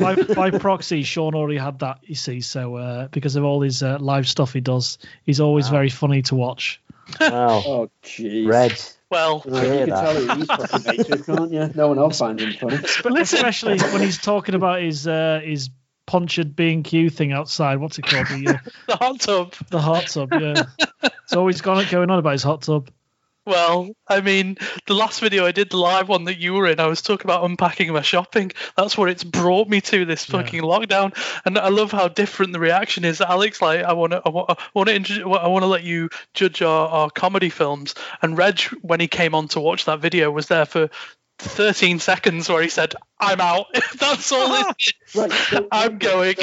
by, 0.00 0.14
by 0.14 0.50
proxy, 0.50 1.02
Sean 1.02 1.34
already 1.34 1.58
had 1.58 1.80
that. 1.80 1.98
You 2.04 2.14
see, 2.14 2.40
so 2.40 2.76
uh, 2.76 3.08
because 3.08 3.34
of 3.36 3.44
all 3.44 3.60
his 3.62 3.82
uh, 3.82 3.98
live 4.00 4.28
stuff 4.28 4.52
he 4.52 4.60
does, 4.60 4.98
he's 5.24 5.40
always 5.40 5.68
very 5.68 5.88
funny 5.90 6.22
to 6.22 6.34
watch. 6.36 6.80
Wow. 7.20 7.62
Oh, 7.66 7.90
jeez. 8.04 8.46
Red. 8.48 8.80
Well, 9.10 9.42
you 9.44 9.52
can 9.52 9.88
tell 9.88 10.36
he's 10.36 10.46
fucking 10.46 10.82
mates 10.86 11.26
can't 11.26 11.52
you? 11.52 11.70
No 11.74 11.88
one 11.88 11.98
else 11.98 12.18
finds 12.20 12.42
him 12.42 12.52
funny. 12.54 12.78
listen, 13.10 13.38
especially 13.38 13.78
when 13.78 14.00
he's 14.00 14.16
talking 14.18 14.54
about 14.54 14.80
his 14.80 15.06
uh, 15.06 15.40
his 15.44 15.68
punctured 16.06 16.54
B 16.56 16.72
and 16.72 16.84
Q 16.84 17.10
thing 17.10 17.32
outside. 17.32 17.76
What's 17.76 17.98
it 17.98 18.06
called? 18.06 18.28
The, 18.28 18.48
uh, 18.54 18.58
the 18.88 18.96
hot 18.96 19.20
tub. 19.20 19.54
the 19.70 19.80
hot 19.80 20.06
tub. 20.08 20.32
Yeah, 20.34 20.64
it's 21.22 21.34
always 21.34 21.60
gone 21.60 21.84
going 21.90 22.10
on 22.10 22.18
about 22.18 22.32
his 22.32 22.42
hot 22.42 22.62
tub. 22.62 22.90
Well, 23.44 23.90
I 24.06 24.20
mean, 24.20 24.56
the 24.86 24.94
last 24.94 25.18
video 25.18 25.44
I 25.44 25.50
did, 25.50 25.70
the 25.70 25.76
live 25.76 26.08
one 26.08 26.26
that 26.26 26.38
you 26.38 26.52
were 26.54 26.68
in, 26.68 26.78
I 26.78 26.86
was 26.86 27.02
talking 27.02 27.26
about 27.26 27.42
unpacking 27.44 27.92
my 27.92 28.00
shopping. 28.02 28.52
That's 28.76 28.96
what 28.96 29.08
it's 29.08 29.24
brought 29.24 29.68
me 29.68 29.80
to 29.80 30.04
this 30.04 30.28
Yeah. 30.28 30.40
fucking 30.40 30.62
lockdown, 30.62 31.12
and 31.44 31.58
I 31.58 31.68
love 31.68 31.90
how 31.90 32.06
different 32.06 32.52
the 32.52 32.60
reaction 32.60 33.04
is. 33.04 33.20
Alex, 33.20 33.60
like, 33.60 33.82
I 33.82 33.94
want 33.94 34.12
to, 34.12 34.22
I 34.24 34.28
want, 34.28 34.48
to, 35.06 35.22
I 35.34 35.48
want 35.48 35.62
to 35.64 35.66
let 35.66 35.82
you 35.82 36.08
judge 36.34 36.62
our, 36.62 36.88
our 36.88 37.10
comedy 37.10 37.48
films. 37.48 37.96
And 38.22 38.38
Reg, 38.38 38.60
when 38.80 39.00
he 39.00 39.08
came 39.08 39.34
on 39.34 39.48
to 39.48 39.60
watch 39.60 39.86
that 39.86 39.98
video, 39.98 40.30
was 40.30 40.46
there 40.46 40.64
for 40.64 40.88
13 41.42 41.98
seconds 41.98 42.48
where 42.48 42.62
he 42.62 42.68
said, 42.68 42.94
"I'm 43.18 43.40
out." 43.40 43.66
That's 43.98 44.30
all. 44.32 44.54
it 44.54 44.76
is. 44.78 45.14
Right, 45.14 45.32
so- 45.32 45.68
I'm 45.70 45.98
going. 45.98 46.36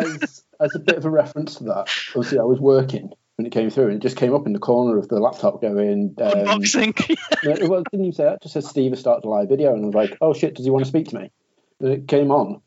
as, 0.00 0.42
as 0.60 0.74
a 0.74 0.78
bit 0.78 0.96
of 0.96 1.04
a 1.04 1.10
reference 1.10 1.56
to 1.56 1.64
that, 1.64 1.88
obviously 2.14 2.38
I 2.38 2.44
was 2.44 2.60
working 2.60 3.10
when 3.36 3.46
it 3.46 3.50
came 3.50 3.70
through, 3.70 3.88
and 3.88 3.96
it 3.96 4.02
just 4.02 4.16
came 4.16 4.34
up 4.34 4.46
in 4.46 4.52
the 4.52 4.58
corner 4.58 4.96
of 4.98 5.08
the 5.08 5.18
laptop 5.18 5.60
going. 5.60 6.14
Um, 6.18 6.32
Unboxing. 6.32 7.16
no, 7.44 7.50
it 7.52 7.68
was, 7.68 7.84
didn't 7.90 8.06
you 8.06 8.12
say 8.12 8.24
that. 8.24 8.34
It 8.34 8.42
just 8.42 8.54
said 8.54 8.64
Steve 8.64 8.92
has 8.92 9.00
started 9.00 9.26
a 9.26 9.28
live 9.28 9.48
video, 9.48 9.72
and 9.74 9.82
I 9.82 9.86
was 9.86 9.94
like, 9.94 10.16
"Oh 10.20 10.32
shit, 10.32 10.54
does 10.54 10.64
he 10.64 10.70
want 10.70 10.84
to 10.84 10.88
speak 10.88 11.08
to 11.08 11.16
me?" 11.16 11.30
And 11.80 11.92
it 11.92 12.08
came 12.08 12.30
on, 12.30 12.60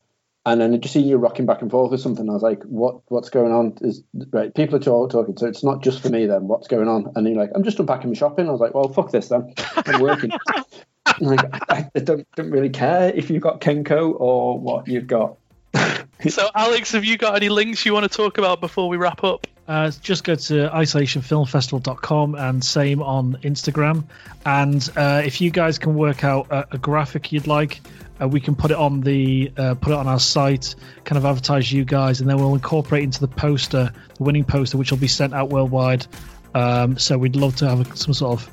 and 0.45 0.59
then 0.59 0.73
I 0.73 0.77
just 0.77 0.93
seen 0.93 1.07
you 1.07 1.17
rocking 1.17 1.45
back 1.45 1.61
and 1.61 1.71
forth 1.71 1.93
or 1.93 1.97
something. 1.97 2.29
I 2.29 2.33
was 2.33 2.43
like, 2.43 2.63
"What? 2.63 3.01
What's 3.07 3.29
going 3.29 3.51
on?" 3.51 3.77
Is 3.81 4.03
right? 4.31 4.53
People 4.53 4.75
are 4.75 4.79
talk, 4.79 5.11
talking, 5.11 5.37
so 5.37 5.47
it's 5.47 5.63
not 5.63 5.83
just 5.83 6.01
for 6.01 6.09
me 6.09 6.25
then. 6.25 6.47
What's 6.47 6.67
going 6.67 6.87
on? 6.87 7.13
And 7.15 7.25
you're 7.27 7.37
like, 7.37 7.51
"I'm 7.55 7.63
just 7.63 7.79
unpacking 7.79 8.09
my 8.09 8.15
shopping." 8.15 8.49
I 8.49 8.51
was 8.51 8.61
like, 8.61 8.73
"Well, 8.73 8.89
fuck 8.89 9.11
this 9.11 9.29
then. 9.29 9.53
I'm 9.75 10.01
working." 10.01 10.31
like, 11.19 11.71
I, 11.71 11.89
I 11.95 11.99
don't 11.99 12.27
don't 12.35 12.51
really 12.51 12.69
care 12.69 13.11
if 13.13 13.29
you've 13.29 13.43
got 13.43 13.61
Kenco 13.61 14.19
or 14.19 14.59
what 14.59 14.87
you've 14.87 15.07
got. 15.07 15.37
so, 16.29 16.49
Alex, 16.55 16.91
have 16.91 17.05
you 17.05 17.17
got 17.17 17.35
any 17.35 17.49
links 17.49 17.85
you 17.85 17.93
want 17.93 18.09
to 18.09 18.15
talk 18.15 18.37
about 18.37 18.61
before 18.61 18.89
we 18.89 18.97
wrap 18.97 19.23
up? 19.23 19.47
Uh, 19.67 19.91
just 20.01 20.23
go 20.23 20.33
to 20.33 20.69
isolationfilmfestival.com 20.69 22.35
and 22.35 22.63
same 22.63 23.01
on 23.01 23.37
Instagram. 23.43 24.05
And 24.45 24.89
uh, 24.95 25.21
if 25.25 25.41
you 25.41 25.51
guys 25.51 25.77
can 25.77 25.95
work 25.95 26.23
out 26.23 26.49
a, 26.51 26.75
a 26.75 26.77
graphic 26.77 27.33
you'd 27.33 27.47
like, 27.47 27.81
uh, 28.21 28.27
we 28.27 28.39
can 28.39 28.55
put 28.55 28.71
it 28.71 28.77
on 28.77 29.01
the 29.01 29.51
uh, 29.57 29.75
put 29.75 29.91
it 29.91 29.97
on 29.97 30.07
our 30.07 30.19
site, 30.19 30.75
kind 31.03 31.17
of 31.17 31.25
advertise 31.25 31.71
you 31.71 31.85
guys, 31.85 32.21
and 32.21 32.29
then 32.29 32.37
we'll 32.37 32.53
incorporate 32.55 33.03
into 33.03 33.19
the 33.19 33.27
poster, 33.27 33.91
the 34.15 34.23
winning 34.23 34.45
poster, 34.45 34.77
which 34.77 34.89
will 34.89 34.97
be 34.97 35.07
sent 35.07 35.33
out 35.33 35.49
worldwide. 35.49 36.07
Um, 36.55 36.97
so 36.97 37.17
we'd 37.17 37.35
love 37.35 37.57
to 37.57 37.69
have 37.69 37.91
a, 37.91 37.97
some 37.97 38.13
sort 38.13 38.39
of, 38.39 38.49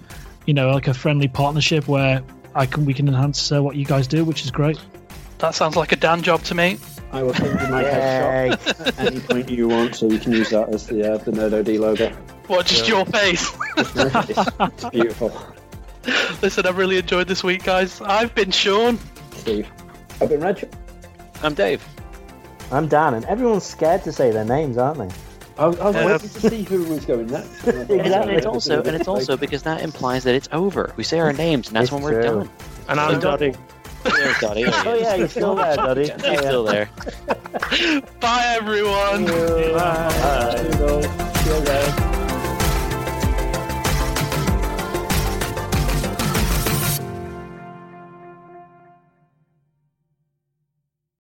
you 0.46 0.52
know, 0.52 0.70
like 0.70 0.88
a 0.88 0.94
friendly 0.94 1.28
partnership 1.28 1.88
where 1.88 2.22
I 2.54 2.66
can 2.66 2.84
we 2.84 2.94
can 2.94 3.08
enhance 3.08 3.50
uh, 3.52 3.62
what 3.62 3.76
you 3.76 3.84
guys 3.84 4.06
do, 4.06 4.24
which 4.24 4.44
is 4.44 4.50
great. 4.50 4.78
That 5.38 5.54
sounds 5.54 5.76
like 5.76 5.92
a 5.92 5.96
Dan 5.96 6.22
job 6.22 6.42
to 6.44 6.54
me. 6.54 6.78
I 7.12 7.22
will 7.22 7.34
send 7.34 7.60
you 7.60 7.68
my 7.68 7.84
headshot 7.84 8.86
at 8.86 8.98
any 8.98 9.20
point 9.20 9.48
you 9.50 9.68
want, 9.68 9.94
so 9.94 10.08
you 10.10 10.18
can 10.18 10.32
use 10.32 10.50
that 10.50 10.68
as 10.70 10.86
the 10.86 11.12
uh, 11.12 11.18
the 11.18 11.32
Nerd 11.32 11.52
OD 11.52 11.80
logo. 11.80 12.10
What, 12.46 12.66
just 12.66 12.88
your 12.88 13.06
face? 13.06 13.50
It's, 13.76 13.92
it's 14.60 14.84
beautiful. 14.90 15.32
Listen, 16.42 16.66
I've 16.66 16.76
really 16.76 16.98
enjoyed 16.98 17.26
this 17.26 17.42
week, 17.42 17.64
guys. 17.64 18.00
I've 18.02 18.34
been 18.34 18.50
Sean. 18.50 18.98
Steve. 19.32 19.70
I've 20.20 20.28
been 20.28 20.40
Reg. 20.40 20.68
I'm 21.42 21.54
Dave. 21.54 21.86
I'm 22.70 22.88
Dan, 22.88 23.14
and 23.14 23.24
everyone's 23.26 23.64
scared 23.64 24.02
to 24.04 24.12
say 24.12 24.30
their 24.30 24.44
names, 24.44 24.76
aren't 24.76 24.98
they? 24.98 25.23
I 25.56 25.66
was, 25.66 25.78
I 25.78 25.84
was 25.86 25.96
Uh, 25.96 26.06
waiting 26.06 26.28
to 26.28 26.50
see 26.50 26.62
who 26.64 26.82
was 26.84 27.04
going 27.04 27.26
next. 27.28 27.64
And 27.66 27.90
Exactly. 27.90 28.34
it's 28.34 28.46
also 28.46 28.82
and 28.82 28.96
it's 28.96 29.08
also 29.08 29.36
because 29.36 29.62
that 29.62 29.82
implies 29.82 30.24
that 30.24 30.34
it's 30.34 30.48
over. 30.52 30.92
We 30.96 31.04
say 31.04 31.20
our 31.20 31.32
names 31.32 31.68
and 31.68 31.76
that's 31.76 31.84
It's 31.84 31.92
when 31.92 32.02
we're 32.02 32.22
true. 32.22 32.40
done. 32.40 32.50
And 32.88 32.98
I'm 33.00 33.20
Doddy. 33.20 33.54
There's 34.02 34.38
Doddy. 34.38 34.64
Oh 34.66 34.94
yeah, 34.94 35.14
you're 35.14 35.28
still 35.28 35.54
there, 35.54 35.76
Daddy. 35.76 36.10
He's 36.10 36.38
still 36.40 36.64
there. 36.64 36.90
Bye, 38.20 38.56
everyone. 38.56 39.24
Bye. 39.24 40.12
Bye. 41.64 42.30